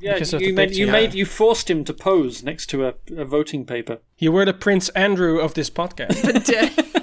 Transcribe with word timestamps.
Yeah, 0.00 0.14
because 0.14 0.32
you 0.32 0.54
made 0.54 0.74
you 0.74 0.86
made 0.86 1.14
you 1.14 1.26
forced 1.26 1.70
him 1.70 1.84
to 1.84 1.92
pose 1.92 2.42
next 2.42 2.66
to 2.70 2.86
a, 2.86 2.94
a 3.16 3.24
voting 3.24 3.64
paper. 3.64 3.98
You 4.18 4.32
were 4.32 4.44
the 4.44 4.54
Prince 4.54 4.88
Andrew 4.90 5.38
of 5.38 5.54
this 5.54 5.70
podcast. 5.70 6.94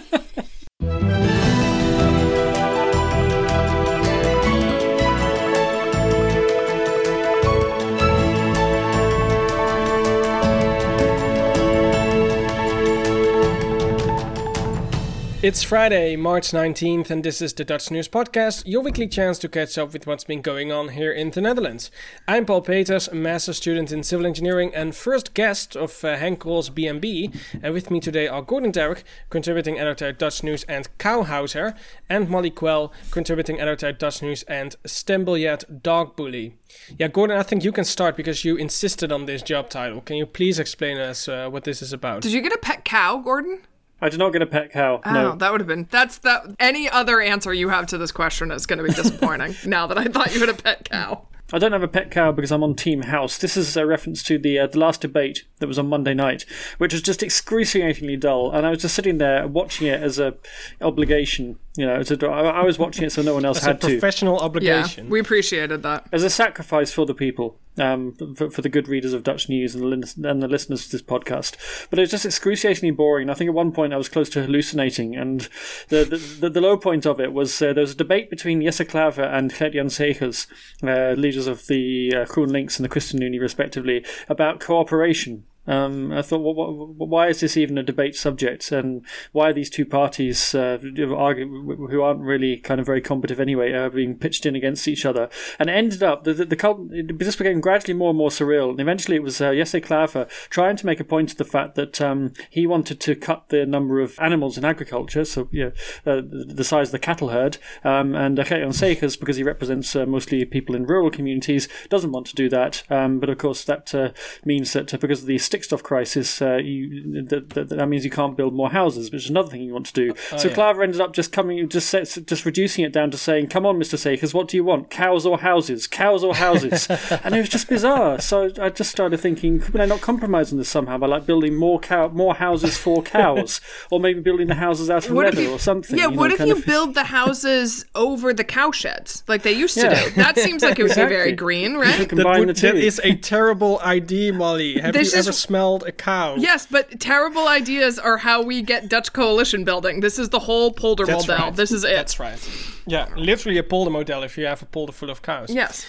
It's 15.47 15.63
Friday, 15.63 16.17
March 16.17 16.51
19th, 16.51 17.09
and 17.09 17.23
this 17.23 17.41
is 17.41 17.53
the 17.53 17.63
Dutch 17.63 17.89
News 17.89 18.09
Podcast, 18.09 18.63
your 18.65 18.81
weekly 18.81 19.07
chance 19.07 19.39
to 19.39 19.47
catch 19.47 19.77
up 19.77 19.93
with 19.93 20.05
what's 20.05 20.25
been 20.25 20.41
going 20.41 20.73
on 20.73 20.89
here 20.89 21.09
in 21.09 21.31
the 21.31 21.39
Netherlands. 21.39 21.89
I'm 22.27 22.45
Paul 22.45 22.59
Peters, 22.59 23.07
a 23.07 23.15
master 23.15 23.53
student 23.53 23.93
in 23.93 24.03
civil 24.03 24.25
engineering 24.25 24.75
and 24.75 24.93
first 24.93 25.33
guest 25.33 25.77
of 25.77 26.03
uh, 26.03 26.17
Henk 26.17 26.39
Krol's 26.39 26.69
BNB. 26.69 27.33
And 27.63 27.73
with 27.73 27.89
me 27.89 28.01
today 28.01 28.27
are 28.27 28.41
Gordon 28.41 28.73
Darroch, 28.73 29.03
contributing 29.29 29.79
editor 29.79 30.07
at 30.07 30.19
Dutch 30.19 30.43
News 30.43 30.65
and 30.65 30.89
Cowhouser, 30.97 31.75
and 32.09 32.29
Molly 32.29 32.51
Quell, 32.51 32.91
contributing 33.11 33.57
editor 33.61 33.87
at 33.87 33.99
Dutch 33.99 34.21
News 34.21 34.43
and 34.49 34.75
Stembiljet 34.83 35.81
Dog 35.81 36.17
Bully. 36.17 36.57
Yeah, 36.99 37.07
Gordon, 37.07 37.37
I 37.37 37.43
think 37.43 37.63
you 37.63 37.71
can 37.71 37.85
start 37.85 38.17
because 38.17 38.43
you 38.43 38.57
insisted 38.57 39.13
on 39.13 39.27
this 39.27 39.41
job 39.43 39.69
title. 39.69 40.01
Can 40.01 40.17
you 40.17 40.25
please 40.25 40.59
explain 40.59 40.97
us 40.97 41.29
uh, 41.29 41.47
what 41.49 41.63
this 41.63 41.81
is 41.81 41.93
about? 41.93 42.21
Did 42.21 42.33
you 42.33 42.41
get 42.41 42.51
a 42.51 42.57
pet 42.57 42.83
cow, 42.83 43.19
Gordon? 43.19 43.61
I 44.01 44.09
did 44.09 44.19
not 44.19 44.31
get 44.31 44.41
a 44.41 44.45
pet 44.45 44.71
cow. 44.71 45.01
Oh, 45.03 45.13
no. 45.13 45.35
that 45.35 45.51
would 45.51 45.61
have 45.61 45.67
been 45.67 45.87
that's 45.89 46.19
that. 46.19 46.43
Any 46.59 46.89
other 46.89 47.19
answer 47.21 47.53
you 47.53 47.69
have 47.69 47.87
to 47.87 47.97
this 47.97 48.11
question 48.11 48.51
is 48.51 48.65
going 48.65 48.77
to 48.77 48.83
be 48.83 48.93
disappointing. 48.93 49.55
now 49.65 49.87
that 49.87 49.97
I 49.97 50.05
thought 50.05 50.33
you 50.33 50.39
had 50.39 50.49
a 50.49 50.53
pet 50.53 50.89
cow. 50.89 51.27
I 51.53 51.59
don't 51.59 51.71
have 51.71 51.83
a 51.83 51.87
pet 51.87 52.11
cow 52.11 52.33
because 52.33 52.51
I'm 52.51 52.63
on 52.63 52.75
Team 52.75 53.03
House. 53.03 53.37
This 53.37 53.55
is 53.55 53.77
a 53.77 53.85
reference 53.85 54.21
to 54.23 54.37
the 54.37 54.59
uh, 54.59 54.67
the 54.67 54.79
last 54.79 55.01
debate 55.01 55.45
that 55.59 55.67
was 55.67 55.79
on 55.79 55.87
Monday 55.87 56.13
night, 56.13 56.45
which 56.77 56.91
was 56.91 57.01
just 57.01 57.23
excruciatingly 57.23 58.17
dull, 58.17 58.51
and 58.51 58.67
I 58.67 58.71
was 58.71 58.81
just 58.81 58.95
sitting 58.95 59.17
there 59.17 59.47
watching 59.47 59.87
it 59.87 60.01
as 60.01 60.19
a 60.19 60.35
obligation. 60.81 61.57
You 61.77 61.85
know, 61.85 61.95
as 61.95 62.09
a, 62.11 62.27
I 62.27 62.61
I 62.61 62.63
was 62.63 62.77
watching 62.79 63.05
it 63.05 63.11
so 63.11 63.21
no 63.21 63.35
one 63.35 63.45
else 63.45 63.57
It's 63.57 63.65
a 63.65 63.69
had 63.69 63.81
to. 63.81 63.87
professional 63.87 64.35
Yeah, 64.39 64.45
obligation. 64.45 65.09
we 65.09 65.19
appreciated 65.19 65.83
that. 65.83 66.07
as 66.11 66.23
a 66.23 66.29
sacrifice 66.29 66.91
for 66.91 67.05
the 67.05 67.13
people, 67.13 67.59
um, 67.77 68.13
for, 68.35 68.49
for 68.49 68.61
the 68.63 68.69
good 68.69 68.87
readers 68.87 69.13
of 69.13 69.23
Dutch 69.23 69.47
news 69.47 69.75
and 69.75 70.03
the, 70.03 70.29
and 70.29 70.41
the 70.41 70.47
listeners 70.47 70.85
to 70.85 70.91
this 70.91 71.01
podcast. 71.03 71.55
But 71.89 71.99
it 71.99 72.01
was 72.01 72.11
just 72.11 72.25
excruciatingly 72.25 72.91
boring. 72.91 73.29
I 73.29 73.35
think 73.35 73.47
at 73.49 73.53
one 73.53 73.71
point 73.71 73.93
I 73.93 73.97
was 73.97 74.09
close 74.09 74.29
to 74.31 74.41
hallucinating, 74.41 75.15
and 75.15 75.47
the 75.89 76.03
the, 76.03 76.17
the, 76.41 76.49
the 76.49 76.61
low 76.61 76.77
point 76.77 77.05
of 77.05 77.19
it 77.19 77.31
was 77.33 77.61
uh, 77.61 77.73
there 77.73 77.81
was 77.83 77.91
a 77.91 77.95
debate 77.97 78.29
between 78.29 78.61
Jesse 78.61 78.85
Klaver 78.85 79.31
and 79.31 79.53
Gert-Jan 79.53 79.87
Segers, 79.87 80.47
uh, 80.83 81.13
leaders 81.19 81.47
of 81.47 81.67
the 81.67 82.11
uh, 82.15 82.25
GroenLinks 82.25 82.77
and 82.77 82.85
the 82.85 82.89
Christian 82.89 83.19
ChristenUnie, 83.19 83.39
respectively, 83.39 84.03
about 84.27 84.59
cooperation. 84.59 85.43
Um, 85.67 86.11
I 86.11 86.21
thought, 86.21 86.39
well, 86.39 86.87
wh- 86.97 86.99
why 86.99 87.27
is 87.27 87.41
this 87.41 87.57
even 87.57 87.77
a 87.77 87.83
debate 87.83 88.15
subject? 88.15 88.71
And 88.71 89.05
why 89.31 89.49
are 89.49 89.53
these 89.53 89.69
two 89.69 89.85
parties 89.85 90.55
uh, 90.55 90.79
argue, 91.15 91.87
who 91.89 92.01
aren't 92.01 92.21
really 92.21 92.57
kind 92.57 92.79
of 92.79 92.85
very 92.85 93.01
combative 93.01 93.39
anyway, 93.39 93.73
uh, 93.73 93.89
being 93.89 94.15
pitched 94.15 94.45
in 94.45 94.55
against 94.55 94.87
each 94.87 95.05
other? 95.05 95.29
And 95.59 95.69
it 95.69 95.73
ended 95.73 96.03
up 96.03 96.23
the 96.23 96.33
the, 96.33 96.45
the 96.45 96.55
cult, 96.55 96.91
it, 96.91 97.17
this 97.19 97.35
became 97.35 97.59
gradually 97.59 97.93
more 97.93 98.09
and 98.09 98.17
more 98.17 98.29
surreal. 98.29 98.69
And 98.69 98.79
eventually, 98.79 99.17
it 99.17 99.23
was 99.23 99.41
uh, 99.41 99.53
Jesse 99.53 99.81
Klaver 99.81 100.29
trying 100.49 100.75
to 100.77 100.85
make 100.85 100.99
a 100.99 101.03
point 101.03 101.31
of 101.31 101.37
the 101.37 101.45
fact 101.45 101.75
that 101.75 101.99
um, 102.01 102.33
he 102.49 102.67
wanted 102.67 102.99
to 103.01 103.15
cut 103.15 103.49
the 103.49 103.65
number 103.65 103.99
of 103.99 104.17
animals 104.19 104.57
in 104.57 104.65
agriculture, 104.65 105.25
so 105.25 105.49
yeah, 105.51 105.69
uh, 106.05 106.21
the 106.23 106.63
size 106.63 106.89
of 106.89 106.91
the 106.93 106.99
cattle 106.99 107.29
herd. 107.29 107.57
Um, 107.83 108.15
and 108.15 108.39
uh, 108.39 108.43
Gert-Jan 108.43 108.71
because 109.19 109.37
he 109.37 109.43
represents 109.43 109.95
uh, 109.95 110.05
mostly 110.05 110.43
people 110.45 110.75
in 110.75 110.85
rural 110.85 111.11
communities, 111.11 111.67
doesn't 111.89 112.11
want 112.11 112.27
to 112.27 112.35
do 112.35 112.49
that. 112.49 112.83
Um, 112.89 113.19
but 113.19 113.29
of 113.29 113.37
course, 113.37 113.63
that 113.65 113.93
uh, 113.93 114.11
means 114.45 114.73
that 114.73 114.93
uh, 114.93 114.97
because 114.97 115.21
of 115.21 115.27
the 115.27 115.37
stikstof 115.59 115.83
crisis, 115.83 116.41
uh, 116.41 116.55
you, 116.57 117.23
that, 117.23 117.49
that, 117.51 117.69
that 117.69 117.87
means 117.87 118.03
you 118.05 118.11
can't 118.11 118.35
build 118.37 118.53
more 118.53 118.69
houses, 118.69 119.11
which 119.11 119.25
is 119.25 119.29
another 119.29 119.49
thing 119.49 119.61
you 119.61 119.73
want 119.73 119.85
to 119.87 119.93
do. 119.93 120.13
so 120.37 120.47
yeah. 120.49 120.55
Klaver 120.55 120.83
ended 120.83 121.01
up 121.01 121.13
just 121.13 121.31
coming, 121.31 121.67
just 121.69 121.89
sets, 121.89 122.15
just 122.15 122.45
reducing 122.45 122.83
it 122.85 122.93
down 122.93 123.11
to 123.11 123.17
saying, 123.17 123.47
"Come 123.47 123.65
on, 123.65 123.77
Mister 123.77 123.97
Segers, 123.97 124.33
what 124.33 124.47
do 124.47 124.57
you 124.57 124.63
want? 124.63 124.89
Cows 124.89 125.25
or 125.25 125.39
houses? 125.39 125.87
Cows 125.87 126.23
or 126.23 126.35
houses?" 126.35 126.87
and 127.23 127.35
it 127.35 127.39
was 127.39 127.49
just 127.49 127.67
bizarre. 127.69 128.19
So 128.19 128.49
I 128.61 128.69
just 128.69 128.91
started 128.91 129.17
thinking, 129.19 129.59
could 129.59 129.79
I 129.81 129.85
not 129.85 130.01
compromise 130.01 130.51
on 130.51 130.57
this 130.57 130.69
somehow 130.69 130.97
by 130.97 131.07
like 131.07 131.25
building 131.25 131.55
more 131.55 131.79
cow, 131.79 132.07
more 132.09 132.35
houses 132.35 132.77
for 132.77 133.01
cows, 133.03 133.61
or 133.91 133.99
maybe 133.99 134.19
building 134.21 134.47
the 134.47 134.55
houses 134.55 134.89
out 134.89 135.05
of 135.07 135.11
What 135.13 135.25
leather 135.25 135.41
you- 135.43 135.51
or 135.53 135.59
something? 135.59 135.97
Yeah, 135.97 136.05
you 136.05 136.11
know, 136.11 136.17
what 136.17 136.31
if 136.31 136.39
you 136.39 136.53
of- 136.53 136.65
build 136.65 136.93
the 136.93 137.03
houses 137.05 137.85
over 137.95 138.33
the 138.33 138.43
cow 138.43 138.71
sheds 138.71 139.23
like 139.27 139.43
they 139.43 139.53
used 139.53 139.75
to 139.75 139.81
Yeah. 139.87 140.03
do? 140.05 140.11
That 140.11 140.37
seems 140.37 140.63
like 140.63 140.79
it 140.79 140.83
would 140.83 140.91
Exactly. 140.91 141.15
be 141.15 141.19
very 141.19 141.31
green, 141.33 141.75
right? 141.75 142.07
combine 142.09 142.47
would- 142.47 142.55
that 142.57 142.75
is 142.75 142.99
a 143.03 143.15
terrible 143.15 143.79
idea, 143.81 144.33
Molly. 144.33 144.79
Have 144.79 144.93
This 144.93 145.13
you 145.13 145.19
is- 145.19 145.27
ever 145.27 145.33
smelled 145.47 145.83
a 145.83 145.91
cow? 145.91 146.35
Yes, 146.35 146.67
but 146.69 146.99
terrible 146.99 147.47
ideas 147.47 147.97
are 147.97 148.17
how 148.17 148.41
we 148.43 148.61
get 148.61 148.89
Dutch 148.89 149.13
coalition 149.13 149.63
building. 149.63 150.01
This 150.01 150.19
is 150.19 150.29
the 150.29 150.39
whole 150.39 150.71
polder 150.71 151.05
model. 151.05 151.35
right. 151.35 151.55
This 151.55 151.71
is 151.71 151.83
it. 151.83 151.95
That's 151.95 152.19
right. 152.19 152.39
Yeah, 152.85 153.07
literally 153.15 153.57
a 153.57 153.63
polder 153.63 153.89
model 153.91 154.23
if 154.23 154.37
you 154.37 154.45
have 154.45 154.61
a 154.61 154.65
polder 154.65 154.93
full 154.93 155.09
of 155.09 155.21
cows. 155.21 155.49
Yes. 155.53 155.85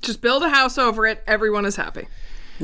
Just 0.00 0.20
build 0.20 0.42
a 0.42 0.48
house 0.48 0.78
over 0.78 1.06
it. 1.06 1.22
Everyone 1.26 1.64
is 1.64 1.76
happy. 1.76 2.08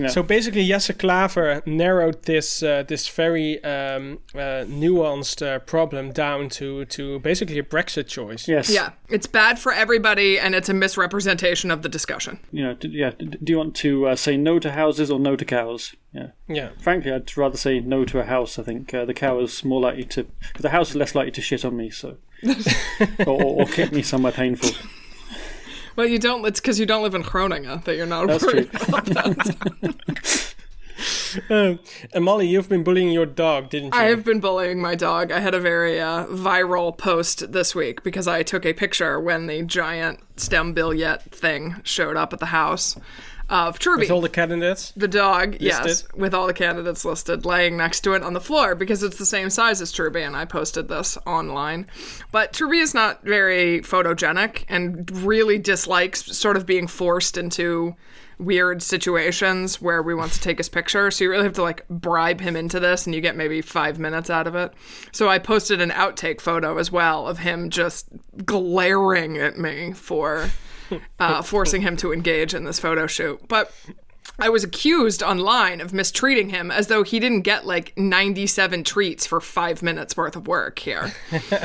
So 0.06 0.22
basically, 0.22 0.64
Jesse 0.66 0.92
Klaver 0.92 1.66
narrowed 1.66 2.22
this 2.22 2.62
uh, 2.62 2.84
this 2.86 3.09
very 3.09 3.62
um, 3.64 4.20
uh, 4.34 4.64
nuanced 4.69 5.44
uh, 5.44 5.59
problem 5.59 6.12
down 6.12 6.48
to 6.50 6.84
to 6.84 7.19
basically 7.19 7.59
a 7.59 7.64
Brexit 7.64 8.06
choice. 8.06 8.47
yes. 8.47 8.70
Yeah, 8.72 8.91
it's 9.08 9.26
bad 9.26 9.58
for 9.58 9.72
everybody, 9.72 10.38
and 10.38 10.54
it's 10.54 10.69
a 10.69 10.75
misrepresentation 10.75 11.70
of 11.72 11.82
the 11.82 11.88
discussion. 11.88 12.38
You 12.53 12.64
know, 12.64 12.75
d- 12.75 12.88
yeah. 12.92 13.10
d- 13.19 13.26
Do 13.42 13.53
you 13.53 13.58
want 13.58 13.75
to 13.76 14.06
uh, 14.08 14.16
say 14.16 14.37
no 14.37 14.60
to 14.60 14.70
houses 14.70 15.10
or 15.10 15.19
no 15.19 15.34
to 15.34 15.44
cows? 15.44 15.94
Yeah. 16.12 16.28
Yeah. 16.48 16.69
Frankly, 16.81 17.12
I'd 17.12 17.37
rather 17.37 17.56
say 17.56 17.81
no 17.81 18.04
to 18.04 18.20
a 18.20 18.25
house. 18.25 18.58
I 18.58 18.62
think 18.62 18.94
uh, 18.94 19.04
the 19.04 19.14
cow 19.14 19.41
is 19.41 19.64
more 19.64 19.81
likely 19.81 20.04
to, 20.04 20.25
because 20.25 20.62
the 20.62 20.70
house 20.70 20.91
is 20.91 20.97
less 20.97 21.14
likely 21.14 21.32
to 21.32 21.41
shit 21.42 21.64
on 21.64 21.76
me, 21.76 21.91
so, 21.91 22.16
or, 23.26 23.26
or, 23.42 23.62
or 23.62 23.66
kick 23.66 23.92
me 23.92 24.03
somewhere 24.03 24.32
painful. 24.32 24.70
Well, 25.98 26.06
you 26.06 26.20
don't. 26.20 26.47
It's 26.47 26.60
because 26.60 26.78
you 26.78 26.86
don't 26.86 27.03
live 27.03 27.16
in 27.16 27.22
Groningen 27.22 27.82
that 27.84 27.97
you're 27.97 28.06
not 28.06 28.28
That's 28.28 28.44
worried 28.44 28.70
true. 28.70 28.81
about 28.86 29.04
that. 29.06 30.54
Um, 31.50 31.81
and 32.14 32.25
Molly, 32.25 32.47
you've 32.47 32.69
been 32.69 32.84
bullying 32.84 33.10
your 33.10 33.26
dog, 33.26 33.70
didn't 33.70 33.92
you? 33.92 34.00
I 34.00 34.04
have 34.04 34.25
been 34.25 34.38
bullying 34.38 34.81
my 34.81 34.94
dog. 34.94 35.32
I 35.32 35.41
had 35.41 35.54
a 35.54 35.60
very 35.60 36.00
uh, 36.00 36.26
viral 36.26 36.97
post 36.97 37.50
this 37.50 37.75
week 37.75 38.04
because 38.04 38.28
I 38.28 38.44
took 38.44 38.64
a 38.64 38.75
picture 38.75 39.19
when 39.19 39.48
the 39.48 39.64
giant 39.64 40.20
stembiljet 40.37 41.22
thing 41.32 41.81
showed 41.82 42.16
up 42.16 42.32
at 42.32 42.38
the 42.38 42.47
house 42.47 42.97
of 43.48 43.78
Truby. 43.78 44.03
With 44.03 44.10
all 44.10 44.20
the 44.20 44.28
candidates. 44.28 44.92
the 44.97 45.09
dog, 45.09 45.56
yes, 45.60 46.04
with 46.14 46.34
all 46.34 46.47
the 46.47 46.54
candidates 46.54 47.04
listed, 47.04 47.44
laying 47.44 47.76
next 47.76 48.00
to 48.00 48.12
it 48.12 48.22
on 48.22 48.34
the 48.34 48.41
floor 48.41 48.75
because 48.75 49.03
it's 49.03 49.19
the 49.19 49.26
same 49.26 49.50
size 49.50 49.81
as 49.81 49.91
Truby, 49.91 50.22
and 50.22 50.36
I 50.36 50.44
posted 50.44 50.88
this 50.88 51.16
online. 51.26 51.87
But 52.31 52.53
Truby 52.53 52.78
is 52.78 52.94
not 52.94 53.22
very 53.25 53.81
photogenic 53.81 54.64
and 54.69 55.10
really 55.10 55.58
dislikes 55.58 56.25
sort 56.37 56.56
of 56.56 56.66
being 56.66 56.87
forced 56.87 57.38
into 57.38 57.97
weird 58.38 58.82
situations 58.82 59.81
where 59.82 60.00
we 60.00 60.14
want 60.14 60.31
to 60.32 60.41
take 60.41 60.58
his 60.58 60.69
picture. 60.69 61.10
So 61.10 61.25
you 61.25 61.31
really 61.31 61.44
have 61.44 61.54
to 61.54 61.62
like 61.62 61.88
bribe 61.88 62.41
him 62.41 62.54
into 62.54 62.78
this, 62.78 63.06
and 63.06 63.14
you 63.14 63.20
get 63.20 63.34
maybe 63.34 63.62
five 63.62 63.98
minutes 63.98 64.31
out 64.31 64.47
of 64.47 64.54
it. 64.54 64.72
So 65.12 65.28
I 65.28 65.38
posted 65.38 65.81
an 65.81 65.91
outtake 65.91 66.41
photo 66.41 66.78
as 66.78 66.92
well 66.92 67.26
of 67.26 67.38
him 67.38 67.70
just 67.70 68.08
glaring 68.44 69.38
at 69.38 69.58
me 69.58 69.92
for 69.92 70.50
uh, 71.19 71.43
forcing 71.43 71.82
him 71.82 71.97
to 71.99 72.12
engage 72.12 72.54
in 72.54 72.65
this 72.65 72.78
photo 72.78 73.06
shoot. 73.06 73.41
But 73.49 73.72
I 74.41 74.50
was 74.50 74.62
accused 74.62 75.21
online 75.22 75.81
of 75.81 75.93
mistreating 75.93 76.50
him 76.50 76.71
as 76.71 76.87
though 76.87 77.03
he 77.03 77.19
didn't 77.19 77.41
get 77.43 77.66
like 77.66 77.93
97 77.99 78.84
treats 78.84 79.26
for 79.26 79.41
five 79.41 79.82
minutes 79.82 80.16
worth 80.16 80.37
of 80.37 80.47
work 80.47 80.78
here. 80.78 81.12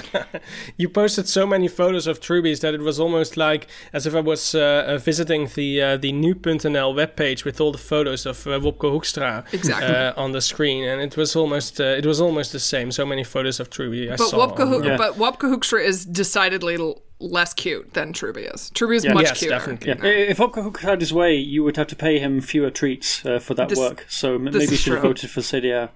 You 0.78 0.90
posted 0.90 1.28
so 1.28 1.46
many 1.46 1.68
photos 1.68 2.08
of 2.08 2.20
Trubies 2.20 2.62
that 2.62 2.74
it 2.74 2.82
was 2.82 3.00
almost 3.00 3.38
like 3.38 3.68
as 3.94 4.06
if 4.08 4.16
I 4.16 4.20
was 4.22 4.56
uh, 4.56 4.86
uh, 4.88 4.98
visiting 4.98 5.48
the 5.56 5.82
uh, 5.82 5.98
the 5.98 6.12
nu.nl 6.12 6.94
webpage 6.96 7.46
with 7.46 7.62
all 7.62 7.72
the 7.72 7.78
photos 7.78 8.26
of 8.26 8.46
uh, 8.48 8.60
Wopke 8.60 8.80
Hoekstra 8.92 9.46
Exactly. 9.54 9.88
uh, 9.96 10.14
on 10.18 10.32
the 10.32 10.42
screen, 10.42 10.84
and 10.84 11.02
it 11.02 11.16
was 11.16 11.36
almost 11.36 11.80
uh, 11.80 11.84
it 11.84 12.06
was 12.06 12.20
almost 12.20 12.52
the 12.52 12.60
same. 12.60 12.92
So 12.92 13.06
many 13.06 13.24
photos 13.24 13.60
of 13.60 13.70
Truby 13.70 14.12
I 14.12 14.16
But 14.16 14.30
saw. 14.30 14.38
Wopke, 14.48 14.60
on- 14.62 14.68
Hoek- 14.70 14.86
Yeah. 14.86 14.98
but 14.98 15.16
Wopke 15.16 15.42
Hoekstra 15.52 15.84
is 15.86 16.06
decidedly 16.06 16.76
l- 16.76 17.02
less 17.24 17.54
cute 17.54 17.94
than 17.94 18.14
Truby 18.14 18.42
is. 18.44 18.70
Truby 18.72 18.96
is 18.98 19.06
Yeah. 19.06 19.14
much 19.14 19.24
Yes, 19.26 19.40
cuter. 19.40 19.56
definitely. 19.56 19.88
Yeah. 19.90 20.30
If 20.30 20.38
Wopke 20.38 20.80
had 20.80 21.00
his 21.00 21.14
way, 21.14 21.36
you 21.36 21.64
would 21.64 21.78
have 21.78 21.88
to 21.88 21.96
pay 21.96 22.20
him 22.20 22.42
fewer 22.42 22.70
treats 22.70 23.26
uh, 23.26 23.40
for 23.40 23.54
that 23.56 23.70
This- 23.70 23.80
work. 23.80 24.06
So 24.10 24.36
m- 24.36 24.46
maybe 24.46 24.58
you 24.60 24.72
is 24.72 24.80
should 24.80 24.94
have 24.94 25.04
voted 25.04 25.30
for 25.30 25.42
CDA. 25.42 25.90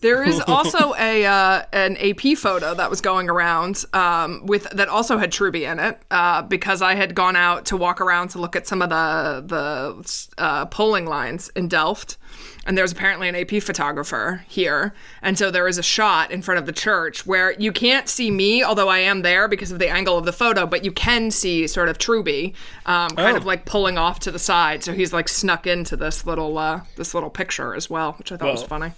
There 0.00 0.24
is 0.24 0.40
also 0.48 0.94
a 0.98 1.24
uh, 1.24 1.62
an 1.72 1.96
AP 1.98 2.34
photo 2.36 2.74
that 2.74 2.90
was 2.90 3.00
going 3.00 3.30
around 3.30 3.84
um, 3.92 4.44
with 4.46 4.64
that 4.70 4.88
also 4.88 5.16
had 5.16 5.30
Truby 5.30 5.64
in 5.64 5.78
it 5.78 6.02
uh, 6.10 6.42
because 6.42 6.82
I 6.82 6.96
had 6.96 7.14
gone 7.14 7.36
out 7.36 7.66
to 7.66 7.76
walk 7.76 8.00
around 8.00 8.28
to 8.30 8.40
look 8.40 8.56
at 8.56 8.66
some 8.66 8.82
of 8.82 8.90
the 8.90 9.44
the 9.46 10.32
uh, 10.42 10.66
polling 10.66 11.06
lines 11.06 11.50
in 11.54 11.68
Delft, 11.68 12.16
and 12.66 12.78
there's 12.78 12.92
apparently 12.92 13.28
an 13.28 13.34
AP 13.34 13.62
photographer 13.62 14.44
here, 14.48 14.94
and 15.20 15.36
so 15.38 15.50
there 15.50 15.66
is 15.68 15.78
a 15.78 15.82
shot 15.82 16.30
in 16.30 16.42
front 16.42 16.58
of 16.58 16.66
the 16.66 16.72
church 16.72 17.26
where 17.26 17.52
you 17.52 17.72
can't 17.72 18.08
see 18.08 18.30
me, 18.30 18.62
although 18.62 18.88
I 18.88 18.98
am 18.98 19.22
there 19.22 19.48
because 19.48 19.72
of 19.72 19.78
the 19.78 19.88
angle 19.88 20.16
of 20.16 20.24
the 20.24 20.32
photo, 20.32 20.66
but 20.66 20.84
you 20.84 20.92
can 20.92 21.30
see 21.30 21.66
sort 21.66 21.88
of 21.88 21.98
Truby, 21.98 22.54
um, 22.86 23.10
kind 23.10 23.34
Oh. 23.34 23.36
of 23.36 23.44
like 23.46 23.64
pulling 23.64 23.98
off 23.98 24.20
to 24.20 24.30
the 24.30 24.38
side, 24.38 24.84
so 24.84 24.92
he's 24.92 25.12
like 25.12 25.28
snuck 25.28 25.66
into 25.66 25.96
this 25.96 26.24
little 26.26 26.56
uh, 26.58 26.82
this 26.96 27.14
little 27.14 27.30
picture 27.30 27.74
as 27.74 27.90
well, 27.90 28.12
which 28.18 28.30
I 28.32 28.36
thought 28.36 28.52
was 28.52 28.62
funny. 28.62 28.92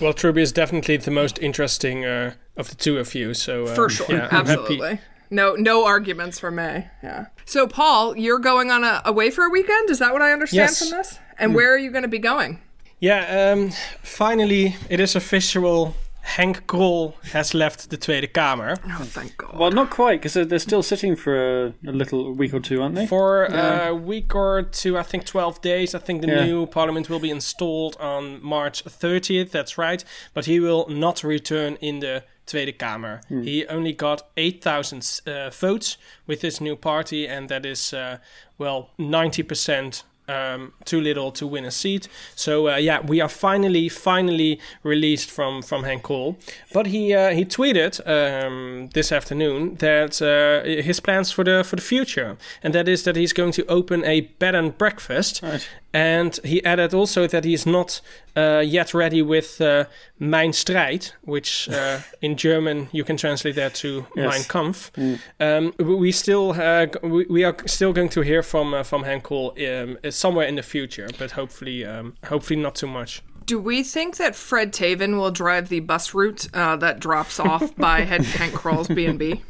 Well, 0.00 0.12
Truby 0.14 0.42
is 0.42 0.52
definitely 0.52 0.96
the 0.96 1.10
most 1.10 1.38
interesting 1.40 2.04
uh, 2.04 2.34
of 2.56 2.68
the 2.70 2.74
two 2.74 2.98
of 2.98 3.14
you. 3.14 3.34
So 3.34 3.66
um, 3.68 3.74
For 3.74 3.88
sure, 3.90 4.06
yeah, 4.10 4.28
absolutely. 4.30 4.98
No, 5.32 5.54
no 5.54 5.84
arguments 5.84 6.38
from 6.40 6.56
me. 6.56 6.86
Yeah. 7.02 7.26
So, 7.44 7.66
Paul, 7.68 8.16
you're 8.16 8.38
going 8.40 8.70
on 8.70 8.82
a 8.82 9.00
away 9.04 9.30
for 9.30 9.44
a 9.44 9.50
weekend. 9.50 9.88
Is 9.90 9.98
that 10.00 10.12
what 10.12 10.22
I 10.22 10.32
understand 10.32 10.70
Yes. 10.70 10.78
from 10.80 10.98
this? 10.98 11.18
And 11.38 11.54
where 11.54 11.72
are 11.72 11.78
you 11.78 11.90
going 11.90 12.02
to 12.02 12.08
be 12.08 12.18
going? 12.18 12.60
Yeah, 13.00 13.52
um, 13.52 13.70
finally, 14.02 14.76
it 14.88 15.00
is 15.00 15.16
official. 15.16 15.94
Henk 16.36 16.66
Krol 16.66 17.14
has 17.32 17.54
left 17.54 17.88
the 17.88 17.96
Tweede 17.96 18.32
Kamer 18.34 18.78
Oh, 18.86 19.04
thank 19.04 19.38
God. 19.38 19.58
Well, 19.58 19.70
not 19.70 19.88
quite, 19.90 20.20
because 20.20 20.34
they're, 20.34 20.44
they're 20.44 20.58
still 20.58 20.82
sitting 20.82 21.16
for 21.16 21.34
a, 21.66 21.74
a 21.88 21.92
little 21.92 22.34
week 22.34 22.52
or 22.52 22.60
two, 22.60 22.82
aren't 22.82 22.94
they? 22.94 23.06
for 23.06 23.50
uh, 23.50 23.88
a 23.88 23.94
week 23.94 24.34
or 24.34 24.62
two. 24.62 24.98
I 24.98 25.02
think 25.02 25.24
twelve 25.24 25.60
days. 25.62 25.94
I 25.94 25.98
think 25.98 26.20
the 26.20 26.28
Yeah. 26.28 26.44
new 26.44 26.66
parliament 26.66 27.08
will 27.08 27.20
be 27.20 27.30
installed 27.30 27.96
on 27.98 28.38
March 28.42 28.84
30th. 28.84 29.50
That's 29.50 29.78
right. 29.78 30.04
But 30.34 30.44
he 30.44 30.60
will 30.60 30.86
not 30.90 31.24
return 31.24 31.76
in 31.80 32.00
the 32.00 32.22
Tweede 32.46 32.78
Kamer. 32.78 33.22
He 33.44 33.66
only 33.68 33.92
got 33.94 34.28
8,000 34.36 35.20
uh, 35.26 35.50
votes 35.50 35.96
with 36.26 36.42
his 36.42 36.60
new 36.60 36.76
party, 36.76 37.26
and 37.26 37.48
that 37.48 37.64
is 37.64 37.94
uh, 37.94 38.18
well 38.58 38.90
90 38.98 39.42
percent. 39.44 40.04
Um, 40.30 40.72
too 40.84 41.00
little 41.00 41.32
to 41.32 41.46
win 41.46 41.64
a 41.64 41.70
seat. 41.70 42.08
So 42.34 42.68
uh, 42.68 42.76
yeah, 42.76 43.00
we 43.00 43.20
are 43.20 43.28
finally, 43.28 43.88
finally 43.88 44.60
released 44.82 45.30
from 45.30 45.62
from 45.62 45.82
Henk 45.82 46.02
Krol. 46.02 46.36
But 46.72 46.86
he 46.86 47.14
uh, 47.14 47.30
he 47.38 47.44
tweeted 47.44 48.00
um, 48.06 48.90
this 48.92 49.12
afternoon 49.12 49.76
that 49.76 50.22
uh, 50.22 50.82
his 50.82 51.00
plans 51.00 51.32
for 51.32 51.44
the 51.44 51.64
for 51.64 51.76
the 51.76 51.82
future, 51.82 52.36
and 52.62 52.74
that 52.74 52.88
is 52.88 53.02
that 53.02 53.16
he's 53.16 53.32
going 53.32 53.52
to 53.52 53.62
open 53.66 54.04
a 54.04 54.20
bed 54.38 54.54
and 54.54 54.76
breakfast. 54.78 55.42
Right. 55.42 55.68
And 55.92 56.38
he 56.44 56.64
added 56.64 56.94
also 56.94 57.26
that 57.26 57.44
he's 57.44 57.66
not 57.66 58.00
uh, 58.36 58.62
yet 58.64 58.94
ready 58.94 59.22
with 59.22 59.60
uh, 59.60 59.86
Mein 60.20 60.52
Strijd, 60.52 61.12
which 61.22 61.68
uh, 61.68 62.00
in 62.22 62.36
German 62.36 62.88
you 62.92 63.02
can 63.04 63.16
translate 63.16 63.56
that 63.56 63.74
to 63.76 64.06
Yes. 64.14 64.32
Mein 64.32 64.44
Kampf. 64.44 64.92
Um, 65.40 65.72
we 65.78 65.94
we 65.94 66.12
still 66.12 66.52
uh, 66.52 66.86
we, 67.02 67.26
we 67.26 67.44
are 67.44 67.56
still 67.66 67.92
going 67.92 68.08
to 68.10 68.20
hear 68.20 68.42
from 68.42 68.74
uh, 68.74 68.82
from 68.84 69.04
Henk 69.04 69.22
Krol 69.22 69.50
um, 69.58 69.98
uh, 70.04 70.10
somewhere 70.10 70.46
in 70.46 70.56
the 70.56 70.62
future, 70.62 71.08
but 71.18 71.32
hopefully 71.32 71.84
um, 71.84 72.14
hopefully 72.26 72.60
not 72.60 72.74
too 72.76 72.86
much. 72.86 73.22
Do 73.46 73.58
we 73.58 73.82
think 73.82 74.16
that 74.18 74.36
Fred 74.36 74.72
Teeven 74.72 75.16
will 75.16 75.32
drive 75.32 75.70
the 75.70 75.80
bus 75.80 76.14
route 76.14 76.46
uh, 76.54 76.76
that 76.76 77.00
drops 77.00 77.40
off 77.40 77.74
by 77.74 78.02
Head 78.02 78.20
Henk 78.38 78.52
Krol's 78.52 78.86
B&B? 78.86 79.42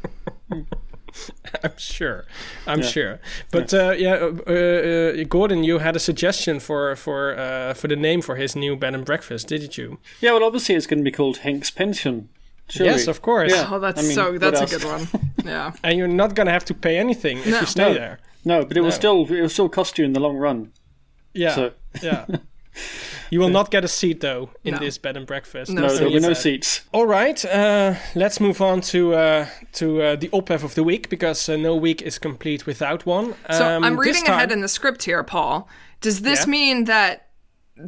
I'm 1.63 1.77
sure. 1.77 2.25
I'm 2.67 2.81
sure. 2.81 3.19
But 3.51 3.73
uh, 3.73 3.91
yeah, 3.97 4.15
uh, 4.47 4.51
uh, 4.51 5.23
Gordon, 5.27 5.63
you 5.63 5.79
had 5.79 5.95
a 5.95 5.99
suggestion 5.99 6.59
for 6.59 6.95
for 6.95 7.37
uh, 7.37 7.73
for 7.73 7.87
the 7.87 7.95
name 7.95 8.21
for 8.21 8.35
his 8.35 8.55
new 8.55 8.75
bed 8.75 8.93
and 8.95 9.05
breakfast, 9.05 9.47
didn't 9.47 9.77
you? 9.77 9.97
Yeah, 10.21 10.33
well, 10.33 10.43
obviously 10.43 10.75
it's 10.75 10.87
going 10.87 10.99
to 10.99 11.03
be 11.03 11.11
called 11.11 11.37
Henk's 11.39 11.71
Pension. 11.71 12.29
surely. 12.69 12.91
Yes, 12.91 13.07
of 13.07 13.21
course. 13.21 13.51
Yeah. 13.53 13.67
Oh, 13.71 13.79
that's 13.79 13.99
I 13.99 14.03
mean, 14.03 14.15
so. 14.15 14.37
That's 14.37 14.61
a 14.61 14.77
good 14.77 14.85
one. 14.85 15.07
Yeah. 15.43 15.71
And 15.83 15.97
you're 15.97 16.07
not 16.23 16.35
gonna 16.35 16.51
have 16.51 16.65
to 16.65 16.73
pay 16.75 16.97
anything 16.99 17.39
if 17.39 17.47
No. 17.47 17.59
you 17.61 17.65
stay 17.65 17.87
No. 17.89 17.93
there. 17.99 18.19
No, 18.45 18.63
but 18.65 18.77
it 18.77 18.81
will 18.81 18.91
still 18.91 19.25
it 19.25 19.41
will 19.41 19.49
still 19.49 19.69
cost 19.69 19.97
you 19.97 20.05
in 20.05 20.13
the 20.13 20.19
long 20.19 20.37
run. 20.37 20.71
Yeah, 21.33 21.55
So 21.55 21.71
yeah. 22.01 22.25
You 23.31 23.39
will 23.39 23.49
not 23.49 23.71
get 23.71 23.83
a 23.83 23.87
seat 23.87 24.19
though 24.19 24.51
in 24.63 24.73
No. 24.73 24.79
this 24.79 24.97
bed 24.99 25.15
and 25.17 25.25
breakfast. 25.25 25.71
No 25.71 25.81
no, 25.81 25.87
seats. 25.87 25.99
there 25.99 26.07
will 26.09 26.15
be 26.15 26.19
no 26.27 26.33
seats. 26.33 26.81
All 26.91 27.07
right, 27.07 27.43
uh, 27.45 27.95
let's 28.13 28.39
move 28.39 28.61
on 28.61 28.81
to 28.81 29.15
uh, 29.15 29.47
to 29.73 30.01
uh, 30.01 30.15
the 30.17 30.27
ophef 30.33 30.63
of 30.63 30.75
the 30.75 30.83
week 30.83 31.09
because 31.09 31.47
uh, 31.49 31.55
no 31.55 31.75
week 31.75 32.01
is 32.01 32.19
complete 32.19 32.65
without 32.65 33.05
one. 33.05 33.33
So 33.49 33.65
Um, 33.77 33.83
I'm 33.85 33.97
reading 33.99 34.23
time- 34.25 34.35
ahead 34.35 34.51
in 34.51 34.61
the 34.61 34.67
script 34.67 35.03
here, 35.03 35.23
Paul. 35.23 35.67
Does 36.01 36.21
this 36.21 36.41
Yeah? 36.45 36.51
mean 36.51 36.83
that 36.85 37.27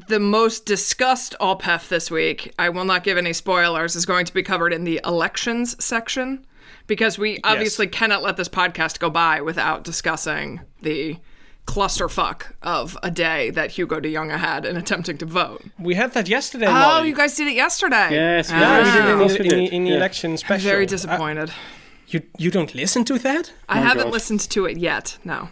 the 0.08 0.20
most 0.20 0.66
discussed 0.66 1.36
ophef 1.42 1.90
this 1.90 2.10
week, 2.10 2.54
I 2.58 2.70
will 2.70 2.86
not 2.86 3.04
give 3.04 3.18
any 3.18 3.34
spoilers, 3.34 3.96
is 3.96 4.06
going 4.06 4.26
to 4.26 4.34
be 4.34 4.42
covered 4.44 4.72
in 4.74 4.86
the 4.86 5.00
elections 5.06 5.76
section? 5.84 6.46
Because 6.88 7.20
we 7.20 7.40
obviously 7.44 7.88
cannot 7.88 8.24
let 8.24 8.38
this 8.38 8.50
podcast 8.50 9.00
go 9.00 9.10
by 9.10 9.42
without 9.42 9.84
discussing 9.84 10.62
the 10.82 11.18
clusterfuck 11.66 12.54
of 12.62 12.98
a 13.04 13.10
day 13.10 13.50
that 13.52 13.72
Hugo 13.72 14.00
de 14.00 14.14
Jonge 14.14 14.38
had 14.38 14.66
in 14.66 14.76
attempting 14.78 15.18
to 15.20 15.26
vote. 15.26 15.64
we 15.80 15.96
had 15.96 16.14
that 16.14 16.28
yesterday. 16.28 16.68
Oh, 16.68 16.72
Molly. 16.74 17.10
you 17.10 17.16
guys 17.16 17.36
did 17.36 17.48
it 17.48 17.56
yesterday. 17.56 18.10
Yes, 18.12 18.52
we 18.52 18.58
Yeah, 18.60 18.84
we 18.84 18.90
Ah. 18.90 18.94
did 18.94 19.06
it 19.06 19.10
in, 19.14 19.22
Of 19.22 19.38
the- 19.38 19.54
in, 19.68 19.74
in 19.74 19.84
the 19.86 19.90
Yeah. 19.92 19.98
election 19.98 20.38
special. 20.38 20.70
Very 20.70 20.86
Uh, 20.86 20.90
disappointed. 20.90 21.52
you 22.08 22.22
you 22.38 22.52
don't 22.52 22.76
listen 22.76 23.04
to 23.06 23.18
that? 23.20 23.54
I 23.70 23.78
haven't 23.80 24.06
God. 24.06 24.14
listened 24.14 24.42
to 24.50 24.66
it 24.66 24.78
yet. 24.78 25.18
No. 25.24 25.50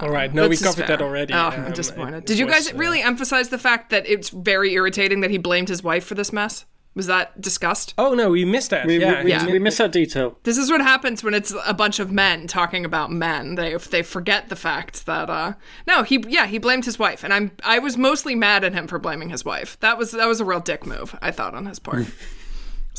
All 0.00 0.10
right, 0.10 0.32
no, 0.34 0.46
we 0.46 0.56
covered 0.58 0.86
that 0.88 1.00
already. 1.00 1.32
Oh, 1.32 1.46
Um, 1.48 1.64
I'm 1.66 1.72
disappointed. 1.72 2.18
it 2.18 2.26
Did 2.26 2.38
you 2.38 2.44
was, 2.46 2.54
guys 2.54 2.72
uh, 2.72 2.76
really 2.76 3.00
emphasize 3.02 3.48
the 3.48 3.58
fact 3.58 3.88
that 3.90 4.04
it's 4.06 4.28
very 4.28 4.74
irritating 4.74 5.20
that 5.22 5.30
he 5.30 5.38
blamed 5.38 5.68
his 5.70 5.82
wife 5.82 6.04
for 6.04 6.14
this 6.14 6.32
mess? 6.32 6.66
Was 7.00 7.06
that 7.06 7.40
discussed? 7.40 7.94
Oh 7.96 8.12
no, 8.12 8.28
we 8.28 8.44
missed 8.44 8.68
that. 8.70 8.86
We, 8.86 9.00
yeah, 9.00 9.24
we, 9.24 9.32
he- 9.32 9.46
we, 9.46 9.52
we 9.52 9.58
miss 9.58 9.78
that 9.78 9.90
detail. 9.90 10.36
This 10.42 10.58
is 10.58 10.70
what 10.70 10.82
happens 10.82 11.24
when 11.24 11.32
it's 11.32 11.54
a 11.64 11.72
bunch 11.72 11.98
of 11.98 12.12
men 12.12 12.46
talking 12.46 12.84
about 12.84 13.10
men. 13.10 13.54
They 13.54 13.74
they 13.76 14.02
forget 14.02 14.50
the 14.50 14.56
fact 14.56 15.06
that 15.06 15.30
uh 15.30 15.54
no, 15.86 16.02
he 16.02 16.22
yeah, 16.28 16.46
he 16.46 16.58
blamed 16.58 16.84
his 16.84 16.98
wife 16.98 17.24
and 17.24 17.32
I'm 17.32 17.52
I 17.64 17.78
was 17.78 17.96
mostly 17.96 18.34
mad 18.34 18.64
at 18.64 18.74
him 18.74 18.86
for 18.86 18.98
blaming 18.98 19.30
his 19.30 19.46
wife. 19.46 19.78
That 19.80 19.96
was 19.96 20.10
that 20.10 20.28
was 20.28 20.40
a 20.40 20.44
real 20.44 20.60
dick 20.60 20.84
move, 20.84 21.18
I 21.22 21.30
thought 21.30 21.54
on 21.54 21.64
his 21.64 21.78
part. 21.78 22.06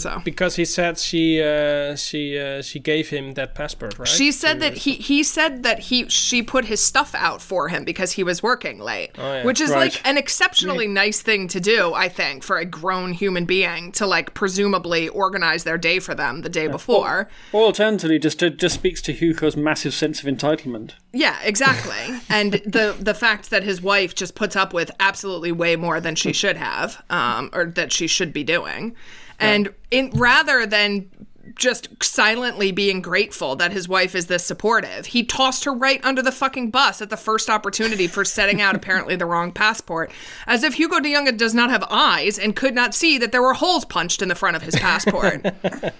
so 0.03 0.21
because 0.24 0.56
he 0.56 0.65
said 0.65 0.98
she 0.98 1.42
uh, 1.42 1.95
she 1.95 2.38
uh, 2.38 2.62
she 2.62 2.80
gave 2.80 3.09
him 3.09 3.33
that 3.33 3.56
passport, 3.56 3.98
right? 4.00 4.07
She 4.07 4.31
said 4.31 4.59
that 4.59 4.77
he 4.77 4.94
he 4.95 5.24
said 5.24 5.63
that 5.63 5.80
he 5.80 6.07
she 6.09 6.42
put 6.44 6.65
his 6.65 6.81
stuff 6.81 7.13
out 7.15 7.42
for 7.42 7.69
him 7.69 7.83
because 7.86 8.13
he 8.13 8.24
was 8.24 8.42
working 8.44 8.80
late, 8.80 9.12
yeah. 9.18 9.44
which 9.44 9.62
is 9.62 9.71
Right. 9.71 9.94
like 9.94 10.07
an 10.07 10.18
exceptionally 10.18 10.88
nice 10.88 11.21
thing 11.21 11.48
to 11.50 11.59
do, 11.59 11.94
I 11.94 12.09
think, 12.09 12.44
for 12.44 12.57
a 12.57 12.65
grown 12.65 13.13
human 13.13 13.45
being 13.45 13.92
to 13.94 14.06
like 14.06 14.33
presumably 14.33 15.07
organize 15.09 15.63
their 15.63 15.77
day 15.77 16.00
for 16.00 16.13
them 16.15 16.42
the 16.42 16.50
day 16.50 16.68
before. 16.68 17.30
Or 17.54 17.63
alternatively, 17.63 18.19
just 18.19 18.42
it 18.44 18.57
just 18.57 18.75
speaks 18.75 19.01
to 19.04 19.13
Hugo's 19.13 19.56
massive 19.56 19.94
sense 19.94 20.21
of 20.21 20.25
entitlement. 20.27 20.92
Yeah, 21.13 21.38
exactly. 21.44 22.19
and 22.30 22.54
the 22.54 22.95
the 23.00 23.13
fact 23.13 23.50
that 23.50 23.63
his 23.63 23.81
wife 23.81 24.15
just 24.15 24.36
puts 24.36 24.56
up 24.56 24.74
with 24.74 24.92
absolutely 25.00 25.51
way 25.51 25.75
more 25.75 26.00
than 26.01 26.15
she 26.15 26.33
should 26.33 26.57
have, 26.57 27.04
um, 27.09 27.50
or 27.54 27.65
that 27.65 27.92
she 27.92 28.07
should 28.07 28.33
be 28.33 28.44
doing, 28.44 28.95
and 29.41 29.73
in 29.89 30.11
rather 30.11 30.65
than 30.65 31.09
just 31.55 31.89
silently 32.01 32.71
being 32.71 33.01
grateful 33.01 33.55
that 33.55 33.71
his 33.71 33.88
wife 33.88 34.15
is 34.15 34.27
this 34.27 34.43
supportive, 34.45 35.07
he 35.07 35.23
tossed 35.23 35.63
her 35.65 35.73
right 35.73 36.03
under 36.03 36.21
the 36.21 36.31
fucking 36.31 36.71
bus 36.71 37.01
at 37.01 37.09
the 37.09 37.17
first 37.17 37.49
opportunity 37.49 38.07
for 38.07 38.23
setting 38.23 38.61
out 38.61 38.75
apparently 38.75 39.15
the 39.15 39.25
wrong 39.25 39.51
passport, 39.51 40.11
as 40.47 40.63
if 40.63 40.75
Hugo 40.75 40.99
de 40.99 41.13
Jonge 41.13 41.37
does 41.37 41.54
not 41.54 41.69
have 41.69 41.83
eyes 41.89 42.39
and 42.39 42.56
could 42.56 42.73
not 42.73 42.94
see 42.95 43.18
that 43.18 43.31
there 43.31 43.42
were 43.42 43.54
holes 43.54 43.85
punched 43.85 44.21
in 44.21 44.30
the 44.30 44.35
front 44.35 44.56
of 44.56 44.61
his 44.61 44.75
passport. 44.75 45.45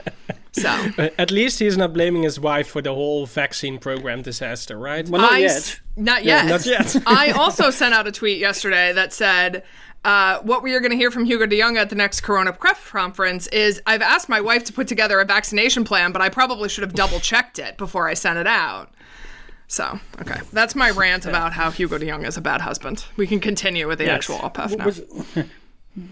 so. 0.52 0.70
At 0.98 1.32
least 1.32 1.60
he's 1.60 1.78
not 1.78 1.94
blaming 1.94 2.24
his 2.24 2.40
wife 2.40 2.68
for 2.68 2.82
the 2.82 2.94
whole 2.94 3.26
vaccine 3.26 3.78
program 3.78 4.22
disaster, 4.22 4.78
right? 4.78 5.08
Well, 5.08 5.22
not 5.22 5.34
I 5.34 5.38
yet. 5.40 5.52
s- 5.52 5.82
not 5.96 6.24
yet. 6.24 6.48
not 6.48 6.66
yet. 6.66 6.96
I 7.06 7.32
also 7.32 7.70
sent 7.72 7.94
out 7.94 8.08
a 8.08 8.12
tweet 8.12 8.40
yesterday 8.40 8.94
that 8.94 9.12
said, 9.14 9.64
uh, 10.04 10.40
what 10.42 10.64
we 10.64 10.74
are 10.74 10.80
going 10.80 10.92
to 10.92 10.98
hear 10.98 11.12
from 11.12 11.26
Hugo 11.26 11.46
de 11.46 11.60
Jonge 11.60 11.78
at 11.78 11.90
the 11.90 11.96
next 11.96 12.22
Corona 12.22 12.54
press 12.54 12.80
conference 12.90 13.48
is 13.48 13.82
I've 13.86 14.02
asked 14.02 14.30
my 14.30 14.42
wife 14.42 14.64
to 14.66 14.74
put 14.74 14.88
together 14.88 15.20
a 15.20 15.26
vaccination 15.26 15.84
plan, 15.84 16.12
but 16.12 16.22
I 16.22 16.30
probably 16.30 16.70
should 16.70 16.84
have 16.84 16.94
double 16.94 17.20
checked 17.20 17.60
it 17.60 17.78
before 17.78 18.08
I 18.08 18.14
sent 18.16 18.40
it 18.40 18.48
out. 18.48 18.94
So, 19.68 20.00
okay. 20.20 20.42
That's 20.52 20.76
my 20.76 20.90
rant 20.90 21.26
about 21.26 21.54
how 21.54 21.72
Hugo 21.72 21.98
de 21.98 22.06
Jonge 22.08 22.28
is 22.28 22.36
a 22.36 22.42
bad 22.42 22.62
husband. 22.62 23.06
We 23.16 23.26
can 23.28 23.40
continue 23.40 23.88
with 23.88 24.00
the 24.00 24.06
Yes. 24.06 24.16
actual 24.30 24.40
ophef 24.40 24.76
now. 24.78 24.86
Was, 24.86 25.02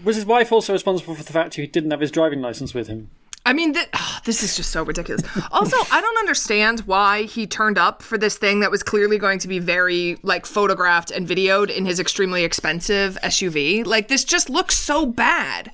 was 0.04 0.16
his 0.16 0.24
wife 0.24 0.50
also 0.52 0.72
responsible 0.72 1.14
for 1.14 1.24
the 1.24 1.32
fact 1.32 1.56
that 1.56 1.60
he 1.60 1.66
didn't 1.66 1.90
have 1.90 2.00
his 2.00 2.10
driving 2.10 2.40
license 2.40 2.72
with 2.72 2.86
him? 2.88 3.10
I 3.46 3.52
mean, 3.52 3.72
th- 3.72 3.88
ah, 3.94 4.20
this 4.24 4.42
is 4.42 4.56
just 4.56 4.70
so 4.70 4.82
ridiculous. 4.82 5.22
Also, 5.50 5.76
I 5.90 6.00
don't 6.00 6.18
understand 6.18 6.80
why 6.80 7.22
he 7.22 7.46
turned 7.46 7.78
up 7.78 8.02
for 8.02 8.18
this 8.18 8.36
thing 8.36 8.60
that 8.60 8.70
was 8.70 8.82
clearly 8.82 9.18
going 9.18 9.38
to 9.40 9.48
be 9.48 9.58
very 9.58 10.18
like 10.22 10.46
photographed 10.46 11.10
and 11.10 11.26
videoed 11.26 11.70
in 11.70 11.86
his 11.86 11.98
extremely 11.98 12.44
expensive 12.44 13.18
SUV. 13.22 13.84
Like 13.86 14.08
this 14.08 14.24
just 14.24 14.50
looks 14.50 14.76
so 14.76 15.06
bad. 15.06 15.72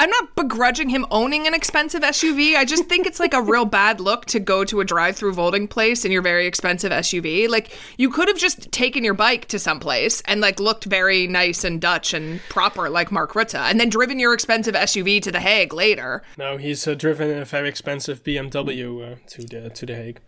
I'm 0.00 0.08
not 0.08 0.34
begrudging 0.34 0.88
him 0.88 1.04
owning 1.10 1.46
an 1.46 1.52
expensive 1.52 2.00
SUV. 2.00 2.56
I 2.56 2.64
just 2.64 2.84
think 2.86 3.06
it's 3.06 3.20
like 3.20 3.34
a 3.34 3.42
real 3.42 3.66
bad 3.66 4.00
look 4.00 4.24
to 4.26 4.40
go 4.40 4.64
to 4.64 4.80
a 4.80 4.84
drive-through 4.84 5.34
voting 5.34 5.68
place 5.68 6.06
in 6.06 6.10
your 6.10 6.22
very 6.22 6.46
expensive 6.46 6.90
SUV. 6.90 7.50
Like 7.50 7.70
you 7.98 8.08
could 8.08 8.26
have 8.28 8.38
just 8.38 8.72
taken 8.72 9.04
your 9.04 9.12
bike 9.12 9.44
to 9.48 9.58
some 9.58 9.78
place 9.78 10.22
and 10.22 10.40
like 10.40 10.58
looked 10.58 10.84
very 10.86 11.26
nice 11.26 11.64
and 11.64 11.82
Dutch 11.82 12.14
and 12.14 12.40
proper 12.48 12.88
like 12.88 13.12
Mark 13.12 13.34
Rutte, 13.34 13.58
and 13.58 13.78
then 13.78 13.90
driven 13.90 14.18
your 14.18 14.32
expensive 14.32 14.74
SUV 14.74 15.20
to 15.20 15.30
The 15.30 15.38
Hague 15.40 15.74
later. 15.74 16.22
No, 16.38 16.56
he's 16.56 16.88
uh, 16.88 16.94
driven 16.94 17.30
a 17.30 17.44
very 17.44 17.68
expensive 17.68 18.24
BMW 18.24 19.12
uh, 19.12 19.16
to 19.28 19.42
the 19.42 19.68
to 19.68 19.84
the 19.84 19.94
Hague. 19.94 20.20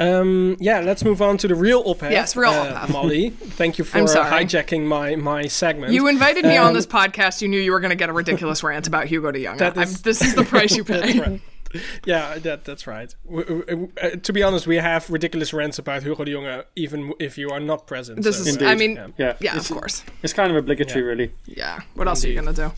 Um, 0.00 0.56
yeah, 0.60 0.80
let's 0.80 1.04
move 1.04 1.20
on 1.20 1.36
to 1.38 1.46
the 1.48 1.54
real 1.54 1.82
ophef. 1.84 2.10
Yes, 2.10 2.34
real 2.36 2.52
uh, 2.52 2.72
ophef. 2.86 2.90
Molly, 2.90 3.28
thank 3.30 3.76
you 3.76 3.84
for 3.90 3.98
I'm 3.98 4.04
uh, 4.04 4.06
sorry. 4.06 4.44
hijacking 4.46 4.86
my 4.86 5.14
my 5.16 5.46
segment. 5.46 5.92
You 5.92 6.08
invited 6.08 6.46
me 6.46 6.56
on 6.56 6.68
Um, 6.68 6.74
this 6.74 6.86
podcast. 6.86 7.42
You 7.42 7.48
knew 7.48 7.60
you 7.60 7.72
were 7.72 7.80
going 7.80 7.90
to 7.90 7.96
get 7.96 8.08
a 8.08 8.14
ridiculous 8.14 8.62
rant 8.62 8.86
about 8.86 9.09
Hugo 9.10 9.30
de 9.32 9.40
Jonge. 9.44 9.58
That 9.58 9.76
is- 9.76 10.02
this 10.08 10.22
is 10.22 10.34
the 10.34 10.44
price 10.44 10.76
you 10.76 10.84
That's 10.90 11.12
pay. 11.12 11.20
right. 11.20 11.40
Yeah, 12.04 12.38
that 12.38 12.64
that's 12.64 12.86
right. 12.88 13.14
W- 13.26 13.44
w- 13.44 13.64
w- 13.66 13.92
uh, 14.02 14.10
to 14.26 14.32
be 14.32 14.42
honest, 14.42 14.66
we 14.66 14.76
have 14.76 15.08
ridiculous 15.08 15.52
rants 15.52 15.78
about 15.78 16.02
Hugo 16.02 16.24
de 16.24 16.32
Jonge, 16.32 16.64
even 16.74 17.12
if 17.20 17.38
you 17.38 17.50
are 17.50 17.60
not 17.60 17.86
present. 17.86 18.22
This 18.24 18.38
so, 18.42 18.48
is, 18.50 18.56
uh, 18.58 18.66
I 18.66 18.74
mean, 18.74 18.96
yeah. 18.96 19.06
Yeah, 19.18 19.36
yeah, 19.40 19.56
of 19.56 19.68
course. 19.70 20.02
It's 20.22 20.32
kind 20.32 20.50
of 20.50 20.56
obligatory, 20.56 21.02
Yeah. 21.02 21.08
really. 21.10 21.30
Yeah. 21.46 21.78
What 21.94 22.08
else 22.08 22.24
are 22.24 22.28
you 22.28 22.34
going 22.40 22.52
to 22.54 22.62
do? 22.68 22.72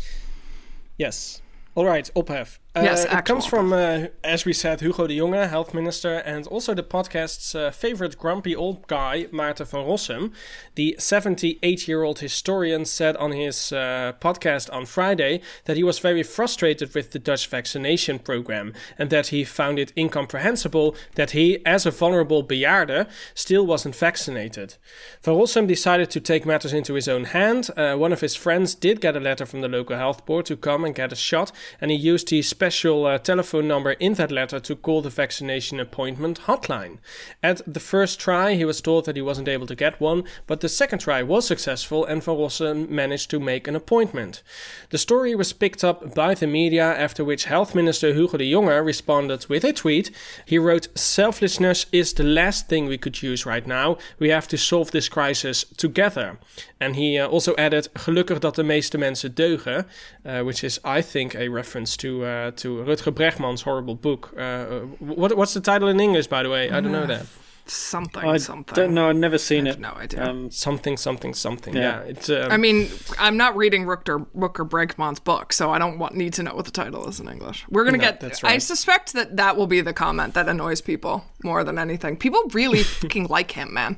Yes. 0.99 1.41
All 1.75 1.87
right, 1.87 2.11
ophef. 2.15 2.59
Uh, 2.75 2.81
Yes, 2.81 3.05
it 3.05 3.25
comes 3.27 3.45
from, 3.45 3.71
uh, 3.75 4.07
as 4.25 4.47
we 4.47 4.55
said, 4.55 4.81
Hugo 4.81 5.07
de 5.07 5.19
Jonge, 5.19 5.47
health 5.47 5.75
minister, 5.75 6.15
and 6.25 6.47
also 6.47 6.73
the 6.73 6.83
podcast's 6.83 7.55
uh, 7.55 7.71
favorite 7.71 8.17
grumpy 8.17 8.57
old 8.57 8.87
guy, 8.87 9.27
Maarten 9.31 9.67
van 9.67 9.85
Rossum. 9.85 10.33
The 10.75 10.97
78-year-old 10.99 12.21
historian 12.21 12.87
said 12.87 13.15
on 13.19 13.33
his 13.33 13.73
uh, 13.75 14.15
podcast 14.23 14.73
on 14.73 14.87
Friday 14.87 15.43
that 15.67 15.77
he 15.77 15.83
was 15.83 15.99
very 15.99 16.23
frustrated 16.23 16.95
with 16.95 17.11
the 17.11 17.19
Dutch 17.19 17.47
vaccination 17.47 18.19
program 18.19 18.73
and 18.97 19.11
that 19.11 19.27
he 19.27 19.45
found 19.45 19.79
it 19.79 19.93
incomprehensible 19.95 20.97
that 21.17 21.33
he, 21.33 21.59
as 21.67 21.85
a 21.85 21.91
vulnerable 21.91 22.43
bejaarde, 22.43 23.07
still 23.35 23.67
wasn't 23.67 23.95
vaccinated. 23.95 24.77
Van 25.23 25.35
Rossum 25.35 25.67
decided 25.69 26.09
to 26.09 26.21
take 26.21 26.47
matters 26.47 26.73
into 26.73 26.95
his 26.95 27.07
own 27.07 27.25
hand. 27.25 27.69
Uh, 27.77 27.97
one 27.97 28.15
of 28.15 28.23
his 28.23 28.35
friends 28.35 28.75
did 28.75 29.03
get 29.03 29.15
a 29.15 29.21
letter 29.21 29.45
from 29.45 29.61
the 29.61 29.69
local 29.69 29.99
health 29.99 30.25
board 30.25 30.47
to 30.47 30.57
come 30.57 30.87
and 30.87 30.95
get 30.95 31.13
a 31.13 31.17
shot, 31.17 31.53
and 31.79 31.91
he 31.91 31.97
used 31.99 32.31
the 32.31 32.41
special 32.63 33.07
uh, 33.07 33.19
telephone 33.19 33.67
number 33.67 33.91
in 33.99 34.15
that 34.15 34.31
letter 34.31 34.61
to 34.61 34.77
call 34.77 35.03
the 35.03 35.11
vaccination 35.11 35.81
appointment 35.81 36.43
hotline. 36.43 36.99
At 37.43 37.61
the 37.67 37.81
first 37.81 38.21
try, 38.21 38.55
he 38.55 38.65
was 38.65 38.81
told 38.81 39.05
that 39.05 39.17
he 39.17 39.23
wasn't 39.23 39.49
able 39.49 39.67
to 39.67 39.75
get 39.75 40.01
one, 40.01 40.23
but 40.47 40.61
the 40.61 40.69
second 40.69 41.01
try 41.01 41.25
was 41.25 41.45
successful, 41.45 42.05
and 42.05 42.23
Van 42.23 42.37
Rossum 42.37 42.89
managed 42.89 43.31
to 43.31 43.41
make 43.41 43.67
an 43.67 43.75
appointment. 43.75 44.45
The 44.91 44.99
story 44.99 45.35
was 45.35 45.53
picked 45.53 45.83
up 45.83 46.15
by 46.15 46.35
the 46.35 46.47
media, 46.47 46.85
after 46.85 47.25
which 47.25 47.47
Health 47.47 47.75
Minister 47.75 48.15
Hugo 48.15 48.39
de 48.39 48.53
Jonge 48.53 48.85
responded 48.85 49.45
with 49.49 49.65
a 49.65 49.73
tweet. 49.73 50.13
He 50.47 50.57
wrote, 50.57 50.87
Selflessness 50.97 51.87
is 51.91 52.13
the 52.13 52.23
last 52.23 52.69
thing 52.69 52.87
we 52.87 52.97
could 52.97 53.25
use 53.25 53.45
right 53.45 53.67
now. 53.67 53.99
We 54.21 54.29
have 54.29 54.47
to 54.47 54.57
solve 54.57 54.93
this 54.93 55.09
crisis 55.09 55.65
together. 55.77 56.39
And 56.79 56.95
he 56.95 57.19
uh, 57.19 57.27
also 57.27 57.57
added, 57.57 57.89
Gelukkig 57.95 58.41
dat 58.41 58.55
de 58.55 58.63
meeste 58.63 58.99
mensen 58.99 59.35
deugen, 59.35 59.87
uh, 60.25 60.41
which 60.43 60.63
is, 60.63 60.79
I 60.85 61.03
think, 61.03 61.35
a 61.35 61.49
reference 61.49 61.97
to 61.97 62.25
uh, 62.25 62.52
to 62.59 62.77
Rutger 62.85 63.13
Bregman's 63.13 63.63
horrible 63.63 63.95
book. 63.95 64.33
Uh, 64.37 64.81
what, 64.99 65.37
what's 65.37 65.55
the 65.55 65.61
title 65.61 65.89
in 65.89 66.01
English, 66.01 66.27
by 66.29 66.43
the 66.43 66.51
way? 66.51 66.71
I 66.71 66.81
don't 66.81 66.93
know 66.93 67.07
that. 67.07 67.27
Something, 67.65 68.25
I 68.25 68.39
something. 68.39 68.75
don't 68.75 68.93
know. 68.93 69.09
I've 69.09 69.15
never 69.17 69.39
seen 69.39 69.67
I 69.67 69.71
it. 69.71 69.73
have 69.75 69.81
no 69.81 69.93
idea. 69.93 70.25
Um, 70.29 70.51
Something, 70.51 70.97
something, 70.97 71.33
something. 71.33 71.75
Yeah. 71.75 71.81
Yeah, 71.81 72.01
it's. 72.01 72.29
Um, 72.29 72.51
I 72.51 72.57
mean, 72.57 72.89
I'm 73.21 73.37
not 73.37 73.57
reading 73.57 73.85
Rutger, 73.85 74.27
Rutger 74.37 74.69
Bregman's 74.69 75.21
book, 75.21 75.53
so 75.53 75.71
I 75.71 75.79
don't 75.79 75.97
want, 76.01 76.17
need 76.17 76.33
to 76.35 76.43
know 76.43 76.55
what 76.57 76.65
the 76.65 76.73
title 76.73 77.07
is 77.09 77.21
in 77.21 77.29
English. 77.29 77.65
We're 77.71 77.85
gonna 77.85 77.99
No, 77.99 78.03
get. 78.05 78.19
that's 78.19 78.43
right. 78.43 78.55
I 78.55 78.59
suspect 78.59 79.13
that 79.13 79.37
that 79.37 79.57
will 79.57 79.69
be 79.69 79.81
the 79.81 79.93
comment 79.93 80.35
that 80.35 80.49
annoys 80.49 80.81
people 80.81 81.25
more 81.45 81.63
than 81.63 81.79
anything. 81.79 82.17
People 82.17 82.43
really 82.53 82.83
fucking 83.01 83.29
like 83.29 83.53
him, 83.53 83.73
man. 83.73 83.97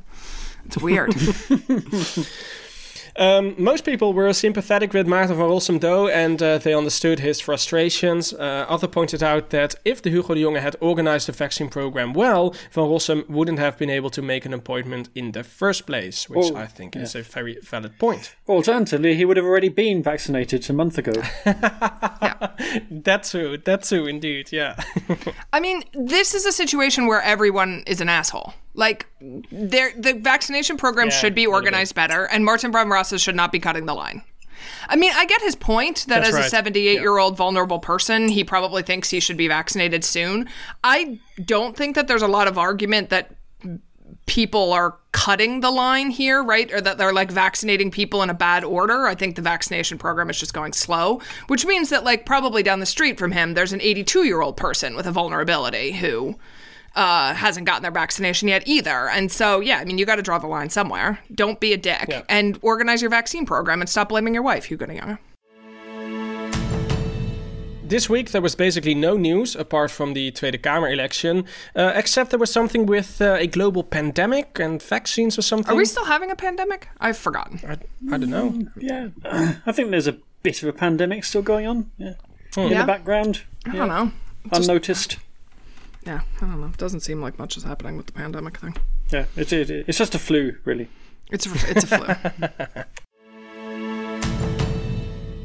It's 0.66 0.76
weird. 0.78 1.14
Um, 3.16 3.54
most 3.56 3.84
people 3.84 4.12
were 4.12 4.32
sympathetic 4.32 4.92
with 4.92 5.06
Maarten 5.06 5.28
van 5.36 5.46
Rossum, 5.48 5.80
though, 5.80 6.08
and 6.08 6.42
uh, 6.42 6.58
they 6.58 6.74
understood 6.74 7.20
his 7.20 7.40
frustrations. 7.40 8.32
Uh, 8.32 8.66
other 8.68 8.88
pointed 8.88 9.22
out 9.22 9.50
that 9.50 9.76
if 9.84 10.02
the 10.02 10.10
Hugo 10.10 10.34
de 10.34 10.42
Jonge 10.42 10.60
had 10.60 10.74
organized 10.80 11.28
the 11.28 11.32
vaccine 11.32 11.68
program 11.68 12.12
well, 12.12 12.50
van 12.72 12.84
Rossum 12.84 13.28
wouldn't 13.28 13.58
have 13.60 13.78
been 13.78 13.90
able 13.90 14.10
to 14.10 14.20
make 14.20 14.44
an 14.44 14.52
appointment 14.52 15.10
in 15.14 15.30
the 15.32 15.44
first 15.44 15.86
place, 15.86 16.28
which 16.28 16.50
Oh, 16.52 16.56
I 16.56 16.66
think 16.66 16.96
is 16.96 17.14
a 17.14 17.22
very 17.22 17.56
valid 17.62 17.98
point. 18.00 18.34
alternatively, 18.48 19.14
he 19.14 19.24
would 19.24 19.36
have 19.36 19.46
already 19.46 19.68
been 19.68 20.02
vaccinated 20.02 20.68
a 20.68 20.72
month 20.72 20.98
ago. 20.98 21.12
That's 22.90 23.30
too, 23.30 23.58
That's 23.64 23.88
too, 23.90 24.06
indeed, 24.06 24.50
yeah. 24.52 24.74
I 25.52 25.60
mean, 25.60 25.84
this 25.92 26.34
is 26.34 26.46
a 26.46 26.52
situation 26.52 27.06
where 27.06 27.22
everyone 27.22 27.84
is 27.86 28.00
an 28.00 28.08
asshole. 28.08 28.54
Like, 28.74 29.06
there, 29.20 29.92
the 29.96 30.14
vaccination 30.14 30.76
program 30.76 31.08
Yeah, 31.08 31.14
should 31.14 31.34
be 31.34 31.46
organized 31.46 31.94
better, 31.94 32.24
and 32.24 32.44
Maarten 32.44 32.72
Rossum 32.72 33.20
should 33.22 33.36
not 33.36 33.52
be 33.52 33.60
cutting 33.60 33.86
the 33.86 33.94
line. 33.94 34.22
I 34.88 34.96
mean, 34.96 35.12
I 35.14 35.26
get 35.26 35.40
his 35.42 35.56
point 35.56 36.06
that 36.08 36.20
That's 36.20 36.28
as 36.30 36.34
right. 36.34 36.46
a 36.46 36.48
78 36.48 37.00
year 37.00 37.18
old 37.18 37.36
vulnerable 37.36 37.78
person, 37.78 38.28
he 38.28 38.44
probably 38.44 38.82
thinks 38.82 39.10
he 39.10 39.20
should 39.20 39.36
be 39.36 39.48
vaccinated 39.48 40.04
soon. 40.04 40.48
I 40.82 41.20
don't 41.44 41.76
think 41.76 41.94
that 41.96 42.08
there's 42.08 42.22
a 42.22 42.28
lot 42.28 42.48
of 42.48 42.58
argument 42.58 43.10
that 43.10 43.34
people 44.26 44.72
are 44.72 44.96
cutting 45.12 45.60
the 45.60 45.70
line 45.70 46.10
here, 46.10 46.42
right? 46.42 46.72
Or 46.72 46.80
that 46.80 46.98
they're 46.98 47.12
like 47.12 47.30
vaccinating 47.30 47.90
people 47.90 48.22
in 48.22 48.30
a 48.30 48.34
bad 48.34 48.64
order. 48.64 49.06
I 49.06 49.14
think 49.14 49.36
the 49.36 49.42
vaccination 49.42 49.98
program 49.98 50.30
is 50.30 50.38
just 50.38 50.54
going 50.54 50.72
slow, 50.72 51.20
which 51.48 51.66
means 51.66 51.90
that, 51.90 52.04
like, 52.04 52.24
probably 52.24 52.62
down 52.62 52.80
the 52.80 52.86
street 52.86 53.18
from 53.18 53.32
him, 53.32 53.54
there's 53.54 53.72
an 53.72 53.80
82 53.80 54.24
year 54.24 54.40
old 54.40 54.56
person 54.56 54.96
with 54.96 55.06
a 55.06 55.12
vulnerability 55.12 55.92
who 55.92 56.36
uh, 56.96 57.34
hasn't 57.34 57.66
gotten 57.66 57.82
their 57.82 57.90
vaccination 57.90 58.48
yet 58.48 58.62
either. 58.66 59.08
And 59.08 59.30
so, 59.32 59.60
yeah, 59.60 59.78
I 59.78 59.84
mean, 59.84 59.98
you 59.98 60.06
got 60.06 60.16
to 60.16 60.22
draw 60.22 60.38
the 60.38 60.46
line 60.46 60.70
somewhere. 60.70 61.18
Don't 61.34 61.58
be 61.60 61.72
a 61.72 61.76
dick 61.76 62.06
Yeah. 62.08 62.22
and 62.28 62.58
organize 62.62 63.02
your 63.02 63.10
vaccine 63.10 63.46
program 63.46 63.80
and 63.80 63.88
stop 63.90 64.08
blaming 64.10 64.34
your 64.34 64.42
wife, 64.42 64.64
Hugo 64.66 64.86
de 64.86 64.94
Jonge. 64.98 65.18
This 67.86 68.08
week 68.08 68.30
there 68.30 68.40
was 68.40 68.54
basically 68.56 68.94
no 68.94 69.16
news 69.16 69.54
apart 69.54 69.90
from 69.90 70.14
the 70.14 70.30
Tweede 70.30 70.62
Kamer 70.62 70.90
election, 70.90 71.44
uh, 71.76 71.92
except 71.94 72.30
there 72.30 72.38
was 72.38 72.50
something 72.50 72.86
with 72.86 73.20
uh, 73.20 73.36
a 73.38 73.46
global 73.46 73.82
pandemic 73.84 74.58
and 74.58 74.82
vaccines 74.82 75.38
or 75.38 75.42
something. 75.42 75.70
Are 75.72 75.76
we 75.76 75.84
still 75.84 76.06
having 76.06 76.30
a 76.30 76.34
pandemic? 76.36 76.88
I've 76.98 77.18
forgotten. 77.18 77.60
I, 77.68 77.72
I 78.14 78.18
don't 78.18 78.30
know. 78.30 78.66
yeah, 78.78 79.08
I 79.66 79.72
think 79.72 79.90
there's 79.90 80.06
a 80.08 80.16
bit 80.42 80.62
of 80.62 80.68
a 80.68 80.72
pandemic 80.72 81.24
still 81.24 81.42
going 81.42 81.66
on. 81.66 81.90
Yeah. 81.98 82.14
In 82.56 82.70
Yeah. 82.70 82.80
the 82.80 82.86
background, 82.86 83.42
I 83.66 83.76
don't 83.76 83.88
know. 83.88 84.12
unnoticed. 84.50 85.18
Yeah, 86.06 86.20
I 86.36 86.40
don't 86.40 86.60
know. 86.60 86.66
It 86.66 86.76
Doesn't 86.76 87.00
seem 87.00 87.20
like 87.20 87.38
much 87.38 87.56
is 87.56 87.62
happening 87.62 87.96
with 87.96 88.06
the 88.06 88.12
pandemic 88.12 88.58
thing. 88.58 88.76
Yeah, 89.10 89.24
it, 89.36 89.52
it, 89.52 89.70
it's 89.70 89.98
just 89.98 90.14
a 90.14 90.18
flu, 90.18 90.56
really. 90.64 90.88
It's 91.30 91.46
a, 91.46 91.70
it's 91.70 91.84
a 91.84 91.86
flu. 91.86 92.82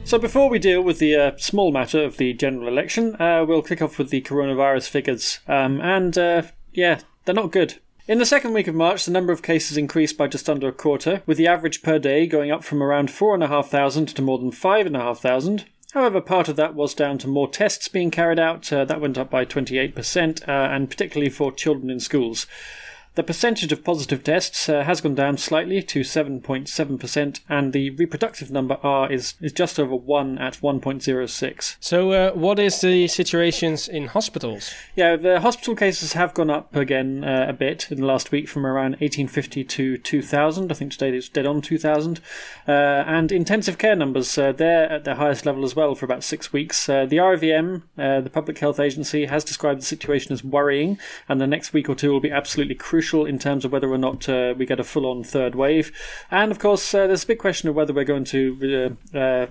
So 0.09 0.17
before 0.17 0.49
we 0.49 0.57
deal 0.57 0.81
with 0.81 0.97
the 0.97 1.15
uh, 1.15 1.37
small 1.37 1.71
matter 1.71 2.03
of 2.03 2.17
the 2.17 2.33
general 2.33 2.67
election, 2.67 3.15
uh, 3.21 3.45
we'll 3.47 3.61
kick 3.61 3.79
off 3.79 3.99
with 3.99 4.09
the 4.09 4.23
coronavirus 4.23 4.89
figures. 4.89 5.37
Um, 5.47 5.79
and 5.81 6.17
uh, 6.17 6.41
yeah, 6.73 7.01
they're 7.25 7.35
not 7.35 7.51
good. 7.51 7.75
In 8.07 8.17
the 8.17 8.25
second 8.25 8.53
week 8.53 8.67
of 8.67 8.73
March, 8.73 9.05
the 9.05 9.11
number 9.11 9.31
of 9.31 9.43
cases 9.43 9.77
increased 9.77 10.17
by 10.17 10.25
just 10.25 10.49
under 10.49 10.67
a 10.67 10.71
quarter, 10.71 11.21
with 11.27 11.37
the 11.37 11.45
average 11.45 11.83
per 11.83 11.99
day 11.99 12.25
going 12.25 12.49
up 12.49 12.63
from 12.63 12.81
around 12.81 13.11
4,500 13.11 14.15
to 14.15 14.21
more 14.23 14.39
than 14.39 14.51
5,500. 14.51 15.65
However, 15.93 16.21
part 16.21 16.47
of 16.47 16.55
that 16.55 16.75
was 16.75 16.93
down 16.93 17.17
to 17.19 17.27
more 17.27 17.49
tests 17.49 17.87
being 17.87 18.11
carried 18.11 18.37
out. 18.37 18.71
Uh, 18.71 18.85
that 18.85 19.01
went 19.01 19.17
up 19.17 19.31
by 19.31 19.43
28%, 19.43 20.47
uh, 20.47 20.51
and 20.51 20.89
particularly 20.89 21.31
for 21.31 21.51
children 21.51 21.89
in 21.89 21.99
schools. 21.99 22.45
The 23.15 23.23
percentage 23.23 23.71
of 23.71 23.83
positive 23.83 24.23
tests 24.23 24.69
uh, 24.69 24.83
has 24.83 25.01
gone 25.01 25.15
down 25.15 25.37
slightly 25.37 25.81
to 25.81 26.01
7.7%, 26.01 27.39
and 27.49 27.73
the 27.73 27.89
reproductive 27.89 28.49
number 28.49 28.77
R 28.81 29.11
is, 29.11 29.33
is 29.41 29.51
just 29.51 29.79
over 29.79 29.95
1 29.95 30.37
at 30.37 30.61
1.06. 30.61 31.75
So, 31.79 32.11
uh, 32.11 32.31
what 32.31 32.59
is 32.59 32.79
the 32.79 33.07
situations 33.07 33.87
in 33.89 34.07
hospitals? 34.07 34.73
Yeah, 34.95 35.15
the 35.15 35.41
hospital 35.41 35.75
cases 35.75 36.13
have 36.13 36.33
gone 36.33 36.49
up 36.49 36.73
again 36.75 37.23
uh, 37.23 37.47
a 37.49 37.53
bit 37.53 37.91
in 37.91 37.99
the 37.99 38.05
last 38.05 38.31
week 38.31 38.47
from 38.47 38.65
around 38.65 38.91
1850 38.91 39.63
to 39.65 39.97
2000. 39.97 40.71
I 40.71 40.75
think 40.75 40.91
today 40.91 41.17
it's 41.17 41.29
dead 41.29 41.45
on 41.45 41.61
2000. 41.61 42.21
Uh, 42.67 42.71
and 42.71 43.31
intensive 43.31 43.77
care 43.77 43.95
numbers, 43.95 44.37
uh, 44.37 44.51
they're 44.51 44.89
at 44.89 45.03
their 45.03 45.15
highest 45.15 45.45
level 45.45 45.65
as 45.65 45.75
well 45.75 45.95
for 45.95 46.05
about 46.05 46.23
six 46.23 46.53
weeks. 46.53 46.87
Uh, 46.87 47.05
the 47.05 47.17
RIVM, 47.17 47.81
uh, 47.97 48.21
the 48.21 48.29
Public 48.29 48.59
Health 48.59 48.79
Agency, 48.79 49.25
has 49.25 49.43
described 49.43 49.81
the 49.81 49.85
situation 49.85 50.31
as 50.31 50.43
worrying, 50.43 50.97
and 51.27 51.41
the 51.41 51.47
next 51.47 51.73
week 51.73 51.89
or 51.89 51.95
two 51.95 52.11
will 52.11 52.19
be 52.19 52.31
absolutely 52.31 52.75
crucial 52.75 52.98
in 53.01 53.39
terms 53.39 53.65
of 53.65 53.71
whether 53.71 53.91
or 53.91 53.97
not 53.97 54.27
uh, 54.29 54.53
we 54.57 54.65
get 54.65 54.79
a 54.79 54.83
full 54.83 55.05
on 55.05 55.23
third 55.23 55.55
wave. 55.55 55.91
And 56.31 56.51
of 56.51 56.59
course, 56.59 56.93
uh, 56.93 57.07
there's 57.07 57.23
a 57.23 57.27
big 57.27 57.39
question 57.39 57.69
of 57.69 57.75
whether 57.75 57.93
we're 57.93 58.03
going 58.03 58.25
to 58.25 58.97
uh, 59.13 59.17
uh, 59.17 59.47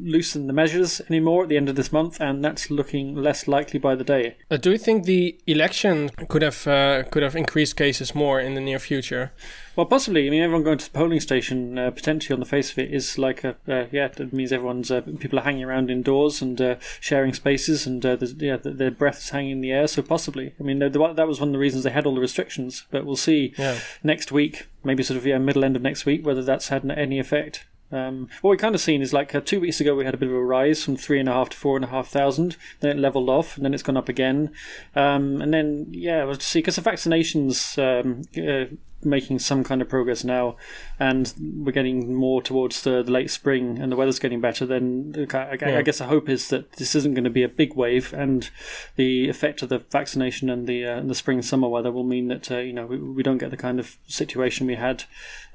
loosen 0.00 0.46
the 0.46 0.52
measures 0.52 1.00
anymore 1.08 1.44
at 1.44 1.48
the 1.48 1.56
end 1.56 1.68
of 1.68 1.76
this 1.76 1.92
month, 1.92 2.20
and 2.20 2.44
that's 2.44 2.70
looking 2.70 3.14
less 3.14 3.48
likely 3.48 3.78
by 3.78 3.94
the 3.94 4.04
day. 4.04 4.36
Uh, 4.50 4.56
do 4.56 4.70
you 4.70 4.78
think 4.78 5.04
the 5.04 5.38
election 5.46 6.10
could 6.28 6.42
have 6.42 6.66
uh, 6.66 7.02
could 7.04 7.22
have 7.22 7.36
increased 7.36 7.76
cases 7.76 8.14
more 8.14 8.40
in 8.40 8.54
the 8.54 8.60
near 8.60 8.78
future? 8.78 9.32
Well, 9.76 9.86
possibly. 9.86 10.26
I 10.26 10.30
mean, 10.30 10.42
everyone 10.42 10.64
going 10.64 10.78
to 10.78 10.92
the 10.92 10.98
polling 10.98 11.20
station 11.20 11.78
uh, 11.78 11.90
potentially 11.90 12.34
on 12.34 12.40
the 12.40 12.46
face 12.46 12.72
of 12.72 12.78
it 12.78 12.92
is 12.92 13.16
like 13.16 13.44
a 13.44 13.56
uh, 13.68 13.86
yeah. 13.90 14.08
It 14.18 14.32
means 14.32 14.52
everyone's 14.52 14.90
uh, 14.90 15.00
people 15.00 15.38
are 15.38 15.42
hanging 15.42 15.64
around 15.64 15.90
indoors 15.90 16.42
and 16.42 16.60
uh, 16.60 16.76
sharing 17.00 17.32
spaces, 17.32 17.86
and 17.86 18.04
uh, 18.04 18.16
yeah, 18.36 18.58
their 18.62 18.90
breath 18.90 19.18
is 19.18 19.30
hanging 19.30 19.52
in 19.52 19.60
the 19.60 19.72
air. 19.72 19.86
So 19.86 20.02
possibly, 20.02 20.52
I 20.58 20.62
mean, 20.62 20.80
that 20.80 21.26
was 21.26 21.40
one 21.40 21.48
of 21.48 21.52
the 21.52 21.58
reasons 21.58 21.84
they 21.84 21.90
had 21.90 22.04
all 22.04 22.14
the 22.14 22.20
restrictions. 22.20 22.84
But 22.90 23.06
we'll 23.06 23.16
see 23.16 23.54
yeah. 23.56 23.78
next 24.02 24.32
week, 24.32 24.66
maybe 24.82 25.02
sort 25.02 25.16
of 25.16 25.26
yeah, 25.26 25.38
middle 25.38 25.64
end 25.64 25.76
of 25.76 25.82
next 25.82 26.04
week, 26.06 26.24
whether 26.24 26.42
that's 26.42 26.68
had 26.68 26.88
any 26.90 27.18
effect. 27.18 27.66
Um, 27.92 28.28
what 28.40 28.50
we've 28.50 28.60
kind 28.60 28.74
of 28.74 28.80
seen 28.80 29.02
is 29.02 29.12
like 29.12 29.34
uh, 29.34 29.40
two 29.40 29.60
weeks 29.60 29.80
ago 29.80 29.94
we 29.94 30.04
had 30.04 30.14
a 30.14 30.18
bit 30.18 30.28
of 30.28 30.34
a 30.34 30.44
rise 30.44 30.84
from 30.84 30.96
three 30.96 31.18
and 31.18 31.28
a 31.28 31.32
half 31.32 31.50
to 31.50 31.56
four 31.56 31.76
and 31.76 31.84
a 31.84 31.88
half 31.88 32.08
thousand. 32.08 32.56
Then 32.80 32.96
it 32.96 33.00
leveled 33.00 33.28
off, 33.28 33.56
and 33.56 33.64
then 33.64 33.74
it's 33.74 33.82
gone 33.82 33.96
up 33.96 34.08
again. 34.08 34.52
Um, 34.94 35.40
and 35.40 35.52
then 35.52 35.86
yeah, 35.90 36.24
we'll 36.24 36.38
see 36.38 36.60
because 36.60 36.76
the 36.76 36.82
vaccinations 36.82 37.78
um, 37.78 38.22
uh, 38.36 38.74
making 39.02 39.38
some 39.38 39.64
kind 39.64 39.80
of 39.80 39.88
progress 39.88 40.24
now, 40.24 40.56
and 40.98 41.32
we're 41.40 41.72
getting 41.72 42.14
more 42.14 42.42
towards 42.42 42.82
the, 42.82 43.02
the 43.02 43.10
late 43.10 43.30
spring, 43.30 43.78
and 43.78 43.90
the 43.90 43.96
weather's 43.96 44.18
getting 44.18 44.40
better. 44.40 44.66
Then 44.66 45.26
I, 45.32 45.56
yeah. 45.60 45.78
I, 45.78 45.82
guess 45.82 45.98
the 45.98 46.06
hope 46.06 46.28
is 46.28 46.48
that 46.48 46.72
this 46.72 46.94
isn't 46.94 47.14
going 47.14 47.24
to 47.24 47.30
be 47.30 47.42
a 47.42 47.48
big 47.48 47.74
wave, 47.74 48.12
and 48.12 48.48
the 48.96 49.28
effect 49.28 49.62
of 49.62 49.68
the 49.68 49.78
vaccination 49.78 50.50
and 50.50 50.66
the 50.66 50.86
uh, 50.86 50.98
and 50.98 51.10
the 51.10 51.14
spring 51.14 51.42
summer 51.42 51.68
weather 51.68 51.90
will 51.90 52.04
mean 52.04 52.28
that 52.28 52.50
uh, 52.50 52.58
you 52.58 52.72
know 52.72 52.86
we, 52.86 52.98
we, 52.98 53.22
don't 53.22 53.38
get 53.38 53.50
the 53.50 53.56
kind 53.56 53.80
of 53.80 53.96
situation 54.06 54.66
we 54.66 54.74
had 54.74 55.04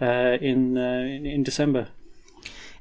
uh, 0.02 0.38
in, 0.42 0.78
uh, 0.78 0.82
in 0.82 1.26
in 1.26 1.44
December. 1.44 1.90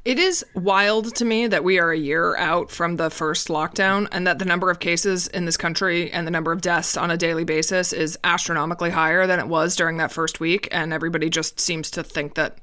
It 0.05 0.19
is 0.19 0.45
wild 0.53 1.15
to 1.15 1.25
me 1.25 1.47
that 1.47 1.65
we 1.65 1.79
are 1.79 1.91
a 1.91 1.99
year 1.99 2.37
out 2.37 2.71
from 2.71 2.97
the 2.97 3.09
first 3.09 3.49
lockdown 3.49 4.07
and 4.13 4.27
that 4.27 4.39
the 4.39 4.45
number 4.45 4.71
of 4.71 4.79
cases 4.79 5.29
in 5.29 5.47
this 5.47 5.57
country 5.57 6.13
and 6.13 6.27
the 6.27 6.31
number 6.31 6.53
of 6.53 6.61
deaths 6.61 6.95
on 6.99 7.11
a 7.11 7.17
daily 7.17 7.45
basis 7.45 7.91
is 7.91 8.19
astronomically 8.23 8.91
higher 8.91 9.27
than 9.27 9.41
it 9.41 9.49
was 9.49 9.75
during 9.75 9.97
that 9.97 10.13
first 10.13 10.41
week. 10.41 10.69
And 10.71 10.93
everybody 10.93 11.31
just 11.31 11.59
seems 11.59 11.91
to 11.93 12.05
think 12.05 12.35
that, 12.35 12.59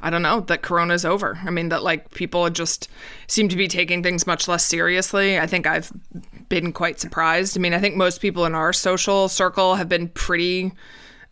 I 0.00 0.10
don't 0.10 0.22
know, 0.22 0.42
that 0.42 0.62
Corona's 0.62 1.04
over. 1.04 1.40
I 1.44 1.50
mean, 1.50 1.70
that 1.70 1.82
like 1.82 2.12
people 2.12 2.48
just 2.50 2.88
seem 3.26 3.48
to 3.48 3.56
be 3.56 3.66
taking 3.66 4.04
things 4.04 4.24
much 4.24 4.46
less 4.46 4.64
seriously. 4.64 5.40
I 5.40 5.48
think 5.48 5.66
I've 5.66 5.90
been 6.48 6.72
quite 6.72 7.00
surprised. 7.00 7.58
I 7.58 7.60
mean, 7.60 7.74
I 7.74 7.80
think 7.80 7.96
most 7.96 8.20
people 8.20 8.44
in 8.44 8.54
our 8.54 8.72
social 8.72 9.28
circle 9.28 9.74
have 9.74 9.88
been 9.88 10.06
pretty 10.10 10.70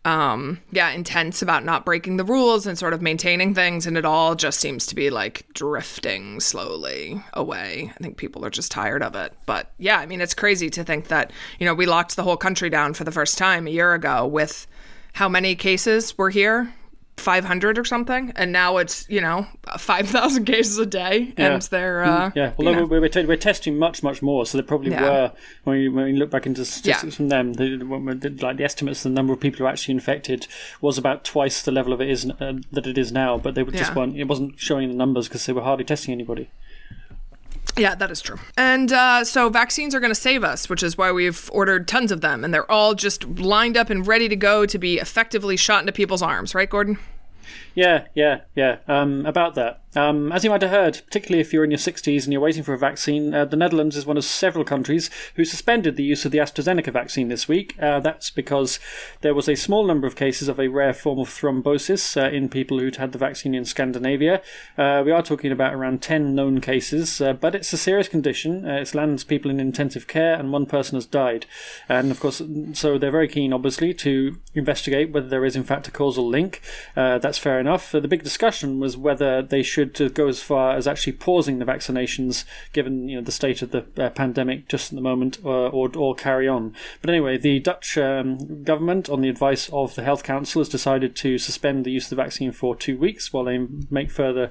um, 0.05 0.61
yeah, 0.71 0.91
intense 0.91 1.41
about 1.41 1.65
not 1.65 1.85
breaking 1.85 2.19
the 2.19 2.25
rules 2.25 2.67
and 2.67 2.79
sort 2.79 2.93
of 2.93 3.01
maintaining 3.01 3.55
things, 3.55 3.87
and 3.87 3.97
it 3.97 4.05
all 4.05 4.35
just 4.35 4.61
seems 4.61 4.87
to 4.87 4.95
be 4.95 5.09
like 5.11 5.47
drifting 5.55 6.41
slowly 6.41 7.23
away. 7.33 7.93
I 7.95 8.03
think 8.03 8.17
people 8.17 8.45
are 8.45 8.51
just 8.51 8.71
tired 8.71 9.03
of 9.03 9.15
it. 9.15 9.33
But 9.47 9.73
yeah, 9.79 9.99
I 9.99 10.07
mean, 10.07 10.21
it's 10.21 10.35
crazy 10.35 10.69
to 10.71 10.85
think 10.85 11.09
that, 11.09 11.31
you 11.59 11.65
know, 11.65 11.75
we 11.75 11.87
locked 11.87 12.17
the 12.17 12.23
whole 12.23 12.37
country 12.37 12.69
down 12.69 12.95
for 12.95 13.05
the 13.05 13.13
first 13.13 13.39
time 13.39 13.67
a 13.67 13.71
year 13.71 13.95
ago 13.95 14.27
with 14.27 14.67
how 15.15 15.29
many 15.29 15.55
cases 15.55 16.17
were 16.19 16.31
here? 16.31 16.75
500 17.17 17.79
or 17.79 17.85
something 17.85 18.33
and 18.35 18.51
now 18.53 18.77
it's 18.77 19.09
you 19.09 19.21
know 19.21 19.47
5000 19.79 20.45
cases 20.47 20.79
a 20.79 20.87
day 20.87 21.33
yeah. 21.39 21.53
and 21.53 21.63
they're 21.63 22.03
uh, 22.03 22.31
yeah 22.35 22.53
well 22.57 22.69
you 22.69 22.77
know. 22.77 22.87
we're, 22.87 23.01
we're, 23.01 23.27
we're, 23.27 23.37
testing 23.37 23.79
much 23.79 24.03
much 24.03 24.21
more 24.21 24.45
so 24.45 24.59
there 24.59 24.67
probably 24.67 24.91
yeah. 24.91 25.03
were 25.03 25.33
when 25.63 25.79
you, 25.79 25.93
when 25.93 26.09
you 26.09 26.17
look 26.17 26.31
back 26.31 26.45
into 26.45 26.65
statistics 26.65 27.15
yeah. 27.15 27.17
from 27.17 27.29
them 27.29 27.53
the, 27.55 28.37
like 28.41 28.57
the 28.57 28.65
estimates 28.65 29.05
the 29.05 29.09
number 29.09 29.33
of 29.33 29.41
people 29.41 29.59
who 29.59 29.65
are 29.65 29.69
actually 29.69 29.95
infected 29.95 30.47
was 30.81 30.99
about 30.99 31.25
twice 31.25 31.63
the 31.63 31.73
level 31.73 31.93
of 31.93 32.01
it 32.01 32.11
is 32.11 32.29
uh, 32.41 32.55
that 32.73 32.87
it 32.87 32.99
is 32.99 33.13
now 33.13 33.39
but 33.39 33.55
they 33.55 33.63
were 33.63 33.73
just 33.73 33.95
weren't 33.95 34.17
it 34.17 34.25
wasn't 34.25 34.59
showing 34.59 34.89
the 34.89 34.97
numbers 34.97 35.29
because 35.29 35.47
they 35.47 35.53
were 35.53 35.63
hardly 35.63 35.85
testing 35.85 36.13
anybody 36.13 36.51
yeah, 37.77 37.95
that 37.95 38.11
is 38.11 38.21
true. 38.21 38.39
And 38.57 38.93
uh, 38.93 39.25
so 39.25 39.49
vaccines 39.49 39.95
are 39.95 40.01
going 40.01 40.11
to 40.11 40.21
save 40.21 40.45
us, 40.45 40.69
which 40.69 40.83
is 40.83 40.97
why 40.97 41.13
we've 41.13 41.51
ordered 41.53 41.89
tons 41.89 42.13
of 42.13 42.21
them. 42.21 42.45
And 42.45 42.53
they're 42.53 42.71
all 42.71 42.95
just 42.95 43.25
lined 43.27 43.77
up 43.77 43.91
and 43.91 44.07
ready 44.07 44.29
to 44.29 44.37
go 44.37 44.67
to 44.67 44.79
be 44.79 44.99
effectively 44.99 45.57
shot 45.57 45.81
into 45.81 45.93
people's 45.93 46.23
arms, 46.23 46.55
right, 46.55 46.69
Gordon? 46.69 46.99
Yeah, 47.75 48.07
yeah, 48.15 48.41
yeah. 48.55 48.79
Um, 48.87 49.27
about 49.27 49.55
that. 49.57 49.83
Um, 49.97 50.33
as 50.33 50.43
you 50.43 50.51
might 50.51 50.63
have 50.63 50.71
heard, 50.71 51.01
particularly 51.07 51.41
if 51.41 51.53
you're 51.53 51.65
in 51.65 51.71
your 51.71 51.79
60s 51.79 52.25
and 52.25 52.33
you're 52.33 52.43
waiting 52.43 52.63
for 52.63 52.75
a 52.75 52.79
vaccine, 52.79 53.33
uh, 53.33 53.45
the 53.45 53.57
Netherlands 53.57 53.97
is 53.97 54.07
one 54.07 54.17
of 54.17 54.25
several 54.25 54.65
countries 54.65 55.09
who 55.37 55.45
suspended 55.45 55.97
the 55.97 56.03
use 56.03 56.25
of 56.25 56.33
the 56.33 56.39
AstraZeneca 56.39 56.93
vaccine 56.93 57.29
this 57.29 57.47
week. 57.47 57.77
Uh, 57.81 58.01
that's 58.01 58.31
because 58.31 58.81
there 59.21 59.35
was 59.35 59.49
a 59.49 59.55
small 59.55 59.85
number 59.85 60.07
of 60.07 60.17
cases 60.17 60.49
of 60.49 60.59
a 60.59 60.69
rare 60.69 60.93
form 60.93 61.19
of 61.19 61.29
thrombosis 61.29 62.21
uh, 62.21 62.29
in 62.29 62.49
people 62.49 62.79
who'd 62.79 62.97
had 62.97 63.13
the 63.13 63.19
vaccine 63.19 63.55
in 63.55 63.65
Scandinavia. 63.65 64.43
Uh, 64.77 65.03
we 65.05 65.13
are 65.13 65.23
talking 65.23 65.53
about 65.53 65.75
around 65.75 66.03
10 66.03 66.35
known 66.35 66.61
cases, 66.61 67.21
uh, 67.21 67.33
but 67.33 67.55
it's 67.55 67.73
a 67.73 67.79
serious 67.79 68.09
condition. 68.09 68.69
Uh, 68.69 68.75
it 68.75 68.95
lands 68.95 69.23
people 69.23 69.51
in 69.51 69.61
intensive 69.61 70.09
care, 70.09 70.35
and 70.35 70.53
one 70.53 70.67
person 70.67 70.97
has 70.97 71.07
died. 71.07 71.47
And 71.89 72.11
of 72.11 72.19
course, 72.19 72.43
so 72.73 72.99
they're 72.99 73.11
very 73.11 73.29
keen, 73.29 73.53
obviously, 73.53 73.95
to 73.95 74.39
investigate 74.55 75.13
whether 75.13 75.29
there 75.29 75.45
is 75.45 75.57
in 75.57 75.65
fact 75.65 75.89
a 75.89 75.91
causal 75.91 76.27
link. 76.27 76.61
that's 76.95 77.39
fair 77.39 77.61
enough. 77.61 77.93
the 77.93 78.09
big 78.09 78.25
discussion 78.25 78.81
was 78.81 78.97
whether 78.97 79.43
they 79.43 79.63
should 79.63 79.84
to 79.87 80.09
go 80.09 80.29
as 80.29 80.43
far 80.43 80.77
as 80.77 80.87
actually 80.87 81.15
pausing 81.15 81.59
the 81.59 81.65
vaccinations, 81.65 82.45
given 82.73 83.09
you 83.09 83.17
know 83.17 83.23
the 83.23 83.33
state 83.33 83.63
of 83.63 83.71
the 83.71 83.85
uh, 83.99 84.11
pandemic 84.11 84.69
just 84.69 84.93
at 84.93 84.97
the 84.97 85.03
moment, 85.03 85.39
or, 85.43 85.69
or, 85.71 85.91
or 85.97 86.15
carry 86.15 86.49
on. 86.49 86.75
But 87.01 87.11
anyway, 87.11 87.39
the 87.39 87.61
Dutch 87.61 87.99
um, 87.99 88.63
government, 88.63 89.09
on 89.09 89.21
the 89.21 89.29
advice 89.29 89.69
of 89.73 89.95
the 89.95 90.03
Health 90.03 90.23
Council, 90.23 90.61
has 90.61 90.69
decided 90.69 91.17
to 91.17 91.39
suspend 91.39 91.85
the 91.85 91.91
use 91.91 92.07
of 92.07 92.11
the 92.11 92.23
vaccine 92.23 92.53
for 92.53 92.75
two 92.75 92.97
weeks 92.99 93.33
while 93.33 93.45
they 93.45 93.67
make 93.91 94.11
further 94.11 94.51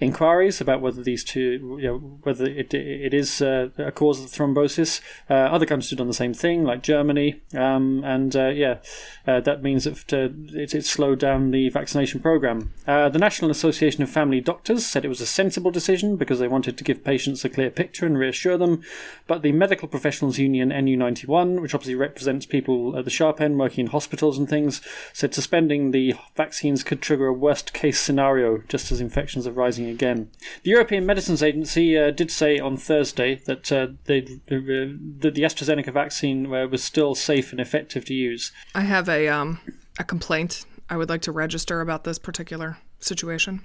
inquiries 0.00 0.60
about 0.60 0.80
whether 0.80 1.02
these 1.02 1.24
two, 1.24 1.78
you 1.80 1.86
know, 1.86 1.98
whether 2.22 2.46
it 2.46 2.74
it 2.74 3.14
is 3.14 3.42
uh, 3.42 3.68
a 3.78 3.92
cause 3.92 4.22
of 4.22 4.30
thrombosis. 4.30 5.00
Uh, 5.28 5.34
other 5.34 5.66
countries 5.66 5.90
have 5.90 5.98
done 5.98 6.08
the 6.08 6.14
same 6.14 6.34
thing, 6.34 6.64
like 6.64 6.82
Germany, 6.82 7.40
um, 7.54 8.02
and 8.04 8.34
uh, 8.36 8.48
yeah, 8.48 8.78
uh, 9.26 9.40
that 9.40 9.62
means 9.62 9.84
that 9.84 10.12
uh, 10.12 10.28
it, 10.58 10.74
it, 10.74 10.84
slowed 10.84 11.18
down 11.18 11.50
the 11.50 11.68
vaccination 11.68 12.20
program. 12.20 12.72
the 12.86 13.10
National 13.10 13.50
Association 13.50 14.02
of 14.02 14.10
Family 14.10 14.40
Doctors 14.40 14.71
doctors 14.72 14.86
said 14.86 15.04
it 15.04 15.08
was 15.08 15.20
a 15.20 15.26
sensible 15.26 15.70
decision 15.70 16.16
because 16.16 16.38
they 16.38 16.48
wanted 16.48 16.78
to 16.78 16.84
give 16.84 17.04
patients 17.04 17.44
a 17.44 17.48
clear 17.50 17.70
picture 17.70 18.06
and 18.06 18.16
reassure 18.16 18.56
them. 18.56 18.82
But 19.26 19.42
the 19.42 19.52
Medical 19.52 19.86
Professionals 19.86 20.38
Union 20.38 20.70
NU91, 20.70 21.60
which 21.60 21.74
obviously 21.74 21.94
represents 21.94 22.46
people 22.46 22.96
at 22.96 23.04
the 23.04 23.10
sharp 23.10 23.40
end 23.40 23.58
working 23.58 23.84
in 23.84 23.90
hospitals 23.90 24.38
and 24.38 24.48
things, 24.48 24.80
said 25.12 25.34
suspending 25.34 25.90
the 25.90 26.14
vaccines 26.36 26.82
could 26.82 27.02
trigger 27.02 27.26
a 27.26 27.32
worst 27.32 27.74
case 27.74 28.00
scenario 28.00 28.62
just 28.68 28.90
as 28.90 29.00
infections 29.00 29.46
are 29.46 29.52
rising 29.52 29.86
again. 29.86 30.30
The 30.62 30.70
European 30.70 31.04
Medicines 31.04 31.42
Agency 31.42 31.98
uh, 31.98 32.10
did 32.10 32.30
say 32.30 32.58
on 32.58 32.78
Thursday 32.78 33.42
that 33.46 33.70
uh, 33.70 33.88
they, 34.04 34.20
uh, 34.50 34.96
that 35.20 35.32
the 35.34 35.42
AstraZeneca 35.42 35.92
vaccine 35.92 36.46
uh, 36.46 36.66
was 36.66 36.82
still 36.82 37.14
safe 37.14 37.52
and 37.52 37.60
effective 37.60 38.06
to 38.06 38.14
use. 38.14 38.52
I 38.74 38.82
have 38.82 39.08
a 39.08 39.28
um, 39.28 39.60
a 39.98 40.04
complaint 40.04 40.64
I 40.88 40.96
would 40.96 41.10
like 41.10 41.22
to 41.22 41.32
register 41.32 41.80
about 41.80 42.04
this 42.04 42.18
particular 42.18 42.78
situation. 43.00 43.60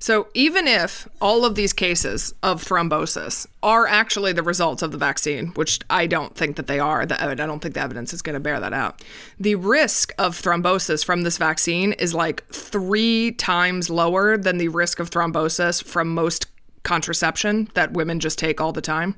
So, 0.00 0.28
even 0.32 0.68
if 0.68 1.08
all 1.20 1.44
of 1.44 1.56
these 1.56 1.72
cases 1.72 2.32
of 2.42 2.64
thrombosis 2.64 3.46
are 3.62 3.86
actually 3.86 4.32
the 4.32 4.44
results 4.44 4.82
of 4.82 4.92
the 4.92 4.98
vaccine, 4.98 5.48
which 5.48 5.80
I 5.90 6.06
don't 6.06 6.36
think 6.36 6.56
that 6.56 6.68
they 6.68 6.78
are, 6.78 7.02
I 7.02 7.34
don't 7.34 7.60
think 7.60 7.74
the 7.74 7.80
evidence 7.80 8.12
is 8.12 8.22
going 8.22 8.34
to 8.34 8.40
bear 8.40 8.60
that 8.60 8.72
out. 8.72 9.02
The 9.40 9.56
risk 9.56 10.14
of 10.16 10.40
thrombosis 10.40 11.04
from 11.04 11.22
this 11.22 11.36
vaccine 11.36 11.94
is 11.94 12.14
like 12.14 12.46
three 12.46 13.32
times 13.32 13.90
lower 13.90 14.38
than 14.38 14.58
the 14.58 14.68
risk 14.68 15.00
of 15.00 15.10
thrombosis 15.10 15.82
from 15.82 16.14
most 16.14 16.46
contraception 16.84 17.68
that 17.74 17.92
women 17.92 18.20
just 18.20 18.38
take 18.38 18.60
all 18.60 18.72
the 18.72 18.80
time, 18.80 19.16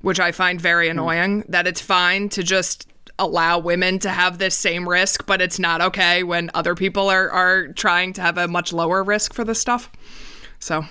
which 0.00 0.18
I 0.18 0.32
find 0.32 0.58
very 0.58 0.86
hmm. 0.86 0.92
annoying. 0.92 1.42
Mm. 1.42 1.46
That 1.48 1.66
it's 1.66 1.80
fine 1.82 2.30
to 2.30 2.42
just 2.42 2.88
allow 3.18 3.58
women 3.58 3.98
to 4.00 4.10
have 4.10 4.38
this 4.38 4.54
same 4.54 4.88
risk, 4.88 5.26
but 5.26 5.40
it's 5.40 5.58
not 5.58 5.80
okay 5.80 6.22
when 6.22 6.50
other 6.54 6.74
people 6.74 7.08
are, 7.08 7.30
are 7.30 7.68
trying 7.68 8.12
to 8.14 8.20
have 8.20 8.38
a 8.38 8.48
much 8.48 8.72
lower 8.72 9.02
risk 9.02 9.32
for 9.32 9.44
this 9.44 9.60
stuff. 9.60 9.90
So 10.58 10.84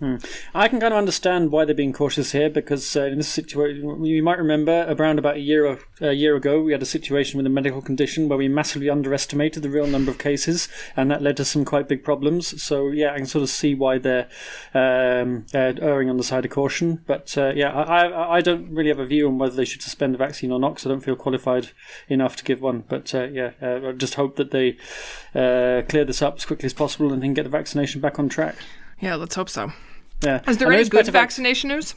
Hmm. 0.00 0.16
I 0.54 0.68
can 0.68 0.80
kind 0.80 0.92
of 0.92 0.98
understand 0.98 1.52
why 1.52 1.64
they're 1.64 1.74
being 1.74 1.92
cautious 1.92 2.32
here 2.32 2.50
because 2.50 2.96
uh, 2.96 3.04
in 3.04 3.18
this 3.18 3.28
situation, 3.28 4.04
you 4.04 4.22
might 4.22 4.38
remember 4.38 4.84
around 4.88 5.18
about 5.18 5.36
a 5.36 5.40
year 5.40 5.78
a 6.00 6.12
year 6.12 6.34
ago, 6.34 6.60
we 6.60 6.72
had 6.72 6.82
a 6.82 6.86
situation 6.86 7.36
with 7.36 7.46
a 7.46 7.50
medical 7.50 7.80
condition 7.80 8.28
where 8.28 8.38
we 8.38 8.48
massively 8.48 8.90
underestimated 8.90 9.62
the 9.62 9.70
real 9.70 9.86
number 9.86 10.10
of 10.10 10.18
cases, 10.18 10.68
and 10.96 11.10
that 11.10 11.22
led 11.22 11.36
to 11.36 11.44
some 11.44 11.64
quite 11.64 11.88
big 11.88 12.02
problems. 12.02 12.60
So 12.62 12.88
yeah, 12.88 13.12
I 13.12 13.16
can 13.16 13.26
sort 13.26 13.44
of 13.44 13.50
see 13.50 13.74
why 13.74 13.98
they're 13.98 14.28
um, 14.74 15.46
uh, 15.54 15.72
erring 15.80 16.10
on 16.10 16.16
the 16.16 16.24
side 16.24 16.44
of 16.44 16.50
caution. 16.50 17.02
But 17.06 17.36
uh, 17.38 17.52
yeah, 17.54 17.72
I, 17.72 18.36
I 18.36 18.40
don't 18.40 18.74
really 18.74 18.88
have 18.88 18.98
a 18.98 19.06
view 19.06 19.28
on 19.28 19.38
whether 19.38 19.54
they 19.54 19.64
should 19.64 19.82
suspend 19.82 20.14
the 20.14 20.18
vaccine 20.18 20.50
or 20.50 20.58
not 20.58 20.74
because 20.74 20.86
I 20.86 20.90
don't 20.90 21.04
feel 21.04 21.16
qualified 21.16 21.68
enough 22.08 22.36
to 22.36 22.44
give 22.44 22.60
one. 22.60 22.84
But 22.88 23.14
uh, 23.14 23.24
yeah, 23.24 23.52
uh, 23.62 23.88
I 23.88 23.92
just 23.92 24.14
hope 24.14 24.36
that 24.36 24.50
they 24.50 24.76
uh, 25.34 25.82
clear 25.88 26.04
this 26.04 26.20
up 26.20 26.36
as 26.36 26.44
quickly 26.44 26.66
as 26.66 26.74
possible 26.74 27.12
and 27.12 27.22
can 27.22 27.34
get 27.34 27.44
the 27.44 27.48
vaccination 27.50 28.00
back 28.00 28.18
on 28.18 28.28
track. 28.28 28.56
Yeah, 29.04 29.16
let's 29.16 29.34
hope 29.34 29.50
so. 29.50 29.70
Yeah. 30.22 30.40
Is 30.48 30.56
there 30.56 30.72
any 30.72 30.88
good 30.88 31.06
vaccination 31.08 31.68
vac- 31.68 31.76
news? 31.76 31.94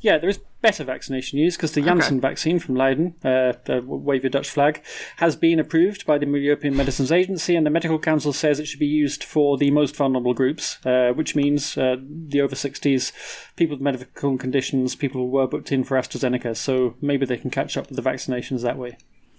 Yeah, 0.00 0.18
there 0.18 0.30
is 0.30 0.40
better 0.62 0.82
vaccination 0.82 1.38
news 1.38 1.56
because 1.56 1.72
the 1.72 1.82
Janssen 1.82 2.18
okay. 2.18 2.28
vaccine 2.28 2.58
from 2.58 2.74
Leiden, 2.74 3.14
uh, 3.22 3.52
the 3.66 3.82
wave 3.84 4.24
your 4.24 4.30
Dutch 4.30 4.48
flag, 4.48 4.82
has 5.18 5.36
been 5.36 5.60
approved 5.60 6.06
by 6.06 6.18
the 6.18 6.26
European 6.26 6.74
Medicines 6.74 7.12
Agency, 7.12 7.54
and 7.54 7.64
the 7.64 7.70
Medical 7.70 7.98
Council 7.98 8.32
says 8.32 8.58
it 8.58 8.66
should 8.66 8.80
be 8.80 8.86
used 8.86 9.22
for 9.22 9.58
the 9.58 9.70
most 9.70 9.94
vulnerable 9.94 10.34
groups, 10.34 10.84
uh, 10.86 11.12
which 11.14 11.36
means 11.36 11.76
uh, 11.76 11.96
the 12.00 12.40
over 12.40 12.56
60s, 12.56 13.12
people 13.56 13.76
with 13.76 13.82
medical 13.82 14.38
conditions, 14.38 14.96
people 14.96 15.20
who 15.20 15.28
were 15.28 15.46
booked 15.46 15.70
in 15.70 15.84
for 15.84 15.96
AstraZeneca. 15.96 16.56
So 16.56 16.96
maybe 17.00 17.26
they 17.26 17.36
can 17.36 17.50
catch 17.50 17.76
up 17.76 17.88
with 17.88 18.02
the 18.02 18.10
vaccinations 18.10 18.62
that 18.62 18.78
way. 18.78 18.96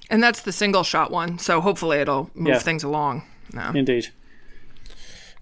And 0.10 0.24
that's 0.24 0.44
the 0.44 0.52
single 0.52 0.84
shot 0.84 1.12
one, 1.12 1.40
so 1.40 1.60
hopefully 1.60 1.98
it'll 1.98 2.30
move 2.36 2.54
yeah. 2.54 2.60
things 2.60 2.84
along. 2.84 3.24
no. 3.52 3.72
Indeed. 3.74 4.10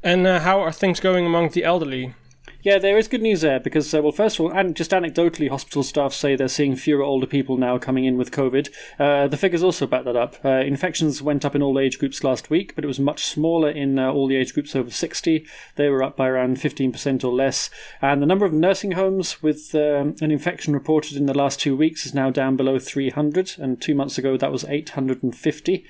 And 0.01 0.25
uh, 0.25 0.39
how 0.39 0.62
are 0.62 0.71
things 0.71 0.99
going 0.99 1.25
among 1.25 1.49
the 1.49 1.65
elderly? 1.65 2.13
Yeah, 2.62 2.77
there 2.77 2.97
is 2.97 3.07
good 3.07 3.21
news 3.21 3.39
there 3.39 3.59
because, 3.59 3.93
uh, 3.93 4.01
well, 4.01 4.12
first 4.12 4.38
of 4.38 4.45
all, 4.45 4.51
and 4.51 4.75
just 4.75 4.91
anecdotally, 4.91 5.49
hospital 5.49 5.81
staff 5.81 6.13
say 6.13 6.35
they're 6.35 6.49
seeing 6.49 6.75
fewer 6.75 7.03
older 7.03 7.25
people 7.25 7.55
now 7.55 7.77
coming 7.77 8.03
in 8.03 8.17
with 8.17 8.31
COVID. 8.31 8.69
Uh, 8.97 9.27
the 9.29 9.38
figures 9.38 9.63
also 9.63 9.88
back 9.88 10.03
that 10.03 10.17
up. 10.17 10.35
Uh, 10.43 10.59
infections 10.59 11.21
went 11.21 11.45
up 11.45 11.55
in 11.55 11.62
all 11.62 11.79
age 11.79 11.99
groups 11.99 12.21
last 12.21 12.49
week, 12.49 12.75
but 12.75 12.83
it 12.83 12.88
was 12.88 12.99
much 12.99 13.23
smaller 13.23 13.69
in 13.69 13.97
uh, 13.97 14.12
all 14.12 14.27
the 14.27 14.35
age 14.35 14.53
groups 14.53 14.75
over 14.75 14.89
60. 14.89 15.45
They 15.75 15.88
were 15.88 16.03
up 16.03 16.17
by 16.17 16.27
around 16.27 16.57
15% 16.57 17.23
or 17.23 17.31
less. 17.31 17.69
And 18.01 18.21
the 18.21 18.27
number 18.27 18.45
of 18.45 18.51
nursing 18.51 18.91
homes 18.91 19.41
with 19.41 19.73
um, 19.73 20.15
an 20.19 20.31
infection 20.31 20.73
reported 20.73 21.15
in 21.15 21.27
the 21.27 21.38
last 21.38 21.62
two 21.62 21.77
weeks 21.77 22.05
is 22.05 22.13
now 22.13 22.29
down 22.29 22.57
below 22.57 22.77
300, 22.77 23.55
and 23.57 23.81
two 23.81 23.95
months 23.95 24.17
ago 24.17 24.35
that 24.35 24.51
was 24.51 24.65
850 24.65 25.85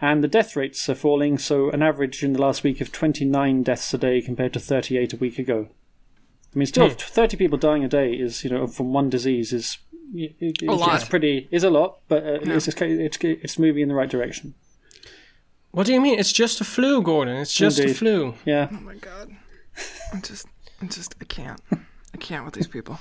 and 0.00 0.24
the 0.24 0.28
death 0.28 0.56
rates 0.56 0.88
are 0.88 0.94
falling. 0.94 1.38
So, 1.38 1.70
an 1.70 1.82
average 1.82 2.22
in 2.22 2.32
the 2.32 2.40
last 2.40 2.62
week 2.62 2.80
of 2.80 2.92
29 2.92 3.62
deaths 3.62 3.92
a 3.94 3.98
day 3.98 4.20
compared 4.20 4.52
to 4.54 4.60
38 4.60 5.12
a 5.12 5.16
week 5.16 5.38
ago. 5.38 5.68
I 6.54 6.58
mean, 6.58 6.66
still, 6.66 6.90
30 6.90 7.36
people 7.36 7.58
dying 7.58 7.84
a 7.84 7.88
day 7.88 8.12
is, 8.12 8.42
you 8.42 8.50
know, 8.50 8.66
from 8.66 8.92
one 8.92 9.08
disease 9.08 9.52
is 9.52 9.78
it, 10.12 10.34
it's, 10.40 10.62
lot. 10.62 10.94
it's 10.96 11.08
pretty 11.08 11.48
is 11.50 11.62
a 11.62 11.70
lot, 11.70 12.00
but 12.08 12.24
uh, 12.24 12.38
it's, 12.42 12.66
it's 12.66 12.80
it's 12.80 13.18
it's 13.20 13.58
moving 13.58 13.82
in 13.82 13.88
the 13.88 13.94
right 13.94 14.08
direction. 14.08 14.54
What 15.70 15.86
do 15.86 15.92
you 15.92 16.00
mean? 16.00 16.18
It's 16.18 16.32
just 16.32 16.60
a 16.60 16.64
flu, 16.64 17.00
Gordon. 17.02 17.36
It's 17.36 17.54
just 17.54 17.78
a 17.78 17.94
flu. 17.94 18.34
Yeah. 18.44 18.68
Oh 18.72 18.80
my 18.80 18.96
god. 18.96 19.36
I 20.12 20.20
just, 20.20 20.46
I 20.82 20.86
just, 20.86 21.14
I 21.20 21.24
can't. 21.24 21.60
I 21.70 22.16
can't 22.18 22.44
with 22.44 22.54
these 22.54 22.66
people. 22.66 22.98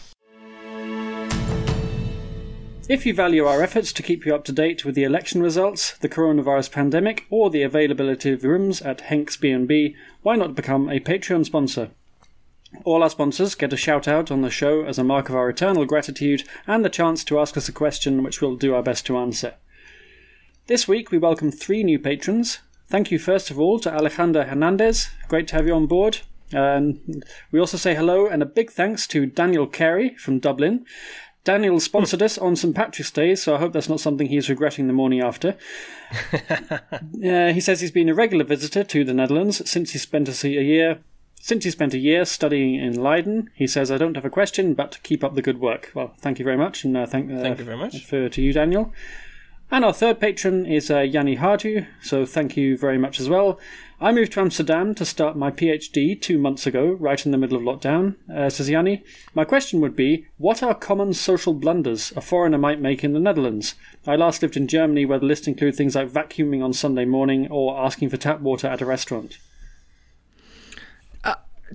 If 2.89 3.05
you 3.05 3.13
value 3.13 3.45
our 3.45 3.61
efforts 3.61 3.93
to 3.93 4.01
keep 4.01 4.25
you 4.25 4.33
up 4.33 4.43
to 4.45 4.51
date 4.51 4.83
with 4.83 4.95
the 4.95 5.03
election 5.03 5.43
results, 5.43 5.95
the 5.99 6.09
coronavirus 6.09 6.71
pandemic, 6.71 7.27
or 7.29 7.51
the 7.51 7.61
availability 7.61 8.31
of 8.31 8.43
rooms 8.43 8.81
at 8.81 9.01
Henk's 9.01 9.37
B&B, 9.37 9.95
why 10.23 10.35
not 10.35 10.55
become 10.55 10.89
a 10.89 10.99
Patreon 10.99 11.45
sponsor? 11.45 11.91
All 12.85 13.03
our 13.03 13.11
sponsors 13.11 13.53
get 13.53 13.73
a 13.73 13.77
shout 13.77 14.07
out 14.07 14.31
on 14.31 14.41
the 14.41 14.49
show 14.49 14.85
as 14.85 14.97
a 14.97 15.03
mark 15.03 15.29
of 15.29 15.35
our 15.35 15.49
eternal 15.49 15.85
gratitude 15.85 16.45
and 16.65 16.83
the 16.83 16.89
chance 16.89 17.23
to 17.25 17.39
ask 17.39 17.55
us 17.55 17.69
a 17.69 17.71
question 17.71 18.23
which 18.23 18.41
we'll 18.41 18.55
do 18.55 18.73
our 18.73 18.81
best 18.81 19.05
to 19.05 19.19
answer. 19.19 19.53
This 20.65 20.87
week 20.87 21.11
we 21.11 21.19
welcome 21.19 21.51
three 21.51 21.83
new 21.83 21.99
patrons. 21.99 22.57
Thank 22.87 23.11
you 23.11 23.19
first 23.19 23.51
of 23.51 23.59
all 23.59 23.79
to 23.81 23.91
Alejandra 23.91 24.49
Hernandez. 24.49 25.09
Great 25.27 25.47
to 25.49 25.57
have 25.57 25.67
you 25.67 25.75
on 25.75 25.85
board. 25.85 26.21
We 26.51 27.59
also 27.59 27.77
say 27.77 27.93
hello 27.93 28.25
and 28.25 28.41
a 28.41 28.47
big 28.47 28.71
thanks 28.71 29.05
to 29.09 29.27
Daniel 29.27 29.67
Carey 29.67 30.15
from 30.15 30.39
Dublin. 30.39 30.87
Daniel 31.43 31.79
sponsored 31.79 32.21
us 32.21 32.37
on 32.37 32.55
St. 32.55 32.75
Patrick's 32.75 33.11
Day, 33.11 33.33
so 33.33 33.55
I 33.55 33.59
hope 33.59 33.73
that's 33.73 33.89
not 33.89 33.99
something 33.99 34.27
he's 34.27 34.49
regretting 34.49 34.87
the 34.87 34.93
morning 34.93 35.21
after. 35.21 35.55
Uh, 37.23 37.51
he 37.51 37.59
says 37.59 37.81
he's 37.81 37.91
been 37.91 38.07
a 38.09 38.13
regular 38.13 38.45
visitor 38.45 38.83
to 38.83 39.03
the 39.03 39.13
Netherlands 39.13 39.69
since 39.69 39.91
he 39.91 39.97
spent 39.99 40.27
a, 40.29 40.47
a 40.47 40.63
year. 40.63 40.99
Since 41.41 41.65
he 41.65 41.71
spent 41.71 41.93
a 41.93 41.97
year 41.97 42.23
studying 42.25 42.75
in 42.75 42.93
Leiden, 43.01 43.49
he 43.53 43.67
says, 43.67 43.91
"I 43.91 43.97
don't 43.97 44.15
have 44.15 44.25
a 44.25 44.29
question, 44.29 44.73
but 44.73 44.99
keep 45.03 45.23
up 45.23 45.35
the 45.35 45.41
good 45.41 45.59
work." 45.59 45.91
Well, 45.93 46.13
thank 46.19 46.39
you 46.39 46.45
very 46.45 46.57
much, 46.57 46.83
and 46.85 46.95
uh, 46.95 47.05
thank, 47.05 47.29
uh, 47.31 47.41
Thank 47.41 47.59
you 47.59 47.65
very 47.65 47.77
much. 47.77 48.05
for 48.05 48.29
to 48.29 48.41
you, 48.41 48.53
Daniel. 48.53 48.93
And 49.69 49.83
our 49.85 49.93
third 49.93 50.19
patron 50.19 50.65
is 50.65 50.89
uh, 50.89 50.99
Yanni 51.01 51.37
Hardu, 51.37 51.85
so 52.01 52.25
thank 52.25 52.55
you 52.57 52.77
very 52.77 52.97
much 52.97 53.19
as 53.19 53.29
well. 53.29 53.59
I 54.01 54.13
moved 54.13 54.31
to 54.33 54.39
Amsterdam 54.39 54.95
to 54.95 55.05
start 55.05 55.35
my 55.35 55.51
PhD 55.51 56.19
two 56.19 56.37
months 56.37 56.65
ago, 56.65 56.91
right 56.99 57.25
in 57.25 57.33
the 57.33 57.37
middle 57.37 57.57
of 57.57 57.63
lockdown, 57.63 58.15
uh, 58.33 58.49
says 58.49 58.69
Yanni. 58.69 59.03
My 59.33 59.43
question 59.43 59.81
would 59.81 59.95
be 59.95 60.25
what 60.37 60.63
are 60.63 60.73
common 60.73 61.13
social 61.13 61.53
blunders 61.53 62.13
a 62.15 62.21
foreigner 62.21 62.57
might 62.57 62.79
make 62.79 63.03
in 63.03 63.11
the 63.11 63.19
Netherlands? 63.19 63.75
I 64.07 64.15
last 64.15 64.41
lived 64.41 64.55
in 64.55 64.69
Germany 64.69 65.05
where 65.05 65.19
the 65.19 65.25
list 65.25 65.49
include 65.49 65.75
things 65.75 65.95
like 65.95 66.09
vacuuming 66.09 66.63
on 66.63 66.71
Sunday 66.71 67.03
morning 67.03 67.47
or 67.51 67.77
asking 67.77 68.09
for 68.09 68.17
tap 68.17 68.39
water 68.39 68.67
at 68.67 68.81
a 68.81 68.85
restaurant. 68.85 69.37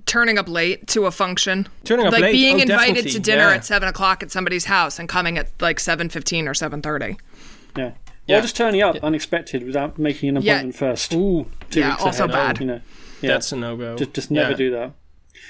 Turning 0.05 0.37
up 0.37 0.49
late 0.49 0.87
to 0.87 1.05
a 1.05 1.11
function. 1.11 1.69
Turning 1.85 2.05
up 2.05 2.11
like 2.11 2.21
late? 2.23 2.33
being 2.33 2.57
Oh, 2.57 2.63
invited 2.63 2.95
definitely, 2.95 3.11
to 3.11 3.19
dinner 3.19 3.47
yeah. 3.47 3.53
at 3.55 3.65
seven 3.65 3.87
o'clock 3.87 4.21
at 4.21 4.29
somebody's 4.29 4.65
house 4.65 4.99
and 4.99 5.07
coming 5.07 5.37
at 5.37 5.49
like 5.61 5.79
seven 5.79 6.09
fifteen 6.09 6.49
or 6.49 6.53
seven 6.53 6.81
thirty. 6.81 7.15
Yeah. 7.77 7.91
Yeah. 8.27 8.39
Or 8.39 8.41
just 8.41 8.55
turning 8.55 8.81
up 8.81 8.95
unexpected 9.03 9.63
without 9.63 9.97
making 9.99 10.29
an 10.35 10.41
Yeah. 10.41 10.53
appointment 10.53 10.75
first. 10.75 11.13
Ooh, 11.13 11.45
two 11.69 11.79
yeah, 11.81 11.91
weeks 11.91 12.01
also 12.03 12.23
ahead, 12.25 12.33
bad. 12.33 12.59
You 12.59 12.65
know. 12.65 12.81
Yeah. 13.21 13.31
that's 13.31 13.51
a 13.51 13.55
no 13.55 13.75
go. 13.77 13.95
just, 13.95 14.13
just 14.13 14.31
never 14.31 14.51
Yeah. 14.51 14.57
do 14.57 14.71
that. 14.71 14.91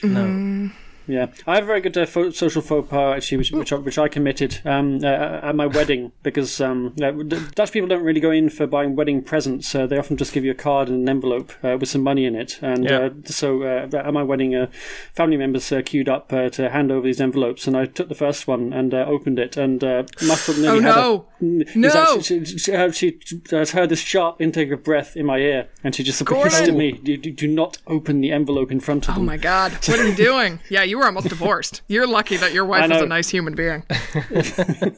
No. 0.04 0.20
Mm. 0.26 0.72
Yeah, 1.08 1.28
I 1.46 1.56
have 1.56 1.64
a 1.66 1.68
very 1.68 1.82
good 1.82 1.98
uh, 1.98 2.06
fo- 2.06 2.32
social 2.32 2.62
faux 2.62 2.90
pas 2.90 3.16
actually, 3.18 3.38
which 3.40 3.52
which, 3.52 3.72
I- 3.74 3.76
which 3.78 3.98
I 3.98 4.08
committed 4.08 4.60
um, 4.66 5.00
uh, 5.04 5.08
at 5.08 5.56
my 5.56 5.66
wedding 5.68 6.12
because 6.24 6.60
um, 6.62 6.94
uh, 7.02 7.12
Dutch 7.56 7.72
people 7.72 7.88
don't 7.88 8.04
really 8.04 8.20
go 8.20 8.32
in 8.32 8.50
for 8.50 8.66
buying 8.68 8.96
wedding 8.96 9.22
presents. 9.22 9.74
Uh, 9.76 9.86
they 9.88 9.98
often 9.98 10.18
just 10.18 10.34
give 10.34 10.44
you 10.44 10.52
a 10.52 10.56
card 10.56 10.90
and 10.90 11.02
an 11.02 11.10
envelope 11.10 11.52
uh, 11.64 11.78
with 11.80 11.90
some 11.90 12.02
money 12.02 12.26
in 12.26 12.36
it. 12.36 12.60
And 12.62 12.84
Yeah. 12.86 12.98
uh, 13.00 13.10
so 13.26 13.64
uh, 13.64 13.90
at 13.96 14.14
my 14.14 14.24
wedding, 14.24 14.56
uh, 14.56 14.68
family 15.14 15.38
members 15.38 15.72
uh, 15.72 15.82
queued 15.84 16.10
up 16.10 16.32
uh, 16.34 16.50
to 16.50 16.70
hand 16.70 16.92
over 16.92 17.06
these 17.06 17.22
envelopes, 17.22 17.68
and 17.68 17.78
I 17.78 17.86
took 17.86 18.10
the 18.10 18.16
first 18.16 18.48
one 18.48 18.74
and 18.74 18.94
uh, 18.94 19.06
opened 19.08 19.40
it, 19.40 19.58
and 19.58 19.84
uh, 19.84 20.04
must 20.28 20.50
nearly 20.58 20.80
Oh, 20.80 20.82
had 20.82 20.96
no. 20.96 21.26
a, 21.42 21.46
is 21.64 21.76
No. 21.76 21.90
that- 21.90 22.26
She, 22.26 22.46
she, 22.46 23.20
she, 23.22 23.46
has 23.52 23.72
heard 23.72 23.90
this 23.90 24.00
sharp 24.00 24.42
intake 24.42 24.72
of 24.72 24.84
breath 24.84 25.16
in 25.16 25.26
my 25.26 25.38
ear, 25.38 25.68
and 25.84 25.94
she 25.94 26.04
just 26.04 26.20
hissed 26.28 26.68
at 26.68 26.74
me. 26.74 26.94
Do, 26.94 27.18
do, 27.18 27.32
do 27.32 27.48
not 27.48 27.78
open 27.88 28.22
the 28.22 28.32
envelope 28.32 28.72
in 28.72 28.80
front 28.80 29.08
of 29.08 29.16
Oh 29.16 29.18
them. 29.18 29.26
my 29.26 29.38
god, 29.38 29.72
what 29.88 30.00
are 30.00 30.08
you 30.08 30.16
doing? 30.16 30.60
Yeah, 30.70 30.84
you 30.84 30.95
were 30.98 31.06
almost 31.06 31.30
divorced. 31.30 31.82
You're 31.88 32.08
lucky 32.08 32.38
that 32.38 32.54
your 32.54 32.66
wife 32.66 32.92
is 32.92 33.02
a 33.02 33.06
nice 33.06 33.30
human 33.30 33.56
being. 33.56 33.84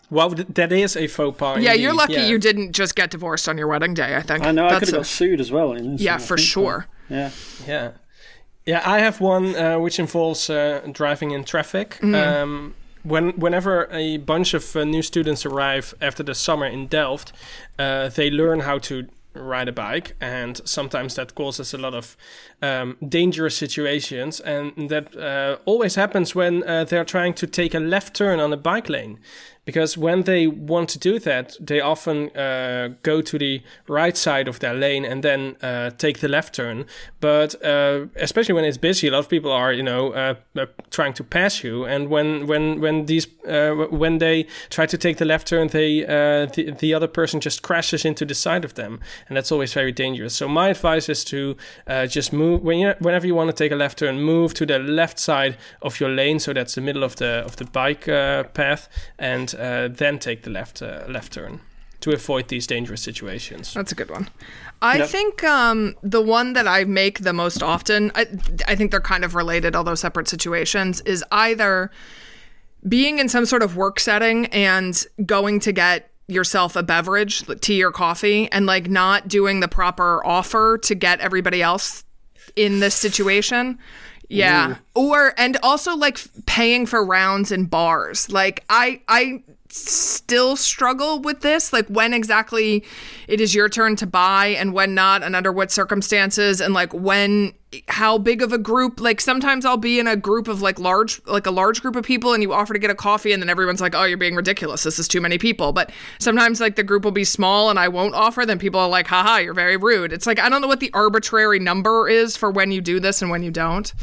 Well, 0.10 0.30
that 0.30 0.72
is 0.72 0.96
a 0.96 1.08
faux 1.08 1.38
pas. 1.38 1.60
Yeah, 1.62 1.74
you're 1.74 1.94
lucky 1.94 2.14
yeah. 2.14 2.28
you 2.28 2.38
didn't 2.40 2.72
just 2.74 2.96
get 2.96 3.12
divorced 3.12 3.50
on 3.50 3.58
your 3.58 3.68
wedding 3.68 3.94
day. 3.94 4.16
I 4.16 4.22
think. 4.22 4.46
I 4.46 4.52
know 4.52 4.66
I 4.68 4.80
could 4.80 4.88
have 4.88 4.94
a- 4.94 4.98
got 4.98 5.06
sued 5.06 5.40
as 5.40 5.52
well. 5.52 5.74
In 5.74 5.94
this, 5.94 6.02
Yeah, 6.02 6.18
for 6.18 6.38
sure. 6.38 6.88
but- 7.10 7.16
yeah. 7.16 7.32
Yeah. 7.68 7.92
Yeah, 8.66 8.82
I 8.86 9.00
have 9.00 9.22
one 9.22 9.56
uh, 9.56 9.80
which 9.80 9.98
involves 10.00 10.50
uh, 10.50 10.82
driving 10.92 11.32
in 11.32 11.44
traffic. 11.46 12.04
Um, 12.04 12.76
when, 13.04 13.30
whenever 13.40 13.88
a 13.92 14.18
bunch 14.18 14.54
of 14.54 14.76
uh, 14.76 14.84
new 14.84 15.02
students 15.02 15.46
arrive 15.46 15.94
after 16.02 16.22
the 16.24 16.36
summer 16.36 16.66
in 16.66 16.88
Delft, 16.88 17.32
uh, 17.80 18.10
they 18.10 18.30
learn 18.30 18.62
how 18.62 18.78
to 18.80 19.08
ride 19.38 19.68
a 19.68 19.72
bike, 19.72 20.16
and 20.20 20.62
sometimes 20.66 21.16
that 21.16 21.36
causes 21.36 21.74
a 21.74 21.78
lot 21.78 21.94
of 21.94 22.18
um, 22.62 22.98
dangerous 23.08 23.56
situations. 23.56 24.40
And 24.40 24.90
that 24.90 25.16
uh, 25.16 25.58
always 25.66 25.96
happens 25.96 26.36
when 26.36 26.64
uh, 26.64 26.84
they're 26.84 27.06
trying 27.06 27.34
to 27.36 27.48
take 27.48 27.74
a 27.74 27.80
left 27.80 28.16
turn 28.16 28.40
on 28.40 28.54
a 28.54 28.58
bike 28.58 28.90
lane. 28.90 29.20
Because 29.68 29.98
when 29.98 30.24
they 30.24 30.48
want 30.48 30.88
to 30.92 30.98
do 30.98 31.20
that, 31.20 31.58
they 31.60 31.82
often 31.82 32.30
uh, 32.38 32.94
go 33.04 33.22
to 33.22 33.38
the 33.38 33.62
right 33.90 34.16
side 34.16 34.48
of 34.48 34.60
their 34.60 34.74
lane 34.74 35.04
and 35.04 35.22
then 35.22 35.58
uh, 35.62 35.90
take 35.98 36.20
the 36.20 36.30
left 36.30 36.56
turn. 36.56 36.86
But 37.20 37.62
uh, 37.62 38.06
especially 38.16 38.56
when 38.56 38.64
it's 38.64 38.78
busy, 38.78 39.10
a 39.10 39.12
lot 39.12 39.20
of 39.20 39.28
people 39.28 39.52
are, 39.52 39.74
you 39.74 39.84
know, 39.84 40.14
uh, 40.14 40.36
uh, 40.58 40.68
trying 40.90 41.12
to 41.16 41.24
pass 41.24 41.66
you. 41.66 41.84
And 41.84 42.08
when 42.08 42.48
when 42.48 42.80
when 42.80 43.08
these 43.08 43.28
uh, 43.46 43.72
when 43.92 44.20
they 44.20 44.48
try 44.70 44.86
to 44.86 44.98
take 44.98 45.18
the 45.18 45.26
left 45.26 45.48
turn, 45.48 45.68
they 45.68 46.00
the 46.56 46.74
the 46.80 46.94
other 46.94 47.08
person 47.08 47.42
just 47.42 47.62
crashes 47.62 48.06
into 48.06 48.26
the 48.26 48.36
side 48.36 48.64
of 48.64 48.74
them, 48.76 49.02
and 49.28 49.36
that's 49.36 49.52
always 49.52 49.74
very 49.74 49.92
dangerous. 49.92 50.34
So 50.34 50.48
my 50.48 50.70
advice 50.70 51.10
is 51.10 51.26
to 51.26 51.58
just 52.08 52.32
move 52.32 52.64
when 52.64 52.80
you 52.80 52.94
whenever 53.00 53.28
you 53.28 53.36
want 53.36 53.50
to 53.50 53.64
take 53.64 53.74
a 53.74 53.76
left 53.76 53.98
turn, 53.98 54.22
move 54.22 54.54
to 54.54 54.66
the 54.66 54.80
left 54.80 55.20
side 55.20 55.58
of 55.82 56.00
your 56.00 56.10
lane, 56.10 56.40
so 56.40 56.54
that's 56.54 56.76
the 56.76 56.82
middle 56.82 57.04
of 57.04 57.18
the 57.18 57.44
of 57.46 57.58
the 57.58 57.66
bike 57.66 58.06
path, 58.54 58.88
and 59.20 59.57
uh, 59.58 59.88
then 59.90 60.20
take 60.20 60.44
the 60.44 60.50
left 60.50 60.82
uh, 60.82 61.04
left 61.08 61.34
turn 61.34 61.60
to 62.00 62.12
avoid 62.12 62.48
these 62.48 62.68
dangerous 62.68 63.02
situations. 63.02 63.74
That's 63.74 63.92
a 63.92 63.96
good 63.96 64.12
one. 64.12 64.30
I 64.82 64.98
Yep. 65.00 65.10
think 65.10 65.44
um, 65.44 65.96
the 66.04 66.22
one 66.22 66.54
that 66.54 66.68
I 66.68 66.84
make 66.84 67.20
the 67.22 67.34
most 67.34 67.64
often, 67.64 68.12
I, 68.14 68.28
I 68.68 68.76
think 68.76 68.92
they're 68.92 69.02
kind 69.02 69.26
of 69.26 69.34
related, 69.34 69.76
although 69.76 69.96
separate 69.96 70.28
situations, 70.28 71.02
is 71.02 71.24
either 71.32 71.90
being 72.88 73.18
in 73.18 73.28
some 73.28 73.46
sort 73.46 73.64
of 73.64 73.76
work 73.76 74.00
setting 74.00 74.46
and 74.48 75.04
going 75.26 75.60
to 75.62 75.72
get 75.72 76.12
yourself 76.28 76.76
a 76.76 76.84
beverage, 76.84 77.44
tea 77.62 77.84
or 77.84 77.92
coffee, 77.92 78.52
and 78.52 78.66
like 78.68 78.90
not 78.90 79.28
doing 79.28 79.60
the 79.62 79.68
proper 79.68 80.24
offer 80.26 80.78
to 80.84 80.94
get 80.94 81.20
everybody 81.20 81.64
else 81.64 82.04
in 82.56 82.80
this 82.80 82.94
situation. 82.94 83.80
Yeah. 84.30 84.76
Or 84.94 85.34
and 85.38 85.58
also 85.64 85.96
like 85.96 86.20
paying 86.46 86.86
for 86.86 87.04
rounds 87.04 87.52
in 87.52 87.66
bars. 87.66 88.32
Like 88.32 88.64
I 88.70 89.02
I 89.08 89.44
still 89.70 90.56
struggle 90.56 91.20
with 91.20 91.42
this 91.42 91.74
like 91.74 91.88
when 91.88 92.14
exactly 92.14 92.84
it 93.28 93.42
is 93.42 93.54
your 93.54 93.70
turn 93.70 93.96
to 93.96 94.08
buy 94.08 94.48
and 94.48 94.74
when 94.74 94.94
not 94.94 95.24
and 95.24 95.36
under 95.36 95.52
what 95.52 95.72
circumstances 95.72 96.62
and 96.62 96.74
like 96.74 96.94
when 96.94 97.54
how 97.90 98.18
big 98.18 98.42
of 98.42 98.54
a 98.54 98.58
group 98.58 99.02
like 99.02 99.20
sometimes 99.20 99.66
I'll 99.66 99.76
be 99.76 100.00
in 100.00 100.08
a 100.08 100.16
group 100.16 100.48
of 100.48 100.62
like 100.62 100.80
large 100.80 101.22
like 101.26 101.46
a 101.46 101.52
large 101.52 101.82
group 101.82 101.98
of 101.98 102.06
people 102.06 102.34
and 102.34 102.42
you 102.42 102.54
offer 102.54 102.74
to 102.74 102.80
get 102.80 102.90
a 102.90 102.96
coffee 102.96 103.34
and 103.34 103.42
then 103.42 103.50
everyone's 103.50 103.82
like 103.82 103.94
oh 103.94 104.06
you're 104.06 104.18
being 104.18 104.36
ridiculous. 104.36 104.84
This 104.84 105.00
is 105.00 105.08
too 105.08 105.20
many 105.20 105.38
people. 105.38 105.74
But 105.74 105.92
sometimes 106.20 106.62
like 106.62 106.78
the 106.78 106.84
group 106.84 107.04
will 107.04 107.12
be 107.12 107.26
small 107.26 107.70
and 107.70 107.78
I 107.78 107.90
won't 107.90 108.16
offer 108.16 108.46
then 108.46 108.58
people 108.58 108.80
are 108.80 108.88
like 108.88 109.08
haha 109.08 109.38
you're 109.38 109.54
very 109.54 109.76
rude. 109.76 110.14
It's 110.14 110.26
like 110.26 110.40
I 110.40 110.48
don't 110.48 110.62
know 110.62 110.68
what 110.68 110.80
the 110.80 110.92
arbitrary 110.94 111.60
number 111.60 112.08
is 112.08 112.38
for 112.38 112.50
when 112.50 112.72
you 112.72 112.80
do 112.80 113.02
this 113.02 113.22
and 113.22 113.30
when 113.30 113.44
you 113.44 113.52
don't 113.52 113.94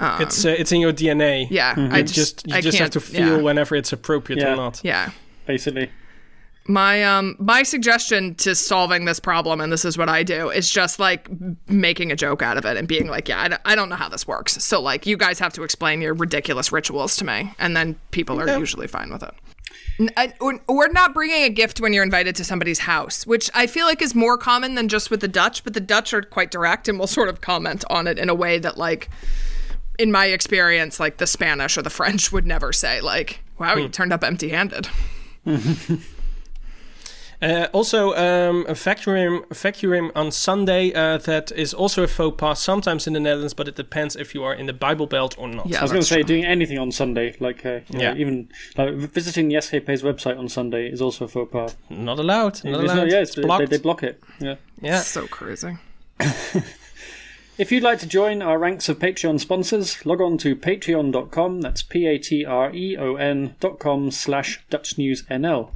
it's 0.00 0.44
uh, 0.44 0.50
it's 0.58 0.72
in 0.72 0.80
your 0.80 0.92
DNA. 0.92 1.46
yeah 1.50 1.74
I 1.76 1.98
You 1.98 2.02
just, 2.04 2.14
just 2.14 2.46
you 2.48 2.54
I 2.54 2.60
just 2.60 2.78
have 2.78 2.90
to 2.90 3.00
feel 3.00 3.36
yeah. 3.38 3.42
whenever 3.42 3.74
it's 3.76 3.92
appropriate 3.92 4.40
Yeah. 4.40 4.52
or 4.52 4.56
not. 4.56 4.80
yeah 4.84 5.10
Basically, 5.46 5.90
My 6.66 7.02
um 7.04 7.34
my 7.38 7.62
suggestion 7.62 8.34
to 8.36 8.54
solving 8.54 9.06
this 9.06 9.18
problem, 9.18 9.60
and 9.62 9.72
this 9.72 9.84
is 9.86 9.96
what 9.96 10.10
I 10.10 10.22
do, 10.22 10.50
is 10.50 10.70
just 10.70 10.98
like 10.98 11.26
making 11.68 12.12
a 12.12 12.16
joke 12.16 12.42
out 12.42 12.58
of 12.58 12.66
it 12.66 12.76
and 12.76 12.86
being 12.86 13.06
like, 13.08 13.28
yeah, 13.28 13.40
I 13.40 13.48
d- 13.48 13.56
I 13.64 13.74
don't 13.74 13.88
know 13.88 13.96
how 13.96 14.10
this 14.10 14.26
works. 14.26 14.62
So 14.62 14.80
like, 14.82 15.06
you 15.06 15.16
guys 15.16 15.38
have 15.38 15.52
to 15.54 15.62
explain 15.62 16.02
your 16.02 16.12
ridiculous 16.14 16.70
rituals 16.70 17.16
to 17.16 17.24
me, 17.24 17.50
and 17.58 17.74
then 17.74 17.96
people 18.10 18.38
are 18.40 18.58
usually 18.58 18.86
fine 18.86 19.10
with 19.10 19.22
it. 19.22 19.32
N- 19.98 20.10
I- 20.18 20.34
or- 20.38 20.60
Or 20.68 20.88
not 20.88 21.14
bringing 21.14 21.42
a 21.44 21.48
gift 21.48 21.80
when 21.80 21.94
you're 21.94 22.04
invited 22.04 22.36
to 22.36 22.44
somebody's 22.44 22.80
house, 22.80 23.26
which 23.26 23.50
I 23.54 23.66
feel 23.66 23.86
like 23.86 24.02
is 24.02 24.14
more 24.14 24.36
common 24.36 24.74
than 24.74 24.88
just 24.88 25.10
with 25.10 25.20
the 25.20 25.28
Dutch. 25.28 25.64
But 25.64 25.72
the 25.72 25.80
Dutch 25.80 26.12
are 26.12 26.20
quite 26.22 26.50
direct 26.50 26.86
and 26.88 26.98
will 26.98 27.06
sort 27.06 27.30
of 27.30 27.40
comment 27.40 27.84
on 27.88 28.06
it 28.06 28.18
in 28.18 28.28
a 28.28 28.34
way 28.34 28.58
that, 28.58 28.76
like, 28.76 29.08
in 29.98 30.10
my 30.12 30.26
experience, 30.26 31.00
like 31.00 31.16
the 31.18 31.26
Spanish 31.26 31.76
or 31.76 31.82
the 31.82 31.90
French 31.90 32.32
would 32.32 32.46
never 32.46 32.72
say, 32.72 33.00
like, 33.00 33.40
"Wow, 33.58 33.76
you 33.76 33.88
turned 33.88 34.12
up 34.12 34.24
empty-handed." 34.24 34.88
Uh, 37.40 37.68
also, 37.72 38.14
um, 38.16 38.66
a 38.68 38.74
vacuum, 38.74 39.44
vacuum 39.52 40.10
on 40.16 40.32
Sunday, 40.32 40.92
uh, 40.92 41.18
that 41.18 41.52
is 41.52 41.72
also 41.72 42.02
a 42.02 42.08
faux 42.08 42.36
pas 42.36 42.60
sometimes 42.60 43.06
in 43.06 43.12
the 43.12 43.20
Netherlands, 43.20 43.54
but 43.54 43.68
it 43.68 43.76
depends 43.76 44.16
if 44.16 44.34
you 44.34 44.42
are 44.42 44.52
in 44.52 44.66
the 44.66 44.72
Bible 44.72 45.06
Belt 45.06 45.36
or 45.38 45.46
not. 45.46 45.68
Yeah. 45.68 45.78
I 45.78 45.82
was 45.82 45.92
going 45.92 46.02
to 46.02 46.08
say 46.08 46.16
true. 46.16 46.24
doing 46.24 46.44
anything 46.44 46.78
on 46.78 46.90
Sunday, 46.90 47.36
like 47.38 47.64
uh, 47.64 47.78
you 47.90 47.98
know, 47.98 48.00
Yeah. 48.00 48.14
even 48.16 48.48
like 48.76 48.92
visiting 48.94 49.48
the 49.48 49.54
SGP's 49.54 50.02
website 50.02 50.36
on 50.36 50.48
Sunday 50.48 50.88
is 50.90 51.00
also 51.00 51.26
a 51.26 51.28
faux 51.28 51.52
pas. 51.52 51.76
Not 51.88 52.18
allowed. 52.18 52.64
Not 52.64 52.80
allowed. 52.80 52.96
not- 52.96 53.08
yeah, 53.08 53.20
it's 53.20 53.30
it's, 53.30 53.36
they, 53.36 53.42
blocked. 53.42 53.70
they 53.70 53.78
block 53.78 54.02
it. 54.02 54.20
Yeah. 54.40 54.56
yeah. 54.80 54.98
So 54.98 55.28
crazy. 55.28 55.76
If 57.58 57.72
you'd 57.72 57.82
like 57.82 57.98
to 57.98 58.06
join 58.06 58.40
our 58.40 58.56
ranks 58.56 58.88
of 58.88 59.00
Patreon 59.00 59.40
sponsors, 59.40 60.06
log 60.06 60.20
on 60.20 60.38
to 60.38 60.54
patreon.com, 60.54 61.60
that's 61.60 61.82
P-A-T-R-E-O-N 61.82 63.56
dot 63.58 63.80
com 63.80 64.12
slash 64.12 64.60
DutchNewsNL. 64.70 65.72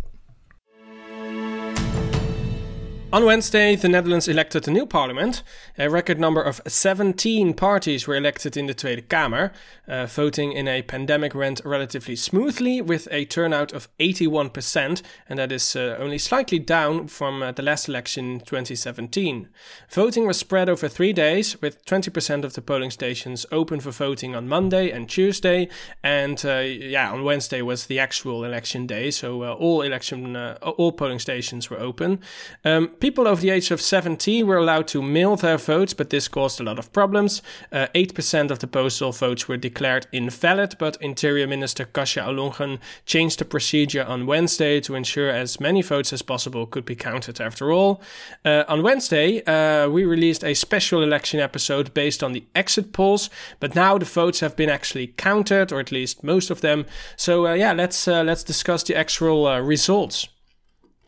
On 3.13 3.27
Wednesday, 3.27 3.77
the 3.77 3.91
Netherlands 3.91 4.27
elected 4.27 4.67
a 4.67 4.71
new 4.71 4.87
parliament. 4.87 5.43
A 5.79 5.91
record 5.91 6.19
number 6.19 6.41
of 6.41 6.63
17 6.67 7.53
parties 7.53 8.07
were 8.07 8.17
elected 8.17 8.57
in 8.57 8.69
the 8.69 8.73
Tweede 8.73 9.11
Kamer. 9.11 9.53
Uh, 9.87 10.07
voting 10.07 10.53
in 10.53 10.67
a 10.67 10.81
pandemic 10.81 11.35
went 11.35 11.61
relatively 11.63 12.17
smoothly 12.17 12.81
with 12.81 13.07
a 13.11 13.27
turnout 13.27 13.71
of 13.75 13.87
81%, 14.01 15.03
and 15.29 15.39
that 15.39 15.53
is 15.53 15.77
uh, 15.77 15.95
only 16.01 16.17
slightly 16.17 16.59
down 16.59 17.07
from 17.07 17.43
uh, 17.43 17.53
the 17.53 17.61
last 17.61 17.87
election 17.87 18.33
in 18.33 18.41
2017. 18.41 19.51
Voting 19.91 20.27
was 20.27 20.39
spread 20.39 20.71
over 20.71 20.89
three 20.89 21.13
days, 21.13 21.61
with 21.61 21.85
20% 21.85 22.45
of 22.45 22.55
the 22.55 22.63
polling 22.63 22.91
stations 22.91 23.45
open 23.53 23.81
for 23.81 23.91
voting 23.91 24.35
on 24.35 24.49
Monday 24.49 24.91
and 24.91 25.07
Tuesday, 25.07 25.69
and 26.03 26.47
uh, 26.47 26.61
yeah, 26.61 27.13
on 27.13 27.25
Wednesday 27.25 27.61
was 27.61 27.89
the 27.89 27.99
actual 27.99 28.43
election 28.43 28.87
day, 28.87 29.11
so 29.11 29.43
uh, 29.43 29.53
all 29.53 29.83
election, 29.83 30.35
uh, 30.35 30.57
all 30.63 30.93
polling 30.93 31.19
stations 31.19 31.69
were 31.69 31.79
open. 31.79 32.19
Um, 32.65 32.89
people 33.03 33.27
over 33.27 33.41
the 33.41 33.51
age 33.51 33.73
of 33.73 33.81
70 33.81 34.45
were 34.45 34.59
allowed 34.59 34.87
to 34.87 35.03
mail 35.03 35.35
their 35.35 35.59
votes, 35.59 35.93
but 35.93 36.11
this 36.11 36.29
caused 36.29 36.61
a 36.61 36.63
lot 36.63 36.79
of 36.79 36.93
problems. 36.93 37.43
Uh, 37.73 37.89
8% 37.97 38.53
of 38.53 38.61
the 38.61 38.69
postal 38.69 39.11
votes 39.11 39.49
were 39.49 39.57
declared 39.57 40.07
invalid, 40.13 40.77
but 40.79 40.97
Interior 41.03 41.49
Minister 41.49 41.85
Kajsa 41.85 42.23
Ollongren 42.23 42.79
changed 43.05 43.41
the 43.41 43.45
procedure 43.45 44.05
on 44.05 44.27
Wednesday 44.27 44.81
to 44.83 44.95
ensure 44.95 45.31
as 45.31 45.59
many 45.59 45.83
votes 45.83 46.13
as 46.13 46.23
possible 46.23 46.65
could 46.65 46.85
be 46.85 46.95
counted 46.95 47.41
after 47.41 47.73
all. 47.73 48.01
Uh, 48.45 48.63
on 48.69 48.85
Wednesday, 48.85 49.43
uh, 49.47 49.91
we 49.91 50.05
released 50.05 50.45
a 50.45 50.55
special 50.55 51.03
election 51.03 51.41
episode 51.41 51.93
based 51.95 52.23
on 52.23 52.31
the 52.31 52.45
exit 52.55 52.93
polls, 52.93 53.31
but 53.59 53.75
now 53.75 53.99
the 53.99 54.05
votes 54.05 54.39
have 54.39 54.55
been 54.55 54.71
actually 54.71 55.09
counted, 55.09 55.73
or 55.73 55.81
at 55.81 55.91
least 55.91 56.23
most 56.23 56.51
of 56.51 56.61
them. 56.61 56.87
So 57.17 57.49
uh, 57.49 57.55
yeah, 57.55 57.73
let's 57.73 58.07
uh, 58.07 58.23
let's 58.23 58.45
discuss 58.45 58.85
the 58.85 58.95
actual 58.95 59.49
uh, 59.49 59.59
results. 59.59 60.29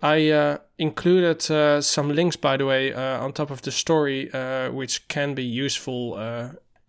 I 0.05 0.29
uh, 0.29 0.59
included 0.77 1.51
uh, 1.51 1.81
some 1.81 2.15
links, 2.15 2.37
by 2.37 2.59
the 2.59 2.67
way, 2.67 2.93
uh, 2.93 3.25
on 3.25 3.33
top 3.33 3.51
of 3.51 3.63
the 3.63 3.71
story, 3.73 4.31
uh, 4.35 4.71
which 4.71 5.09
can 5.09 5.35
be 5.35 5.43
useful. 5.43 6.19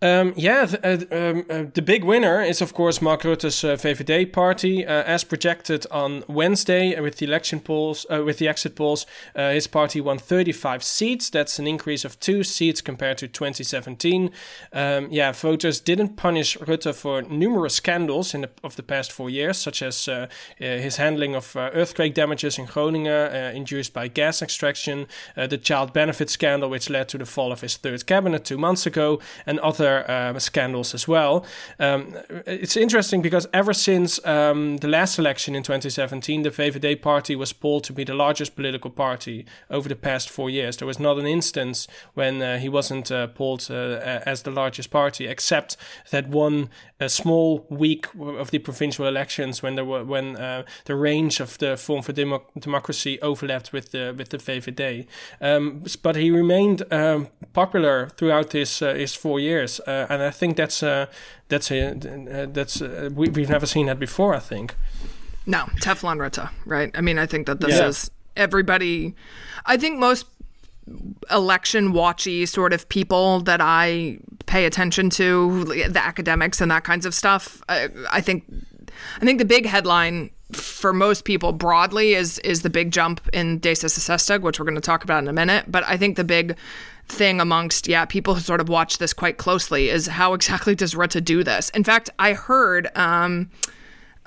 Um, 0.01 0.34
yeah, 0.36 0.65
th- 0.65 0.84
uh, 0.84 1.15
um, 1.15 1.45
uh, 1.49 1.63
the 1.73 1.81
big 1.81 2.03
winner 2.03 2.41
is, 2.41 2.62
of 2.62 2.73
course, 2.73 3.01
Mark 3.01 3.21
Rutte's 3.21 3.63
uh, 3.63 3.75
VVD 3.75 4.34
party. 4.34 4.86
Uh, 4.86 5.03
as 5.03 5.23
projected 5.23 5.88
on 5.89 6.23
Wednesday 6.27 6.99
with 6.99 7.17
the 7.17 7.25
election 7.25 7.62
polls, 7.62 8.05
uh, 8.12 8.21
with 8.23 8.38
the 8.38 8.47
exit 8.47 8.75
polls, 8.75 9.05
uh, 9.36 9.51
his 9.51 9.67
party 9.67 10.01
won 10.01 10.17
35 10.17 10.84
seats. 10.84 11.29
That's 11.29 11.60
an 11.60 11.65
increase 11.65 12.03
of 12.03 12.19
two 12.19 12.43
seats 12.43 12.81
compared 12.81 13.17
to 13.19 13.29
2017. 13.29 14.31
Um, 14.73 15.08
yeah, 15.12 15.31
voters 15.31 15.79
didn't 15.79 16.17
punish 16.17 16.58
Rutte 16.58 16.93
for 16.93 17.21
numerous 17.21 17.75
scandals 17.75 18.34
in 18.34 18.41
the, 18.41 18.49
of 18.65 18.75
the 18.75 18.84
past 18.84 19.13
four 19.13 19.29
years, 19.29 19.58
such 19.58 19.81
as 19.81 20.10
his 20.58 20.97
handling 20.97 21.36
of 21.36 21.55
earthquake 21.55 22.13
damages 22.13 22.60
in 22.60 22.65
Groningen 22.65 23.55
induced 23.55 23.93
by 23.93 24.08
gas 24.10 24.41
extraction, 24.41 25.08
the 25.36 25.58
child 25.58 25.93
benefit 25.93 26.29
scandal, 26.29 26.69
which 26.69 26.89
led 26.89 27.08
to 27.10 27.17
the 27.17 27.25
fall 27.25 27.51
of 27.51 27.62
his 27.62 27.77
third 27.77 28.05
cabinet 28.05 28.43
two 28.43 28.58
months 28.58 28.86
ago, 28.86 29.19
and 29.45 29.60
other 29.60 29.94
uh, 29.99 30.39
scandals 30.39 30.93
as 30.93 31.08
well. 31.08 31.45
Um, 31.79 32.15
it's 32.45 32.77
interesting 32.77 33.21
because 33.21 33.47
ever 33.53 33.73
since 33.73 34.23
um, 34.25 34.77
the 34.77 34.88
last 34.88 35.19
election 35.19 35.55
in 35.55 35.63
2017, 35.63 36.43
the 36.43 36.49
VVD 36.49 37.01
party 37.01 37.36
was 37.36 37.53
polled 37.53 37.84
to 37.86 37.93
be 37.93 38.03
the 38.03 38.13
largest 38.13 38.55
political 38.55 38.89
party 38.89 39.45
over 39.69 39.89
the 39.89 39.95
past 39.95 40.29
four 40.29 40.49
years. 40.49 40.77
There 40.77 40.88
was 40.88 40.99
not 40.99 41.17
an 41.17 41.25
instance 41.25 41.88
when 42.13 42.41
uh, 42.41 42.58
he 42.58 42.69
wasn't 42.69 43.12
uh, 43.12 43.27
polled 43.27 43.67
uh, 43.69 44.21
as 44.25 44.43
the 44.43 44.51
largest 44.51 44.89
party, 44.91 45.27
except 45.27 45.77
that 46.12 46.27
one 46.27 46.69
small 47.08 47.65
week 47.69 48.08
of 48.19 48.51
the 48.51 48.60
provincial 48.60 49.05
elections 49.05 49.62
when 49.62 49.75
there 49.75 49.86
were 49.86 50.03
when 50.03 50.36
uh, 50.38 50.63
the 50.86 50.95
range 50.95 51.39
of 51.39 51.58
the 51.58 51.75
Form 51.77 52.01
for 52.01 52.13
Demo- 52.13 52.45
Democracy 52.58 53.19
overlapped 53.21 53.73
with 53.73 53.91
the 53.91 54.13
with 54.17 54.29
the 54.29 54.38
VVD. 54.38 55.05
Um, 55.41 55.84
but 56.01 56.15
he 56.15 56.31
remained 56.31 56.84
um, 56.91 57.27
popular 57.53 58.10
throughout 58.17 58.53
his 58.53 58.81
uh, 58.81 58.93
his 58.93 59.15
four 59.15 59.39
years, 59.39 59.74
uh, 59.88 60.07
and 60.09 60.21
I 60.23 60.31
think 60.31 60.57
that's 60.57 60.81
uh, 60.83 61.05
that's 61.49 61.71
a, 61.71 61.91
uh, 61.91 62.47
that's 62.51 62.81
uh, 62.81 63.09
we, 63.13 63.29
we've 63.29 63.49
never 63.49 63.65
seen 63.65 63.85
that 63.88 63.99
before. 63.99 64.33
I 64.35 64.39
think. 64.39 64.75
No, 65.45 65.65
Teflon 65.81 66.17
Rutte, 66.17 66.49
right? 66.65 66.91
I 66.95 67.01
mean, 67.01 67.19
I 67.19 67.25
think 67.27 67.45
that 67.47 67.59
this 67.59 67.77
Yeah. 67.77 67.88
is 67.88 68.11
everybody. 68.35 69.13
I 69.65 69.77
think 69.77 69.99
most 69.99 70.25
election 71.31 71.93
watchy 71.93 72.47
sort 72.47 72.73
of 72.73 72.88
people 72.89 73.39
that 73.41 73.59
I 73.61 74.19
pay 74.45 74.65
attention 74.65 75.09
to, 75.11 75.63
the 75.65 75.99
academics 76.03 76.61
and 76.61 76.69
that 76.71 76.83
kinds 76.83 77.05
of 77.05 77.13
stuff. 77.13 77.61
I, 77.69 77.89
I 78.11 78.21
think, 78.21 78.43
I 79.21 79.25
think 79.25 79.39
the 79.39 79.45
big 79.45 79.65
headline 79.65 80.29
for 80.51 80.93
most 80.93 81.25
people 81.25 81.51
broadly 81.51 82.13
is 82.13 82.39
is 82.39 82.62
the 82.62 82.69
big 82.69 82.91
jump 82.91 83.27
in 83.34 83.60
D66, 83.60 84.41
which 84.41 84.60
we're 84.60 84.65
going 84.65 84.75
to 84.75 84.81
talk 84.81 85.03
about 85.03 85.23
in 85.23 85.27
a 85.27 85.34
minute. 85.34 85.65
But 85.67 85.84
I 85.86 85.97
think 85.97 86.17
the 86.17 86.23
big 86.23 86.58
thing 87.08 87.39
amongst 87.39 87.88
yeah 87.88 88.03
people 88.05 88.34
who 88.34 88.41
sort 88.41 88.60
of 88.60 88.67
watch 88.67 88.97
this 88.97 89.13
quite 89.13 89.38
closely 89.38 89.89
is 89.89 90.08
how 90.08 90.34
exactly 90.34 90.75
does 90.75 90.95
Rutte 90.95 91.23
do 91.23 91.43
this? 91.43 91.69
In 91.71 91.84
fact, 91.84 92.10
I 92.19 92.34
heard. 92.34 92.95
Um, 92.95 93.49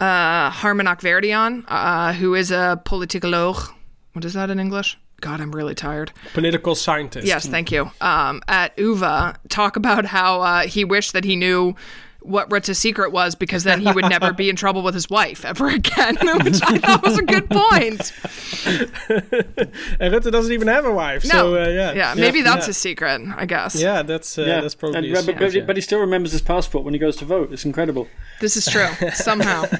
uh, 0.01 0.53
Armen 0.63 0.87
Hakhverdian, 0.87 1.65
uh, 1.67 2.13
who 2.13 2.35
is 2.35 2.51
a 2.53 2.81
politicoloog. 2.85 3.69
What 4.13 4.25
is 4.25 4.35
that 4.35 4.51
in 4.51 4.61
English? 4.61 4.97
God, 5.21 5.41
I'm 5.41 5.51
really 5.51 5.75
tired. 5.75 6.13
Political 6.33 6.77
scientist. 6.77 7.27
Yes, 7.27 7.47
thank 7.47 7.73
you. 7.73 7.91
Um, 8.01 8.41
at 8.47 8.79
UVA, 8.79 9.35
talk 9.49 9.75
about 9.75 10.05
how 10.05 10.41
uh, 10.43 10.61
he 10.63 10.85
wished 10.85 11.13
that 11.13 11.25
he 11.25 11.35
knew 11.35 11.75
what 12.21 12.51
Rutte's 12.51 12.79
secret 12.79 13.13
was 13.13 13.35
because 13.35 13.65
then 13.65 13.81
he 13.81 13.91
would 13.91 14.09
never 14.09 14.33
be 14.33 14.51
in 14.51 14.57
trouble 14.57 14.83
with 14.83 14.95
his 14.95 15.09
wife 15.09 15.45
ever 15.45 15.69
again, 15.69 16.17
which 16.45 16.61
I 16.63 16.79
thought 16.79 17.03
was 17.03 17.19
a 17.19 17.23
good 17.23 17.49
point. 17.49 18.13
and 20.01 20.13
Rutte 20.13 20.31
doesn't 20.31 20.53
even 20.53 20.69
have 20.69 20.85
a 20.85 20.93
wife. 20.93 21.25
No, 21.25 21.31
So 21.31 21.55
uh, 21.57 21.69
yeah, 21.69 21.93
yeah, 21.93 22.15
maybe 22.15 22.43
that's 22.43 22.65
yeah. 22.65 22.67
his 22.67 22.77
secret, 22.77 23.23
I 23.37 23.47
guess. 23.47 23.81
Yeah, 23.81 24.03
that's 24.03 24.39
uh, 24.39 24.43
yeah, 24.43 24.61
that's 24.61 24.75
probably. 24.75 24.99
And, 24.99 25.07
his 25.07 25.27
but, 25.27 25.39
but, 25.39 25.67
but 25.67 25.77
he 25.77 25.83
still 25.83 26.01
remembers 26.01 26.33
his 26.33 26.43
passport 26.43 26.85
when 26.85 26.95
he 26.95 27.01
goes 27.01 27.17
to 27.17 27.25
vote. 27.25 27.53
It's 27.53 27.65
incredible. 27.65 28.09
This 28.41 28.57
is 28.57 28.67
true, 28.67 28.89
somehow. 29.13 29.65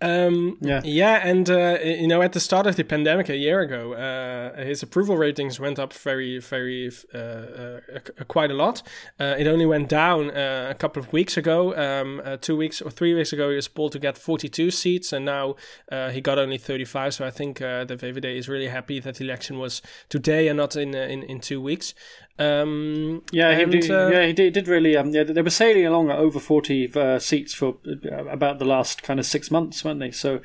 Um, 0.00 0.58
Yeah. 0.60 0.80
yeah, 0.84 1.20
and 1.28 1.50
uh, 1.50 1.78
you 1.82 2.06
know, 2.06 2.22
at 2.22 2.32
the 2.32 2.38
start 2.40 2.66
of 2.66 2.76
the 2.76 2.84
pandemic 2.84 3.28
a 3.28 3.36
year 3.36 3.60
ago, 3.60 3.94
uh, 3.94 4.56
his 4.64 4.82
approval 4.82 5.16
ratings 5.16 5.58
went 5.58 5.78
up 5.78 5.92
very, 5.92 6.38
very, 6.38 6.90
uh, 7.12 7.18
uh, 7.18 7.80
uh, 7.96 8.24
quite 8.28 8.50
a 8.52 8.54
lot. 8.54 8.82
Uh, 9.18 9.34
it 9.36 9.48
only 9.48 9.66
went 9.66 9.88
down 9.88 10.30
uh, 10.30 10.68
a 10.70 10.74
couple 10.74 11.02
of 11.02 11.12
weeks 11.12 11.36
ago. 11.36 11.74
Um, 11.76 12.22
uh, 12.24 12.36
two 12.36 12.56
weeks 12.56 12.80
or 12.80 12.90
three 12.90 13.12
weeks 13.12 13.32
ago, 13.32 13.50
he 13.50 13.56
was 13.56 13.66
polled 13.66 13.92
to 13.92 13.98
get 13.98 14.16
42 14.16 14.70
seats, 14.70 15.12
and 15.12 15.24
now 15.24 15.56
uh, 15.90 16.10
he 16.10 16.20
got 16.20 16.38
only 16.38 16.58
35. 16.58 17.14
So 17.14 17.26
I 17.26 17.30
think 17.30 17.60
uh, 17.60 17.84
the 17.84 17.96
VVD 17.96 18.36
is 18.36 18.48
really 18.48 18.68
happy 18.68 19.00
that 19.00 19.16
the 19.16 19.24
election 19.24 19.58
was 19.58 19.82
today 20.08 20.46
and 20.46 20.56
not 20.58 20.76
in 20.76 20.94
uh, 20.94 20.98
in, 20.98 21.24
in 21.24 21.40
two 21.40 21.60
weeks. 21.60 21.94
Um, 22.38 23.22
Yeah, 23.32 23.58
he 23.58 23.64
did, 23.64 23.90
uh, 23.90 24.08
yeah, 24.12 24.26
he 24.26 24.32
did, 24.32 24.52
did 24.54 24.68
really. 24.68 24.96
Um, 24.96 25.10
yeah, 25.10 25.24
they 25.24 25.42
were 25.42 25.50
sailing 25.50 25.84
along 25.86 26.10
at 26.10 26.18
over 26.18 26.38
forty 26.38 26.88
uh, 26.94 27.18
seats 27.18 27.52
for 27.52 27.76
uh, 27.86 28.26
about 28.26 28.58
the 28.60 28.64
last 28.64 29.02
kind 29.02 29.18
of 29.18 29.26
six 29.26 29.50
months, 29.50 29.84
weren't 29.84 29.98
they? 29.98 30.12
So, 30.12 30.40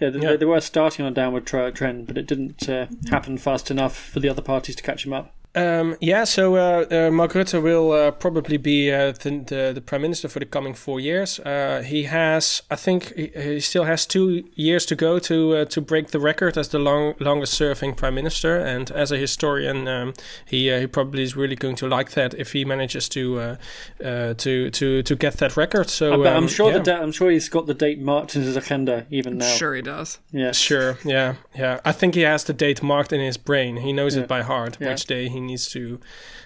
yeah, 0.00 0.10
they, 0.10 0.18
Yeah. 0.18 0.36
they 0.36 0.44
were 0.46 0.60
starting 0.60 1.06
on 1.06 1.12
a 1.12 1.14
downward 1.14 1.46
tra- 1.46 1.70
trend, 1.70 2.08
but 2.08 2.18
it 2.18 2.26
didn't 2.26 2.68
uh, 2.68 2.86
happen 3.10 3.38
fast 3.38 3.70
enough 3.70 3.96
for 3.96 4.18
the 4.18 4.28
other 4.28 4.42
parties 4.42 4.74
to 4.76 4.82
catch 4.82 5.06
him 5.06 5.12
up. 5.12 5.35
Um, 5.56 5.96
yeah, 6.02 6.24
so 6.24 6.56
uh, 6.56 6.84
uh, 6.90 7.10
Mark 7.10 7.32
Rutte 7.32 7.62
will 7.62 7.90
uh, 7.90 8.10
probably 8.10 8.58
be 8.58 8.92
uh, 8.92 9.12
the, 9.12 9.42
the, 9.46 9.72
the 9.74 9.80
prime 9.80 10.02
minister 10.02 10.28
for 10.28 10.38
the 10.38 10.44
coming 10.44 10.74
four 10.74 11.00
years. 11.00 11.40
Uh, 11.40 11.82
he 11.82 12.02
has, 12.02 12.60
I 12.70 12.76
think, 12.76 13.14
he, 13.14 13.28
he, 13.28 13.60
still 13.60 13.84
has 13.84 14.04
two 14.04 14.44
years 14.54 14.84
to 14.86 14.94
go 14.94 15.18
to 15.18 15.56
uh, 15.56 15.64
to 15.64 15.80
break 15.80 16.08
the 16.08 16.20
record 16.20 16.58
as 16.58 16.68
the 16.68 16.78
long, 16.78 17.14
longest 17.20 17.54
serving 17.54 17.94
prime 17.94 18.14
minister. 18.14 18.58
And 18.58 18.90
as 18.90 19.10
a 19.10 19.16
historian, 19.16 19.88
um, 19.88 20.12
he 20.44 20.68
he 20.78 20.86
probably 20.86 21.22
is 21.22 21.34
really 21.34 21.56
going 21.56 21.76
to 21.76 21.88
like 21.88 22.10
that 22.10 22.34
if 22.34 22.52
he 22.52 22.66
manages 22.66 23.08
to 23.10 23.56
to 23.98 24.70
to 24.70 25.02
to 25.02 25.16
get 25.16 25.38
that 25.38 25.56
record. 25.56 25.88
So 25.88 26.26
um, 26.26 26.26
I'm 26.26 26.48
sure 26.48 26.70
yeah. 26.70 26.78
the 26.78 26.84
da- 26.84 27.00
I'm 27.00 27.12
sure 27.12 27.30
he's 27.30 27.48
got 27.48 27.66
the 27.66 27.74
date 27.74 27.98
marked 27.98 28.36
in 28.36 28.42
his 28.42 28.56
agenda 28.56 29.06
even 29.10 29.38
now. 29.38 29.46
Sure, 29.56 29.74
he 29.74 29.80
does. 29.80 30.18
Yeah, 30.32 30.52
sure. 30.52 30.98
Yeah, 31.02 31.36
yeah. 31.54 31.80
I 31.82 31.92
think 31.92 32.14
he 32.14 32.22
has 32.22 32.44
the 32.44 32.52
date 32.52 32.82
marked 32.82 33.12
in 33.12 33.20
his 33.20 33.38
brain. 33.38 33.78
He 33.78 33.94
knows 33.94 34.16
yeah. 34.16 34.22
it 34.22 34.28
by 34.28 34.42
heart 34.42 34.76
yeah. 34.78 34.88
which 34.90 35.06
day 35.06 35.28
he 35.30 35.45
needs 35.46 35.68
to. 35.70 36.00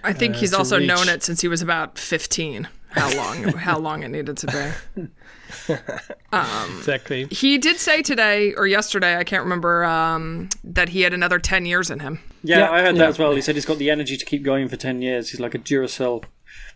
I 0.04 0.12
think 0.12 0.36
uh, 0.36 0.38
he's 0.38 0.54
also 0.54 0.78
reach. 0.78 0.88
known 0.88 1.08
it 1.08 1.22
since 1.22 1.40
he 1.40 1.48
was 1.48 1.62
about 1.62 1.98
fifteen. 1.98 2.68
How 2.90 3.14
long? 3.16 3.42
how 3.58 3.78
long 3.78 4.02
it 4.02 4.08
needed 4.08 4.36
to 4.38 4.46
be. 4.96 5.06
Um, 6.32 6.76
exactly. 6.78 7.26
He 7.32 7.58
did 7.58 7.78
say 7.78 8.02
today 8.02 8.54
or 8.54 8.64
yesterday, 8.68 9.16
I 9.16 9.24
can't 9.24 9.42
remember, 9.42 9.82
um, 9.82 10.48
that 10.62 10.90
he 10.90 11.00
had 11.00 11.12
another 11.12 11.40
ten 11.40 11.66
years 11.66 11.90
in 11.90 11.98
him. 11.98 12.20
Yeah, 12.44 12.58
yeah 12.58 12.70
I 12.70 12.82
heard 12.82 12.94
yeah. 12.94 13.02
that 13.02 13.08
as 13.08 13.18
well. 13.18 13.32
He 13.32 13.40
said 13.40 13.56
he's 13.56 13.66
got 13.66 13.78
the 13.78 13.90
energy 13.90 14.16
to 14.16 14.24
keep 14.24 14.44
going 14.44 14.68
for 14.68 14.76
ten 14.76 15.02
years. 15.02 15.30
He's 15.30 15.40
like 15.40 15.56
a 15.56 15.58
Duracell 15.58 16.24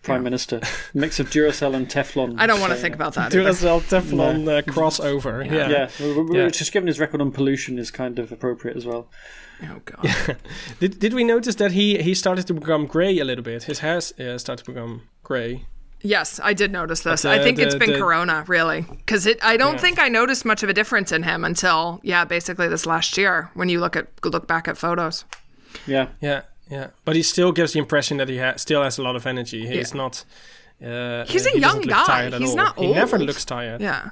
prime 0.02 0.20
yeah. 0.20 0.24
minister, 0.24 0.60
mix 0.92 1.20
of 1.20 1.30
Duracell 1.30 1.74
and 1.74 1.88
Teflon. 1.88 2.34
I 2.38 2.46
don't 2.46 2.60
want 2.60 2.72
to 2.72 2.78
think 2.78 2.94
about 2.96 3.14
that. 3.14 3.32
Duracell 3.32 3.80
Teflon 3.82 4.44
no. 4.44 4.58
uh, 4.58 4.62
crossover. 4.62 5.44
Yeah, 5.44 5.68
yeah. 5.68 6.36
yeah. 6.36 6.48
Just 6.48 6.72
given 6.72 6.86
his 6.86 6.98
record 6.98 7.20
on 7.20 7.32
pollution 7.32 7.78
is 7.78 7.90
kind 7.90 8.18
of 8.18 8.32
appropriate 8.32 8.76
as 8.76 8.84
well. 8.84 9.08
Oh 9.62 9.80
god. 9.84 10.36
did 10.80 10.98
did 10.98 11.14
we 11.14 11.24
notice 11.24 11.56
that 11.56 11.72
he 11.72 12.02
he 12.02 12.14
started 12.14 12.46
to 12.46 12.54
become 12.54 12.86
grey 12.86 13.18
a 13.18 13.24
little 13.24 13.44
bit? 13.44 13.64
His 13.64 13.80
hair 13.80 13.98
uh, 13.98 14.38
started 14.38 14.64
to 14.64 14.72
become 14.72 15.02
grey. 15.22 15.64
Yes, 16.00 16.38
I 16.42 16.52
did 16.52 16.70
notice 16.70 17.00
this. 17.00 17.22
The, 17.22 17.30
I 17.30 17.42
think 17.42 17.56
the, 17.56 17.62
it's 17.62 17.74
been 17.74 17.92
the, 17.92 17.98
Corona, 17.98 18.44
really, 18.46 18.82
because 18.82 19.26
it. 19.26 19.42
I 19.42 19.56
don't 19.56 19.74
yeah. 19.74 19.80
think 19.80 19.98
I 19.98 20.08
noticed 20.08 20.44
much 20.44 20.62
of 20.62 20.68
a 20.68 20.74
difference 20.74 21.12
in 21.12 21.22
him 21.22 21.44
until 21.44 22.00
yeah, 22.02 22.26
basically 22.26 22.68
this 22.68 22.84
last 22.84 23.16
year 23.16 23.50
when 23.54 23.70
you 23.70 23.80
look 23.80 23.96
at 23.96 24.08
look 24.22 24.46
back 24.46 24.68
at 24.68 24.76
photos. 24.76 25.24
Yeah, 25.86 26.08
yeah, 26.20 26.42
yeah. 26.70 26.88
But 27.06 27.16
he 27.16 27.22
still 27.22 27.52
gives 27.52 27.72
the 27.72 27.78
impression 27.78 28.18
that 28.18 28.28
he 28.28 28.38
ha- 28.38 28.56
still 28.56 28.82
has 28.82 28.98
a 28.98 29.02
lot 29.02 29.16
of 29.16 29.26
energy. 29.26 29.66
He's 29.66 29.92
yeah. 29.92 29.96
not. 29.96 30.24
Uh, 30.84 31.24
He's 31.24 31.46
a 31.46 31.50
he 31.50 31.60
young 31.60 31.80
guy. 31.80 32.28
He's 32.38 32.50
all. 32.50 32.56
not 32.56 32.76
old. 32.76 32.88
He 32.88 32.92
never 32.92 33.18
looks 33.18 33.44
tired. 33.44 33.80
Yeah 33.80 34.10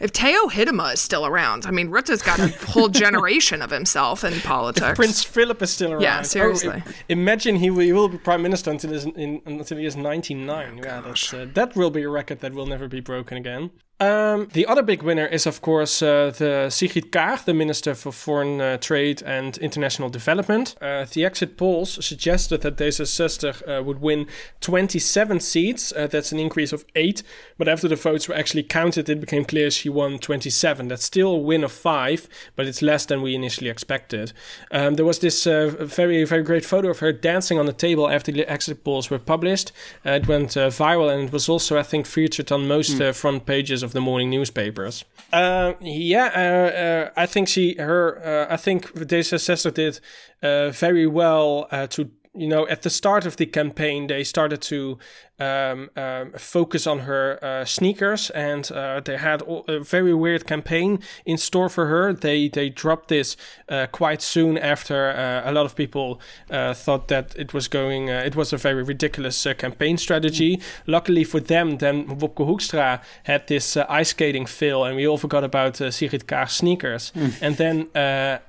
if 0.00 0.10
Theo 0.10 0.46
Hiddema 0.46 0.94
is 0.94 1.00
still 1.00 1.26
around, 1.26 1.66
I 1.66 1.70
mean, 1.70 1.88
Rutte's 1.88 2.22
got 2.22 2.38
a 2.38 2.48
whole 2.66 2.88
generation 3.04 3.62
of 3.62 3.70
himself 3.70 4.24
in 4.24 4.40
politics. 4.40 4.86
If 4.90 4.96
Prince 4.96 5.24
Philip 5.24 5.60
is 5.62 5.70
still 5.70 5.92
around. 5.92 6.02
Yeah, 6.02 6.22
seriously. 6.22 6.82
Oh, 6.86 6.92
imagine 7.08 7.56
he 7.56 7.70
will, 7.70 7.80
he 7.80 7.92
will, 7.92 8.08
be 8.08 8.18
prime 8.18 8.42
minister 8.42 8.70
until, 8.70 8.92
in, 8.92 9.42
until 9.44 9.78
he 9.78 9.86
is 9.86 9.96
99. 9.96 10.80
Oh, 10.80 10.84
yeah, 10.84 11.38
uh, 11.38 11.46
that 11.54 11.74
will 11.74 11.90
be 11.90 12.02
a 12.02 12.08
record 12.08 12.40
that 12.40 12.52
will 12.54 12.66
never 12.66 12.88
be 12.88 13.00
broken 13.00 13.36
again. 13.36 13.70
Um, 14.00 14.46
the 14.52 14.64
other 14.66 14.82
big 14.82 15.02
winner 15.02 15.26
is, 15.26 15.44
of 15.44 15.60
course, 15.60 16.02
uh, 16.02 16.32
the 16.36 16.70
Sigrid 16.70 17.10
Kaag, 17.10 17.44
the 17.44 17.54
Minister 17.54 17.96
for 17.96 18.12
Foreign 18.12 18.60
uh, 18.60 18.76
Trade 18.76 19.22
and 19.22 19.58
International 19.58 20.08
Development. 20.08 20.76
Uh, 20.80 21.04
the 21.12 21.24
exit 21.24 21.56
polls 21.56 22.04
suggested 22.04 22.60
that 22.60 22.76
D66 22.76 23.80
uh, 23.80 23.82
would 23.82 24.00
win 24.00 24.28
27 24.60 25.40
seats. 25.40 25.92
Uh, 25.96 26.06
that's 26.06 26.30
an 26.30 26.38
increase 26.38 26.72
of 26.72 26.84
eight. 26.94 27.24
But 27.56 27.66
after 27.66 27.88
the 27.88 27.96
votes 27.96 28.28
were 28.28 28.36
actually 28.36 28.62
counted, 28.62 29.08
it 29.08 29.20
became 29.20 29.44
clear 29.44 29.68
she 29.68 29.88
won 29.88 30.20
27. 30.20 30.86
That's 30.86 31.04
still 31.04 31.32
a 31.32 31.38
win 31.38 31.64
of 31.64 31.72
five, 31.72 32.28
but 32.54 32.66
it's 32.66 32.82
less 32.82 33.04
than 33.04 33.20
we 33.20 33.34
initially 33.34 33.68
expected. 33.68 34.32
Um, 34.70 34.94
there 34.94 35.06
was 35.06 35.18
this 35.18 35.44
uh, 35.44 35.74
very, 35.80 36.22
very 36.22 36.44
great 36.44 36.64
photo 36.64 36.90
of 36.90 37.00
her 37.00 37.12
dancing 37.12 37.58
on 37.58 37.66
the 37.66 37.72
table 37.72 38.08
after 38.08 38.30
the 38.30 38.48
exit 38.48 38.84
polls 38.84 39.10
were 39.10 39.18
published. 39.18 39.72
it 40.04 40.28
went 40.28 40.50
viral 40.50 41.12
and 41.12 41.24
it 41.24 41.32
was 41.32 41.48
also, 41.48 41.76
I 41.76 41.82
think, 41.82 42.06
featured 42.06 42.52
on 42.52 42.68
most 42.68 42.98
mm. 42.98 43.12
front 43.12 43.44
pages 43.44 43.82
of 43.82 43.87
of 43.88 43.94
the 43.94 44.00
morning 44.00 44.30
newspapers. 44.30 45.04
Uh, 45.32 45.72
yeah, 45.80 46.30
uh, 46.34 46.78
uh, 46.84 47.10
I 47.16 47.26
think 47.26 47.48
she, 47.48 47.74
her, 47.78 48.02
uh, 48.24 48.54
I 48.54 48.56
think 48.56 48.92
D66 48.94 49.74
did 49.74 50.00
uh, 50.42 50.70
very 50.70 51.06
well 51.06 51.66
to 51.88 52.10
you 52.34 52.46
know, 52.46 52.68
at 52.68 52.82
the 52.82 52.90
start 52.90 53.26
of 53.26 53.36
the 53.36 53.46
campaign, 53.46 54.06
they 54.06 54.22
started 54.22 54.60
to 54.62 54.98
um, 55.38 55.90
um, 55.96 56.32
focus 56.32 56.86
on 56.86 57.00
her 57.00 57.38
uh, 57.42 57.64
sneakers, 57.64 58.30
and 58.30 58.70
uh, 58.72 59.00
they 59.00 59.16
had 59.16 59.42
a 59.68 59.80
very 59.80 60.14
weird 60.14 60.46
campaign 60.46 60.98
in 61.24 61.38
store 61.38 61.68
for 61.68 61.86
her. 61.86 62.12
They 62.12 62.48
they 62.48 62.68
dropped 62.68 63.08
this 63.08 63.36
uh, 63.68 63.86
quite 63.92 64.22
soon 64.22 64.58
after 64.58 65.10
uh, 65.10 65.48
a 65.48 65.52
lot 65.52 65.64
of 65.64 65.76
people 65.76 66.20
uh, 66.50 66.74
thought 66.74 67.08
that 67.08 67.36
it 67.36 67.54
was 67.54 67.68
going. 67.68 68.10
Uh, 68.10 68.22
it 68.24 68.34
was 68.34 68.52
a 68.52 68.56
very 68.56 68.82
ridiculous 68.82 69.46
campaign 69.58 69.96
strategy. 69.96 70.56
Mm. 70.56 70.62
Luckily 70.86 71.24
for 71.24 71.40
them, 71.40 71.78
then 71.78 72.06
Wopke 72.18 72.46
Hoekstra 72.46 73.00
had 73.24 73.46
this 73.46 73.76
ice 73.76 74.10
skating 74.10 74.46
fill, 74.46 74.84
and 74.84 74.96
we 74.96 75.06
all 75.06 75.18
forgot 75.18 75.44
about 75.44 75.76
Sigrid 75.76 76.26
Kaag 76.26 76.50
sneakers. 76.50 77.12
Mm. 77.14 77.34
And 77.40 77.56
then 77.56 77.88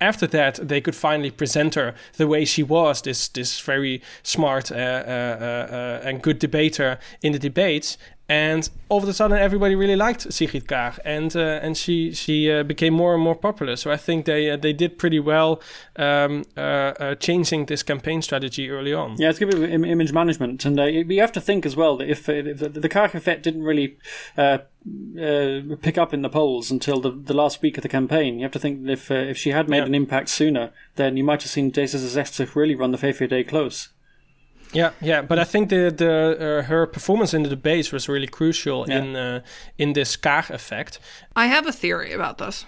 after 0.02 0.28
that, 0.28 0.56
they 0.68 0.82
could 0.82 0.96
finally 0.96 1.32
present 1.32 1.76
her 1.76 1.94
the 2.18 2.28
way 2.28 2.46
she 2.46 2.64
was. 2.64 3.02
This 3.02 3.28
this 3.28 3.60
very 3.60 4.02
smart 4.24 4.72
and 4.72 6.22
good 6.22 6.40
debater 6.40 6.79
in 7.22 7.32
the 7.32 7.40
debates. 7.40 7.98
And 8.30 8.70
all 8.90 9.02
of 9.02 9.10
a 9.10 9.14
sudden, 9.14 9.40
everybody 9.40 9.74
really 9.74 9.96
liked 9.96 10.32
Sigrid 10.32 10.68
Kaag, 10.68 11.00
and 11.04 11.36
uh, 11.36 11.60
and 11.64 11.76
she 11.76 12.14
she 12.14 12.52
uh, 12.52 12.62
became 12.62 12.94
more 12.94 13.16
and 13.16 13.24
more 13.24 13.34
popular. 13.34 13.76
So 13.76 13.90
I 13.90 13.98
think 13.98 14.26
they 14.26 14.52
uh, 14.52 14.56
they 14.56 14.72
did 14.72 15.00
pretty 15.00 15.20
well 15.20 15.60
um, 15.96 16.44
uh, 16.56 16.60
uh, 16.60 17.16
changing 17.16 17.66
this 17.66 17.82
campaign 17.82 18.22
strategy 18.22 18.70
early 18.70 18.94
on. 18.94 19.16
Yeah, 19.18 19.32
it's 19.32 19.40
good 19.40 19.56
image 19.56 20.14
management, 20.14 20.64
and 20.64 20.80
uh, 20.80 20.86
you 20.86 21.20
have 21.22 21.32
to 21.32 21.42
think 21.42 21.66
as 21.66 21.76
well 21.76 21.98
that 21.98 22.08
if, 22.08 22.30
if 22.30 22.60
the, 22.60 22.90
Kaag 22.90 23.16
effect 23.16 23.42
didn't 23.42 23.64
really 23.64 23.98
pick 24.36 25.98
up 25.98 26.14
in 26.14 26.22
the 26.22 26.30
polls 26.30 26.70
until 26.70 27.02
the, 27.02 27.10
the 27.10 27.34
last 27.34 27.64
week 27.64 27.80
of 27.80 27.82
the 27.82 27.90
campaign, 27.90 28.38
you 28.38 28.44
have 28.44 28.52
to 28.52 28.60
think 28.60 28.84
that 28.84 28.92
if 28.92 29.10
if 29.10 29.38
she 29.40 29.50
had 29.50 29.68
made 29.68 29.80
yeah. 29.80 29.86
an 29.86 29.96
impact 29.96 30.30
sooner, 30.30 30.70
then 30.98 31.18
you 31.18 31.24
might 31.24 31.42
have 31.42 31.50
seen 31.50 31.72
D66 31.72 32.54
really 32.54 32.76
run 32.76 32.92
the 32.92 33.00
VVD 33.00 33.48
close. 33.48 33.90
Yeah, 34.74 34.92
yeah, 35.02 35.22
but 35.22 35.40
I 35.40 35.46
think 35.46 35.70
the 35.70 35.92
the 35.92 36.60
uh, 36.60 36.64
her 36.68 36.86
performance 36.88 37.34
in 37.34 37.44
the 37.44 37.50
debates 37.50 37.92
was 37.92 38.08
really 38.08 38.28
crucial 38.28 38.86
yeah. 38.88 39.00
in 39.00 39.16
uh, 39.16 39.42
in 39.78 39.94
this 39.94 40.18
Kaag 40.18 40.50
effect. 40.50 41.00
I 41.36 41.48
have 41.48 41.68
a 41.68 41.72
theory 41.72 42.14
about 42.14 42.38
this 42.38 42.66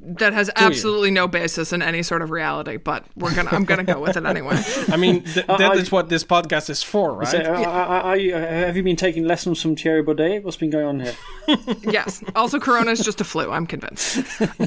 that 0.00 0.32
has 0.32 0.50
absolutely 0.56 1.10
no 1.10 1.28
basis 1.28 1.72
in 1.72 1.80
any 1.80 2.02
sort 2.02 2.22
of 2.22 2.30
reality, 2.30 2.76
but 2.76 3.04
we're 3.16 3.34
gonna 3.34 3.50
I'm 3.52 3.64
gonna 3.64 3.84
go 3.84 4.00
with 4.00 4.16
it 4.16 4.24
anyway. 4.24 4.60
I 4.88 4.96
mean, 4.96 5.22
th- 5.22 5.44
uh, 5.48 5.56
that 5.58 5.76
is 5.76 5.92
what 5.92 6.08
this 6.08 6.24
podcast 6.24 6.70
is 6.70 6.82
for, 6.82 7.14
right? 7.14 7.28
So, 7.28 7.38
uh, 7.38 8.14
you, 8.14 8.34
uh, 8.34 8.40
have 8.40 8.76
you 8.76 8.82
been 8.82 8.96
taking 8.96 9.24
lessons 9.24 9.62
from 9.62 9.76
Thierry 9.76 10.02
Baudet? 10.02 10.42
What's 10.42 10.56
been 10.56 10.70
going 10.70 10.86
on 10.86 11.00
here? 11.00 11.14
yes. 11.82 12.22
Also, 12.34 12.58
Corona 12.58 12.90
is 12.90 13.00
just 13.00 13.20
a 13.20 13.24
flu. 13.24 13.50
I'm 13.50 13.66
convinced. 13.66 14.18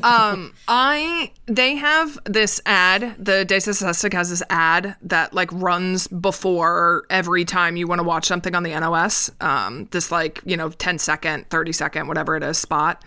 Um, 0.04 0.54
I 0.68 1.32
they 1.48 1.76
have 1.76 2.18
this 2.26 2.62
ad. 2.66 3.16
The 3.20 3.46
D66 3.46 4.14
has 4.14 4.30
this 4.30 4.44
ad 4.50 4.96
that 5.02 5.34
like 5.34 5.52
runs 5.52 6.08
before 6.08 7.06
every 7.10 7.44
time 7.44 7.76
you 7.76 7.88
want 7.88 8.00
to 8.00 8.04
watch 8.04 8.26
something 8.26 8.56
on 8.56 8.64
the 8.64 8.72
NOS. 8.80 9.32
Um, 9.42 9.90
this 9.92 10.12
like 10.12 10.42
you 10.46 10.56
know 10.56 10.70
10 10.70 10.98
second, 10.98 11.50
30 11.50 11.74
second, 11.74 12.08
whatever 12.08 12.38
it 12.38 12.44
is 12.44 12.58
spot, 12.58 13.04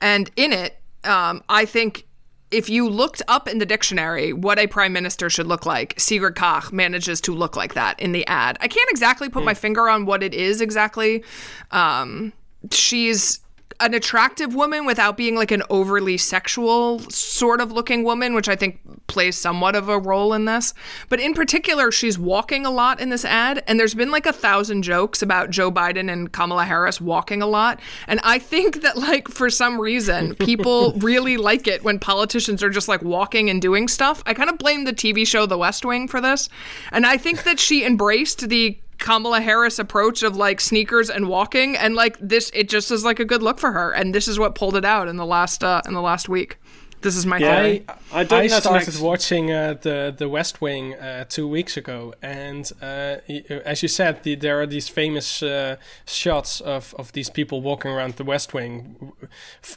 and 0.00 0.30
in 0.36 0.52
it 0.52 0.80
um, 1.06 1.42
I 1.48 1.64
think 1.64 2.06
if 2.50 2.68
you 2.68 2.88
looked 2.88 3.22
up 3.26 3.48
in 3.48 3.58
the 3.58 3.66
dictionary 3.66 4.32
what 4.32 4.58
a 4.58 4.66
prime 4.66 4.92
minister 4.92 5.28
should 5.28 5.46
look 5.46 5.66
like, 5.66 5.98
Sigrid 5.98 6.36
Kaag 6.36 6.72
manages 6.72 7.20
to 7.22 7.34
look 7.34 7.56
like 7.56 7.74
that 7.74 7.98
in 8.00 8.12
the 8.12 8.26
ad. 8.26 8.56
I 8.60 8.68
can't 8.68 8.90
exactly 8.90 9.28
put 9.28 9.42
mm. 9.42 9.46
my 9.46 9.54
finger 9.54 9.88
on 9.88 10.06
what 10.06 10.22
it 10.22 10.34
is 10.34 10.60
exactly. 10.60 11.24
Um, 11.70 12.32
she's 12.70 13.40
an 13.80 13.94
attractive 13.94 14.54
woman 14.54 14.86
without 14.86 15.16
being 15.16 15.34
like 15.34 15.50
an 15.50 15.62
overly 15.70 16.16
sexual 16.16 16.98
sort 17.10 17.60
of 17.60 17.72
looking 17.72 18.04
woman, 18.04 18.34
which 18.34 18.48
I 18.48 18.56
think 18.56 18.80
plays 19.06 19.36
somewhat 19.36 19.74
of 19.74 19.88
a 19.88 19.98
role 19.98 20.32
in 20.32 20.44
this. 20.44 20.74
But 21.08 21.20
in 21.20 21.34
particular, 21.34 21.90
she's 21.90 22.18
walking 22.18 22.66
a 22.66 22.70
lot 22.70 23.00
in 23.00 23.10
this 23.10 23.24
ad, 23.24 23.62
and 23.66 23.78
there's 23.78 23.94
been 23.94 24.10
like 24.10 24.26
a 24.26 24.32
thousand 24.32 24.82
jokes 24.82 25.22
about 25.22 25.50
Joe 25.50 25.70
Biden 25.70 26.10
and 26.10 26.32
Kamala 26.32 26.64
Harris 26.64 27.00
walking 27.00 27.42
a 27.42 27.46
lot. 27.46 27.80
And 28.08 28.20
I 28.22 28.38
think 28.38 28.82
that, 28.82 28.96
like, 28.96 29.28
for 29.28 29.50
some 29.50 29.80
reason, 29.80 30.34
people 30.36 30.92
really 30.98 31.36
like 31.36 31.66
it 31.66 31.84
when 31.84 31.98
politicians 31.98 32.62
are 32.62 32.70
just 32.70 32.88
like 32.88 33.02
walking 33.02 33.50
and 33.50 33.60
doing 33.60 33.88
stuff. 33.88 34.22
I 34.26 34.34
kind 34.34 34.50
of 34.50 34.58
blame 34.58 34.84
the 34.84 34.92
TV 34.92 35.26
show 35.26 35.46
The 35.46 35.58
West 35.58 35.84
Wing 35.84 36.08
for 36.08 36.20
this. 36.20 36.48
And 36.92 37.06
I 37.06 37.16
think 37.16 37.44
that 37.44 37.60
she 37.60 37.84
embraced 37.84 38.48
the 38.48 38.78
Kamala 38.98 39.40
Harris 39.40 39.78
approach 39.78 40.22
of 40.22 40.36
like 40.36 40.60
sneakers 40.60 41.10
and 41.10 41.28
walking 41.28 41.76
and 41.76 41.94
like 41.94 42.16
this 42.20 42.50
it 42.54 42.68
just 42.68 42.90
is 42.90 43.04
like 43.04 43.20
a 43.20 43.24
good 43.24 43.42
look 43.42 43.58
for 43.58 43.72
her 43.72 43.92
and 43.92 44.14
this 44.14 44.28
is 44.28 44.38
what 44.38 44.54
pulled 44.54 44.76
it 44.76 44.84
out 44.84 45.08
in 45.08 45.16
the 45.16 45.26
last 45.26 45.62
uh 45.64 45.82
in 45.86 45.94
the 45.94 46.02
last 46.02 46.28
week. 46.28 46.58
This 47.04 47.16
is 47.16 47.26
my 47.26 47.36
yeah, 47.36 47.62
theory. 47.62 47.84
I, 48.12 48.20
I, 48.20 48.40
I 48.40 48.46
started 48.46 48.98
watching 48.98 49.52
uh, 49.52 49.74
the 49.78 50.14
the 50.16 50.26
West 50.26 50.62
Wing 50.62 50.94
uh, 50.94 51.26
two 51.28 51.46
weeks 51.46 51.76
ago, 51.76 52.14
and 52.22 52.72
uh, 52.80 53.18
as 53.66 53.82
you 53.82 53.88
said, 53.88 54.22
the, 54.22 54.36
there 54.36 54.58
are 54.62 54.66
these 54.66 54.88
famous 54.88 55.42
uh, 55.42 55.76
shots 56.06 56.62
of, 56.62 56.94
of 56.98 57.12
these 57.12 57.28
people 57.28 57.60
walking 57.60 57.90
around 57.90 58.14
the 58.14 58.24
West 58.24 58.54
Wing, 58.54 59.12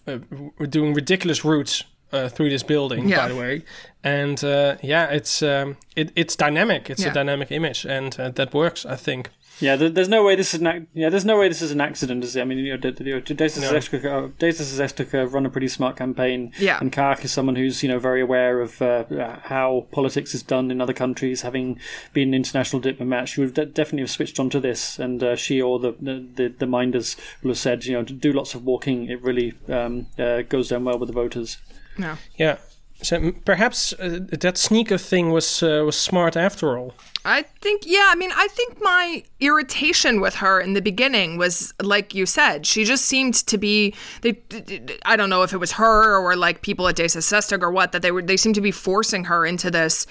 uh, 0.08 0.20
doing 0.70 0.94
ridiculous 0.94 1.44
routes 1.44 1.84
uh, 2.12 2.30
through 2.30 2.50
this 2.50 2.64
building, 2.64 3.10
Yeah. 3.10 3.18
by 3.18 3.28
the 3.30 3.36
way. 3.36 3.62
And 4.04 4.44
uh, 4.44 4.78
yeah, 4.82 5.08
it's 5.10 5.42
um, 5.42 5.78
it, 5.96 6.12
it's 6.16 6.36
dynamic. 6.36 6.90
It's 6.90 7.04
Yeah. 7.04 7.12
a 7.12 7.14
dynamic 7.14 7.52
image, 7.52 7.86
and 7.86 8.18
uh, 8.20 8.30
that 8.30 8.54
works, 8.54 8.86
I 8.86 8.96
think. 8.96 9.30
Yeah, 9.60 9.76
there, 9.76 9.90
there's 9.90 10.10
no 10.10 10.24
way 10.24 10.36
this 10.36 10.54
is 10.54 10.62
an 10.62 10.68
ac- 10.68 10.86
yeah. 10.94 11.10
There's 11.10 11.26
no 11.26 11.38
way 11.40 11.48
this 11.48 11.62
is 11.62 11.72
an 11.72 11.82
accident. 11.82 12.24
Is 12.24 12.36
it? 12.36 12.42
I 12.42 12.46
mean, 12.46 12.60
you 12.60 12.72
know, 12.72 12.78
D- 12.78 12.92
D- 12.92 13.04
you 13.10 13.20
Data 13.22 13.60
No. 13.62 13.72
Sestica, 13.72 14.32
D66 14.40 15.32
run 15.34 15.46
a 15.46 15.50
pretty 15.50 15.68
smart 15.68 15.96
campaign. 15.96 16.52
Yeah. 16.60 16.78
and 16.80 16.92
Kaag 16.92 17.24
is 17.26 17.32
someone 17.32 17.56
who's 17.56 17.82
you 17.84 17.90
know 17.90 18.00
very 18.00 18.22
aware 18.22 18.62
of 18.62 18.82
uh, 18.82 19.06
how 19.44 19.88
politics 19.92 20.34
is 20.36 20.44
done 20.44 20.72
in 20.72 20.82
other 20.82 20.94
countries. 20.94 21.42
Having 21.42 21.80
been 22.14 22.30
an 22.30 22.34
international 22.34 22.82
diplomat, 22.82 23.30
she 23.30 23.42
would 23.42 23.54
de- 23.54 23.66
definitely 23.66 24.02
have 24.02 24.12
switched 24.12 24.40
onto 24.40 24.60
this, 24.60 25.00
and 25.00 25.24
uh, 25.24 25.36
she 25.36 25.62
or 25.62 25.80
the, 25.80 25.94
the 26.00 26.54
the 26.58 26.68
minders 26.68 27.16
will 27.42 27.52
have 27.52 27.58
said, 27.58 27.86
you 27.86 27.94
know, 27.94 28.04
do 28.04 28.32
lots 28.34 28.54
of 28.56 28.64
walking. 28.66 29.10
It 29.10 29.22
really 29.24 29.54
um, 29.70 30.08
uh, 30.20 30.42
goes 30.44 30.70
down 30.70 30.84
well 30.86 31.00
with 31.00 31.08
the 31.08 31.14
voters. 31.14 31.58
No. 31.98 32.16
Yeah. 32.38 32.58
So 33.02 33.32
perhaps 33.46 33.94
uh, 33.94 34.20
that 34.32 34.58
sneaker 34.58 34.98
thing 34.98 35.32
was 35.32 35.62
uh, 35.62 35.84
was 35.86 35.96
smart 35.96 36.36
after 36.36 36.78
all. 36.78 36.94
I 37.28 37.42
think, 37.62 37.84
yeah, 37.86 38.08
I 38.10 38.16
mean, 38.16 38.32
I 38.34 38.48
think 38.52 38.78
my 38.82 39.22
irritation 39.42 40.22
with 40.22 40.36
her 40.36 40.62
in 40.62 40.76
the 40.76 40.82
beginning 40.82 41.38
was, 41.38 41.74
like 41.82 42.16
you 42.16 42.26
said, 42.26 42.66
she 42.66 42.86
just 42.86 43.04
seemed 43.04 43.34
to 43.48 43.58
be, 43.58 43.94
they, 44.22 44.40
I 45.06 45.18
don't 45.18 45.30
know 45.30 45.44
if 45.44 45.52
it 45.52 45.58
was 45.58 45.74
her 45.74 46.18
or 46.18 46.38
like 46.38 46.62
people 46.62 46.88
at 46.88 46.96
D66 46.96 47.62
or 47.62 47.70
what, 47.70 47.92
that 47.92 48.02
they 48.02 48.12
were, 48.12 48.22
they 48.22 48.38
seemed 48.38 48.56
to 48.56 48.62
be 48.62 48.72
forcing 48.72 49.26
her 49.26 49.46
into 49.46 49.70
this 49.70 50.08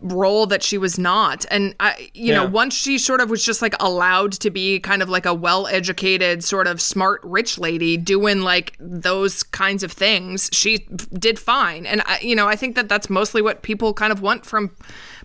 role 0.00 0.46
that 0.46 0.62
she 0.62 0.76
was 0.76 0.98
not. 0.98 1.46
And 1.50 1.74
I, 1.80 2.10
you 2.12 2.32
know, 2.32 2.44
once 2.44 2.74
she 2.74 2.98
sort 2.98 3.20
of 3.20 3.30
was 3.30 3.42
just 3.44 3.62
like 3.62 3.74
allowed 3.80 4.32
to 4.32 4.50
be 4.50 4.78
kind 4.78 5.02
of 5.02 5.08
like 5.08 5.24
a 5.24 5.32
well 5.32 5.66
educated, 5.68 6.44
sort 6.44 6.66
of 6.66 6.80
smart, 6.80 7.20
rich 7.24 7.58
lady 7.58 7.96
doing 7.96 8.42
like 8.42 8.76
those 8.78 9.42
kinds 9.42 9.82
of 9.82 9.90
things, 9.90 10.50
she 10.52 10.86
did 11.18 11.38
fine. 11.38 11.86
And, 11.86 12.02
I, 12.04 12.18
you 12.20 12.36
know, 12.36 12.46
I 12.46 12.56
think 12.56 12.76
that 12.76 12.88
that's 12.88 13.08
mostly 13.08 13.40
what 13.40 13.62
people 13.62 13.94
kind 13.94 14.12
of 14.12 14.20
want 14.20 14.44
from 14.44 14.70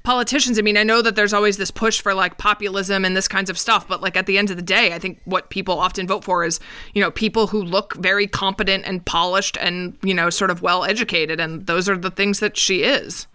politicians. 0.03 0.57
I 0.57 0.61
mean, 0.61 0.78
I 0.78 0.84
know 0.84 1.01
that 1.01 1.15
there's 1.15 1.34
always 1.34 1.57
this 1.57 1.69
push 1.69 1.99
for 2.01 2.13
like 2.13 2.38
populism 2.38 3.03
and 3.03 3.15
this 3.15 3.28
kinds 3.28 3.49
of 3.49 3.59
stuff, 3.59 3.88
but 3.88 4.01
like 4.01 4.15
at 4.15 4.26
the 4.26 4.38
end 4.38 4.49
of 4.49 4.55
the 4.55 4.63
day, 4.63 4.93
I 4.93 4.99
think 4.99 5.19
what 5.26 5.49
people 5.49 5.80
often 5.80 6.07
vote 6.07 6.24
for 6.24 6.45
is, 6.45 6.59
you 6.93 7.01
know, 7.01 7.11
people 7.11 7.47
who 7.47 7.61
look 7.61 7.95
very 7.95 8.26
competent 8.26 8.86
and 8.86 9.05
polished 9.05 9.57
and, 9.59 9.97
you 10.01 10.13
know, 10.13 10.30
sort 10.30 10.49
of 10.49 10.61
well 10.61 10.86
educated. 10.86 11.39
And 11.39 11.67
those 11.67 11.89
are 11.89 11.97
the 11.97 12.09
things 12.09 12.39
that 12.39 12.57
she 12.57 12.84
is. 12.84 13.28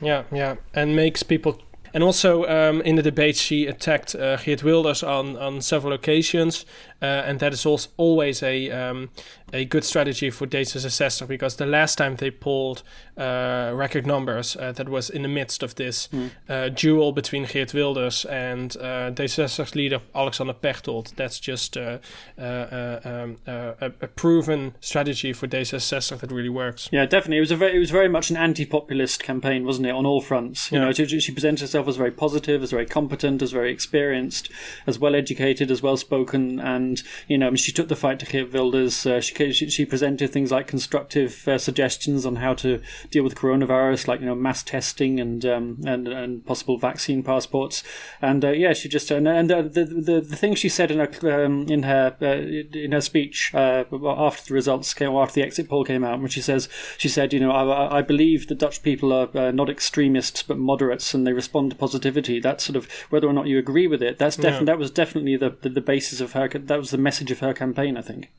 Yeah, 0.00 0.24
yeah, 0.32 0.56
and 0.74 0.94
makes 0.94 1.22
people. 1.22 1.60
And 1.94 2.04
also 2.04 2.44
um, 2.46 2.82
in 2.82 2.96
the 2.96 3.02
debate, 3.02 3.36
she 3.36 3.66
attacked 3.66 4.14
uh, 4.14 4.36
Geert 4.36 4.62
Wilders 4.62 5.02
on, 5.02 5.36
on 5.36 5.60
several 5.62 5.92
occasions, 5.92 6.66
uh, 7.02 7.04
and 7.26 7.38
that 7.40 7.52
is 7.52 7.64
also 7.66 7.88
always 7.96 8.42
a 8.42 8.70
um, 8.70 9.08
a 9.52 9.64
good 9.64 9.84
strategy 9.84 10.28
for 10.30 10.46
D66 10.46 11.26
because 11.26 11.56
the 11.56 11.64
last 11.66 11.96
time 11.96 12.16
they 12.16 12.30
pulled 12.30 12.82
uh, 13.16 13.72
record 13.74 14.06
numbers, 14.06 14.56
uh, 14.56 14.72
that 14.72 14.88
was 14.88 15.08
in 15.10 15.22
the 15.22 15.28
midst 15.28 15.62
of 15.62 15.74
this 15.76 16.08
uh, 16.48 16.68
duel 16.68 17.12
between 17.12 17.44
Geert 17.46 17.72
Wilders 17.72 18.24
and 18.26 18.76
uh, 18.76 19.10
D66 19.10 19.74
leader 19.74 20.00
Alexander 20.14 20.52
Pechtold. 20.52 21.12
That's 21.16 21.40
just 21.40 21.76
uh, 21.76 21.98
uh, 22.38 22.42
uh, 22.42 23.00
um, 23.04 23.36
uh, 23.46 23.72
a, 23.80 23.86
a 24.02 24.08
proven 24.08 24.74
strategy 24.80 25.32
for 25.32 25.46
D66 25.46 26.20
that 26.20 26.30
really 26.30 26.48
works. 26.48 26.88
Yeah, 26.92 27.06
definitely. 27.06 27.38
It 27.38 27.40
was 27.40 27.50
a 27.50 27.56
very, 27.56 27.76
it 27.76 27.78
was 27.78 27.90
very 27.90 28.08
much 28.08 28.30
an 28.30 28.36
anti-populist 28.36 29.22
campaign, 29.22 29.64
wasn't 29.64 29.86
it, 29.86 29.94
on 29.94 30.04
all 30.06 30.20
fronts? 30.20 30.70
You 30.70 30.78
Yeah. 30.78 30.84
know, 30.86 30.92
she, 30.92 31.20
she 31.20 31.32
presented 31.32 31.60
herself 31.62 31.88
as 31.88 31.96
very 31.96 32.10
positive, 32.12 32.62
as 32.62 32.70
very 32.70 32.86
competent, 32.86 33.40
as 33.42 33.52
very 33.52 33.72
experienced, 33.72 34.50
as 34.86 34.98
well 34.98 35.14
educated, 35.14 35.70
as 35.70 35.82
well 35.82 35.96
spoken, 35.96 36.60
and 36.60 36.87
you 37.26 37.38
know, 37.38 37.54
she 37.54 37.72
took 37.72 37.88
the 37.88 37.96
fight 37.96 38.18
to 38.20 38.26
Geert 38.26 38.52
Wilders. 38.52 39.06
Uh, 39.06 39.20
she, 39.20 39.52
she 39.52 39.68
she 39.70 39.84
presented 39.84 40.30
things 40.30 40.50
like 40.50 40.66
constructive 40.66 41.46
uh, 41.48 41.58
suggestions 41.58 42.24
on 42.24 42.36
how 42.36 42.54
to 42.54 42.80
deal 43.10 43.24
with 43.24 43.34
coronavirus, 43.34 44.08
like 44.08 44.20
you 44.20 44.26
know, 44.26 44.34
mass 44.34 44.62
testing 44.62 45.20
and 45.20 45.44
um, 45.44 45.78
and 45.84 46.08
and 46.08 46.46
possible 46.46 46.78
vaccine 46.78 47.22
passports. 47.22 47.82
And 48.20 48.44
uh, 48.44 48.50
yeah, 48.50 48.72
she 48.72 48.88
just 48.88 49.10
and, 49.10 49.28
and 49.28 49.50
the, 49.50 49.62
the 49.62 50.20
the 50.20 50.36
thing 50.36 50.54
she 50.54 50.68
said 50.68 50.90
in 50.90 50.98
her 50.98 51.44
um, 51.44 51.68
in 51.68 51.82
her 51.84 52.16
uh, 52.20 52.78
in 52.78 52.92
her 52.92 53.00
speech 53.00 53.52
uh, 53.54 53.84
after 54.04 54.48
the 54.48 54.54
results 54.54 54.94
came, 54.94 55.10
after 55.12 55.40
the 55.40 55.46
exit 55.46 55.68
poll 55.68 55.84
came 55.84 56.04
out, 56.04 56.20
when 56.20 56.28
she 56.28 56.40
says 56.40 56.68
she 56.96 57.08
said, 57.08 57.32
you 57.32 57.40
know, 57.40 57.50
I, 57.50 57.98
I 57.98 58.02
believe 58.02 58.48
the 58.48 58.54
Dutch 58.54 58.82
people 58.82 59.12
are 59.12 59.28
uh, 59.36 59.50
not 59.50 59.68
extremists 59.68 60.42
but 60.42 60.58
moderates, 60.58 61.14
and 61.14 61.26
they 61.26 61.32
respond 61.32 61.70
to 61.70 61.76
positivity. 61.76 62.40
That's 62.40 62.64
sort 62.64 62.76
of 62.76 62.90
whether 63.10 63.26
or 63.26 63.32
not 63.32 63.46
you 63.46 63.58
agree 63.58 63.86
with 63.86 64.02
it. 64.02 64.18
That's 64.18 64.36
definitely 64.36 64.66
that 64.66 64.78
was 64.78 64.90
definitely 64.90 65.36
the, 65.36 65.56
the 65.60 65.68
the 65.68 65.80
basis 65.80 66.20
of 66.20 66.32
her. 66.32 66.48
That 66.48 66.77
was 66.78 66.90
the 66.90 66.98
message 66.98 67.30
of 67.30 67.40
her 67.40 67.52
campaign, 67.52 67.96
I 67.96 68.02
think. 68.02 68.30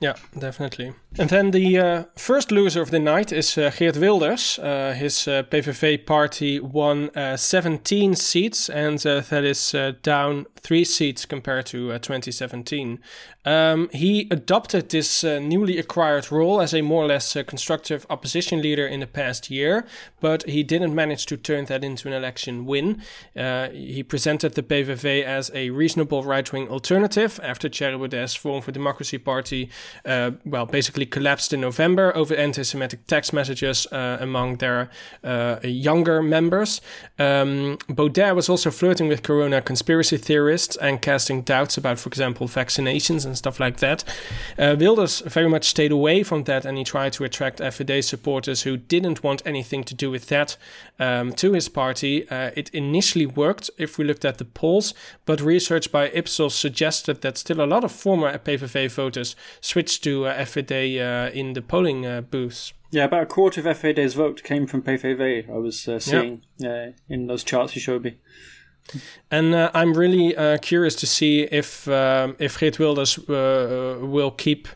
Yeah, 0.00 0.14
definitely. 0.38 0.94
And 1.18 1.30
then 1.30 1.50
the 1.50 1.78
uh, 1.78 2.04
first 2.16 2.52
loser 2.52 2.80
of 2.80 2.92
the 2.92 3.00
night 3.00 3.32
is 3.32 3.58
uh, 3.58 3.72
Geert 3.76 3.96
Wilders. 3.96 4.58
Uh, 4.58 4.94
his 4.96 5.26
uh, 5.26 5.42
PVV 5.50 6.06
party 6.06 6.60
won 6.60 7.10
uh, 7.16 7.36
17 7.36 8.14
seats, 8.14 8.68
and 8.68 9.04
uh, 9.04 9.20
that 9.22 9.42
is 9.42 9.74
down 10.02 10.46
three 10.54 10.84
seats 10.84 11.24
compared 11.24 11.66
to 11.66 11.92
uh, 11.92 11.98
2017. 11.98 13.00
Um, 13.44 13.88
he 13.92 14.28
adopted 14.30 14.90
this 14.90 15.24
newly 15.24 15.78
acquired 15.78 16.30
role 16.30 16.60
as 16.60 16.74
a 16.74 16.82
more 16.82 17.04
or 17.04 17.06
less 17.06 17.32
constructive 17.46 18.04
opposition 18.10 18.60
leader 18.60 18.86
in 18.86 19.00
the 19.00 19.06
past 19.06 19.50
year, 19.50 19.86
but 20.20 20.42
he 20.46 20.62
didn't 20.62 20.94
manage 20.94 21.24
to 21.26 21.36
turn 21.38 21.64
that 21.66 21.82
into 21.82 22.08
an 22.08 22.14
election 22.14 22.66
win. 22.66 23.02
He 23.34 24.02
presented 24.02 24.54
the 24.54 24.62
PVV 24.62 25.24
as 25.24 25.50
a 25.54 25.70
reasonable 25.70 26.24
right 26.24 26.52
wing 26.52 26.68
alternative 26.68 27.40
after 27.42 27.70
Thierry 27.70 27.96
Baudet's 27.96 28.34
Forum 28.34 28.60
for 28.60 28.70
Democracy 28.72 29.16
party, 29.16 29.70
uh, 30.04 30.32
well, 30.44 30.66
basically 30.66 31.06
collapsed 31.06 31.52
in 31.52 31.60
November 31.60 32.16
over 32.16 32.34
anti 32.34 32.62
Semitic 32.62 33.06
text 33.06 33.32
messages 33.32 33.86
uh, 33.92 34.18
among 34.20 34.56
their 34.56 34.90
uh, 35.24 35.58
younger 35.62 36.22
members. 36.22 36.80
Um, 37.18 37.78
Baudet 37.88 38.34
was 38.34 38.48
also 38.48 38.70
flirting 38.70 39.08
with 39.08 39.22
corona 39.22 39.62
conspiracy 39.62 40.16
theorists 40.16 40.76
and 40.76 41.00
casting 41.00 41.42
doubts 41.42 41.76
about, 41.76 41.98
for 41.98 42.08
example, 42.08 42.46
vaccinations 42.46 43.24
and 43.24 43.36
stuff 43.36 43.60
like 43.60 43.78
that. 43.78 44.04
Uh, 44.58 44.76
Wilders 44.78 45.20
very 45.20 45.48
much 45.48 45.64
stayed 45.64 45.92
away 45.92 46.22
from 46.22 46.44
that 46.44 46.64
and 46.64 46.78
he 46.78 46.84
tried 46.84 47.12
to 47.14 47.24
attract 47.24 47.60
FVD 47.60 48.02
supporters 48.04 48.62
who 48.62 48.76
didn't 48.76 49.22
want 49.22 49.42
anything 49.46 49.84
to 49.84 49.94
do 49.94 50.10
with 50.10 50.26
that 50.28 50.56
um, 50.98 51.32
to 51.32 51.52
his 51.52 51.68
party. 51.68 52.28
Uh, 52.28 52.50
it 52.56 52.68
initially 52.70 53.26
worked 53.26 53.70
if 53.78 53.98
we 53.98 54.04
looked 54.04 54.24
at 54.24 54.38
the 54.38 54.44
polls, 54.44 54.94
but 55.24 55.40
research 55.40 55.92
by 55.92 56.08
Ipsos 56.10 56.54
suggested 56.54 57.22
that 57.22 57.38
still 57.38 57.60
a 57.60 57.66
lot 57.66 57.84
of 57.84 57.92
former 57.92 58.36
PVV 58.38 58.90
voters 58.90 59.36
switched 59.60 59.77
to 59.86 60.26
uh, 60.26 60.38
FVD 60.38 60.98
uh, 61.00 61.30
in 61.32 61.52
the 61.52 61.62
polling 61.62 62.06
uh, 62.06 62.20
booths. 62.20 62.72
Yeah, 62.90 63.04
about 63.04 63.22
a 63.22 63.26
quarter 63.26 63.60
of 63.60 63.66
FVD's 63.66 64.14
vote 64.14 64.42
came 64.42 64.66
from 64.66 64.82
PVV. 64.82 65.50
I 65.50 65.58
was 65.58 65.86
uh, 65.86 65.98
seeing 65.98 66.42
uh, 66.64 66.92
in 67.08 67.26
those 67.26 67.44
charts 67.44 67.74
you 67.74 67.80
showed 67.80 68.02
me. 68.02 68.16
And 69.30 69.54
uh, 69.54 69.70
I'm 69.74 69.92
really 69.92 70.34
uh, 70.34 70.58
curious 70.58 70.94
to 70.96 71.06
see 71.06 71.42
if 71.42 71.86
um, 71.88 72.36
if 72.38 72.58
Geert 72.58 72.78
Wilders 72.78 73.18
uh, 73.28 73.98
will 74.00 74.30
keep 74.30 74.68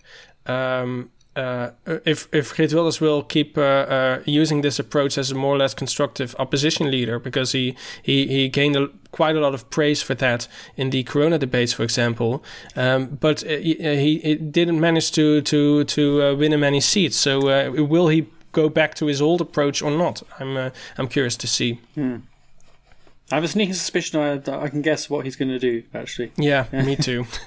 um, 0.45 1.11
uh, 1.35 1.71
if 2.05 2.29
if 2.33 2.55
Geert 2.57 3.01
will 3.01 3.23
keep 3.23 3.57
uh, 3.57 3.61
uh, 3.61 4.23
using 4.27 4.63
this 4.63 4.79
approach 4.79 5.17
as 5.17 5.31
a 5.31 5.35
more 5.35 5.55
or 5.55 5.59
less 5.59 5.75
constructive 5.75 6.37
opposition 6.39 6.91
leader 6.91 7.19
because 7.19 7.53
he 7.53 7.75
he, 8.03 8.27
he 8.27 8.49
gained 8.49 8.77
a, 8.77 8.89
quite 9.13 9.37
a 9.37 9.41
lot 9.41 9.55
of 9.55 9.69
praise 9.71 10.03
for 10.03 10.15
that 10.15 10.47
in 10.77 10.91
the 10.91 11.03
Corona 11.05 11.39
debates, 11.39 11.73
for 11.73 11.85
example. 11.85 12.45
Um, 12.77 13.19
but 13.21 13.45
uh, 13.45 13.49
he, 13.49 13.75
he, 13.75 14.19
he 14.19 14.35
didn't 14.35 14.81
manage 14.81 15.13
to 15.13 15.41
to 15.43 15.85
to 15.85 16.23
uh, 16.23 16.35
win 16.35 16.59
many 16.61 16.81
seats. 16.81 17.17
So 17.17 17.49
uh, 17.49 17.71
will 17.71 18.09
he 18.09 18.27
go 18.53 18.69
back 18.69 18.95
to 18.97 19.07
his 19.07 19.23
old 19.23 19.41
approach 19.41 19.81
or 19.83 19.91
not? 19.91 20.23
I'm 20.39 20.57
uh, 20.57 20.71
I'm 20.99 21.09
curious 21.09 21.37
to 21.39 21.47
see. 21.47 21.81
I 23.31 23.37
have 23.37 23.45
a 23.45 23.49
sneaking 23.49 23.73
suspicion 23.75 24.21
I, 24.21 24.63
I 24.63 24.69
can 24.69 24.83
guess 24.83 25.09
what 25.09 25.25
he's 25.25 25.37
going 25.37 25.49
to 25.51 25.59
do. 25.59 25.85
Actually, 25.95 26.33
Yeah, 26.37 26.67
me 26.73 26.97
too. 26.97 27.25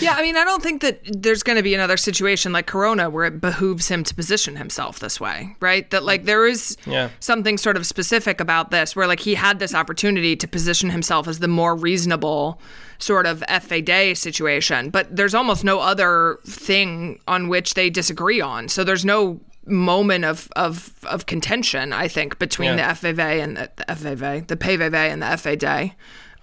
Yeah, 0.00 0.14
I 0.14 0.22
mean, 0.22 0.36
I 0.36 0.44
don't 0.44 0.62
think 0.62 0.80
that 0.82 1.00
there's 1.04 1.42
going 1.42 1.56
to 1.56 1.62
be 1.62 1.74
another 1.74 1.96
situation 1.96 2.52
like 2.52 2.66
Corona 2.66 3.10
where 3.10 3.24
it 3.26 3.40
behooves 3.40 3.88
him 3.88 4.04
to 4.04 4.14
position 4.14 4.56
himself 4.56 5.00
this 5.00 5.20
way, 5.20 5.56
right? 5.60 5.90
That 5.90 6.04
like 6.04 6.24
there 6.24 6.46
is 6.46 6.76
Yeah. 6.86 7.10
something 7.20 7.58
sort 7.58 7.76
of 7.76 7.86
specific 7.86 8.40
about 8.40 8.70
this 8.70 8.94
where 8.96 9.06
like 9.06 9.20
he 9.20 9.34
had 9.34 9.58
this 9.58 9.74
opportunity 9.74 10.36
to 10.36 10.48
position 10.48 10.88
himself 10.90 11.28
as 11.28 11.40
the 11.40 11.48
more 11.48 11.74
reasonable 11.76 12.60
sort 12.98 13.26
of 13.26 13.40
FVD 13.48 14.16
situation, 14.16 14.88
but 14.90 15.14
there's 15.14 15.34
almost 15.34 15.64
no 15.64 15.80
other 15.80 16.38
thing 16.46 17.20
on 17.28 17.48
which 17.48 17.74
they 17.74 17.90
disagree 17.90 18.40
on. 18.40 18.68
So 18.68 18.84
there's 18.84 19.04
no 19.04 19.40
moment 19.68 20.24
of 20.24 20.48
of 20.56 20.92
of 21.06 21.26
contention, 21.26 21.92
I 21.92 22.08
think, 22.08 22.38
between 22.38 22.76
Yeah. 22.78 22.92
the 22.92 22.94
FAV 23.14 23.18
and 23.20 23.56
the, 23.56 23.70
the 23.76 23.94
FAV, 23.94 24.46
the 24.46 24.56
PVV 24.56 24.94
and 24.94 25.22
the 25.22 25.26
FVD. 25.26 25.92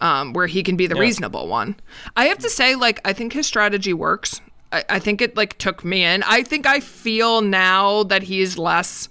Um, 0.01 0.33
where 0.33 0.45
he 0.47 0.61
can 0.61 0.75
be 0.75 0.87
the 0.87 0.95
reasonable 0.95 1.47
one. 1.47 1.77
I 2.17 2.25
have 2.25 2.37
to 2.39 2.49
say, 2.49 2.75
like, 2.75 2.99
I 3.07 3.13
think 3.13 3.31
his 3.31 3.47
strategy 3.47 3.93
works. 3.93 4.41
I, 4.73 4.83
I 4.89 4.99
think 4.99 5.21
it 5.21 5.37
like 5.37 5.57
took 5.57 5.85
me 5.85 6.03
in. 6.03 6.21
I 6.23 6.43
think 6.43 6.67
I 6.67 6.81
feel 6.81 7.41
now 7.41 8.03
that 8.03 8.21
he's 8.23 8.57
less 8.57 9.07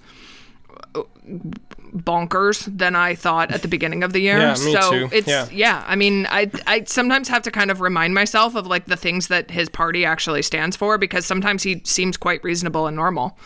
bonkers 1.94 2.66
than 2.76 2.96
I 2.96 3.14
thought 3.14 3.50
at 3.52 3.62
the 3.62 3.68
beginning 3.68 4.02
of 4.02 4.12
the 4.12 4.20
year. 4.20 4.38
Yeah, 4.44 4.50
me 4.64 4.72
so 4.74 4.90
too. 4.90 5.08
it's 5.12 5.28
Yeah. 5.28 5.48
yeah. 5.50 5.84
I 5.86 5.96
mean, 5.96 6.26
I 6.30 6.50
I 6.66 6.84
sometimes 6.84 7.28
have 7.28 7.42
to 7.42 7.50
kind 7.50 7.70
of 7.70 7.80
remind 7.80 8.14
myself 8.14 8.54
of 8.54 8.66
like 8.66 8.86
the 8.86 8.96
things 8.96 9.28
that 9.28 9.50
his 9.50 9.68
party 9.68 10.04
actually 10.04 10.42
stands 10.42 10.76
for 10.76 10.98
because 10.98 11.24
sometimes 11.24 11.62
he 11.62 11.80
seems 11.84 12.16
quite 12.16 12.42
reasonable 12.44 12.86
and 12.86 12.96
normal. 12.96 13.38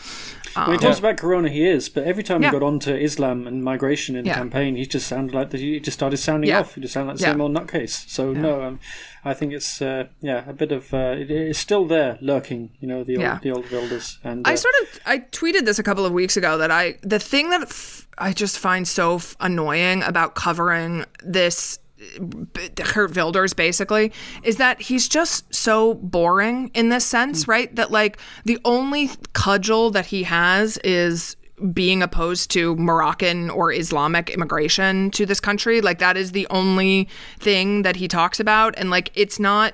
When 0.55 0.71
he 0.71 0.77
talks 0.77 0.99
about 0.99 1.17
Corona, 1.17 1.49
he 1.49 1.67
is, 1.67 1.89
but 1.89 2.03
every 2.03 2.23
time 2.23 2.41
Yeah. 2.41 2.49
he 2.49 2.59
got 2.59 2.63
onto 2.65 2.93
Islam 2.93 3.47
and 3.47 3.63
migration 3.63 4.15
in 4.15 4.25
Yeah. 4.25 4.33
the 4.33 4.37
campaign, 4.39 4.75
he 4.75 4.85
just 4.85 5.07
sounded 5.07 5.33
like 5.35 5.49
the, 5.51 5.57
he 5.57 5.79
just 5.79 5.97
started 5.97 6.17
sounding 6.17 6.49
Yeah. 6.49 6.59
off. 6.59 6.75
He 6.75 6.81
just 6.81 6.93
sounded 6.93 7.11
like 7.13 7.17
the 7.19 7.23
Yeah. 7.25 7.31
same 7.31 7.41
old 7.41 7.53
nutcase. 7.53 8.09
So 8.09 8.33
no, 8.33 8.61
um, 8.63 8.79
I 9.25 9.33
think 9.33 9.53
it's 9.53 9.81
uh, 9.81 10.05
yeah 10.21 10.43
a 10.49 10.53
bit 10.53 10.71
of 10.71 10.93
uh, 10.93 11.15
it, 11.17 11.29
it's 11.31 11.59
still 11.59 11.85
there 11.85 12.17
lurking. 12.21 12.71
You 12.79 12.87
know 12.87 13.03
the 13.03 13.15
old 13.17 13.21
Yeah. 13.23 13.39
the 13.41 13.51
old 13.51 13.69
Wilders 13.71 14.17
and 14.23 14.47
I 14.47 14.53
uh, 14.53 14.55
sort 14.55 14.73
of 14.81 14.99
I 15.05 15.19
tweeted 15.19 15.65
this 15.65 15.79
a 15.79 15.83
couple 15.83 16.05
of 16.05 16.13
weeks 16.13 16.37
ago 16.37 16.57
that 16.57 16.71
I 16.71 16.95
the 17.01 17.19
thing 17.19 17.49
that 17.49 17.61
f- 17.63 18.07
I 18.17 18.33
just 18.33 18.57
find 18.59 18.87
so 18.87 19.15
f- 19.15 19.35
annoying 19.39 20.03
about 20.03 20.35
covering 20.35 21.05
this 21.23 21.77
b- 21.77 21.83
Uh, 21.99 22.67
Geert 22.75 23.15
Wilders 23.15 23.53
basically 23.53 24.11
is 24.43 24.57
that 24.57 24.81
he's 24.81 25.07
just 25.07 25.53
so 25.53 25.95
boring 25.95 26.71
in 26.73 26.89
this 26.89 27.05
sense, 27.05 27.45
mm. 27.45 27.49
right? 27.49 27.75
That 27.75 27.91
like 27.91 28.17
the 28.45 28.59
only 28.65 29.09
cudgel 29.33 29.91
that 29.91 30.07
he 30.07 30.23
has 30.23 30.77
is 30.79 31.35
being 31.73 32.01
opposed 32.01 32.51
to 32.51 32.75
Moroccan 32.77 33.49
or 33.49 33.73
Islamic 33.73 34.29
immigration 34.29 35.11
to 35.11 35.25
this 35.25 35.41
country. 35.41 35.81
Like 35.81 35.99
that 35.99 36.15
is 36.15 36.31
the 36.31 36.47
only 36.49 37.09
thing 37.39 37.81
that 37.81 37.97
he 37.97 38.07
talks 38.07 38.39
about 38.39 38.75
and 38.77 38.89
like 38.89 39.11
it's 39.13 39.39
not 39.39 39.73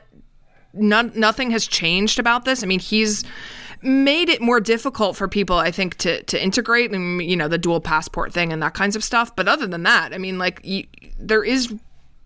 none, 0.73 1.11
nothing 1.15 1.51
has 1.51 1.67
changed 1.67 2.19
about 2.19 2.45
this. 2.45 2.63
I 2.63 2.65
mean, 2.65 2.79
he's 2.79 3.23
made 3.81 4.29
it 4.29 4.41
more 4.41 4.59
difficult 4.59 5.15
for 5.15 5.27
people, 5.27 5.57
I 5.57 5.71
think, 5.71 5.95
to 5.97 6.23
to 6.23 6.41
integrate 6.41 6.91
and 6.91 7.21
you 7.21 7.35
know 7.35 7.47
the 7.47 7.57
dual 7.57 7.81
passport 7.81 8.33
thing 8.33 8.51
and 8.51 8.61
that 8.63 8.73
kinds 8.73 8.95
of 8.95 9.03
stuff. 9.03 9.35
But 9.35 9.47
other 9.47 9.67
than 9.67 9.83
that, 9.83 10.13
I 10.13 10.17
mean, 10.17 10.37
like 10.37 10.59
you, 10.63 10.85
there 11.19 11.43
is 11.43 11.73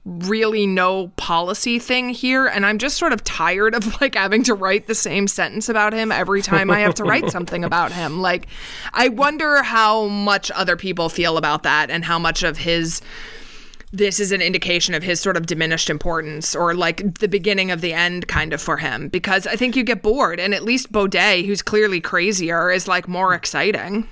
really 0.10 0.66
no 0.66 1.10
policy 1.18 1.78
thing 1.78 2.10
here 2.10 2.47
and 2.47 2.66
i'm 2.66 2.80
just 2.80 2.97
sort 2.97 3.14
of 3.14 3.24
tired 3.24 3.76
of 3.76 4.01
like 4.01 4.16
having 4.16 4.41
to 4.43 4.55
write 4.55 4.88
the 4.88 4.95
same 4.95 5.28
sentence 5.28 5.70
about 5.70 5.93
him 5.93 6.12
every 6.12 6.41
time 6.41 6.72
i 6.72 6.80
have 6.80 6.95
to 6.95 7.03
write 7.03 7.30
something 7.30 7.64
about 7.64 7.91
him 7.91 8.20
like 8.20 8.47
i 8.93 9.07
wonder 9.07 9.62
how 9.62 10.07
much 10.07 10.49
other 10.51 10.76
people 10.76 11.10
feel 11.10 11.38
about 11.38 11.64
that 11.64 11.91
and 11.91 12.03
how 12.03 12.18
much 12.18 12.41
of 12.41 12.57
his 12.57 13.01
this 13.91 14.20
is 14.20 14.32
an 14.32 14.41
indication 14.41 14.93
of 14.93 15.01
his 15.01 15.20
sort 15.20 15.36
of 15.36 15.45
diminished 15.45 15.89
importance 15.89 16.55
or 16.55 16.76
like 16.76 17.20
the 17.20 17.28
beginning 17.28 17.72
of 17.72 17.82
the 17.82 17.93
end 17.93 18.28
kind 18.28 18.53
of 18.53 18.62
for 18.62 18.78
him 18.78 19.07
because 19.10 19.47
I 19.47 19.55
think 19.55 19.76
you 19.76 19.84
get 19.84 20.03
bored 20.03 20.39
and 20.39 20.53
at 20.53 20.64
least 20.64 20.91
Baudet 20.91 21.45
who's 21.45 21.62
clearly 21.62 21.99
crazier 21.99 22.70
is 22.72 22.88
like 22.88 23.07
more 23.07 23.34
exciting. 23.34 24.07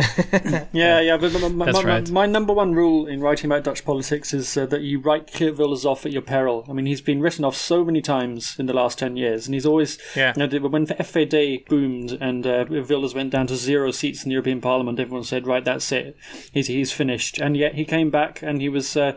Yeah, 0.72 1.00
yeah, 1.00 1.16
but 1.16 1.32
my, 1.32 1.48
my, 1.48 1.82
right. 1.82 2.10
my 2.10 2.26
number 2.26 2.52
one 2.52 2.74
rule 2.74 3.06
in 3.06 3.20
writing 3.20 3.50
about 3.50 3.64
Dutch 3.64 3.84
politics 3.84 4.32
is 4.32 4.56
uh, 4.56 4.66
that 4.66 4.82
you 4.82 5.00
write 5.00 5.32
Geert 5.32 5.56
Wilders 5.56 5.84
off 5.84 6.06
at 6.06 6.12
your 6.12 6.22
peril. 6.22 6.64
I 6.68 6.72
mean, 6.72 6.86
he's 6.86 7.00
been 7.00 7.20
written 7.20 7.44
off 7.44 7.56
so 7.56 7.84
many 7.84 8.00
times 8.00 8.58
in 8.58 8.66
the 8.66 8.72
last 8.72 8.98
10 8.98 9.16
years, 9.16 9.46
and 9.46 9.54
he's 9.54 9.66
always. 9.66 9.98
Yeah. 10.14 10.32
You 10.36 10.46
know, 10.46 10.68
when 10.68 10.86
FVD 10.86 11.66
boomed 11.66 12.12
and 12.12 12.46
uh, 12.46 12.66
Wilders 12.68 13.14
went 13.14 13.30
down 13.30 13.46
to 13.48 13.56
zero 13.56 13.90
seats 13.90 14.24
in 14.24 14.28
the 14.28 14.34
European 14.34 14.60
Parliament, 14.60 15.00
everyone 15.00 15.24
said, 15.24 15.46
right, 15.46 15.64
that's 15.64 15.90
it. 15.92 16.16
He's, 16.52 16.68
he's 16.68 16.92
finished. 16.92 17.38
And 17.38 17.56
yet 17.56 17.74
he 17.74 17.84
came 17.84 18.10
back 18.10 18.42
and 18.42 18.60
he 18.60 18.68
was 18.68 18.96
uh, 18.96 19.16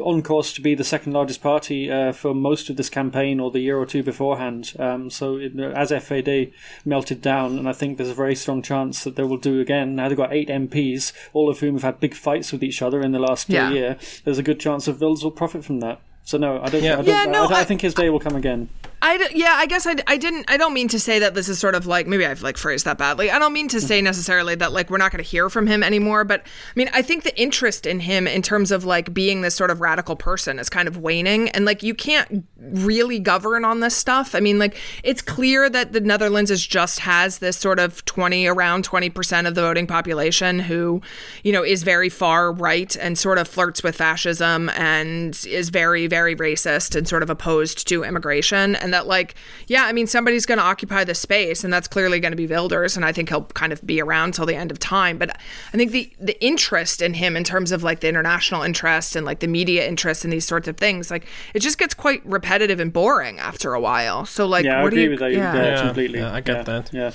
on 0.00 0.22
course 0.22 0.52
to 0.54 0.60
be 0.60 0.74
the 0.74 0.84
second 0.84 1.12
largest 1.12 1.42
party 1.42 1.90
uh, 1.90 2.12
for 2.12 2.34
most 2.34 2.70
of 2.70 2.76
this 2.76 2.90
campaign 2.90 3.40
or 3.40 3.50
the 3.50 3.60
year 3.60 3.78
or 3.78 3.86
two 3.86 4.02
beforehand. 4.02 4.74
Um, 4.78 5.10
so 5.10 5.36
it, 5.36 5.58
as 5.58 5.90
FVD 5.90 6.52
melted 6.84 7.22
down, 7.22 7.58
and 7.58 7.68
I 7.68 7.72
think 7.72 7.96
there's 7.96 8.10
a 8.10 8.14
very 8.14 8.34
strong 8.34 8.62
chance 8.62 9.04
that 9.04 9.16
they 9.16 9.22
will 9.22 9.36
do 9.36 9.60
again. 9.60 9.96
Now 9.96 10.11
they've 10.12 10.24
got 10.26 10.32
eight 10.32 10.48
MPs, 10.48 11.12
all 11.32 11.48
of 11.48 11.60
whom 11.60 11.74
have 11.74 11.82
had 11.82 12.00
big 12.00 12.14
fights 12.14 12.52
with 12.52 12.62
each 12.62 12.82
other 12.82 13.00
in 13.00 13.12
the 13.12 13.18
last 13.18 13.48
Yeah. 13.48 13.70
year. 13.70 13.96
There's 14.24 14.38
a 14.38 14.42
good 14.42 14.60
chance 14.60 14.84
that 14.84 15.00
Wilders 15.00 15.24
will 15.24 15.30
profit 15.30 15.64
from 15.64 15.80
that. 15.80 16.00
So 16.24 16.36
no, 16.38 16.60
I 16.62 16.68
don't. 16.68 16.82
Yeah. 16.84 16.92
I, 16.92 16.96
don't 16.96 17.06
Yeah, 17.06 17.24
no, 17.24 17.44
I, 17.46 17.54
I 17.56 17.60
I- 17.60 17.64
think 17.64 17.80
his 17.80 17.94
day 17.94 18.08
will 18.10 18.20
come 18.20 18.36
again. 18.36 18.68
Yeah, 19.04 19.54
I 19.56 19.66
guess 19.66 19.86
I, 19.86 19.94
didn't 20.16 20.44
I 20.48 20.56
don't 20.56 20.72
mean 20.72 20.86
to 20.88 21.00
say 21.00 21.18
that 21.18 21.34
this 21.34 21.48
is 21.48 21.58
sort 21.58 21.74
of 21.74 21.86
like 21.86 22.06
maybe 22.06 22.24
I've 22.24 22.42
like 22.42 22.56
phrased 22.56 22.84
that 22.84 22.98
badly. 22.98 23.32
I 23.32 23.38
don't 23.40 23.52
mean 23.52 23.66
to 23.68 23.80
say 23.80 24.00
necessarily 24.00 24.54
that 24.54 24.72
like 24.72 24.90
we're 24.90 24.98
not 24.98 25.10
going 25.10 25.22
to 25.22 25.28
hear 25.28 25.50
from 25.50 25.66
him 25.66 25.82
anymore, 25.82 26.22
but 26.22 26.42
I 26.42 26.72
mean 26.76 26.88
I 26.92 27.02
think 27.02 27.24
the 27.24 27.36
interest 27.40 27.84
in 27.84 27.98
him 27.98 28.28
in 28.28 28.42
terms 28.42 28.70
of 28.70 28.84
like 28.84 29.12
being 29.12 29.42
this 29.42 29.56
sort 29.56 29.70
of 29.70 29.80
radical 29.80 30.14
person 30.14 30.60
is 30.60 30.68
kind 30.68 30.86
of 30.86 30.98
waning 30.98 31.48
and 31.50 31.64
like 31.64 31.82
you 31.82 31.94
can't 31.94 32.46
really 32.58 33.18
govern 33.18 33.64
on 33.64 33.80
this 33.80 33.96
stuff. 33.96 34.36
I 34.36 34.40
mean 34.40 34.60
like 34.60 34.76
it's 35.02 35.20
clear 35.20 35.68
that 35.68 35.92
the 35.92 36.00
Netherlands 36.00 36.52
is 36.52 36.64
just 36.64 37.00
has 37.00 37.38
this 37.38 37.56
sort 37.56 37.80
of 37.80 38.04
20 38.04 38.46
around 38.46 38.88
20% 38.88 39.48
of 39.48 39.56
the 39.56 39.62
voting 39.62 39.88
population 39.88 40.60
who, 40.60 41.02
you 41.42 41.52
know, 41.52 41.64
is 41.64 41.82
very 41.82 42.08
far 42.08 42.52
right 42.52 42.96
and 42.96 43.18
sort 43.18 43.38
of 43.38 43.48
flirts 43.48 43.82
with 43.82 43.96
fascism 43.96 44.68
and 44.70 45.44
is 45.46 45.70
very 45.70 46.06
very 46.06 46.36
racist 46.36 46.94
and 46.94 47.08
sort 47.08 47.24
of 47.24 47.30
opposed 47.30 47.88
to 47.88 48.04
immigration 48.04 48.76
and 48.76 48.91
that 48.92 49.06
like 49.06 49.34
yeah 49.66 49.84
i 49.86 49.92
mean 49.92 50.06
somebody's 50.06 50.46
going 50.46 50.58
to 50.58 50.64
occupy 50.64 51.04
the 51.04 51.14
space 51.14 51.64
and 51.64 51.72
that's 51.72 51.88
clearly 51.88 52.20
going 52.20 52.32
to 52.32 52.36
be 52.36 52.46
Wilders 52.46 52.96
and 52.96 53.04
i 53.04 53.12
think 53.12 53.28
he'll 53.28 53.44
kind 53.44 53.72
of 53.72 53.84
be 53.86 54.00
around 54.00 54.34
till 54.34 54.46
the 54.46 54.54
end 54.56 54.70
of 54.70 54.78
time 54.78 55.18
but 55.18 55.30
i 55.72 55.76
think 55.76 55.90
the 55.92 56.10
the 56.20 56.42
interest 56.44 57.02
in 57.02 57.14
him 57.14 57.36
in 57.36 57.44
terms 57.44 57.72
of 57.72 57.82
like 57.82 58.00
the 58.00 58.08
international 58.08 58.62
interest 58.62 59.16
and 59.16 59.26
like 59.26 59.40
the 59.40 59.46
media 59.48 59.86
interest 59.86 60.24
and 60.24 60.32
these 60.32 60.44
sorts 60.46 60.68
of 60.68 60.76
things 60.76 61.10
like 61.10 61.26
it 61.54 61.60
just 61.60 61.78
gets 61.78 61.94
quite 61.94 62.24
repetitive 62.26 62.80
and 62.80 62.92
boring 62.92 63.38
after 63.38 63.74
a 63.74 63.80
while 63.80 64.24
so 64.24 64.46
like 64.46 64.64
Yeah, 64.64 64.78
I 64.80 64.82
what 64.82 64.88
agree 64.92 64.98
do 64.98 65.04
you 65.04 65.10
with 65.10 65.18
that. 65.20 65.32
yeah. 65.32 65.54
Yeah, 65.54 65.64
Yeah, 65.74 65.82
completely. 65.86 66.18
yeah, 66.20 66.32
I 66.34 66.40
get 66.40 66.56
Yeah, 66.56 66.62
that. 66.62 66.90
Yeah. 66.92 67.10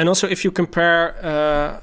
And 0.00 0.08
also, 0.08 0.26
if 0.26 0.46
you 0.46 0.50
compare 0.50 1.14
uh, 1.22 1.28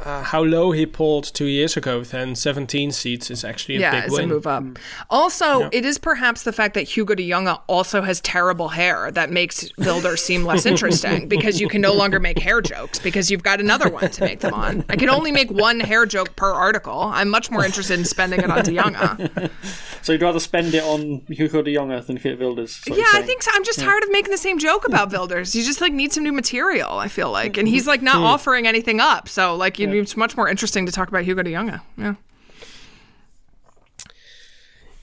uh, 0.03 0.23
how 0.23 0.41
low 0.41 0.71
he 0.71 0.87
pulled 0.87 1.25
two 1.25 1.45
years 1.45 1.77
ago, 1.77 2.03
then 2.03 2.33
17 2.33 2.91
seats 2.91 3.29
is 3.29 3.43
actually 3.43 3.75
a 3.75 3.79
yeah, 3.79 3.91
big 3.91 4.03
it's 4.05 4.13
win. 4.13 4.23
a 4.23 4.27
move 4.27 4.47
up. 4.47 4.63
Also, 5.11 5.69
it 5.71 5.85
is 5.85 5.99
perhaps 5.99 6.41
the 6.41 6.51
fact 6.51 6.73
that 6.73 6.81
Hugo 6.97 7.13
de 7.13 7.29
Jonge 7.29 7.61
also 7.67 8.01
has 8.01 8.19
terrible 8.21 8.69
hair 8.69 9.11
that 9.11 9.29
makes 9.29 9.69
Wilders 9.77 10.23
seem 10.23 10.45
less 10.45 10.65
interesting 10.71 11.27
because 11.27 11.61
you 11.61 11.67
can 11.69 11.79
no 11.79 11.93
longer 11.93 12.19
make 12.19 12.39
hair 12.39 12.59
jokes 12.59 12.97
because 12.97 13.29
you've 13.29 13.43
got 13.43 13.59
another 13.59 13.87
one 13.87 14.09
to 14.09 14.23
make 14.23 14.39
them 14.39 14.55
on. 14.55 14.83
I 14.89 14.95
can 14.95 15.09
only 15.09 15.31
make 15.31 15.51
one 15.51 15.79
hair 15.79 16.07
joke 16.07 16.35
per 16.35 16.51
article. 16.51 16.99
I'm 16.99 17.29
much 17.29 17.51
more 17.51 17.63
interested 17.63 17.99
in 17.99 18.05
spending 18.05 18.39
it 18.39 18.49
on 18.49 18.63
de 18.63 18.71
Jonge. 18.71 19.51
So 20.03 20.13
you'd 20.13 20.21
rather 20.21 20.39
spend 20.39 20.73
it 20.73 20.83
on 20.83 21.21
Hugo 21.27 21.61
de 21.61 21.75
Jonge 21.75 22.05
than 22.05 22.15
Geert 22.15 22.39
Wilders? 22.39 22.81
Yeah, 22.87 23.03
I 23.11 23.23
think 23.23 23.43
so. 23.43 23.51
I'm 23.53 23.65
just 23.65 23.79
tired 23.79 24.03
of 24.03 24.09
making 24.09 24.31
the 24.31 24.37
same 24.37 24.57
joke 24.57 24.87
about 24.87 25.11
Wilders. 25.11 25.53
You 25.53 25.63
just 25.63 25.81
like 25.81 25.91
need 25.91 26.13
some 26.13 26.23
new 26.23 26.31
material. 26.31 26.97
I 26.97 27.09
feel 27.09 27.29
like, 27.29 27.57
and 27.57 27.67
he's 27.67 27.87
like 27.87 28.01
not 28.07 28.21
offering 28.25 28.67
anything 28.67 28.99
up. 28.99 29.27
So 29.29 29.55
like, 29.55 29.79
you'd- 29.79 29.97
it's 29.97 30.17
much 30.17 30.35
more 30.37 30.47
interesting 30.49 30.85
to 30.85 30.91
talk 30.91 31.07
about 31.09 31.23
Hugo 31.23 31.43
de 31.43 31.51
Jonge. 31.51 31.79
Yeah. 31.97 32.15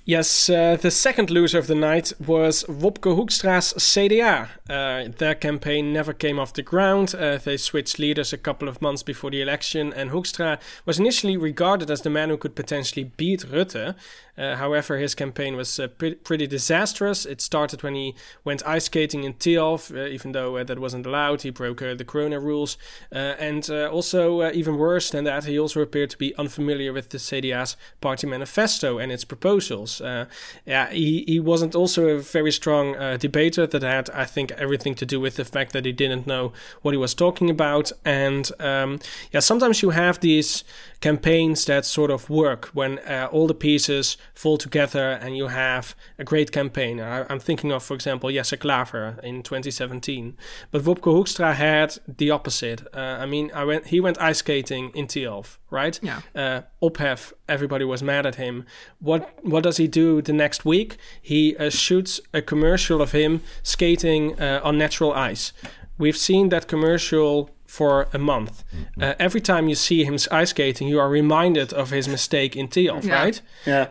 Yes, 0.06 0.50
uh, 0.50 0.76
the 0.78 0.90
second 0.90 1.30
loser 1.30 1.58
of 1.58 1.66
the 1.66 1.74
night 1.74 2.12
was 2.20 2.62
Wopke 2.64 3.16
Hoekstra's 3.16 3.72
CDA. 3.78 4.48
Uh, 4.68 5.10
their 5.16 5.34
campaign 5.34 5.94
never 5.94 6.12
came 6.12 6.38
off 6.38 6.52
the 6.52 6.62
ground. 6.62 7.14
Uh, 7.14 7.38
they 7.38 7.56
switched 7.56 7.98
leaders 7.98 8.30
a 8.30 8.36
couple 8.36 8.68
of 8.68 8.82
months 8.82 9.02
before 9.02 9.30
the 9.30 9.40
election, 9.40 9.94
and 9.94 10.10
Hoekstra 10.10 10.60
was 10.84 10.98
initially 10.98 11.38
regarded 11.38 11.90
as 11.90 12.02
the 12.02 12.10
man 12.10 12.28
who 12.28 12.36
could 12.36 12.54
potentially 12.54 13.04
beat 13.16 13.46
Rutte. 13.46 13.94
Uh, 14.36 14.56
however, 14.56 14.98
his 14.98 15.14
campaign 15.14 15.56
was 15.56 15.78
uh, 15.78 15.86
pre- 15.86 16.16
pretty 16.16 16.46
disastrous. 16.46 17.24
It 17.24 17.40
started 17.40 17.82
when 17.82 17.94
he 17.94 18.14
went 18.42 18.66
ice 18.66 18.86
skating 18.86 19.24
in 19.24 19.34
Thialf, 19.34 19.94
uh, 19.96 20.08
even 20.08 20.32
though 20.32 20.62
that 20.62 20.78
wasn't 20.78 21.06
allowed. 21.06 21.42
He 21.42 21.50
broke 21.50 21.78
the 21.78 22.04
Corona 22.04 22.40
rules. 22.40 22.76
And 23.12 23.70
also, 23.70 24.50
even 24.50 24.76
worse 24.76 25.10
than 25.10 25.24
that, 25.24 25.44
he 25.44 25.58
also 25.58 25.80
appeared 25.80 26.10
to 26.10 26.18
be 26.18 26.34
unfamiliar 26.36 26.92
with 26.92 27.10
the 27.10 27.18
CDA's 27.18 27.76
party 28.00 28.26
manifesto 28.26 28.98
and 28.98 29.12
its 29.12 29.24
proposals. 29.24 29.93
Uh, 30.00 30.26
yeah, 30.66 30.90
he, 30.90 31.24
he 31.26 31.40
wasn't 31.40 31.74
also 31.74 32.08
a 32.08 32.18
very 32.18 32.52
strong 32.52 32.96
uh, 32.96 33.16
debater. 33.16 33.66
That 33.66 33.82
had, 33.82 34.10
I 34.10 34.24
think, 34.24 34.52
everything 34.52 34.94
to 34.96 35.06
do 35.06 35.20
with 35.20 35.36
the 35.36 35.44
fact 35.44 35.72
that 35.72 35.84
he 35.84 35.92
didn't 35.92 36.26
know 36.26 36.52
what 36.82 36.92
he 36.92 36.98
was 36.98 37.14
talking 37.14 37.50
about. 37.50 37.92
And 38.04 38.50
um, 38.60 39.00
yeah, 39.32 39.40
sometimes 39.40 39.82
you 39.82 39.90
have 39.90 40.20
these 40.20 40.64
campaigns 41.00 41.66
that 41.66 41.84
sort 41.84 42.10
of 42.10 42.30
work 42.30 42.66
when 42.72 42.98
uh, 43.00 43.28
all 43.30 43.46
the 43.46 43.54
pieces 43.54 44.16
fall 44.34 44.56
together 44.56 45.18
and 45.20 45.36
you 45.36 45.48
have 45.48 45.94
a 46.18 46.24
great 46.24 46.50
campaign. 46.50 47.00
I, 47.00 47.26
I'm 47.28 47.40
thinking 47.40 47.72
of, 47.72 47.82
for 47.82 47.94
example, 47.94 48.30
Jesse 48.30 48.56
Klaver 48.56 49.22
in 49.22 49.42
2017. 49.42 50.36
But 50.70 50.82
Wopke 50.82 51.12
Hoekstra 51.12 51.54
had 51.54 51.98
the 52.08 52.30
opposite. 52.30 52.86
Uh, 52.94 53.18
I 53.20 53.26
mean, 53.26 53.50
I 53.54 53.64
went, 53.64 53.86
he 53.88 54.00
went 54.00 54.20
ice 54.20 54.38
skating 54.38 54.90
in 54.94 55.06
Thialf, 55.06 55.58
right? 55.70 56.00
Yeah. 56.02 56.20
Uh, 56.34 56.62
Ophef, 56.82 57.32
everybody 57.48 57.84
was 57.84 58.02
mad 58.02 58.26
at 58.26 58.34
him. 58.36 58.64
What 59.00 59.22
what 59.42 59.62
does 59.64 59.76
he 59.76 59.86
do 59.88 60.22
the 60.22 60.32
next 60.32 60.64
week? 60.64 60.96
He 61.20 61.56
uh, 61.56 61.70
shoots 61.70 62.20
a 62.32 62.40
commercial 62.42 63.00
of 63.02 63.12
him 63.12 63.40
skating 63.62 64.40
uh, 64.40 64.60
on 64.64 64.78
natural 64.78 65.12
ice. 65.12 65.52
We've 65.98 66.16
seen 66.16 66.48
that 66.48 66.66
commercial 66.68 67.50
for 67.66 68.08
a 68.12 68.18
month. 68.18 68.64
Uh, 69.00 69.14
every 69.18 69.40
time 69.40 69.68
you 69.68 69.74
see 69.74 70.04
him 70.04 70.16
ice 70.30 70.50
skating, 70.50 70.88
you 70.88 70.98
are 71.00 71.08
reminded 71.08 71.72
of 71.72 71.90
his 71.90 72.08
mistake 72.08 72.56
in 72.56 72.68
Thialf, 72.68 73.04
Yeah. 73.04 73.22
right? 73.22 73.40
Yeah. 73.66 73.86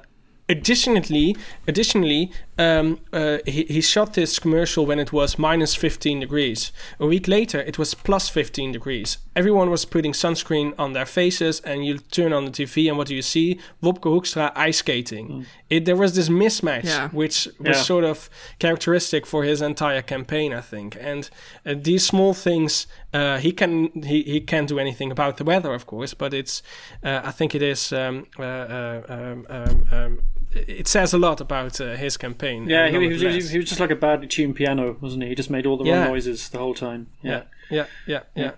Additionally, 0.49 1.35
additionally, 1.67 2.31
um, 2.57 2.99
uh, 3.11 3.39
he, 3.45 3.63
he 3.63 3.81
shot 3.81 4.13
this 4.13 4.37
commercial 4.37 4.85
when 4.85 4.99
it 4.99 5.11
was 5.11 5.39
minus 5.39 5.73
15 5.75 6.19
degrees. 6.19 6.71
A 6.99 7.07
week 7.07 7.27
later, 7.27 7.59
it 7.61 7.79
was 7.79 7.93
plus 7.93 8.29
15 8.29 8.71
degrees. 8.71 9.17
Everyone 9.35 9.71
was 9.71 9.85
putting 9.85 10.11
sunscreen 10.11 10.73
on 10.77 10.93
their 10.93 11.05
faces, 11.05 11.59
and 11.61 11.83
you 11.85 11.97
turn 11.97 12.31
on 12.31 12.45
the 12.45 12.51
TV, 12.51 12.87
and 12.87 12.97
what 12.97 13.07
do 13.07 13.15
you 13.15 13.23
see? 13.23 13.59
Wopke 13.81 14.01
Hoekstra 14.01 14.51
ice 14.55 14.77
skating. 14.77 15.27
Mm. 15.27 15.45
It, 15.69 15.85
there 15.85 15.95
was 15.95 16.15
this 16.15 16.29
mismatch, 16.29 16.83
yeah. 16.85 17.09
which 17.09 17.47
was 17.59 17.77
yeah. 17.77 17.81
sort 17.81 18.03
of 18.03 18.29
characteristic 18.59 19.25
for 19.25 19.43
his 19.43 19.61
entire 19.61 20.03
campaign, 20.03 20.53
I 20.53 20.61
think. 20.61 20.95
And 20.99 21.29
uh, 21.65 21.73
these 21.75 22.05
small 22.05 22.35
things, 22.35 22.85
uh, 23.13 23.39
he 23.39 23.51
can 23.51 24.03
he, 24.03 24.21
he 24.21 24.41
can't 24.41 24.67
do 24.67 24.77
anything 24.77 25.11
about 25.11 25.37
the 25.37 25.43
weather, 25.43 25.73
of 25.73 25.87
course, 25.87 26.13
but 26.13 26.33
it's 26.33 26.61
uh, 27.03 27.21
I 27.23 27.31
think 27.31 27.55
it 27.55 27.63
is 27.63 27.91
um, 27.91 28.27
uh, 28.37 28.43
uh, 28.43 29.01
um, 29.09 29.47
um, 29.49 29.85
um 29.91 30.19
it 30.55 30.87
says 30.87 31.13
a 31.13 31.17
lot 31.17 31.41
about 31.41 31.79
uh, 31.79 31.95
his 31.95 32.17
campaign. 32.17 32.69
Yeah, 32.69 32.89
he, 32.89 32.99
he, 32.99 33.07
was, 33.07 33.21
he, 33.51 33.57
was, 33.57 33.69
just 33.69 33.79
like 33.79 33.91
a 33.91 33.95
badly 33.95 34.27
tuned 34.27 34.55
piano, 34.55 34.97
wasn't 35.01 35.23
he? 35.23 35.29
He 35.29 35.35
just 35.35 35.49
made 35.49 35.65
all 35.65 35.77
the 35.77 35.85
yeah. 35.85 36.03
wrong 36.03 36.09
noises 36.09 36.49
the 36.49 36.57
whole 36.57 36.73
time. 36.73 37.07
Yeah, 37.21 37.43
yeah, 37.69 37.85
yeah, 38.05 38.21
yeah. 38.35 38.51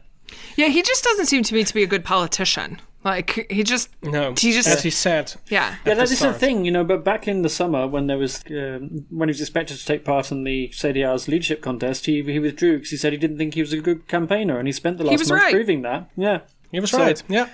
Yeah, 0.56 0.68
he 0.68 0.82
just 0.82 1.04
doesn't 1.04 1.28
seem 1.28 1.44
to 1.44 1.54
me 1.54 1.64
to 1.64 1.74
be 1.74 1.84
a 1.84 1.88
good 1.88 2.04
politician. 2.04 2.82
Like 3.04 3.46
he 3.52 3.64
just 3.64 3.90
no, 4.02 4.34
he 4.36 4.52
just 4.52 4.68
as 4.68 4.82
he 4.82 4.90
said. 4.90 5.36
Yeah, 5.48 5.76
yeah. 5.86 5.94
That 5.94 6.10
is 6.10 6.20
the 6.20 6.34
thing, 6.34 6.66
you 6.66 6.72
know. 6.72 6.84
But 6.84 7.04
back 7.04 7.28
in 7.28 7.44
the 7.44 7.50
summer, 7.50 7.88
when 7.88 8.08
there 8.08 8.18
was 8.18 8.44
um, 8.50 9.06
when 9.12 9.30
he 9.30 9.32
was 9.32 9.42
expected 9.42 9.78
to 9.78 9.86
take 9.86 10.04
part 10.04 10.32
in 10.32 10.44
the 10.44 10.70
CDA's 10.70 11.28
leadership 11.28 11.62
contest, 11.62 12.08
he 12.08 12.24
he 12.24 12.40
withdrew 12.40 12.78
because 12.78 12.90
he 12.90 12.98
said 12.98 13.14
he 13.14 13.20
didn't 13.20 13.38
think 13.38 13.54
he 13.54 13.62
was 13.62 13.74
a 13.74 13.80
good 13.80 14.08
campaigner, 14.08 14.58
and 14.58 14.68
he 14.68 14.72
spent 14.72 14.98
the 14.98 15.04
last 15.04 15.30
month 15.30 15.40
right. 15.40 15.54
proving 15.54 15.84
that. 15.84 16.10
Yeah, 16.18 16.40
he 16.72 16.80
was 16.80 16.90
so, 16.90 16.98
right. 16.98 17.22
Yeah. 17.30 17.50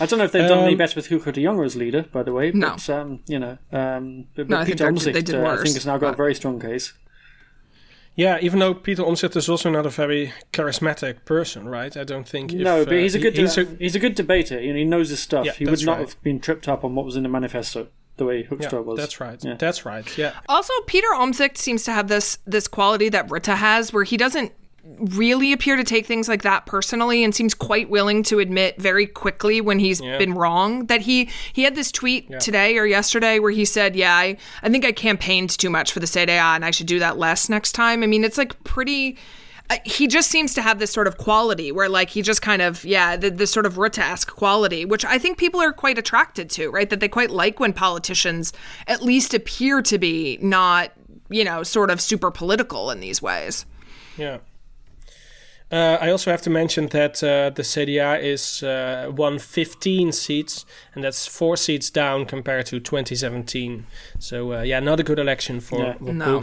I 0.00 0.06
don't 0.06 0.18
know 0.18 0.24
if 0.24 0.32
they've 0.32 0.48
done 0.48 0.58
um, 0.58 0.64
any 0.64 0.74
better 0.74 0.94
with 0.96 1.06
Hugo 1.06 1.30
de 1.30 1.42
Jonge 1.42 1.64
as 1.64 1.76
leader, 1.76 2.02
by 2.02 2.22
the 2.22 2.32
way. 2.32 2.50
But, 2.50 2.88
no. 2.88 2.94
Um, 2.94 3.20
you 3.26 3.38
know, 3.38 3.58
um, 3.72 4.26
but, 4.34 4.48
no, 4.48 4.64
Peter 4.64 4.86
Omtzigt, 4.86 5.34
uh, 5.34 5.50
I 5.50 5.56
think, 5.56 5.74
has 5.74 5.86
now 5.86 5.98
got 5.98 6.08
but... 6.08 6.14
a 6.14 6.16
very 6.16 6.34
strong 6.34 6.60
case. 6.60 6.92
Yeah, 8.14 8.38
even 8.40 8.58
though 8.58 8.74
Peter 8.74 9.04
Omtzigt 9.04 9.36
is 9.36 9.48
also 9.48 9.70
not 9.70 9.86
a 9.86 9.90
very 9.90 10.32
charismatic 10.52 11.24
person, 11.24 11.68
right? 11.68 11.96
I 11.96 12.02
don't 12.02 12.28
think. 12.28 12.52
no, 12.52 12.84
but 12.84 12.94
he's 12.94 13.14
a 13.14 13.18
uh, 13.18 13.22
good 13.22 13.36
he's, 13.36 13.56
a, 13.56 13.64
he's 13.78 13.94
a 13.94 14.00
good 14.00 14.16
debater. 14.16 14.60
You 14.60 14.72
know, 14.72 14.78
he 14.78 14.84
knows 14.84 15.10
his 15.10 15.20
stuff. 15.20 15.46
Yeah, 15.46 15.52
he 15.52 15.66
would 15.66 15.84
not 15.86 15.98
right. 15.98 16.08
have 16.08 16.22
been 16.22 16.40
tripped 16.40 16.66
up 16.66 16.82
on 16.84 16.96
what 16.96 17.04
was 17.04 17.14
in 17.14 17.22
the 17.22 17.28
manifesto 17.28 17.86
the 18.16 18.24
way 18.24 18.42
Hoekstra 18.42 18.72
yeah, 18.72 18.78
was. 18.80 18.98
That's 18.98 19.20
right. 19.20 19.42
Yeah. 19.44 19.54
That's 19.54 19.86
right. 19.86 20.18
Yeah. 20.18 20.34
Also, 20.48 20.72
Peter 20.86 21.06
Omtzigt 21.14 21.56
seems 21.56 21.84
to 21.84 21.92
have 21.92 22.08
this 22.08 22.38
this 22.44 22.66
quality 22.66 23.08
that 23.08 23.28
Rutte 23.28 23.56
has, 23.56 23.92
where 23.92 24.04
he 24.04 24.16
doesn't 24.16 24.52
really 24.96 25.52
appear 25.52 25.76
to 25.76 25.84
take 25.84 26.06
things 26.06 26.28
like 26.28 26.42
that 26.42 26.66
personally 26.66 27.22
and 27.22 27.34
seems 27.34 27.54
quite 27.54 27.90
willing 27.90 28.22
to 28.22 28.38
admit 28.38 28.80
very 28.80 29.06
quickly 29.06 29.60
when 29.60 29.78
he's 29.78 30.00
yeah. 30.00 30.18
been 30.18 30.34
wrong 30.34 30.86
that 30.86 31.00
he 31.00 31.28
he 31.52 31.62
had 31.62 31.74
this 31.74 31.92
tweet 31.92 32.28
yeah. 32.30 32.38
today 32.38 32.76
or 32.78 32.86
yesterday 32.86 33.38
where 33.38 33.50
he 33.50 33.64
said 33.64 33.94
yeah 33.94 34.14
I, 34.14 34.36
I 34.62 34.70
think 34.70 34.84
i 34.84 34.92
campaigned 34.92 35.50
too 35.50 35.70
much 35.70 35.92
for 35.92 36.00
the 36.00 36.06
CDA 36.06 36.28
and 36.28 36.64
i 36.64 36.70
should 36.70 36.86
do 36.86 36.98
that 37.00 37.18
less 37.18 37.48
next 37.48 37.72
time 37.72 38.02
i 38.02 38.06
mean 38.06 38.24
it's 38.24 38.38
like 38.38 38.62
pretty 38.64 39.18
uh, 39.70 39.76
he 39.84 40.06
just 40.06 40.30
seems 40.30 40.54
to 40.54 40.62
have 40.62 40.78
this 40.78 40.90
sort 40.90 41.06
of 41.06 41.18
quality 41.18 41.70
where 41.70 41.88
like 41.88 42.08
he 42.08 42.22
just 42.22 42.40
kind 42.40 42.62
of 42.62 42.84
yeah 42.84 43.16
the, 43.16 43.30
this 43.30 43.50
sort 43.50 43.66
of 43.66 43.74
Rutte 43.74 44.26
quality 44.26 44.84
which 44.84 45.04
i 45.04 45.18
think 45.18 45.38
people 45.38 45.60
are 45.60 45.72
quite 45.72 45.98
attracted 45.98 46.48
to 46.50 46.70
right 46.70 46.88
that 46.88 47.00
they 47.00 47.08
quite 47.08 47.30
like 47.30 47.60
when 47.60 47.72
politicians 47.72 48.52
at 48.86 49.02
least 49.02 49.34
appear 49.34 49.82
to 49.82 49.98
be 49.98 50.38
not 50.40 50.92
you 51.28 51.44
know 51.44 51.62
sort 51.62 51.90
of 51.90 52.00
super 52.00 52.30
political 52.30 52.90
in 52.90 53.00
these 53.00 53.20
ways 53.20 53.66
yeah 54.16 54.38
uh, 55.70 55.98
I 56.00 56.10
also 56.10 56.30
have 56.30 56.40
to 56.42 56.50
mention 56.50 56.86
that 56.88 57.22
uh, 57.22 57.50
the 57.50 57.62
CDA 57.62 58.22
is 58.22 58.62
uh, 58.62 59.12
won 59.14 59.38
15 59.38 60.12
seats, 60.12 60.64
and 60.94 61.04
that's 61.04 61.26
four 61.26 61.56
seats 61.56 61.90
down 61.90 62.24
compared 62.24 62.66
to 62.66 62.80
2017. 62.80 63.86
So 64.18 64.54
uh, 64.54 64.62
yeah, 64.62 64.80
not 64.80 64.98
a 64.98 65.02
good 65.02 65.18
election 65.18 65.60
for, 65.60 65.78
yeah. 65.78 65.98
for 65.98 66.12
no. 66.12 66.40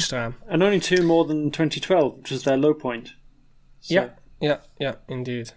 And 0.48 0.62
only 0.62 0.80
two 0.80 1.02
more 1.04 1.26
than 1.26 1.50
2012, 1.50 2.18
which 2.18 2.32
was 2.32 2.44
their 2.44 2.58
low 2.58 2.74
point. 2.74 3.14
So. 3.80 3.96
Yeah, 3.96 4.10
yeah, 4.40 4.58
yeah, 4.80 4.96
indeed. 5.08 5.54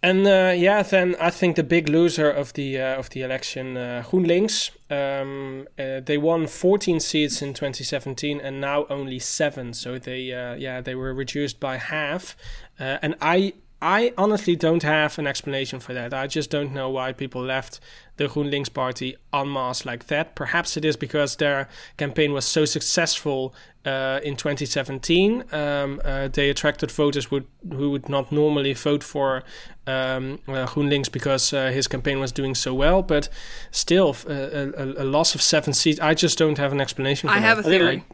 And 0.00 0.26
uh, 0.26 0.54
yeah, 0.56 0.82
then 0.82 1.16
I 1.20 1.30
think 1.30 1.56
the 1.56 1.64
big 1.64 1.88
loser 1.88 2.30
of 2.30 2.52
the 2.52 2.80
uh, 2.80 2.98
of 2.98 3.10
the 3.10 3.22
election, 3.22 3.76
uh, 3.76 4.04
GroenLinks, 4.06 4.70
um, 4.90 5.66
uh, 5.76 6.00
they 6.00 6.16
won 6.16 6.46
14 6.46 7.00
seats 7.00 7.42
in 7.42 7.52
2017 7.52 8.40
and 8.40 8.60
now 8.60 8.86
only 8.88 9.18
seven. 9.18 9.74
So 9.74 9.98
they 9.98 10.32
uh, 10.32 10.54
yeah 10.54 10.80
they 10.80 10.94
were 10.94 11.12
reduced 11.12 11.58
by 11.58 11.78
half. 11.78 12.36
Uh, 12.78 12.98
and 13.02 13.16
I 13.20 13.54
I 13.80 14.12
honestly 14.18 14.56
don't 14.56 14.82
have 14.82 15.18
an 15.18 15.26
explanation 15.26 15.78
for 15.78 15.94
that. 15.94 16.12
I 16.12 16.26
just 16.26 16.50
don't 16.50 16.72
know 16.74 16.90
why 16.90 17.12
people 17.12 17.42
left 17.42 17.78
the 18.16 18.26
GroenLinks 18.26 18.72
party 18.72 19.16
en 19.32 19.52
masse 19.52 19.86
like 19.86 20.08
that. 20.08 20.34
Perhaps 20.34 20.76
it 20.76 20.84
is 20.84 20.96
because 20.96 21.36
their 21.36 21.68
campaign 21.96 22.32
was 22.32 22.44
so 22.44 22.64
successful 22.64 23.54
uh, 23.84 24.18
in 24.24 24.34
2017. 24.34 25.44
Um, 25.52 26.00
uh, 26.04 26.26
they 26.26 26.50
attracted 26.50 26.90
voters 26.90 27.30
would, 27.30 27.46
who 27.72 27.90
would 27.90 28.08
not 28.08 28.32
normally 28.32 28.74
vote 28.74 29.04
for 29.04 29.44
um, 29.86 30.40
uh, 30.48 30.66
GroenLinks 30.66 31.10
because 31.12 31.52
uh, 31.52 31.70
his 31.70 31.86
campaign 31.86 32.18
was 32.18 32.32
doing 32.32 32.56
so 32.56 32.74
well. 32.74 33.02
But 33.02 33.28
still, 33.70 34.16
uh, 34.28 34.32
a, 34.32 34.84
a, 35.02 35.04
loss 35.04 35.36
of 35.36 35.42
seven 35.42 35.72
seats, 35.72 36.00
I 36.00 36.14
just 36.14 36.36
don't 36.36 36.58
have 36.58 36.72
an 36.72 36.80
explanation 36.80 37.28
for 37.28 37.34
I 37.36 37.38
that. 37.38 37.46
have 37.46 37.58
a 37.60 37.62
theory. 37.62 38.04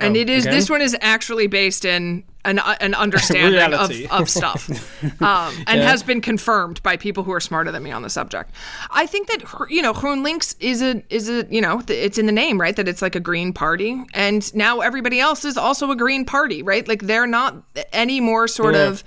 And 0.00 0.16
oh, 0.16 0.20
it 0.20 0.30
is 0.30 0.44
again? 0.44 0.56
this 0.56 0.70
one 0.70 0.80
is 0.82 0.96
actually 1.00 1.46
based 1.46 1.84
in 1.84 2.24
an, 2.44 2.58
an 2.58 2.94
understanding 3.06 3.74
of, 3.74 3.90
of 4.10 4.30
stuff 4.30 4.68
um, 5.22 5.54
and 5.66 5.80
yeah. 5.80 5.88
has 5.88 6.02
been 6.02 6.20
confirmed 6.20 6.82
by 6.82 6.96
people 6.96 7.22
who 7.22 7.32
are 7.32 7.40
smarter 7.40 7.70
than 7.70 7.82
me 7.82 7.90
on 7.90 8.02
the 8.02 8.10
subject 8.10 8.50
i 8.90 9.06
think 9.06 9.28
that 9.28 9.42
you 9.68 9.82
know 9.82 9.92
groenlinks 9.92 10.54
is 10.60 10.82
a 10.82 11.02
is 11.14 11.28
a 11.28 11.46
you 11.50 11.60
know 11.60 11.82
it's 11.88 12.18
in 12.18 12.26
the 12.26 12.32
name 12.32 12.60
right 12.60 12.76
that 12.76 12.88
it's 12.88 13.02
like 13.02 13.14
a 13.14 13.20
green 13.20 13.52
party 13.52 14.02
and 14.14 14.54
now 14.54 14.80
everybody 14.80 15.20
else 15.20 15.44
is 15.44 15.56
also 15.56 15.90
a 15.90 15.96
green 15.96 16.24
party 16.24 16.62
right 16.62 16.88
like 16.88 17.02
they're 17.02 17.26
not 17.26 17.62
any 17.92 18.20
more 18.20 18.48
sort 18.48 18.74
yeah. 18.74 18.88
of 18.88 19.04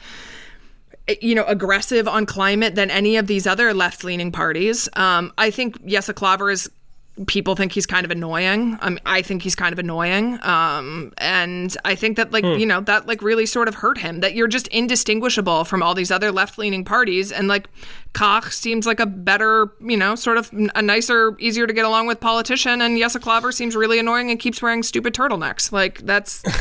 you 1.22 1.36
know, 1.36 1.44
aggressive 1.46 2.08
on 2.08 2.26
climate 2.26 2.76
than 2.76 2.90
any 2.90 3.18
of 3.18 3.28
these 3.28 3.46
other 3.46 3.74
left 3.74 4.04
leaning 4.04 4.32
parties. 4.32 4.88
Um, 4.94 5.34
I 5.38 5.52
think 5.52 5.86
Jesse 5.86 6.14
Klaver 6.14 6.52
is 6.52 6.70
people 7.28 7.56
think 7.56 7.72
he's 7.72 7.86
kind 7.86 8.06
of 8.06 8.12
annoying. 8.12 8.78
Um, 8.82 9.00
I 9.06 9.22
think 9.22 9.44
he's 9.44 9.56
kind 9.56 9.72
of 9.72 9.78
annoying. 9.78 10.40
Um, 10.44 11.14
and 11.20 11.76
I 11.86 11.94
think 11.94 12.18
that 12.18 12.32
like, 12.32 12.44
hmm. 12.44 12.54
you 12.54 12.66
know, 12.66 12.82
that 12.82 13.08
like 13.08 13.22
really 13.22 13.46
sort 13.46 13.68
of 13.68 13.76
hurt 13.76 14.00
him 14.00 14.22
that 14.22 14.34
you're 14.34 14.48
just 14.48 14.68
indistinguishable 14.70 15.64
from 15.66 15.84
all 15.84 15.94
these 15.94 16.10
other 16.10 16.32
left 16.32 16.58
leaning 16.58 16.84
parties. 16.84 17.32
And 17.32 17.48
like 17.48 17.70
Kaag 18.14 18.52
seems 18.52 18.88
like 18.88 19.00
a 19.00 19.06
better, 19.06 19.72
you 19.80 19.98
know, 19.98 20.16
sort 20.16 20.38
of 20.38 20.50
a 20.74 20.82
nicer, 20.82 21.38
easier 21.40 21.68
to 21.68 21.74
get 21.74 21.86
along 21.86 22.08
with 22.08 22.20
politician. 22.20 22.82
And 22.82 22.98
Jesse 22.98 23.20
Klaver 23.20 23.54
seems 23.54 23.76
really 23.76 24.00
annoying 24.00 24.32
and 24.32 24.40
keeps 24.40 24.62
wearing 24.62 24.82
stupid 24.82 25.14
turtlenecks. 25.14 25.72
Like 25.72 26.00
that's. 26.00 26.44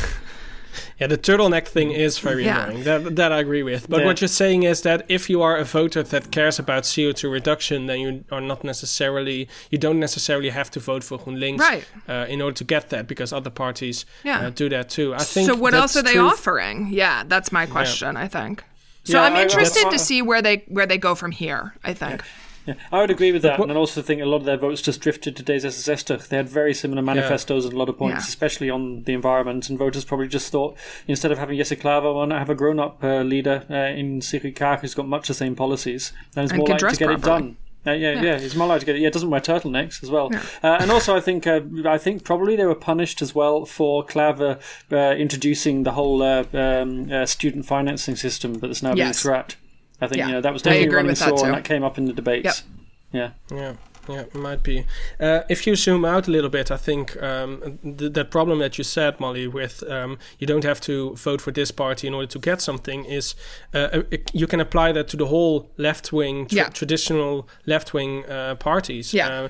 Yeah, 1.03 1.07
the 1.07 1.17
turtleneck 1.17 1.67
thing 1.67 1.91
is 1.91 2.17
very 2.17 2.45
yeah. 2.45 2.63
annoying. 2.63 2.83
That, 2.85 3.15
that 3.17 3.33
I 3.33 3.39
agree 3.39 3.61
with. 3.61 3.89
But 3.89 3.99
yeah. 3.99 4.05
what 4.05 4.21
you're 4.21 4.29
saying 4.29 4.63
is 4.63 4.83
that 4.83 5.05
if 5.09 5.29
you 5.29 5.41
are 5.41 5.57
a 5.57 5.65
voter 5.65 6.01
that 6.01 6.31
cares 6.31 6.59
about 6.59 6.83
CO2 6.83 7.29
reduction, 7.29 7.87
then 7.87 7.99
you 7.99 8.23
are 8.31 8.39
not 8.39 8.63
necessarily, 8.63 9.49
you 9.69 9.77
don't 9.77 9.99
necessarily 9.99 10.49
have 10.51 10.71
to 10.71 10.79
vote 10.79 11.03
for 11.03 11.19
GroenLinks 11.19 11.59
right. 11.59 11.85
uh, 12.07 12.25
in 12.29 12.41
order 12.41 12.55
to 12.55 12.63
get 12.63 12.89
that 12.91 13.05
because 13.05 13.33
other 13.33 13.49
parties 13.49 14.05
yeah. 14.23 14.47
uh, 14.47 14.49
do 14.49 14.69
that 14.69 14.89
too. 14.89 15.13
I 15.13 15.23
think. 15.23 15.49
So 15.49 15.57
what 15.57 15.73
else 15.73 15.97
are 15.97 16.03
they 16.03 16.17
offering? 16.17 16.87
Yeah, 16.89 17.23
that's 17.27 17.51
my 17.51 17.65
question. 17.65 18.15
I 18.15 18.29
think. 18.29 18.63
So 19.03 19.19
I'm 19.19 19.35
interested 19.35 19.91
to 19.91 19.99
see 19.99 20.21
where 20.21 20.41
they 20.41 20.63
where 20.69 20.85
they 20.85 20.97
go 20.97 21.15
from 21.15 21.31
here. 21.31 21.73
I 21.83 21.93
think. 21.93 22.23
Yeah, 22.65 22.75
I 22.91 23.01
would 23.01 23.11
agree 23.11 23.31
with 23.31 23.41
that, 23.41 23.59
and 23.59 23.71
I 23.71 23.75
also 23.75 24.01
think 24.01 24.21
a 24.21 24.25
lot 24.25 24.37
of 24.37 24.45
their 24.45 24.57
votes 24.57 24.81
just 24.81 25.01
drifted 25.01 25.35
to 25.35 25.43
D66. 25.43 26.27
They 26.27 26.37
had 26.37 26.49
very 26.49 26.73
similar 26.73 27.01
manifestos 27.01 27.63
yeah. 27.63 27.69
and 27.69 27.75
a 27.75 27.79
lot 27.79 27.89
of 27.89 27.97
points, 27.97 28.25
yeah. 28.25 28.29
especially 28.29 28.69
on 28.69 29.03
the 29.03 29.13
environment, 29.13 29.69
and 29.69 29.77
voters 29.77 30.05
probably 30.05 30.27
just 30.27 30.51
thought 30.51 30.77
instead 31.07 31.31
of 31.31 31.37
having 31.37 31.57
Jesse 31.57 31.75
Klaver, 31.75 32.13
why 32.13 32.25
not 32.25 32.39
have 32.39 32.49
a 32.49 32.55
grown-up 32.55 33.03
uh, 33.03 33.21
leader 33.21 33.65
uh, 33.69 33.97
in 33.97 34.21
Sigrid 34.21 34.55
Kaag 34.55 34.79
who's 34.79 34.93
got 34.93 35.07
much 35.07 35.27
the 35.27 35.33
same 35.33 35.55
policies 35.55 36.13
and 36.35 36.45
is 36.45 36.53
more 36.53 36.67
likely 36.67 36.89
to 36.89 36.95
get 36.97 37.07
properly. 37.07 37.15
it 37.15 37.21
done. 37.21 37.57
Uh, 37.85 37.91
yeah, 37.91 38.13
yeah, 38.13 38.21
yeah, 38.21 38.39
he's 38.39 38.55
more 38.55 38.67
likely 38.67 38.79
to 38.79 38.85
get 38.85 38.95
it. 38.95 39.01
Yeah, 39.01 39.09
doesn't 39.09 39.29
wear 39.29 39.41
turtlenecks 39.41 40.01
as 40.03 40.09
well. 40.09 40.29
Yeah. 40.31 40.41
Uh, 40.63 40.77
and 40.79 40.89
also, 40.89 41.17
I 41.17 41.19
think 41.19 41.45
uh, 41.45 41.59
I 41.85 41.97
think 41.97 42.23
probably 42.23 42.55
they 42.55 42.65
were 42.65 42.75
punished 42.75 43.21
as 43.21 43.35
well 43.35 43.65
for 43.65 44.05
Klaver 44.05 44.61
uh, 44.89 45.15
introducing 45.15 45.83
the 45.83 45.91
whole 45.91 46.23
uh, 46.23 46.45
um, 46.53 47.11
uh, 47.11 47.25
student 47.25 47.65
financing 47.65 48.15
system 48.15 48.53
that's 48.55 48.81
now 48.81 48.93
yes. 48.93 48.97
being 48.97 49.13
scrapped. 49.13 49.57
I 50.03 50.07
think 50.07 50.17
yeah. 50.19 50.27
you 50.27 50.33
know 50.33 50.41
that 50.41 50.53
was 50.53 50.61
definitely 50.61 50.95
running 50.95 51.15
sore, 51.15 51.45
and 51.45 51.53
that 51.53 51.63
came 51.63 51.83
up 51.83 51.97
in 51.97 52.05
the 52.05 52.13
debates. 52.13 52.63
Yep. 53.11 53.31
Yeah. 53.51 53.57
Yeah. 53.57 53.73
Yeah, 54.09 54.21
it 54.21 54.35
might 54.35 54.63
be. 54.63 54.85
Uh, 55.17 55.41
if 55.49 55.65
you 55.65 55.75
zoom 55.75 56.03
out 56.03 56.27
a 56.27 56.31
little 56.31 56.49
bit, 56.49 56.71
I 56.71 56.77
think 56.77 57.21
um, 57.23 57.79
th- 57.83 58.11
that 58.11 58.31
problem 58.31 58.59
that 58.59 58.77
you 58.77 58.83
said, 58.83 59.17
Molly, 59.19 59.47
with 59.47 59.81
um, 59.89 60.17
you 60.39 60.47
don't 60.47 60.65
have 60.65 60.81
to 60.81 61.15
vote 61.15 61.39
for 61.39 61.51
this 61.51 61.71
party 61.71 62.07
in 62.07 62.13
order 62.13 62.27
to 62.27 62.39
get 62.39 62.59
something, 62.61 63.05
is 63.05 63.33
uh, 63.73 63.77
uh 63.77 64.01
you 64.33 64.45
can 64.45 64.59
apply 64.59 64.91
that 64.91 65.07
to 65.09 65.17
the 65.17 65.27
whole 65.27 65.69
left 65.77 66.11
wing, 66.11 66.47
tra- 66.47 66.57
yeah. 66.57 66.69
traditional 66.69 67.47
left 67.65 67.93
wing 67.93 68.25
uh, 68.25 68.55
parties. 68.55 69.13
Yeah. 69.13 69.47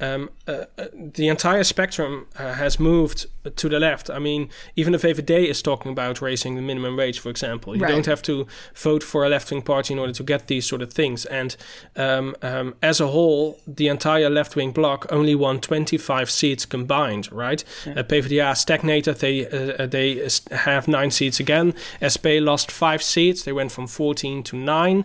Um, 0.00 0.30
uh, 0.46 0.64
uh, 0.78 0.86
the 0.92 1.28
entire 1.28 1.64
spectrum 1.64 2.26
uh, 2.38 2.52
has 2.54 2.78
moved 2.78 3.26
to 3.56 3.68
the 3.68 3.78
left. 3.80 4.10
I 4.10 4.18
mean, 4.18 4.48
even 4.74 4.92
the 4.92 4.98
VVD 4.98 5.46
is 5.48 5.62
talking 5.62 5.92
about 5.92 6.20
raising 6.20 6.54
the 6.56 6.62
minimum 6.62 6.96
wage, 6.96 7.18
for 7.20 7.30
example. 7.30 7.74
You 7.76 7.82
Right. 7.82 7.92
don't 7.92 8.06
have 8.06 8.22
to 8.22 8.46
vote 8.74 9.02
for 9.02 9.24
a 9.24 9.28
left 9.28 9.50
wing 9.50 9.62
party 9.62 9.94
in 9.94 9.98
order 10.00 10.12
to 10.12 10.22
get 10.22 10.48
these 10.48 10.66
sort 10.66 10.82
of 10.82 10.92
things. 10.92 11.24
And 11.26 11.56
um, 11.96 12.34
um, 12.42 12.74
as 12.82 13.00
a 13.00 13.06
whole, 13.06 13.60
the 13.66 13.88
entire 13.88 14.28
left 14.28 14.56
wing 14.56 14.72
bloc 14.72 15.06
only 15.10 15.34
won 15.34 15.60
25 15.60 16.30
seats 16.30 16.66
combined, 16.66 17.30
right? 17.32 17.62
Uh, 17.86 18.02
PvdA 18.02 18.56
stagnated. 18.56 19.16
They 19.20 19.46
uh, 19.46 19.82
uh, 19.82 19.86
they 19.86 20.28
have 20.50 20.88
nine 20.88 21.10
seats 21.10 21.40
again. 21.40 21.72
SP 22.02 22.40
lost 22.40 22.70
five 22.70 23.02
seats. 23.02 23.42
They 23.44 23.52
went 23.52 23.72
from 23.72 23.86
14 23.86 24.42
to 24.44 24.56
nine. 24.56 25.04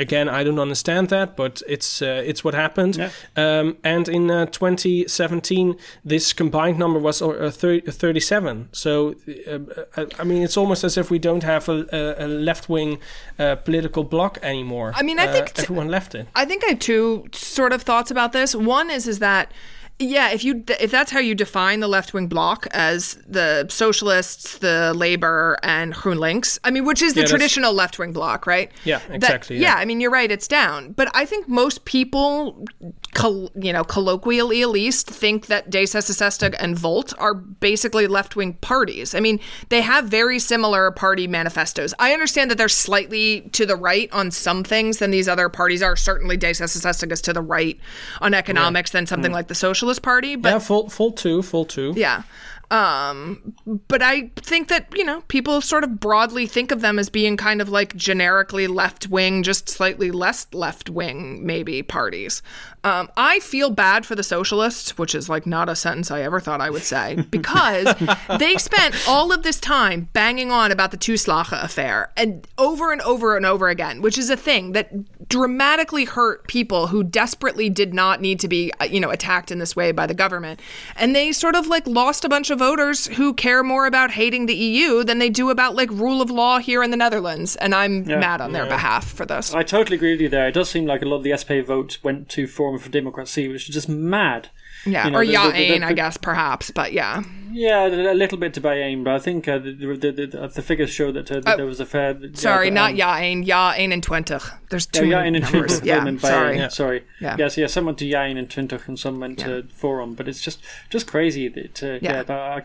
Again, 0.00 0.28
I 0.28 0.44
don't 0.44 0.58
understand 0.58 1.08
that, 1.08 1.36
but 1.36 1.62
it's 1.68 2.00
uh, 2.02 2.22
it's 2.30 2.42
what 2.44 2.54
happened. 2.54 2.96
Yeah. 2.96 3.10
Um, 3.36 3.76
and 3.84 4.08
in 4.08 4.30
uh, 4.30 4.46
2017, 4.46 5.76
this 6.04 6.32
combined 6.32 6.78
number 6.78 6.98
was 6.98 7.22
uh, 7.22 7.50
30, 7.52 7.90
37. 7.90 8.68
So, 8.72 9.14
uh, 9.46 9.58
uh, 9.96 10.06
I 10.18 10.24
mean, 10.24 10.42
it's 10.42 10.56
almost 10.56 10.84
as 10.84 10.96
if 10.96 11.10
we 11.10 11.18
don't 11.18 11.42
have 11.42 11.68
a, 11.68 11.86
a, 11.92 12.26
a 12.26 12.28
left 12.28 12.68
wing 12.68 12.98
uh, 13.38 13.56
political 13.56 14.04
bloc 14.04 14.38
anymore. 14.42 14.92
I 14.94 15.02
mean, 15.02 15.18
I 15.18 15.26
Uh, 15.26 15.32
think 15.32 15.52
t- 15.54 15.62
everyone 15.62 15.88
left 15.88 16.14
it. 16.14 16.26
I 16.34 16.44
think 16.44 16.64
I 16.64 16.68
have 16.70 16.78
two 16.78 17.26
sort 17.32 17.72
of 17.72 17.82
thoughts 17.82 18.10
about 18.10 18.32
this. 18.32 18.54
One 18.54 18.90
is 18.90 19.06
is 19.06 19.18
that 19.18 19.52
yeah, 20.00 20.30
if 20.30 20.42
you 20.42 20.64
if 20.80 20.90
that's 20.90 21.10
how 21.10 21.20
you 21.20 21.34
define 21.34 21.80
the 21.80 21.88
left 21.88 22.14
wing 22.14 22.26
bloc 22.26 22.66
as 22.70 23.18
the 23.28 23.66
socialists, 23.68 24.58
the 24.58 24.94
Labour, 24.94 25.58
and 25.62 25.94
GroenLinks, 25.94 26.58
I 26.64 26.70
mean, 26.70 26.86
which 26.86 27.02
is 27.02 27.12
the 27.12 27.20
Yeah, 27.20 27.26
traditional 27.26 27.74
left 27.74 27.98
wing 27.98 28.12
bloc, 28.12 28.46
right? 28.46 28.70
Yeah, 28.84 29.00
That- 29.08 29.16
exactly, 29.16 29.56
yeah. 29.58 29.74
yeah. 29.74 29.80
I 29.80 29.84
mean, 29.84 30.00
you're 30.00 30.10
right; 30.10 30.30
it's 30.30 30.48
down. 30.48 30.92
But 30.92 31.10
I 31.14 31.26
think 31.26 31.48
most 31.48 31.84
people, 31.84 32.64
col- 33.12 33.52
you 33.54 33.74
know, 33.74 33.84
colloquially 33.84 34.62
at 34.62 34.70
least, 34.70 35.06
think 35.06 35.46
that 35.46 35.70
D66 35.70 36.54
and 36.58 36.78
Volt 36.78 37.12
are 37.18 37.34
basically 37.34 38.06
left 38.06 38.36
wing 38.36 38.54
parties. 38.54 39.14
I 39.14 39.20
mean, 39.20 39.38
they 39.68 39.82
have 39.82 40.06
very 40.06 40.38
similar 40.38 40.90
party 40.92 41.26
manifestos. 41.26 41.92
I 41.98 42.14
understand 42.14 42.50
that 42.50 42.56
they're 42.56 42.68
slightly 42.68 43.42
to 43.52 43.66
the 43.66 43.76
right 43.76 44.10
on 44.12 44.30
some 44.30 44.64
things 44.64 44.98
than 44.98 45.10
these 45.10 45.28
other 45.28 45.50
parties 45.50 45.82
are. 45.82 45.94
Certainly, 45.94 46.38
D66 46.38 47.12
is 47.12 47.20
to 47.20 47.32
the 47.34 47.42
right 47.42 47.78
on 48.22 48.32
economics 48.32 48.92
than 48.92 49.06
something 49.06 49.30
hmm. 49.30 49.34
like 49.34 49.48
the 49.48 49.54
Party. 49.98 50.36
But 50.36 50.48
yeah, 50.50 50.58
full 50.58 50.88
full 50.88 51.12
two, 51.12 51.42
full 51.42 51.64
two. 51.64 51.92
yeah. 51.96 52.22
Um, 52.70 53.54
but 53.88 54.00
I 54.00 54.30
think 54.36 54.68
that, 54.68 54.86
you 54.94 55.04
know, 55.04 55.22
people 55.22 55.60
sort 55.60 55.82
of 55.82 55.98
broadly 55.98 56.46
think 56.46 56.70
of 56.70 56.82
them 56.82 57.00
as 57.00 57.10
being 57.10 57.36
kind 57.36 57.60
of 57.60 57.68
like 57.68 57.96
generically 57.96 58.68
left 58.68 59.08
wing, 59.08 59.42
just 59.42 59.68
slightly 59.68 60.12
less 60.12 60.46
left 60.52 60.88
wing, 60.88 61.44
maybe 61.44 61.82
parties. 61.82 62.42
Um, 62.82 63.10
I 63.16 63.40
feel 63.40 63.70
bad 63.70 64.06
for 64.06 64.14
the 64.14 64.22
socialists, 64.22 64.96
which 64.96 65.14
is 65.14 65.28
like 65.28 65.46
not 65.46 65.68
a 65.68 65.76
sentence 65.76 66.10
I 66.10 66.22
ever 66.22 66.40
thought 66.40 66.60
I 66.60 66.70
would 66.70 66.82
say, 66.82 67.16
because 67.30 67.94
they 68.38 68.56
spent 68.56 68.94
all 69.06 69.32
of 69.32 69.42
this 69.42 69.60
time 69.60 70.08
banging 70.12 70.50
on 70.50 70.72
about 70.72 70.90
the 70.90 70.96
toeslagen 70.96 71.62
affair 71.62 72.10
and 72.16 72.46
over 72.56 72.92
and 72.92 73.02
over 73.02 73.36
and 73.36 73.44
over 73.44 73.68
again, 73.68 74.00
which 74.00 74.16
is 74.16 74.30
a 74.30 74.36
thing 74.36 74.72
that 74.72 75.28
dramatically 75.28 76.04
hurt 76.04 76.46
people 76.48 76.86
who 76.86 77.04
desperately 77.04 77.68
did 77.68 77.92
not 77.92 78.20
need 78.20 78.40
to 78.40 78.48
be, 78.48 78.72
uh, 78.80 78.84
you 78.84 78.98
know, 78.98 79.10
attacked 79.10 79.50
in 79.50 79.58
this 79.58 79.76
way 79.76 79.92
by 79.92 80.06
the 80.06 80.14
government. 80.14 80.60
And 80.96 81.14
they 81.14 81.32
sort 81.32 81.54
of 81.54 81.66
like 81.66 81.86
lost 81.86 82.24
a 82.24 82.28
bunch 82.28 82.50
of 82.50 82.58
voters 82.58 83.06
who 83.08 83.34
care 83.34 83.62
more 83.62 83.86
about 83.86 84.10
hating 84.10 84.46
the 84.46 84.54
EU 84.54 85.04
than 85.04 85.18
they 85.18 85.30
do 85.30 85.50
about 85.50 85.76
like 85.76 85.90
rule 85.90 86.22
of 86.22 86.30
law 86.30 86.58
here 86.58 86.82
in 86.82 86.90
the 86.90 86.96
Netherlands. 86.96 87.56
And 87.56 87.74
I'm 87.74 88.06
mad 88.06 88.40
on 88.40 88.52
their 88.52 88.66
behalf 88.66 89.06
for 89.06 89.26
this. 89.26 89.54
I 89.54 89.62
totally 89.62 89.96
agree 89.96 90.12
with 90.12 90.20
you 90.20 90.28
there. 90.28 90.48
It 90.48 90.52
does 90.52 90.70
seem 90.70 90.86
like 90.86 91.02
a 91.02 91.06
lot 91.06 91.16
of 91.16 91.22
the 91.22 91.36
SP 91.36 91.60
vote 91.64 91.98
went 92.02 92.28
to 92.30 92.46
Forum 92.70 92.80
for 92.82 92.88
Democracy, 92.90 93.48
which 93.48 93.68
is 93.68 93.74
just 93.74 93.88
mad. 93.88 94.48
yeah, 94.86 95.04
you 95.06 95.10
know, 95.10 95.18
or 95.18 95.26
the- 95.26 95.32
the- 95.32 95.38
the- 95.38 95.48
Yain, 95.58 95.80
the- 95.80 95.86
I 95.86 95.92
guess, 95.92 96.16
perhaps, 96.16 96.70
but 96.70 96.92
yeah. 96.92 97.22
Yeah, 97.52 97.88
a 97.88 98.14
little 98.14 98.38
bit 98.38 98.54
to 98.54 98.60
Bayern, 98.60 99.02
but 99.02 99.12
I 99.14 99.18
think 99.18 99.48
uh, 99.48 99.58
the, 99.58 99.72
the, 99.72 100.12
the, 100.12 100.50
the 100.54 100.62
figures 100.62 100.90
show 100.90 101.10
that, 101.10 101.30
uh, 101.32 101.40
that 101.40 101.56
there 101.56 101.66
was 101.66 101.80
a 101.80 101.84
fair. 101.84 102.16
Sorry, 102.34 102.68
yeah, 102.68 102.74
not 102.74 102.90
um, 102.92 102.96
Yain, 102.96 103.44
Yain 103.44 103.92
and 103.92 104.02
Twentich. 104.02 104.44
There's 104.70 104.86
Yeah, 104.94 105.00
too 105.00 105.10
Jain 105.10 105.34
and 105.34 105.42
numbers. 105.52 105.80
Twintig 105.80 105.84
Yeah, 105.84 106.06
and 106.06 106.20
sorry. 106.20 106.56
Bayern. 106.58 106.70
Sorry. 106.72 107.04
Yeah. 107.20 107.34
Yes, 107.38 107.56
yeah. 107.58 107.66
Some 107.66 107.86
went 107.86 107.98
to 107.98 108.08
Jain 108.08 108.36
and 108.38 108.48
Twintig 108.48 108.86
and 108.86 108.96
some 108.98 109.18
went 109.18 109.40
to 109.40 109.64
Forum, 109.64 110.14
but 110.14 110.28
it's 110.28 110.40
just 110.40 110.60
just 110.90 111.08
crazy 111.08 111.48
that 111.48 111.82
uh, 111.82 111.98
Yeah. 112.00 112.22
yeah. 112.28 112.34
I, 112.54 112.60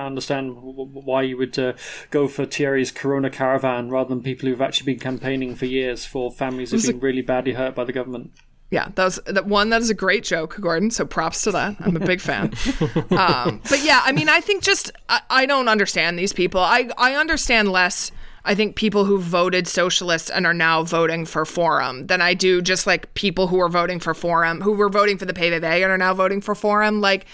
of 0.00 0.06
understand 0.06 0.56
why 0.58 1.22
you 1.22 1.36
would 1.38 1.56
uh, 1.58 1.74
go 2.10 2.26
for 2.26 2.44
Thierry's 2.44 2.90
Corona 2.90 3.30
caravan 3.30 3.88
rather 3.88 4.08
than 4.08 4.22
people 4.22 4.48
who've 4.48 4.60
actually 4.60 4.92
been 4.94 5.00
campaigning 5.00 5.54
for 5.54 5.66
years 5.66 6.04
for 6.04 6.32
families 6.32 6.72
who've 6.72 6.84
been 6.84 6.98
really 7.00 7.22
badly 7.22 7.52
hurt 7.52 7.76
by 7.76 7.84
the 7.84 7.92
government. 7.92 8.32
Yeah, 8.70 8.88
that 8.94 9.04
was 9.04 9.20
that 9.26 9.46
one. 9.46 9.70
That 9.70 9.82
is 9.82 9.90
a 9.90 9.94
great 9.94 10.24
joke, 10.24 10.56
Gordon. 10.60 10.90
So 10.90 11.04
props 11.04 11.42
to 11.42 11.52
that. 11.52 11.76
I'm 11.80 11.96
a 11.96 12.00
big 12.00 12.20
fan. 12.20 12.52
um, 13.10 13.60
but 13.68 13.84
yeah, 13.84 14.02
I 14.04 14.12
mean, 14.12 14.28
I 14.28 14.40
think 14.40 14.62
just 14.62 14.90
I, 15.08 15.20
I 15.30 15.46
don't 15.46 15.68
understand 15.68 16.18
these 16.18 16.32
people. 16.32 16.60
I 16.60 16.88
I 16.98 17.14
understand 17.14 17.70
less. 17.70 18.10
I 18.46 18.54
think 18.54 18.76
people 18.76 19.06
who 19.06 19.18
voted 19.18 19.66
socialist 19.66 20.30
and 20.32 20.46
are 20.46 20.52
now 20.52 20.82
voting 20.82 21.24
for 21.24 21.46
Forum 21.46 22.06
than 22.06 22.20
I 22.20 22.34
do 22.34 22.60
just 22.60 22.86
like 22.86 23.12
people 23.14 23.46
who 23.46 23.58
are 23.60 23.70
voting 23.70 24.00
for 24.00 24.12
Forum, 24.12 24.60
who 24.60 24.72
were 24.72 24.90
voting 24.90 25.16
for 25.16 25.24
the 25.24 25.32
PVV 25.32 25.64
and 25.64 25.90
are 25.90 25.98
now 25.98 26.12
voting 26.12 26.42
for 26.42 26.54
Forum. 26.54 27.00
Like, 27.00 27.24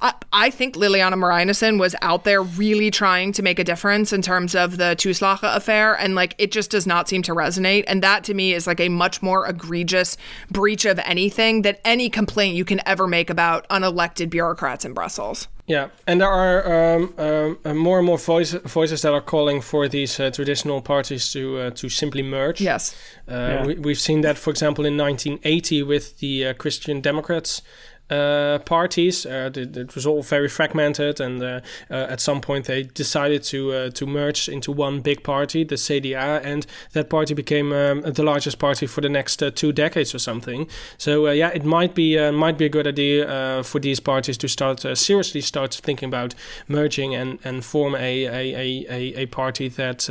I, 0.00 0.14
I 0.32 0.50
think 0.50 0.76
Lilian 0.76 1.12
Marijnissen 1.14 1.78
was 1.80 1.96
out 2.02 2.22
there 2.24 2.42
really 2.42 2.90
trying 2.90 3.32
to 3.32 3.42
make 3.42 3.58
a 3.58 3.64
difference 3.64 4.12
in 4.12 4.22
terms 4.22 4.54
of 4.54 4.76
the 4.76 4.94
toeslagen 4.96 5.56
affair, 5.56 5.94
and 5.98 6.14
like 6.14 6.36
it 6.38 6.52
just 6.52 6.70
does 6.70 6.86
not 6.86 7.08
seem 7.08 7.22
to 7.22 7.32
resonate. 7.32 7.84
And 7.88 8.02
that 8.02 8.22
to 8.24 8.34
me 8.34 8.52
is 8.54 8.66
like 8.66 8.80
a 8.80 8.88
much 8.88 9.22
more 9.22 9.46
egregious 9.46 10.16
breach 10.50 10.84
of 10.84 11.00
anything 11.00 11.62
that 11.62 11.80
any 11.84 12.08
complaint 12.08 12.54
you 12.54 12.64
can 12.64 12.80
ever 12.86 13.08
make 13.08 13.28
about 13.28 13.68
unelected 13.70 14.30
bureaucrats 14.30 14.84
in 14.84 14.94
Brussels. 14.94 15.48
Yeah, 15.70 15.90
and 16.04 16.20
there 16.20 16.28
are 16.28 16.96
um, 16.96 17.14
um, 17.16 17.58
uh, 17.64 17.74
more 17.74 17.98
and 17.98 18.06
more 18.06 18.18
voice, 18.18 18.54
voices 18.64 19.02
that 19.02 19.12
are 19.12 19.20
calling 19.20 19.60
for 19.60 19.86
these 19.86 20.18
uh, 20.18 20.30
traditional 20.32 20.82
parties 20.82 21.32
to 21.32 21.58
uh, 21.58 21.70
to 21.70 21.88
simply 21.88 22.22
merge. 22.22 22.60
Yes. 22.60 22.96
Uh, 23.28 23.62
we, 23.64 23.74
we've 23.74 24.00
seen 24.00 24.22
that, 24.22 24.36
for 24.36 24.50
example, 24.50 24.84
in 24.84 24.96
1980 24.96 25.84
with 25.84 26.18
the 26.18 26.46
uh, 26.46 26.54
Christian 26.54 27.00
Democrats. 27.00 27.62
Uh, 28.10 28.58
parties. 28.64 29.24
Uh, 29.24 29.52
it, 29.54 29.94
was 29.94 30.04
all 30.04 30.20
very 30.20 30.48
fragmented, 30.48 31.20
and 31.20 31.40
uh, 31.40 31.60
uh, 31.90 31.94
at 32.10 32.20
some 32.20 32.40
point 32.40 32.64
they 32.64 32.82
decided 32.82 33.40
to 33.40 33.72
uh, 33.72 33.90
to 33.90 34.04
merge 34.04 34.48
into 34.48 34.72
one 34.72 35.00
big 35.00 35.22
party, 35.22 35.62
the 35.62 35.76
CDA, 35.76 36.44
and 36.44 36.66
that 36.92 37.08
party 37.08 37.34
became 37.34 37.72
um, 37.72 38.00
the 38.00 38.24
largest 38.24 38.58
party 38.58 38.84
for 38.88 39.00
the 39.00 39.08
next 39.08 39.40
uh, 39.44 39.50
two 39.52 39.70
decades 39.70 40.12
or 40.12 40.18
something. 40.18 40.66
So 40.98 41.30
yeah, 41.30 41.50
it 41.50 41.64
might 41.64 41.94
be 41.94 42.18
might 42.32 42.58
be 42.58 42.64
a 42.64 42.68
good 42.68 42.88
idea 42.88 43.62
for 43.62 43.78
these 43.78 44.00
parties 44.00 44.36
to 44.38 44.48
start 44.48 44.80
seriously 44.98 45.40
start 45.40 45.74
thinking 45.74 46.08
about 46.08 46.34
merging 46.66 47.14
and 47.14 47.38
and 47.44 47.64
form 47.64 47.94
a 47.94 48.24
a, 48.24 48.86
a, 48.90 49.22
a, 49.22 49.26
party 49.26 49.68
that 49.68 50.08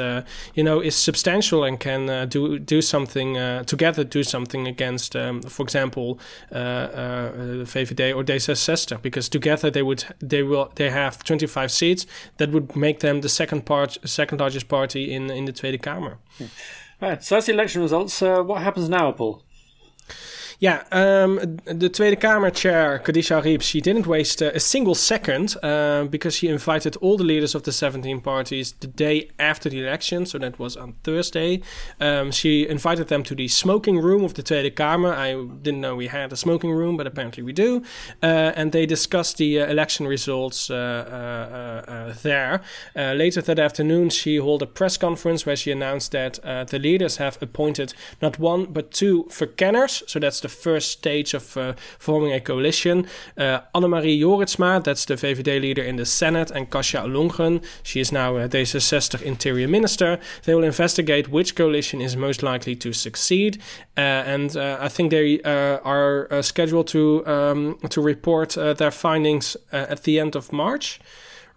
you 0.53 0.63
know 0.63 0.79
is 0.79 0.95
substantial 0.95 1.65
and 1.65 1.81
can 1.81 2.29
do 2.29 2.59
do 2.59 2.81
something 2.81 3.33
together, 3.65 4.05
do 4.05 4.23
something 4.23 4.67
against, 4.67 5.15
um, 5.17 5.41
for 5.41 5.63
example, 5.63 6.17
uh, 6.51 7.65
VVD 7.95 8.15
or 8.15 8.23
D66, 8.23 9.01
because 9.01 9.29
together 9.29 9.69
they 9.69 9.81
would 9.81 10.03
they 10.19 10.43
will 10.43 10.71
they 10.75 10.89
have 10.89 11.23
25 11.23 11.71
seats 11.71 12.05
that 12.37 12.51
would 12.51 12.75
make 12.75 12.99
them 12.99 13.21
the 13.21 13.29
second 13.29 13.65
part 13.65 13.97
second 14.05 14.39
largest 14.39 14.67
party 14.67 15.13
in 15.13 15.29
in 15.29 15.45
the 15.45 15.51
Tweede 15.51 15.81
Kamer. 15.81 16.17
Right, 17.01 17.23
so 17.23 17.35
that's 17.35 17.45
the 17.45 17.53
election 17.53 17.81
results. 17.81 18.21
Uh, 18.21 18.43
what 18.43 18.61
happens 18.61 18.89
now, 18.89 19.11
Paul? 19.13 19.43
Yeah, 20.61 20.83
um, 20.91 21.57
the 21.63 21.87
Tweede 21.87 22.19
Kamer 22.19 22.53
chair, 22.53 23.01
Khadija 23.05 23.41
Arib, 23.41 23.61
she 23.61 23.79
didn't 23.79 24.05
waste 24.05 24.41
uh, 24.41 24.51
a 24.53 24.59
single 24.59 24.93
second 24.93 25.55
uh, 25.63 26.03
because 26.03 26.35
she 26.35 26.49
invited 26.49 26.97
all 26.97 27.15
the 27.15 27.23
leaders 27.23 27.55
of 27.55 27.63
the 27.63 27.71
17 27.71 28.19
parties 28.19 28.73
the 28.81 28.87
day 28.87 29.29
after 29.39 29.69
the 29.69 29.79
election, 29.79 30.25
so 30.25 30.37
that 30.37 30.59
was 30.59 30.75
on 30.75 30.95
Thursday. 31.05 31.61
Um, 32.01 32.31
she 32.31 32.67
invited 32.67 33.07
them 33.07 33.23
to 33.23 33.35
the 33.35 33.47
smoking 33.47 33.99
room 33.99 34.25
of 34.25 34.33
the 34.33 34.43
Tweede 34.43 34.75
Kamer. 34.75 35.15
I 35.15 35.31
didn't 35.61 35.79
know 35.79 35.95
we 35.95 36.07
had 36.07 36.33
a 36.33 36.35
smoking 36.35 36.71
room, 36.71 36.97
but 36.97 37.07
apparently 37.07 37.41
we 37.41 37.53
do. 37.53 37.81
Uh, 38.21 38.51
and 38.53 38.73
they 38.73 38.85
discussed 38.85 39.37
the 39.37 39.61
uh, 39.61 39.67
election 39.67 40.07
results 40.07 40.69
uh, 40.69 41.85
uh, 41.87 42.13
there. 42.21 42.61
Later 42.97 43.41
that 43.41 43.59
afternoon, 43.59 44.09
she 44.09 44.35
held 44.35 44.61
a 44.61 44.67
press 44.67 44.97
conference 44.97 45.45
where 45.45 45.55
she 45.55 45.71
announced 45.71 46.11
that 46.11 46.33
the 46.69 46.79
leaders 46.79 47.15
have 47.15 47.37
appointed 47.41 47.93
not 48.21 48.37
one 48.39 48.65
but 48.65 48.91
two 48.91 49.23
verkenners, 49.29 50.03
so 50.05 50.19
that's 50.19 50.41
the 50.41 50.48
first 50.49 50.91
stage 50.91 51.33
of 51.33 51.55
uh, 51.57 51.73
forming 51.97 52.33
a 52.33 52.39
coalition. 52.39 53.07
Uh, 53.37 53.61
Annemarie 53.73 54.19
Jorritsma, 54.19 54.83
that's 54.83 55.05
the 55.05 55.15
VVD 55.15 55.61
leader 55.61 55.83
in 55.83 55.95
the 55.95 56.05
Senate, 56.05 56.51
and 56.51 56.69
Kajsa 56.69 57.03
Ollongren, 57.03 57.63
she 57.83 57.99
is 57.99 58.11
now 58.11 58.37
a 58.37 58.47
D66 58.47 59.21
interior 59.21 59.67
minister. 59.67 60.19
They 60.43 60.55
will 60.55 60.63
investigate 60.63 61.29
which 61.29 61.55
coalition 61.55 62.01
is 62.01 62.15
most 62.15 62.43
likely 62.43 62.75
to 62.77 62.93
succeed, 62.93 63.61
uh, 63.97 64.01
and 64.01 64.55
uh, 64.55 64.77
I 64.79 64.89
think 64.89 65.11
they 65.11 65.41
uh, 65.41 65.79
are 65.83 66.31
uh, 66.31 66.41
scheduled 66.41 66.87
to 66.87 67.25
um, 67.27 67.77
to 67.89 68.01
report 68.01 68.57
uh, 68.57 68.73
their 68.73 68.91
findings 68.91 69.57
uh, 69.71 69.85
at 69.89 70.03
the 70.03 70.19
end 70.19 70.35
of 70.35 70.51
March 70.51 70.99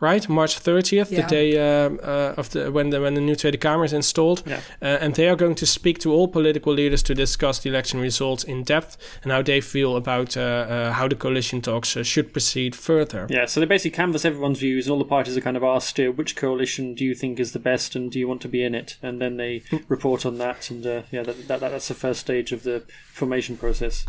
right? 0.03 0.29
March 0.29 0.59
30th, 0.61 1.11
Yeah. 1.11 1.23
the 1.23 1.27
day 1.29 1.49
uh, 1.57 1.91
uh, 2.03 2.35
of 2.37 2.49
the 2.51 2.71
when 2.73 2.91
the 2.91 3.01
when 3.01 3.15
the 3.15 3.21
new 3.21 3.37
Tweede 3.37 3.61
Kamer 3.61 3.85
is 3.85 3.93
installed, 3.93 4.43
Yeah. 4.47 4.61
uh, 4.83 4.99
and 5.05 5.15
they 5.15 5.29
are 5.29 5.37
going 5.37 5.55
to 5.55 5.67
speak 5.67 5.99
to 6.01 6.13
all 6.13 6.29
political 6.29 6.73
leaders 6.75 7.03
to 7.05 7.15
discuss 7.15 7.61
the 7.61 7.69
election 7.71 8.01
results 8.01 8.45
in 8.45 8.65
depth 8.65 8.97
and 9.23 9.33
how 9.33 9.43
they 9.43 9.61
feel 9.61 9.97
about 9.97 10.37
uh, 10.37 10.41
uh, 10.41 10.93
how 10.93 11.09
the 11.09 11.17
coalition 11.17 11.61
talks 11.63 11.97
uh, 11.97 12.03
should 12.03 12.33
proceed 12.33 12.75
further. 12.75 13.27
Yeah, 13.31 13.47
so 13.47 13.61
they 13.61 13.67
basically 13.67 13.97
canvass 13.97 14.25
everyone's 14.25 14.59
views, 14.59 14.87
and 14.87 14.93
all 14.93 14.99
the 14.99 15.05
parties 15.17 15.37
are 15.37 15.41
kind 15.41 15.57
of 15.57 15.63
asked, 15.63 15.99
uh, 16.01 16.11
which 16.13 16.35
coalition 16.37 16.95
do 16.95 17.05
you 17.05 17.15
think 17.15 17.39
is 17.41 17.53
the 17.53 17.61
best, 17.61 17.97
and 17.97 18.11
do 18.13 18.19
you 18.19 18.27
want 18.29 18.43
to 18.43 18.49
be 18.49 18.65
in 18.65 18.75
it? 18.75 18.97
And 19.03 19.21
then 19.21 19.37
they 19.37 19.63
report 19.89 20.27
on 20.27 20.39
that, 20.39 20.71
and 20.71 20.85
uh, 20.87 21.03
yeah, 21.13 21.23
that, 21.23 21.49
that, 21.49 21.61
that's 21.61 21.89
the 21.89 21.95
first 21.95 22.21
stage 22.21 22.51
of 22.53 22.63
the 22.65 22.83
formation 23.13 23.57
process. 23.57 24.05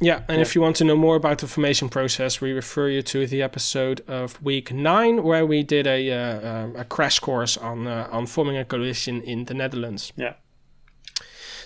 Yeah, 0.00 0.22
and 0.28 0.40
if 0.40 0.54
you 0.54 0.62
want 0.62 0.76
to 0.76 0.84
know 0.84 0.96
more 0.96 1.16
about 1.16 1.38
the 1.38 1.46
formation 1.46 1.90
process, 1.90 2.40
we 2.40 2.52
refer 2.52 2.88
you 2.88 3.02
to 3.02 3.26
the 3.26 3.42
episode 3.42 4.00
of 4.08 4.42
week 4.42 4.72
nine 4.72 5.22
where 5.22 5.44
we 5.44 5.62
did 5.62 5.86
a 5.86 6.10
uh, 6.10 6.50
um, 6.50 6.76
a 6.76 6.84
crash 6.84 7.18
course 7.18 7.58
on 7.58 7.86
uh, 7.86 8.08
on 8.10 8.26
forming 8.26 8.56
a 8.56 8.64
coalition 8.64 9.20
in 9.20 9.44
the 9.44 9.54
Netherlands. 9.54 10.12
Yeah. 10.16 10.34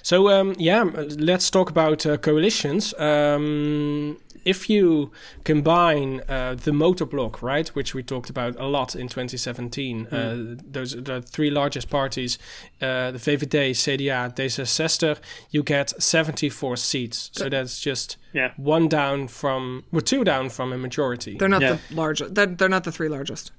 So 0.04 0.28
um, 0.28 0.54
yeah, 0.58 0.82
let's 1.18 1.48
talk 1.50 1.70
about 1.70 2.04
uh, 2.04 2.18
coalitions. 2.18 2.92
Um, 2.98 4.18
if 4.44 4.68
you 4.68 5.10
combine 5.44 6.20
uh, 6.28 6.56
the 6.56 6.72
motor 6.74 7.06
block, 7.06 7.42
right, 7.42 7.66
which 7.68 7.94
we 7.94 8.02
talked 8.02 8.28
about 8.28 8.54
a 8.60 8.66
lot 8.66 8.94
in 8.94 9.08
2017, 9.08 10.06
uh, 10.08 10.56
those 10.70 10.94
are 10.94 11.00
the 11.00 11.22
three 11.22 11.50
largest 11.50 11.88
parties, 11.88 12.36
uh, 12.82 13.12
the 13.12 13.18
VVD, 13.18 13.70
CDA, 13.70 14.34
D66, 14.36 15.18
you 15.50 15.62
get 15.62 15.90
74 16.02 16.76
seats. 16.76 17.30
So 17.32 17.48
that's 17.48 17.80
just 17.80 18.18
Yeah. 18.34 18.52
one 18.58 18.88
down 18.88 19.28
from, 19.28 19.84
well, 19.90 20.02
two 20.02 20.22
down 20.22 20.50
from 20.50 20.70
a 20.74 20.76
majority. 20.76 21.38
They're 21.38 21.48
not 21.48 21.62
Yeah. 21.62 21.78
the 21.88 21.94
largest. 21.94 22.34
They're, 22.34 22.44
they're 22.44 22.68
not 22.68 22.84
the 22.84 22.92
three 22.92 23.08
largest. 23.08 23.52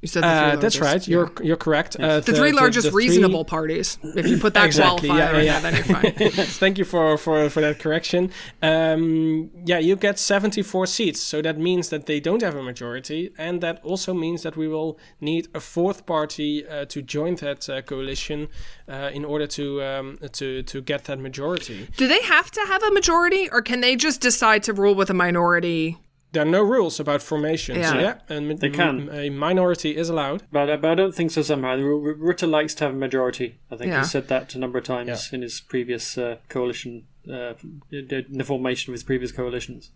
You 0.00 0.06
said 0.06 0.22
the 0.22 0.28
three 0.28 0.50
Uh, 0.52 0.56
that's 0.56 0.80
right. 0.80 1.08
Yeah. 1.08 1.12
You're 1.12 1.32
you're 1.42 1.56
correct. 1.56 1.96
Uh, 1.96 2.20
the 2.20 2.32
three 2.32 2.52
largest 2.52 2.84
the 2.84 2.90
three- 2.92 3.08
reasonable 3.08 3.44
parties. 3.44 3.98
If 4.02 4.28
you 4.28 4.38
put 4.38 4.54
that 4.54 4.66
Exactly, 4.70 5.08
qualifier 5.08 5.18
yeah, 5.18 5.38
in 5.38 5.46
yeah, 5.46 5.60
there, 5.60 5.72
then 5.72 5.74
you're 5.74 6.30
fine. 6.30 6.30
Thank 6.62 6.78
you 6.78 6.84
for, 6.84 7.18
for, 7.18 7.50
for 7.50 7.60
that 7.60 7.80
correction. 7.80 8.30
Um, 8.62 9.50
yeah, 9.64 9.78
you 9.78 9.96
get 9.96 10.18
74 10.20 10.86
seats. 10.86 11.20
So 11.20 11.42
that 11.42 11.58
means 11.58 11.88
that 11.88 12.06
they 12.06 12.20
don't 12.20 12.42
have 12.42 12.54
a 12.54 12.62
majority. 12.62 13.32
And 13.36 13.60
that 13.60 13.80
also 13.82 14.14
means 14.14 14.42
that 14.42 14.56
we 14.56 14.68
will 14.68 14.98
need 15.20 15.48
a 15.52 15.60
fourth 15.60 16.06
party 16.06 16.64
uh, 16.66 16.84
to 16.86 17.02
join 17.02 17.34
that 17.36 17.68
uh, 17.68 17.82
coalition 17.82 18.48
uh, 18.88 19.10
in 19.12 19.24
order 19.24 19.48
to, 19.48 19.82
um, 19.82 20.18
to, 20.32 20.62
to 20.62 20.80
get 20.80 21.04
that 21.04 21.18
majority. 21.18 21.88
Do 21.96 22.06
they 22.06 22.22
have 22.22 22.50
to 22.52 22.60
have 22.68 22.82
a 22.84 22.90
majority, 22.92 23.48
or 23.50 23.62
can 23.62 23.80
they 23.80 23.96
just 23.96 24.20
decide 24.20 24.62
to 24.64 24.72
rule 24.72 24.94
with 24.94 25.10
a 25.10 25.14
minority? 25.14 25.98
There 26.32 26.42
are 26.42 26.50
no 26.50 26.62
rules 26.62 27.00
about 27.00 27.22
formations. 27.22 27.78
Yeah. 27.78 27.98
Yeah, 28.00 28.18
and 28.28 28.58
They 28.58 28.68
can. 28.70 29.08
a 29.12 29.30
minority 29.30 29.96
is 29.96 30.10
allowed. 30.10 30.42
But, 30.52 30.68
uh, 30.68 30.76
but 30.76 30.90
I 30.90 30.94
don't 30.94 31.14
think 31.14 31.30
so 31.30 31.40
somehow. 31.42 31.70
R- 31.70 31.78
R- 31.78 32.14
Rutte 32.14 32.48
likes 32.48 32.74
to 32.74 32.84
have 32.84 32.92
a 32.94 32.96
majority. 32.96 33.56
I 33.70 33.76
think 33.76 33.90
Yeah. 33.90 34.00
he 34.00 34.06
said 34.06 34.28
that 34.28 34.54
a 34.54 34.58
number 34.58 34.78
of 34.78 34.84
times 34.84 35.08
Yeah. 35.32 35.36
in 35.36 35.42
his 35.42 35.60
previous 35.60 36.18
uh, 36.18 36.36
coalition, 36.50 37.04
uh, 37.28 37.54
in 37.90 38.26
the 38.30 38.44
formation 38.44 38.90
of 38.90 38.94
his 38.94 39.02
previous 39.04 39.32
coalitions. 39.32 39.90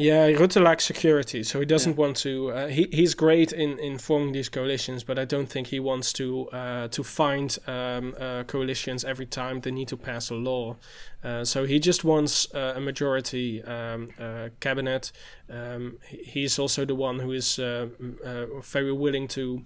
Yeah, 0.00 0.28
Rutte 0.28 0.62
likes 0.62 0.84
security, 0.84 1.42
so 1.42 1.58
he 1.58 1.66
doesn't 1.66 1.96
want 1.96 2.16
to. 2.18 2.52
Uh, 2.52 2.68
he 2.68 2.86
he's 2.92 3.14
great 3.14 3.52
in, 3.52 3.80
in 3.80 3.98
forming 3.98 4.30
these 4.30 4.48
coalitions, 4.48 5.02
but 5.02 5.18
I 5.18 5.24
don't 5.24 5.48
think 5.48 5.66
he 5.66 5.80
wants 5.80 6.12
to 6.12 6.48
uh, 6.50 6.86
to 6.86 7.02
find 7.02 7.58
um, 7.66 8.14
uh, 8.16 8.44
coalitions 8.44 9.04
every 9.04 9.26
time 9.26 9.60
they 9.60 9.72
need 9.72 9.88
to 9.88 9.96
pass 9.96 10.30
a 10.30 10.36
law. 10.36 10.76
Uh, 11.24 11.44
so 11.44 11.64
he 11.64 11.80
just 11.80 12.04
wants 12.04 12.46
uh, 12.54 12.74
a 12.76 12.80
majority 12.80 13.60
um, 13.64 14.10
uh, 14.20 14.50
cabinet. 14.60 15.10
Um, 15.50 15.98
he's 16.06 16.60
also 16.60 16.84
the 16.84 16.94
one 16.94 17.18
who 17.18 17.32
is 17.32 17.58
uh, 17.58 17.88
uh, 18.24 18.46
very 18.62 18.92
willing 18.92 19.26
to. 19.28 19.64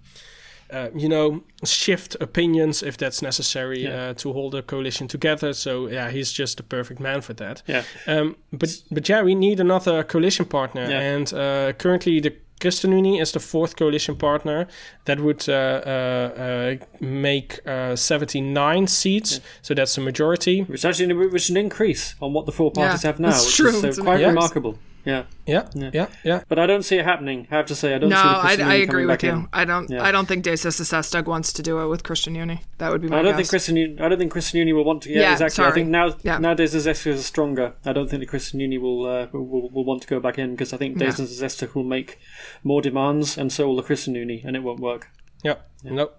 Uh, 0.73 0.89
you 0.97 1.09
know, 1.09 1.43
shift 1.65 2.17
opinions 2.21 2.83
if 2.83 2.97
that's 2.97 3.21
necessary 3.23 3.83
Yeah. 3.83 4.11
uh, 4.11 4.15
to 4.15 4.33
hold 4.33 4.55
a 4.55 4.63
coalition 4.63 5.09
together. 5.09 5.53
So 5.53 5.89
yeah, 5.89 6.11
he's 6.11 6.33
just 6.33 6.57
the 6.57 6.63
perfect 6.63 7.01
man 7.01 7.21
for 7.21 7.35
that. 7.35 7.63
Yeah. 7.69 7.83
Um, 8.07 8.37
but 8.53 8.83
but 8.91 9.09
yeah, 9.09 9.23
we 9.25 9.35
need 9.35 9.61
another 9.61 10.03
coalition 10.05 10.47
partner, 10.47 10.89
Yeah. 10.91 11.15
and 11.15 11.33
uh, 11.33 11.73
currently 11.79 12.21
the 12.21 12.33
ChristenUnie 12.61 13.21
is 13.21 13.33
the 13.33 13.41
fourth 13.41 13.75
coalition 13.77 14.17
partner 14.17 14.67
that 15.05 15.19
would 15.19 15.49
uh, 15.49 15.53
uh, 15.53 16.41
uh, 16.43 16.87
make 17.01 17.59
uh, 17.67 17.97
79 17.97 18.87
seats. 18.87 19.41
So 19.63 19.75
that's 19.75 19.99
a 19.99 20.01
majority. 20.01 20.63
Which 20.63 20.85
actually 20.85 21.13
which 21.13 21.43
is 21.45 21.51
an 21.51 21.57
increase 21.57 22.15
on 22.21 22.33
what 22.33 22.47
the 22.47 22.53
four 22.53 22.71
parties 22.71 23.03
Yeah, 23.05 23.09
have 23.11 23.21
now, 23.21 23.31
that's 23.31 23.45
which 23.47 23.57
true. 23.57 23.69
is 23.69 23.85
uh, 23.85 23.89
It's 23.89 23.99
quite 23.99 24.21
increase. 24.21 24.29
remarkable. 24.29 24.79
Yeah. 25.05 25.25
Yeah, 25.47 25.69
Yeah. 25.75 25.91
yeah, 25.93 26.07
yeah. 26.25 26.41
But 26.49 26.59
I 26.61 26.67
don't 26.67 26.85
see 26.85 26.97
it 26.97 27.05
happening. 27.05 27.49
I 27.51 27.57
have 27.57 27.67
to 27.67 27.75
say, 27.75 27.95
I 27.95 27.99
don't 27.99 28.11
No, 28.11 28.17
see 28.17 28.23
I, 28.63 28.71
I 28.71 28.75
agree 28.75 29.05
with 29.05 29.23
you. 29.25 29.31
in. 29.31 29.49
I 29.53 29.65
don't. 29.65 29.91
Yeah. 29.91 30.03
I 30.05 30.13
don't 30.13 30.27
think 30.29 30.45
D66 30.45 31.27
wants 31.27 31.53
to 31.55 31.63
do 31.63 31.81
it 31.81 31.89
with 31.89 32.05
ChristenUnie. 32.05 32.61
That 32.79 32.93
would 32.93 33.03
be 33.03 33.09
my 33.09 33.19
I 33.19 33.23
don't 33.23 33.33
guess. 33.33 33.37
think 33.39 33.49
Christian. 33.51 33.77
Uni- 33.77 34.01
I 34.01 34.09
don't 34.09 34.19
think 34.19 34.33
ChristenUnie 34.33 34.73
will 34.75 34.85
want 34.85 35.03
to. 35.03 35.11
Yeah, 35.11 35.23
Yeah, 35.23 35.33
exactly. 35.33 35.65
I 35.65 35.71
think 35.73 35.89
now 35.89 36.15
Yeah. 36.23 36.39
nowadays 36.39 36.75
Zesta 36.75 37.09
is 37.09 37.27
stronger. 37.27 37.73
I 37.85 37.93
don't 37.93 38.09
think 38.09 38.21
the 38.21 38.27
ChristenUnie 38.29 38.81
will, 38.81 39.05
uh, 39.07 39.27
will 39.33 39.71
will 39.71 39.85
want 39.85 40.03
to 40.03 40.09
go 40.09 40.21
back 40.21 40.39
in 40.39 40.53
because 40.53 40.73
I 40.73 40.77
think 40.77 41.01
Yeah. 41.01 41.07
Days 41.11 41.19
and 41.19 41.75
will 41.75 41.83
make 41.85 42.19
more 42.63 42.81
demands, 42.81 43.37
and 43.37 43.53
so 43.53 43.67
will 43.67 43.77
the 43.77 43.83
ChristenUnie, 43.83 44.45
and 44.45 44.55
it 44.57 44.63
won't 44.63 44.81
work. 44.81 45.09
Yeah, 45.43 45.57
no. 45.83 46.11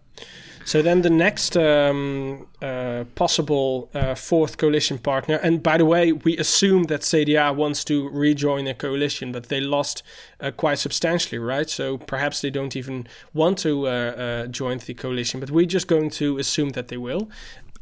So 0.65 0.81
then 0.81 1.01
the 1.01 1.09
next 1.09 1.57
um, 1.57 2.47
uh, 2.61 3.03
possible 3.15 3.89
uh, 3.93 4.15
fourth 4.15 4.57
coalition 4.57 4.97
partner, 4.97 5.35
and 5.43 5.61
by 5.61 5.77
the 5.77 5.85
way, 5.85 6.11
we 6.13 6.37
assume 6.37 6.83
that 6.83 7.01
CDA 7.01 7.53
wants 7.55 7.83
to 7.85 8.09
rejoin 8.09 8.67
a 8.67 8.73
coalition, 8.73 9.31
but 9.31 9.49
they 9.49 9.59
lost 9.61 10.03
uh, 10.39 10.51
quite 10.51 10.79
substantially, 10.79 11.37
right? 11.39 11.69
So 11.69 11.97
perhaps 11.97 12.41
they 12.41 12.49
don't 12.49 12.75
even 12.75 13.07
want 13.33 13.57
to 13.59 13.87
uh, 13.87 13.89
uh, 13.89 14.47
join 14.47 14.77
the 14.79 14.93
coalition, 14.93 15.39
but 15.39 15.51
we're 15.51 15.65
just 15.65 15.87
going 15.87 16.09
to 16.11 16.37
assume 16.37 16.69
that 16.69 16.87
they 16.87 16.97
will, 16.97 17.29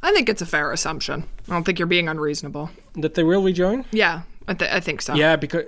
I 0.03 0.11
think 0.11 0.29
it's 0.29 0.41
a 0.41 0.45
fair 0.47 0.71
assumption. 0.71 1.23
I 1.47 1.53
don't 1.53 1.63
think 1.63 1.77
you're 1.77 1.85
being 1.87 2.09
unreasonable. 2.09 2.71
that 2.95 3.13
they 3.13 3.23
will 3.23 3.43
rejoin. 3.43 3.85
Yeah, 3.91 4.21
I, 4.47 4.53
th- 4.55 4.71
I 4.71 4.79
think 4.79 5.01
so. 5.01 5.13
Yeah, 5.13 5.35
because 5.35 5.65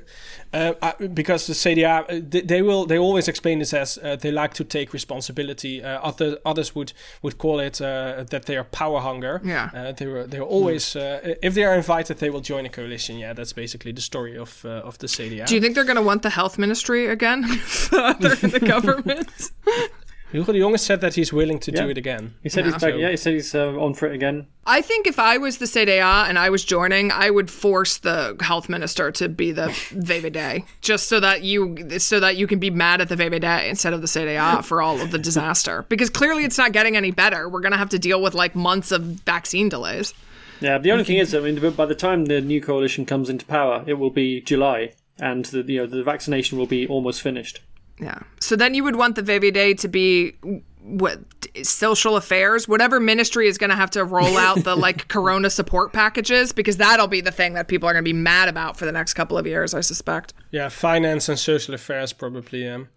uh, 0.54 0.94
because 1.14 1.48
the 1.48 1.54
CDA 1.54 2.04
uh, 2.10 2.22
they, 2.30 2.42
they 2.42 2.62
will 2.62 2.86
they 2.86 2.98
always 2.98 3.28
explain 3.28 3.60
this 3.60 3.74
as 3.74 3.98
uh, 3.98 4.16
they 4.16 4.32
like 4.32 4.54
to 4.56 4.64
take 4.64 4.94
responsibility. 4.94 5.84
Uh, 5.84 6.00
other 6.02 6.38
others 6.46 6.76
would 6.76 6.94
would 7.22 7.38
call 7.38 7.60
it 7.60 7.82
uh, 7.82 8.24
that 8.30 8.46
they 8.46 8.58
are 8.58 8.64
power 8.66 9.00
hunger. 9.00 9.42
Yeah. 9.44 9.70
uh, 9.74 9.92
they 9.92 10.06
were 10.08 10.28
they're 10.28 10.42
always 10.42 10.96
uh, 10.96 11.36
if 11.42 11.54
they 11.54 11.64
are 11.64 11.76
invited 11.76 12.18
they 12.18 12.30
will 12.30 12.42
join 12.42 12.66
a 12.66 12.70
coalition. 12.70 13.18
Yeah, 13.18 13.34
that's 13.34 13.54
basically 13.54 13.92
the 13.92 14.02
story 14.02 14.38
of 14.38 14.64
uh, 14.66 14.90
of 14.90 14.98
the 14.98 15.08
CDA. 15.08 15.46
Do 15.48 15.56
you 15.56 15.62
think 15.62 15.76
they're 15.76 15.84
going 15.84 15.96
to 15.96 16.02
want 16.02 16.22
the 16.22 16.30
health 16.30 16.58
ministry 16.58 17.08
again? 17.08 17.44
Further 17.90 18.36
in 18.42 18.50
the 18.52 18.60
government? 18.60 19.52
Hugo 20.34 20.52
de 20.52 20.60
Jonge 20.60 20.80
said 20.80 21.00
that 21.02 21.14
he's 21.14 21.32
willing 21.32 21.60
to 21.60 21.72
Yeah. 21.72 21.84
do 21.84 21.90
it 21.90 21.98
again. 21.98 22.34
He 22.44 22.50
said 22.50 22.66
Yeah. 22.66 22.72
he's 22.74 22.82
back. 22.82 22.94
Yeah, 22.98 23.10
he 23.12 23.18
said 23.18 23.34
he's 23.34 23.54
uh, 23.56 23.68
on 23.80 23.94
for 23.94 24.08
it 24.08 24.16
again. 24.16 24.48
I 24.66 24.82
think 24.82 25.08
if 25.08 25.20
I 25.20 25.38
was 25.38 25.60
the 25.60 25.66
CDA 25.68 26.28
and 26.28 26.40
I 26.40 26.50
was 26.50 26.66
joining, 26.66 27.12
I 27.12 27.30
would 27.30 27.52
force 27.52 27.98
the 27.98 28.36
health 28.42 28.68
minister 28.68 29.12
to 29.12 29.30
be 29.30 29.52
the 29.52 29.68
VVD, 29.94 30.64
just 30.82 31.08
so 31.08 31.20
that 31.20 31.44
you 31.44 31.76
so 32.00 32.20
that 32.20 32.36
you 32.36 32.48
can 32.48 32.60
be 32.60 32.70
mad 32.70 33.00
at 33.00 33.10
the 33.10 33.16
VVD 33.16 33.70
instead 33.70 33.94
of 33.94 34.02
the 34.02 34.08
CDA 34.08 34.64
for 34.64 34.82
all 34.82 35.00
of 35.02 35.12
the 35.12 35.20
disaster. 35.20 35.86
Because 35.94 36.10
clearly 36.10 36.44
it's 36.44 36.58
not 36.58 36.72
getting 36.72 36.98
any 36.98 37.12
better. 37.12 37.48
We're 37.48 37.62
gonna 37.62 37.78
have 37.78 37.90
to 37.90 38.00
deal 38.00 38.22
with 38.22 38.34
like 38.34 38.56
months 38.56 38.92
of 38.92 39.02
vaccine 39.04 39.70
delays. 39.70 40.14
Yeah, 40.62 40.78
the 40.80 40.92
only 40.92 41.04
thing 41.04 41.18
is, 41.18 41.36
I 41.36 41.40
mean, 41.42 41.60
by 41.72 41.86
the 41.86 41.96
time 41.96 42.26
the 42.26 42.40
new 42.42 42.62
coalition 42.62 43.06
comes 43.06 43.30
into 43.30 43.46
power, 43.46 43.84
it 43.86 43.96
will 43.96 44.10
be 44.12 44.42
July, 44.42 44.94
and 45.20 45.46
the 45.46 45.62
you 45.64 45.80
know 45.80 45.86
the 45.86 46.04
vaccination 46.04 46.58
will 46.58 46.68
be 46.68 46.88
almost 46.88 47.22
finished. 47.22 47.60
Yeah. 48.04 48.20
So 48.40 48.56
then 48.56 48.74
you 48.74 48.84
would 48.84 48.96
want 48.96 49.16
the 49.16 49.24
VVD 49.24 49.80
to 49.80 49.88
be 49.88 50.36
what 50.84 51.20
social 51.64 52.18
affairs, 52.18 52.68
whatever 52.68 53.00
ministry 53.00 53.48
is 53.48 53.58
going 53.58 53.70
to 53.70 53.76
have 53.76 53.92
to 53.92 54.04
roll 54.04 54.38
out 54.38 54.64
the 54.64 54.76
like 54.76 55.08
corona 55.16 55.50
support 55.50 55.94
packages 55.94 56.52
because 56.52 56.78
that'll 56.78 57.08
be 57.08 57.22
the 57.22 57.32
thing 57.32 57.54
that 57.54 57.68
people 57.68 57.88
are 57.88 57.94
going 57.94 58.04
to 58.04 58.10
be 58.10 58.14
mad 58.14 58.50
about 58.50 58.78
for 58.78 58.86
the 58.86 58.92
next 58.92 59.14
couple 59.14 59.38
of 59.38 59.48
years, 59.48 59.74
I 59.74 59.82
suspect. 59.82 60.34
Yeah, 60.52 60.70
finance 60.70 61.30
and 61.30 61.40
social 61.40 61.74
affairs 61.74 62.12
probably. 62.12 62.68
Um, 62.68 62.90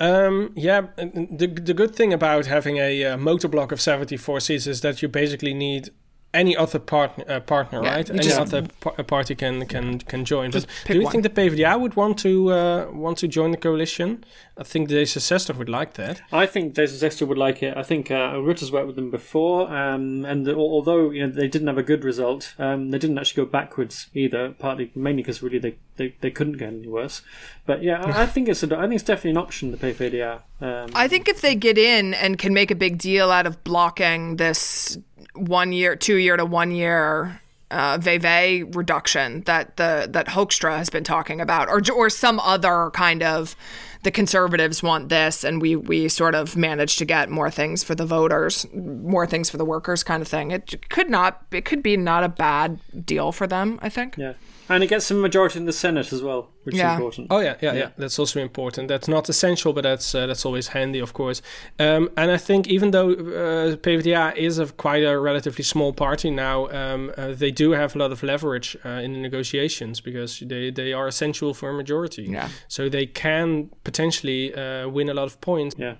um, 0.00 0.52
yeah, 0.56 0.82
the 0.96 1.46
the 1.46 1.74
good 1.74 1.94
thing 1.94 2.12
about 2.12 2.46
having 2.46 2.78
a 2.78 3.04
uh, 3.04 3.16
motor 3.16 3.48
block 3.48 3.70
of 3.70 3.80
seventy 3.80 4.16
four 4.16 4.40
seats 4.40 4.66
is 4.66 4.80
that 4.80 5.02
you 5.02 5.08
basically 5.08 5.54
need 5.54 5.90
any 6.34 6.56
other 6.56 6.78
partner, 6.78 7.24
uh, 7.28 7.40
partner, 7.40 7.82
Yeah, 7.82 7.94
right? 7.94 8.10
Any 8.10 8.18
just- 8.24 8.38
other 8.38 8.62
par- 8.80 9.02
party 9.04 9.34
can 9.34 9.66
can 9.66 9.98
can 10.00 10.24
join. 10.24 10.50
But 10.50 10.66
do 10.86 10.94
you 10.94 11.02
one. 11.04 11.12
think 11.12 11.22
the 11.24 11.30
PvdA 11.30 11.80
would 11.80 11.94
want 11.96 12.18
to 12.18 12.52
uh, 12.52 12.86
want 12.92 13.18
to 13.18 13.28
join 13.28 13.50
the 13.52 13.56
coalition? 13.56 14.24
I 14.56 14.62
think 14.62 14.88
the 14.88 14.94
D66 15.02 15.56
would 15.58 15.68
like 15.68 15.94
that. 15.94 16.20
I 16.32 16.46
think 16.46 16.76
Jason 16.76 16.98
Zester 17.08 17.26
would 17.26 17.38
like 17.38 17.60
it. 17.62 17.76
I 17.76 17.82
think 17.82 18.10
uh, 18.10 18.38
Rutte's 18.40 18.70
worked 18.70 18.86
with 18.86 18.94
them 18.96 19.10
before, 19.10 19.62
um, 19.68 20.24
and 20.24 20.46
al- 20.46 20.54
although 20.76 21.10
you 21.10 21.26
know 21.26 21.32
they 21.32 21.48
didn't 21.48 21.66
have 21.66 21.78
a 21.78 21.82
good 21.82 22.04
result, 22.04 22.54
um, 22.58 22.90
they 22.90 22.98
didn't 22.98 23.18
actually 23.18 23.44
go 23.44 23.50
backwards 23.50 24.06
either. 24.14 24.50
Partly, 24.58 24.92
mainly 24.94 25.22
because 25.22 25.42
really 25.42 25.58
they, 25.58 25.74
they, 25.96 26.14
they 26.20 26.30
couldn't 26.30 26.58
get 26.58 26.68
any 26.68 26.86
worse. 26.88 27.22
But 27.66 27.82
yeah, 27.82 28.00
I, 28.04 28.22
I 28.22 28.26
think 28.26 28.48
it's 28.48 28.62
a, 28.62 28.76
I 28.78 28.82
think 28.82 28.94
it's 28.94 29.02
definitely 29.04 29.30
an 29.32 29.38
option 29.38 29.72
to 29.72 29.76
PvdA. 29.76 30.40
Um, 30.60 30.90
I 30.94 31.08
think 31.08 31.28
if 31.28 31.40
they 31.40 31.56
get 31.56 31.76
in 31.76 32.14
and 32.14 32.38
can 32.38 32.54
make 32.54 32.70
a 32.70 32.76
big 32.76 32.98
deal 32.98 33.30
out 33.32 33.46
of 33.46 33.62
blocking 33.64 34.36
this 34.36 34.98
one 35.34 35.72
year, 35.72 35.96
two 35.96 36.16
year 36.16 36.36
to 36.36 36.44
one 36.44 36.70
year 36.70 37.40
uh, 37.70 37.98
WW 37.98 38.74
reduction 38.74 39.42
that 39.42 39.76
the 39.76 40.06
that 40.10 40.28
Hoekstra 40.28 40.78
has 40.78 40.90
been 40.90 41.04
talking 41.04 41.40
about, 41.40 41.68
or 41.68 41.82
or 41.92 42.08
some 42.08 42.38
other 42.40 42.90
kind 42.94 43.22
of 43.22 43.56
the 44.04 44.10
conservatives 44.10 44.82
want 44.82 45.08
this 45.08 45.44
and 45.44 45.62
we 45.62 45.74
we 45.74 46.08
sort 46.08 46.34
of 46.34 46.56
managed 46.56 46.98
to 46.98 47.04
get 47.04 47.30
more 47.30 47.50
things 47.50 47.82
for 47.82 47.94
the 47.94 48.04
voters 48.04 48.66
more 48.74 49.26
things 49.26 49.48
for 49.48 49.56
the 49.56 49.64
workers 49.64 50.04
kind 50.04 50.20
of 50.20 50.28
thing. 50.28 50.50
It 50.50 50.88
could 50.90 51.08
not 51.08 51.44
it 51.50 51.64
could 51.64 51.82
be 51.82 51.96
not 51.96 52.22
a 52.22 52.28
bad 52.28 52.78
deal 53.06 53.32
for 53.32 53.46
them 53.46 53.78
i 53.82 53.88
think. 53.88 54.16
Yeah 54.16 54.34
and 54.68 54.82
it 54.82 54.88
gets 54.88 55.06
some 55.06 55.20
majority 55.20 55.58
in 55.58 55.66
the 55.66 55.72
Senate 55.72 56.12
as 56.12 56.22
well, 56.22 56.48
which 56.64 56.74
Yeah. 56.76 56.92
is 56.92 56.96
important. 56.96 57.26
Oh 57.30 57.40
yeah, 57.40 57.56
yeah, 57.60 57.72
yeah, 57.74 57.88
That's 57.98 58.18
also 58.18 58.40
important. 58.40 58.88
That's 58.88 59.08
not 59.08 59.28
essential, 59.28 59.72
but 59.72 59.82
that's 59.82 60.14
uh, 60.14 60.26
that's 60.26 60.44
always 60.46 60.68
handy, 60.68 61.00
of 61.00 61.12
course. 61.12 61.42
Um, 61.78 62.10
and 62.16 62.30
I 62.30 62.36
think 62.38 62.66
even 62.68 62.90
though 62.90 63.10
uh, 63.12 63.76
PvdA 63.76 64.36
is 64.36 64.58
a 64.58 64.66
quite 64.66 65.04
a 65.04 65.18
relatively 65.18 65.64
small 65.64 65.92
party 65.92 66.30
now, 66.30 66.68
um, 66.70 67.12
uh, 67.16 67.32
they 67.32 67.50
do 67.50 67.72
have 67.72 67.94
a 67.96 67.98
lot 67.98 68.12
of 68.12 68.22
leverage 68.22 68.76
uh, 68.84 68.88
in 69.04 69.12
the 69.12 69.20
negotiations 69.20 70.00
because 70.00 70.40
they 70.40 70.70
they 70.70 70.92
are 70.92 71.06
essential 71.08 71.54
for 71.54 71.68
a 71.70 71.72
majority. 71.74 72.24
Yeah. 72.24 72.48
So 72.68 72.88
they 72.88 73.06
can 73.06 73.70
potentially 73.84 74.54
uh, 74.54 74.88
win 74.88 75.08
a 75.08 75.14
lot 75.14 75.24
of 75.26 75.40
points. 75.40 75.74
Yeah. 75.78 75.94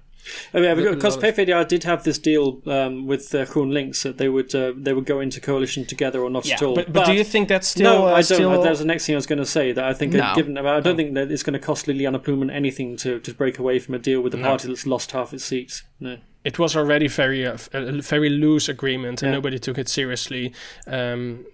Oh, 0.55 0.61
yeah, 0.61 0.75
because 0.75 1.17
PvdA 1.17 1.67
did 1.69 1.85
have 1.85 2.05
this 2.05 2.19
deal 2.19 2.61
um, 2.67 3.07
with 3.07 3.35
uh, 3.35 3.45
GroenLinks 3.47 4.03
that 4.03 4.19
they 4.19 4.29
would 4.29 4.55
uh, 4.55 4.73
they 4.77 4.93
would 4.93 5.07
go 5.07 5.21
into 5.21 5.41
coalition 5.41 5.85
together 5.85 6.21
or 6.23 6.31
not 6.31 6.49
at 6.49 6.63
all. 6.63 6.75
But, 6.75 6.93
but 6.93 7.07
do 7.07 7.13
you 7.13 7.25
think 7.25 7.49
that's 7.49 7.69
still? 7.69 7.99
no, 8.01 8.07
uh, 8.07 8.11
I 8.11 8.15
don't. 8.17 8.25
Still... 8.25 8.63
That 8.63 8.71
was 8.71 8.79
the 8.79 8.85
next 8.85 9.07
thing 9.07 9.15
I 9.15 9.17
was 9.17 9.27
going 9.27 9.39
to 9.39 9.47
say. 9.47 9.73
That 9.73 9.85
I 9.85 9.95
think, 9.95 10.13
No. 10.13 10.35
given, 10.35 10.57
I 10.59 10.81
don't 10.81 10.97
think 10.97 11.15
that 11.15 11.31
it's 11.31 11.43
going 11.43 11.55
to 11.55 11.59
cost 11.59 11.87
Lilianne 11.87 12.19
Ploumen 12.25 12.51
anything 12.51 12.97
to, 12.99 13.21
to 13.21 13.35
break 13.35 13.59
away 13.59 13.79
from 13.79 13.95
a 13.95 13.99
deal 13.99 14.21
with 14.21 14.35
a 14.35 14.39
party 14.39 14.69
that's 14.69 14.87
lost 14.87 15.13
half 15.13 15.33
its 15.33 15.45
seats. 15.45 15.83
No. 16.01 16.19
it 16.45 16.59
was 16.59 16.77
already 16.77 17.09
very 17.09 17.47
uh, 17.47 17.57
a 17.73 18.03
very 18.03 18.29
loose 18.29 18.69
agreement 18.69 19.23
and 19.23 19.31
Yeah. 19.31 19.37
nobody 19.39 19.59
took 19.59 19.79
it 19.79 19.89
seriously 19.89 20.53
um, 20.87 21.47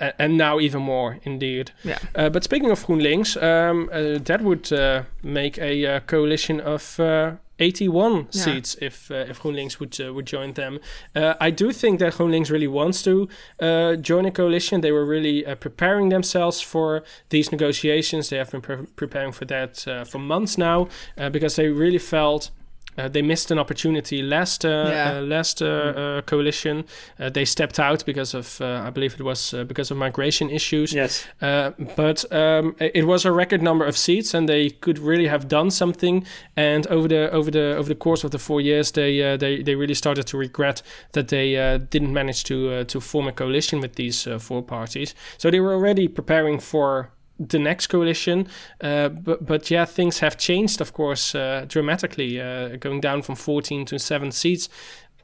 uh, 0.00 0.12
and 0.18 0.36
now 0.38 0.60
even 0.60 0.82
more 0.82 1.18
indeed 1.24 1.72
Yeah. 1.84 1.98
uh, 2.14 2.28
but 2.30 2.44
speaking 2.44 2.70
of 2.70 2.86
GroenLinks 2.86 3.36
um, 3.42 3.88
uh, 3.92 4.18
that 4.22 4.40
would 4.42 4.72
uh, 4.72 5.02
make 5.22 5.58
a 5.58 5.86
uh, 5.86 6.00
coalition 6.00 6.60
of 6.60 7.00
uh, 7.00 7.32
81 7.58 8.12
Yeah. 8.12 8.42
seats 8.44 8.76
if 8.80 9.10
uh, 9.10 9.26
if 9.28 9.40
GroenLinks 9.42 9.80
would 9.80 9.98
uh, 10.00 10.12
would 10.14 10.26
join 10.26 10.52
them. 10.54 10.78
Uh, 11.14 11.34
I 11.40 11.50
do 11.50 11.72
think 11.72 11.98
that 12.00 12.14
GroenLinks 12.14 12.50
really 12.50 12.68
wants 12.68 13.02
to 13.02 13.28
uh, 13.60 13.96
join 13.96 14.26
a 14.26 14.30
coalition. 14.30 14.80
They 14.80 14.92
were 14.92 15.04
really 15.06 15.44
uh, 15.46 15.54
preparing 15.56 16.08
themselves 16.10 16.60
for 16.60 17.02
these 17.30 17.50
negotiations. 17.52 18.28
They 18.28 18.36
have 18.38 18.50
been 18.50 18.60
pre- 18.62 18.86
preparing 18.96 19.32
for 19.32 19.44
that 19.46 19.86
uh, 19.88 20.04
for 20.04 20.18
months 20.18 20.56
now 20.58 20.88
uh, 21.16 21.30
because 21.30 21.56
they 21.56 21.68
really 21.68 21.98
felt 21.98 22.50
uh, 22.98 23.08
they 23.08 23.22
missed 23.22 23.50
an 23.50 23.58
opportunity 23.58 24.22
last 24.22 24.64
uh, 24.64 24.68
Yeah. 24.68 25.18
uh, 25.18 25.22
last 25.22 25.62
uh, 25.62 25.66
uh, 25.66 26.22
coalition. 26.22 26.84
Uh, 27.20 27.30
they 27.30 27.44
stepped 27.44 27.78
out 27.78 28.04
because 28.04 28.34
of 28.38 28.60
uh, 28.60 28.86
I 28.86 28.90
believe 28.90 29.14
it 29.14 29.22
was 29.22 29.54
uh, 29.54 29.64
because 29.64 29.90
of 29.94 29.96
migration 29.98 30.50
issues. 30.50 30.92
Yes. 30.92 31.26
Uh, 31.40 31.70
but 31.96 32.24
um, 32.32 32.74
it 32.80 32.96
it 32.98 33.04
was 33.06 33.24
a 33.24 33.32
record 33.32 33.62
number 33.62 33.86
of 33.88 33.96
seats, 33.96 34.34
and 34.34 34.48
they 34.48 34.70
could 34.70 34.98
really 34.98 35.28
have 35.28 35.46
done 35.48 35.70
something. 35.70 36.26
And 36.56 36.86
over 36.88 37.08
the 37.08 37.30
over 37.32 37.50
the 37.50 37.76
over 37.78 37.88
the 37.88 37.94
course 37.98 38.24
of 38.26 38.30
the 38.30 38.38
four 38.38 38.60
years, 38.60 38.90
they 38.92 39.22
uh, 39.22 39.36
they 39.38 39.62
they 39.62 39.74
really 39.76 39.94
started 39.94 40.26
to 40.26 40.38
regret 40.38 40.82
that 41.12 41.28
they 41.28 41.56
uh, 41.56 41.78
didn't 41.90 42.12
manage 42.12 42.42
to 42.44 42.54
uh, 42.54 42.84
to 42.84 43.00
form 43.00 43.28
a 43.28 43.32
coalition 43.32 43.80
with 43.80 43.94
these 43.94 44.26
uh, 44.30 44.38
four 44.38 44.62
parties. 44.62 45.14
So 45.38 45.50
they 45.50 45.60
were 45.60 45.74
already 45.74 46.08
preparing 46.08 46.60
for 46.60 47.10
the 47.38 47.58
next 47.58 47.86
coalition. 47.88 48.46
Uh, 48.80 49.08
but 49.08 49.46
but 49.46 49.70
yeah, 49.70 49.84
things 49.84 50.18
have 50.18 50.36
changed, 50.36 50.80
of 50.80 50.92
course, 50.92 51.34
uh, 51.34 51.64
dramatically, 51.68 52.40
uh, 52.40 52.76
going 52.76 53.00
down 53.00 53.22
from 53.22 53.36
14 53.36 53.84
to 53.86 53.98
seven 53.98 54.32
seats. 54.32 54.68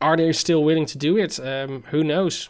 Are 0.01 0.17
they 0.17 0.33
still 0.33 0.63
willing 0.65 0.87
to 0.87 0.99
do 0.99 1.17
it? 1.17 1.41
Um, 1.41 1.85
who 1.91 2.05
knows? 2.05 2.49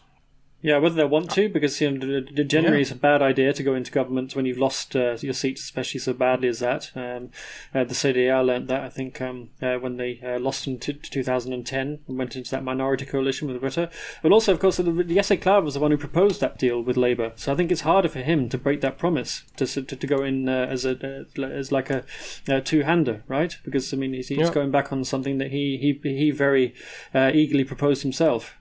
Yeah, 0.65 0.79
whether 0.79 0.95
they 0.95 1.05
want 1.05 1.31
to, 1.33 1.51
because 1.51 1.79
you 1.79 1.91
know, 1.91 2.21
generally 2.23 2.79
Yeah. 2.79 2.81
it's 2.81 2.91
a 2.91 2.95
bad 2.97 3.21
idea 3.21 3.53
to 3.53 3.63
go 3.63 3.75
into 3.75 3.91
government 3.93 4.35
when 4.35 4.47
you've 4.47 4.57
lost 4.57 4.97
uh, 4.97 5.19
your 5.21 5.35
seat, 5.35 5.59
especially 5.59 6.01
so 6.01 6.15
badly 6.15 6.49
as 6.49 6.61
that. 6.61 6.91
Um, 6.97 7.33
uh, 7.75 7.85
the 7.85 7.93
CDA 7.93 8.43
learned 8.43 8.69
that, 8.69 8.81
I 8.83 8.89
think, 8.89 9.21
um, 9.21 9.51
uh, 9.61 9.75
when 9.75 9.99
they 9.99 10.21
uh, 10.25 10.39
lost 10.39 10.67
in 10.67 10.79
t- 10.79 10.95
2010 10.95 11.99
and 12.09 12.17
went 12.19 12.35
into 12.35 12.51
that 12.53 12.65
minority 12.65 13.05
coalition 13.05 13.47
with 13.47 13.61
Rutte. 13.61 13.93
But 14.23 14.33
also, 14.33 14.55
of 14.55 14.59
course, 14.59 14.79
the, 14.79 14.85
the 14.85 15.05
Jesse 15.15 15.37
Klaver 15.37 15.65
was 15.65 15.75
the 15.75 15.81
one 15.81 15.91
who 15.91 15.99
proposed 15.99 16.41
that 16.41 16.57
deal 16.59 16.81
with 16.81 16.97
Labour. 16.97 17.33
So 17.37 17.53
I 17.53 17.57
think 17.57 17.71
it's 17.71 17.83
harder 17.83 18.09
for 18.09 18.21
him 18.21 18.49
to 18.49 18.57
break 18.57 18.81
that 18.81 18.97
promise, 18.97 19.43
to 19.59 19.67
to, 19.67 19.83
to 19.83 20.07
go 20.07 20.25
in 20.25 20.49
uh, 20.49 20.67
as 20.71 20.87
a 20.87 21.27
uh, 21.39 21.43
as 21.43 21.73
like 21.73 21.91
a, 21.91 22.05
uh 22.49 22.61
two-hander, 22.61 23.23
right? 23.29 23.55
Because, 23.67 23.93
I 23.93 23.99
mean, 23.99 24.15
he's, 24.15 24.29
he's 24.29 24.39
Yeah. 24.39 24.51
going 24.55 24.71
back 24.71 24.95
on 24.95 25.05
something 25.05 25.37
that 25.37 25.51
he, 25.51 25.77
he, 25.77 26.09
he 26.09 26.31
very 26.31 26.73
uh, 27.15 27.31
eagerly 27.35 27.65
proposed 27.65 28.01
himself. 28.01 28.57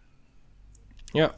Yeah. 1.14 1.30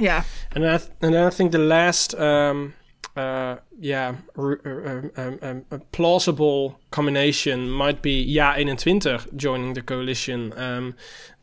Yeah. 0.00 0.24
And 0.52 0.66
I 0.66 0.78
th- 0.78 0.90
and 1.00 1.16
I 1.16 1.30
think 1.30 1.52
the 1.52 1.58
last, 1.58 2.14
um, 2.14 2.74
uh, 3.16 3.56
yeah, 3.78 4.16
r- 4.36 4.60
uh, 4.64 5.20
um, 5.22 5.64
um, 5.70 5.82
plausible 5.92 6.78
combination 6.94 7.68
might 7.68 8.02
be 8.02 8.22
Ja 8.22 8.54
21 8.54 9.00
joining 9.36 9.74
the 9.74 9.82
coalition. 9.82 10.52
Um, 10.56 10.94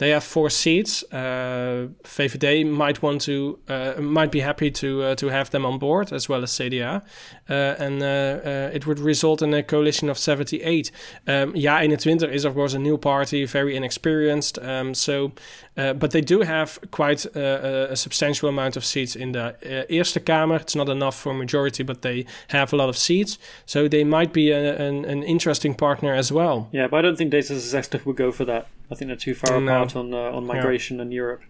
they 0.02 0.10
have 0.10 0.24
four 0.24 0.50
seats. 0.50 1.04
Uh, 1.12 1.90
VVD 2.04 2.66
might 2.66 3.04
want 3.04 3.22
to, 3.22 3.60
uh, 3.68 4.02
might 4.02 4.32
be 4.32 4.40
happy 4.40 4.72
to 4.72 5.04
uh, 5.04 5.16
to 5.16 5.28
have 5.28 5.52
them 5.52 5.64
on 5.66 5.78
board 5.78 6.12
as 6.12 6.28
well 6.30 6.42
as 6.42 6.52
CDA, 6.52 7.04
uh, 7.50 7.54
and 7.54 8.02
uh, 8.02 8.06
uh, 8.06 8.72
it 8.74 8.88
would 8.88 9.00
result 9.00 9.42
in 9.42 9.54
a 9.54 9.62
coalition 9.62 10.10
of 10.10 10.18
78. 10.18 10.90
Um, 11.28 11.56
Ja 11.56 11.86
21 11.86 12.34
is 12.34 12.46
of 12.46 12.54
course 12.56 12.74
a 12.74 12.80
new 12.80 12.98
party, 12.98 13.46
very 13.46 13.76
inexperienced. 13.76 14.58
Um, 14.58 14.96
so, 14.96 15.34
but 15.76 16.12
they 16.12 16.22
do 16.22 16.42
have 16.42 16.80
quite 16.92 17.26
a, 17.36 17.92
a 17.92 17.96
substantial 17.96 18.50
amount 18.50 18.78
of 18.78 18.84
seats 18.84 19.16
in 19.16 19.34
the 19.34 19.56
Eerste 19.90 20.26
Kamer. 20.26 20.62
It's 20.62 20.76
not 20.76 20.90
enough 20.90 21.16
for 21.16 21.34
majority, 21.34 21.84
but 21.84 22.02
they 22.02 22.26
have 22.48 22.74
a 22.74 22.76
lot 22.76 22.90
of 22.90 22.98
seats. 22.98 23.38
So 23.66 23.88
they 23.88 24.04
might 24.04 24.34
be 24.34 24.52
a, 24.52 24.78
an, 24.88 25.06
an 25.06 25.24
interesting 25.42 25.74
partner 25.74 26.14
as 26.14 26.32
well. 26.32 26.70
Yeah, 26.72 26.88
but 26.88 26.98
I 26.98 27.02
don't 27.02 27.18
think 27.18 27.34
D66 27.34 28.06
would 28.06 28.16
go 28.16 28.32
for 28.32 28.46
that. 28.46 28.68
I 28.92 28.96
think 28.96 29.08
they're 29.10 29.16
too 29.18 29.34
far 29.34 29.60
No. 29.60 29.74
apart 29.74 29.96
on 29.96 30.14
uh, 30.14 30.38
on 30.38 30.46
migration 30.46 31.00
and 31.00 31.12
Europe. 31.12 31.42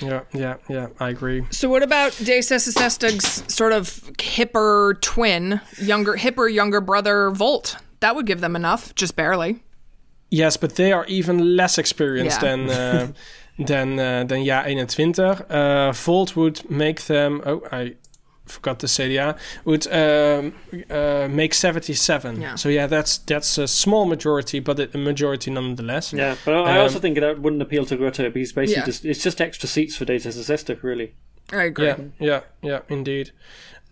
Yeah, 0.00 0.20
yeah, 0.32 0.54
yeah. 0.68 0.86
I 0.98 1.10
agree. 1.10 1.44
So 1.50 1.68
what 1.68 1.82
about 1.82 2.12
D66's 2.12 3.44
sort 3.54 3.72
of 3.72 3.84
hipper 4.18 4.98
twin, 5.02 5.60
younger 5.78 6.14
hipper 6.16 6.48
younger 6.52 6.80
brother 6.80 7.30
Volt? 7.30 7.76
That 8.00 8.14
would 8.16 8.26
give 8.26 8.40
them 8.40 8.56
enough, 8.56 8.94
just 8.94 9.14
barely. 9.16 9.58
Yes, 10.30 10.56
but 10.56 10.76
they 10.76 10.92
are 10.92 11.04
even 11.06 11.56
less 11.56 11.76
experienced 11.76 12.40
Yeah. 12.42 12.48
than 12.56 12.70
uh, 12.70 13.06
than 13.58 13.98
uh, 13.98 14.24
than 14.24 14.42
Ja 14.42 14.62
21. 14.62 15.42
Uh, 15.50 15.92
Volt 15.92 16.36
would 16.36 16.70
make 16.70 17.00
them. 17.06 17.42
Oh, 17.44 17.60
I 17.70 17.96
forgot 18.50 18.78
to 18.80 18.88
say 18.88 19.08
the 19.08 19.16
CDA 19.16 19.38
would 19.64 19.86
um, 19.92 20.52
uh, 20.90 21.28
make 21.30 21.54
77. 21.54 22.40
Yeah. 22.40 22.56
So 22.56 22.68
yeah, 22.68 22.86
that's 22.86 23.18
that's 23.18 23.58
a 23.58 23.66
small 23.66 24.06
majority, 24.06 24.60
but 24.60 24.78
a 24.94 24.98
majority 24.98 25.50
nonetheless. 25.50 26.12
Yeah, 26.12 26.34
but 26.44 26.54
I 26.54 26.58
I 26.58 26.76
Um, 26.76 26.82
also 26.82 26.98
think 26.98 27.18
that 27.20 27.38
wouldn't 27.40 27.62
appeal 27.62 27.84
to 27.86 27.96
Rutte 27.96 28.32
because 28.32 28.52
basically 28.52 28.80
Yeah. 28.80 28.86
just 28.86 29.04
it's 29.04 29.22
just 29.24 29.40
extra 29.40 29.68
seats 29.68 29.96
for 29.96 30.04
D66, 30.04 30.82
really. 30.82 31.12
I 31.52 31.64
agree. 31.64 31.86
Yeah, 31.86 31.96
yeah, 32.18 32.40
yeah, 32.62 32.80
indeed. 32.88 33.30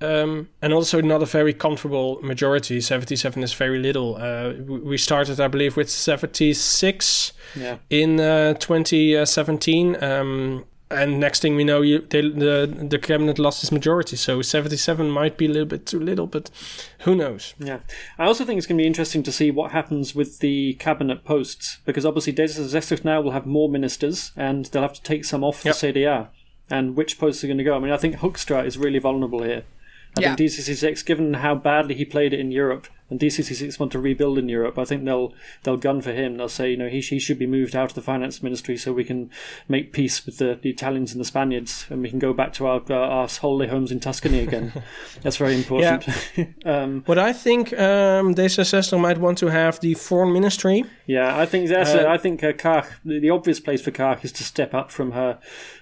Um, 0.01 0.49
and 0.63 0.73
also 0.73 1.01
not 1.01 1.23
a 1.23 1.27
very 1.27 1.53
comfortable 1.53 2.21
majority. 2.23 2.81
77 2.81 3.43
is 3.43 3.53
very 3.53 3.79
little. 3.81 4.15
Uh, 4.17 4.53
we 4.65 4.79
we 4.91 4.97
started, 4.99 5.41
I 5.41 5.49
believe, 5.49 5.77
with 5.77 5.91
76 5.91 7.33
Yeah, 7.57 7.79
in 7.91 8.21
uh, 8.21 8.55
2017. 8.55 9.97
Um, 10.03 10.65
and 10.91 11.20
next 11.20 11.41
thing 11.43 11.55
we 11.57 11.64
know, 11.64 11.82
you, 11.82 12.01
they, 12.01 12.22
the 12.22 12.86
the 12.89 12.99
cabinet 12.99 13.39
lost 13.39 13.62
its 13.62 13.70
majority. 13.72 14.16
So 14.16 14.41
77 14.43 15.11
might 15.11 15.36
be 15.36 15.47
a 15.47 15.49
little 15.49 15.66
bit 15.66 15.84
too 15.86 16.01
little, 16.01 16.26
but 16.26 16.51
who 17.01 17.14
knows? 17.14 17.55
yeah. 17.59 17.80
I 18.18 18.24
also 18.26 18.45
think 18.45 18.59
it's 18.59 18.66
going 18.66 18.78
to 18.78 18.82
be 18.82 18.86
interesting 18.86 19.22
to 19.24 19.32
see 19.32 19.51
what 19.51 19.72
happens 19.72 20.14
with 20.14 20.39
the 20.39 20.74
cabinet 20.74 21.24
posts 21.24 21.78
because 21.84 22.07
obviously 22.07 22.32
Zesta 22.32 23.05
now 23.05 23.20
will 23.20 23.32
have 23.32 23.47
more 23.47 23.68
ministers 23.68 24.32
and 24.36 24.66
they'll 24.66 24.82
have 24.82 24.95
to 24.95 25.03
take 25.03 25.24
some 25.24 25.45
off 25.45 25.64
Yep. 25.64 25.76
the 25.76 25.86
CDA. 25.93 26.28
And 26.70 26.97
which 26.97 27.18
posts 27.18 27.43
are 27.43 27.47
going 27.49 27.59
to 27.59 27.64
go? 27.64 27.76
I 27.76 27.78
mean, 27.78 27.93
I 27.93 27.97
think 27.97 28.16
Hoekstra 28.16 28.64
is 28.66 28.76
really 28.76 28.99
vulnerable 28.99 29.43
here. 29.43 29.64
I 30.17 30.21
Yeah. 30.21 30.35
think 30.37 30.51
D66, 30.51 31.05
given 31.05 31.35
how 31.35 31.55
badly 31.55 31.95
he 31.95 32.05
played 32.05 32.33
it 32.33 32.41
in 32.41 32.51
Europe, 32.51 32.89
and 33.11 33.19
D66 33.19 33.79
want 33.81 33.91
to 33.93 33.99
rebuild 33.99 34.37
in 34.37 34.51
Europe, 34.51 34.79
I 34.79 34.85
think 34.85 35.05
they'll 35.07 35.33
they'll 35.63 35.79
gun 35.79 36.03
for 36.03 36.13
him. 36.13 36.37
They'll 36.37 36.49
say, 36.49 36.71
you 36.73 36.77
know, 36.77 36.89
he, 36.89 37.01
he 37.01 37.19
should 37.19 37.39
be 37.39 37.47
moved 37.47 37.75
out 37.75 37.89
of 37.91 37.95
the 37.95 38.03
finance 38.03 38.43
ministry 38.43 38.77
so 38.77 38.93
we 38.93 39.05
can 39.05 39.31
make 39.67 39.93
peace 39.95 40.27
with 40.27 40.37
the, 40.37 40.59
the 40.61 40.69
Italians 40.69 41.13
and 41.13 41.21
the 41.21 41.25
Spaniards, 41.25 41.87
and 41.89 42.03
we 42.03 42.11
can 42.11 42.19
go 42.19 42.35
back 42.35 42.53
to 42.55 42.67
our 42.67 42.83
our, 42.91 42.95
our 42.95 43.29
holiday 43.29 43.71
homes 43.71 43.91
in 43.91 44.01
Tuscany 44.01 44.41
again. 44.41 44.73
That's 45.23 45.39
very 45.39 45.55
important. 45.55 46.05
um, 46.67 47.03
What 47.07 47.19
I 47.19 47.33
think 47.33 47.73
um, 47.73 48.35
D66 48.35 48.99
might 49.01 49.19
want 49.19 49.39
to 49.39 49.47
have 49.47 49.81
the 49.81 49.95
foreign 49.95 50.33
ministry. 50.35 50.85
yeah, 51.07 51.39
I 51.39 51.47
think 51.47 51.69
that's. 51.71 51.95
Uh, 51.95 52.07
I 52.09 52.19
think 52.19 52.45
uh, 52.45 52.53
the, 53.05 53.21
the 53.21 53.31
obvious 53.31 53.61
place 53.61 53.81
for 53.81 53.91
Kaag 53.91 54.23
is 54.25 54.33
to 54.33 54.45
step 54.45 54.75
up 54.75 54.91
from 54.91 55.13
her 55.13 55.39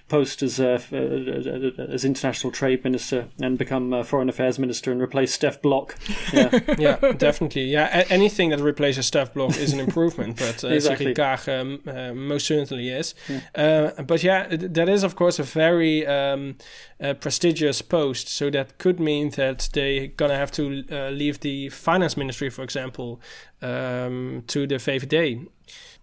post 0.07 0.41
as 0.41 0.59
uh, 0.59 0.79
uh, 0.91 1.83
as 1.91 2.05
international 2.05 2.51
trade 2.51 2.83
minister 2.83 3.27
and 3.41 3.57
become 3.57 3.93
uh, 3.93 4.03
foreign 4.03 4.29
affairs 4.29 4.57
minister 4.57 4.91
and 4.91 5.01
replace 5.01 5.37
Stef 5.37 5.61
Blok. 5.61 5.95
Yeah. 6.33 6.59
yeah, 6.77 7.11
definitely. 7.13 7.63
Yeah, 7.65 7.89
a- 7.91 8.11
anything 8.11 8.49
that 8.51 8.59
replaces 8.59 9.09
Stef 9.09 9.33
Blok 9.33 9.57
is 9.57 9.73
an 9.73 9.79
improvement, 9.79 10.37
but 10.37 10.63
uh, 10.63 10.67
Exactly. 10.77 11.13
Kaag, 11.13 11.47
um, 11.59 11.81
uh, 11.87 12.13
most 12.13 12.47
certainly 12.47 12.89
is. 12.89 13.15
Uh, 13.53 13.91
but 14.03 14.23
yeah, 14.23 14.47
that 14.49 14.87
is 14.89 15.03
of 15.03 15.15
course 15.15 15.39
a 15.39 15.43
very 15.43 16.05
um, 16.07 16.55
uh, 17.01 17.13
prestigious 17.13 17.81
post, 17.81 18.29
so 18.29 18.49
that 18.49 18.77
could 18.77 18.99
mean 18.99 19.31
that 19.31 19.69
they're 19.73 20.07
gonna 20.07 20.37
have 20.37 20.51
to 20.51 20.83
uh, 20.91 21.09
leave 21.09 21.41
the 21.41 21.69
finance 21.69 22.15
ministry, 22.15 22.49
for 22.49 22.63
example, 22.63 23.19
um, 23.61 24.43
to 24.47 24.65
the 24.67 24.75
VVD. 24.75 25.47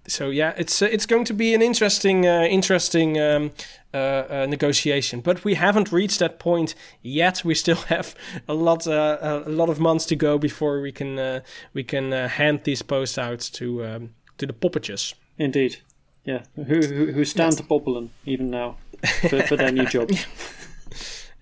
So 0.06 0.28
yeah, 0.30 0.52
it's 0.56 0.82
uh, 0.82 0.86
it's 0.86 1.06
going 1.06 1.24
to 1.26 1.34
be 1.34 1.54
an 1.54 1.62
interesting 1.62 2.26
uh, 2.26 2.42
interesting 2.42 3.18
um, 3.18 3.52
uh, 3.94 3.96
uh, 3.96 4.46
negotiation, 4.48 5.20
but 5.20 5.44
we 5.44 5.54
haven't 5.54 5.92
reached 5.92 6.18
that 6.18 6.38
point 6.38 6.74
yet. 7.02 7.42
We 7.44 7.54
still 7.54 7.76
have 7.88 8.14
a 8.46 8.54
lot 8.54 8.86
uh, 8.86 9.42
a 9.46 9.50
lot 9.50 9.68
of 9.70 9.80
months 9.80 10.04
to 10.06 10.16
go 10.16 10.38
before 10.38 10.80
we 10.80 10.92
can 10.92 11.18
uh, 11.18 11.40
we 11.72 11.84
can 11.84 12.12
uh, 12.12 12.28
hand 12.28 12.60
these 12.64 12.82
posts 12.82 13.16
out 13.18 13.40
to 13.54 13.84
um, 13.84 14.10
to 14.38 14.46
the 14.46 14.52
poppetjes. 14.52 15.14
Indeed. 15.38 15.76
Yeah. 16.24 16.42
Who 16.56 16.80
who, 16.80 17.12
who 17.12 17.24
stand 17.24 17.56
to 17.56 17.62
popelen 17.62 18.10
even 18.26 18.50
now 18.50 18.76
for, 19.28 19.42
for 19.42 19.56
their 19.56 19.72
new 19.72 19.86
job. 19.86 20.10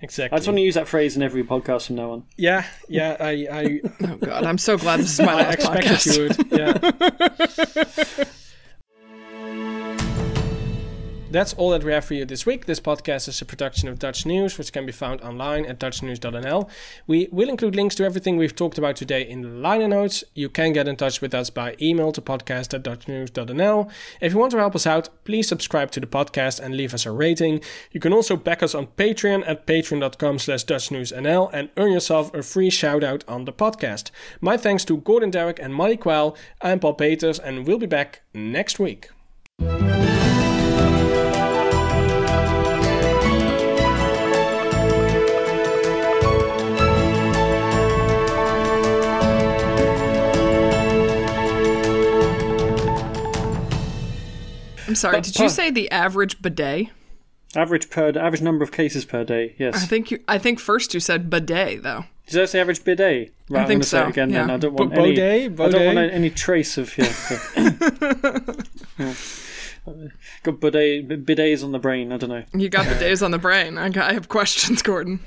Exactly. 0.01 0.35
I 0.35 0.39
just 0.39 0.49
want 0.49 0.59
to 0.59 0.63
use 0.63 0.75
that 0.75 0.89
phrase 0.89 1.17
in 1.17 1.23
every 1.23 1.45
podcast 1.45 1.87
from 1.87 1.97
now 1.97 2.11
on. 2.11 2.25
yeah, 2.37 2.65
yeah. 2.89 3.17
I 3.21 3.47
I, 3.51 3.81
Oh 4.09 4.17
god, 4.17 4.45
I'm 4.45 4.59
so 4.59 4.77
glad 4.77 5.01
this 5.01 5.19
is 5.19 5.25
my 5.25 5.35
I 5.35 5.53
expected 5.53 5.91
podcast. 5.93 6.17
you 6.17 6.23
would. 6.29 8.17
Yeah. 8.17 8.25
That's 11.33 11.55
all 11.55 11.71
that 11.71 11.83
we 11.83 11.93
have 11.93 12.05
for 12.05 12.13
you 12.13 12.27
this 12.27 12.45
week. 12.45 12.67
This 12.67 12.79
podcast 12.79 13.27
is 13.27 13.41
a 13.41 13.47
production 13.47 13.89
of 13.89 13.99
Dutch 13.99 14.27
News, 14.27 14.59
which 14.59 14.71
can 14.71 14.85
be 14.85 14.93
found 14.93 15.23
online 15.23 15.65
at 15.65 15.81
dutchnews.nl. 15.81 16.69
We 17.07 17.29
will 17.33 17.49
include 17.49 17.75
links 17.75 17.95
to 17.95 18.05
everything 18.05 18.37
we've 18.37 18.55
talked 18.55 18.77
about 18.77 18.97
today 18.97 19.27
in 19.27 19.41
the 19.41 19.49
liner 19.49 19.89
notes. 19.89 20.23
You 20.35 20.51
can 20.51 20.75
get 20.75 20.89
in 20.89 20.97
touch 20.97 21.23
with 21.23 21.33
us 21.33 21.49
by 21.49 21.75
email 21.81 22.13
to 22.13 22.21
podcast 22.21 22.75
at 22.75 22.83
dutchnews.nl. 22.83 23.91
If 24.21 24.33
you 24.35 24.39
want 24.39 24.51
to 24.51 24.59
help 24.59 24.75
us 24.75 24.87
out, 24.87 25.09
please 25.25 25.49
subscribe 25.49 25.91
to 25.93 26.01
the 26.01 26.07
podcast 26.07 26.61
and 26.61 26.77
leave 26.77 26.93
us 26.93 27.07
a 27.07 27.11
rating. 27.11 27.63
You 27.93 28.01
can 28.01 28.13
also 28.13 28.37
back 28.37 28.63
us 28.63 28.75
on 28.75 28.89
Patreon 28.89 29.43
at 29.49 29.67
patreon.com 29.67 30.39
slash 30.39 30.67
dutchnewsnl 30.67 31.49
and 31.55 31.71
earn 31.79 31.93
yourself 31.93 32.35
a 32.35 32.43
free 32.43 32.69
shout 32.69 33.03
out 33.03 33.25
on 33.27 33.47
the 33.47 33.55
podcast. 33.55 34.11
My 34.43 34.59
thanks 34.59 34.85
to 34.85 34.99
Gordon 34.99 35.31
Darroch 35.31 35.59
and 35.59 35.75
Molly 35.75 35.97
Quell. 35.97 36.37
I'm 36.61 36.79
Paul 36.79 36.93
Peters 36.93 37.39
and 37.39 37.67
we'll 37.67 37.79
be 37.79 37.87
back 37.87 38.21
next 38.35 38.79
week. 38.79 39.09
I'm 54.93 54.97
sorry, 54.97 55.17
But- 55.17 55.25
did 55.25 55.39
you 55.39 55.47
oh. 55.47 55.49
say 55.49 55.71
the 55.71 55.91
average 55.91 56.43
bidet? 56.43 56.89
Average 57.57 57.89
per 57.89 58.09
average 58.09 58.43
number 58.43 58.63
of 58.63 58.73
cases 58.73 59.07
per 59.07 59.25
day. 59.25 59.55
Yes. 59.59 59.75
I 59.75 59.87
think 59.87 60.11
you 60.11 60.19
I 60.29 60.37
think 60.37 60.61
first 60.61 60.93
you 60.93 61.01
said 61.01 61.31
bidet 61.31 61.83
though. 61.83 62.05
Did 62.27 62.43
I 62.43 62.45
say 62.45 62.61
average 62.61 62.85
bidet? 62.85 63.33
Right, 63.49 63.63
I'm 63.63 63.67
think 63.67 63.79
gonna 63.79 63.85
say 63.85 64.01
it 64.01 64.05
so, 64.05 64.09
again. 64.09 64.31
Then. 64.33 64.51
I 64.51 64.59
don't 64.59 64.77
B- 64.77 64.85
want 64.85 64.93
any. 64.93 65.49
Baudet? 65.49 65.61
I 65.61 65.71
don't 65.71 65.95
want 65.95 66.13
any 66.13 66.29
trace 66.29 66.77
of 66.77 66.97
yeah. 66.99 67.13
yeah. 68.99 69.15
Got 70.43 70.61
bidet 70.61 71.09
bidets 71.27 71.65
on 71.65 71.73
the 71.73 71.79
brain. 71.79 72.13
I 72.13 72.19
don't 72.19 72.29
know. 72.29 72.45
You 72.53 72.69
got 72.69 72.85
bidets 72.85 73.23
on 73.23 73.31
the 73.31 73.39
brain. 73.39 73.79
I, 73.79 73.87
I 73.87 74.13
have 74.13 74.29
questions, 74.29 74.83
Gordon. 74.83 75.21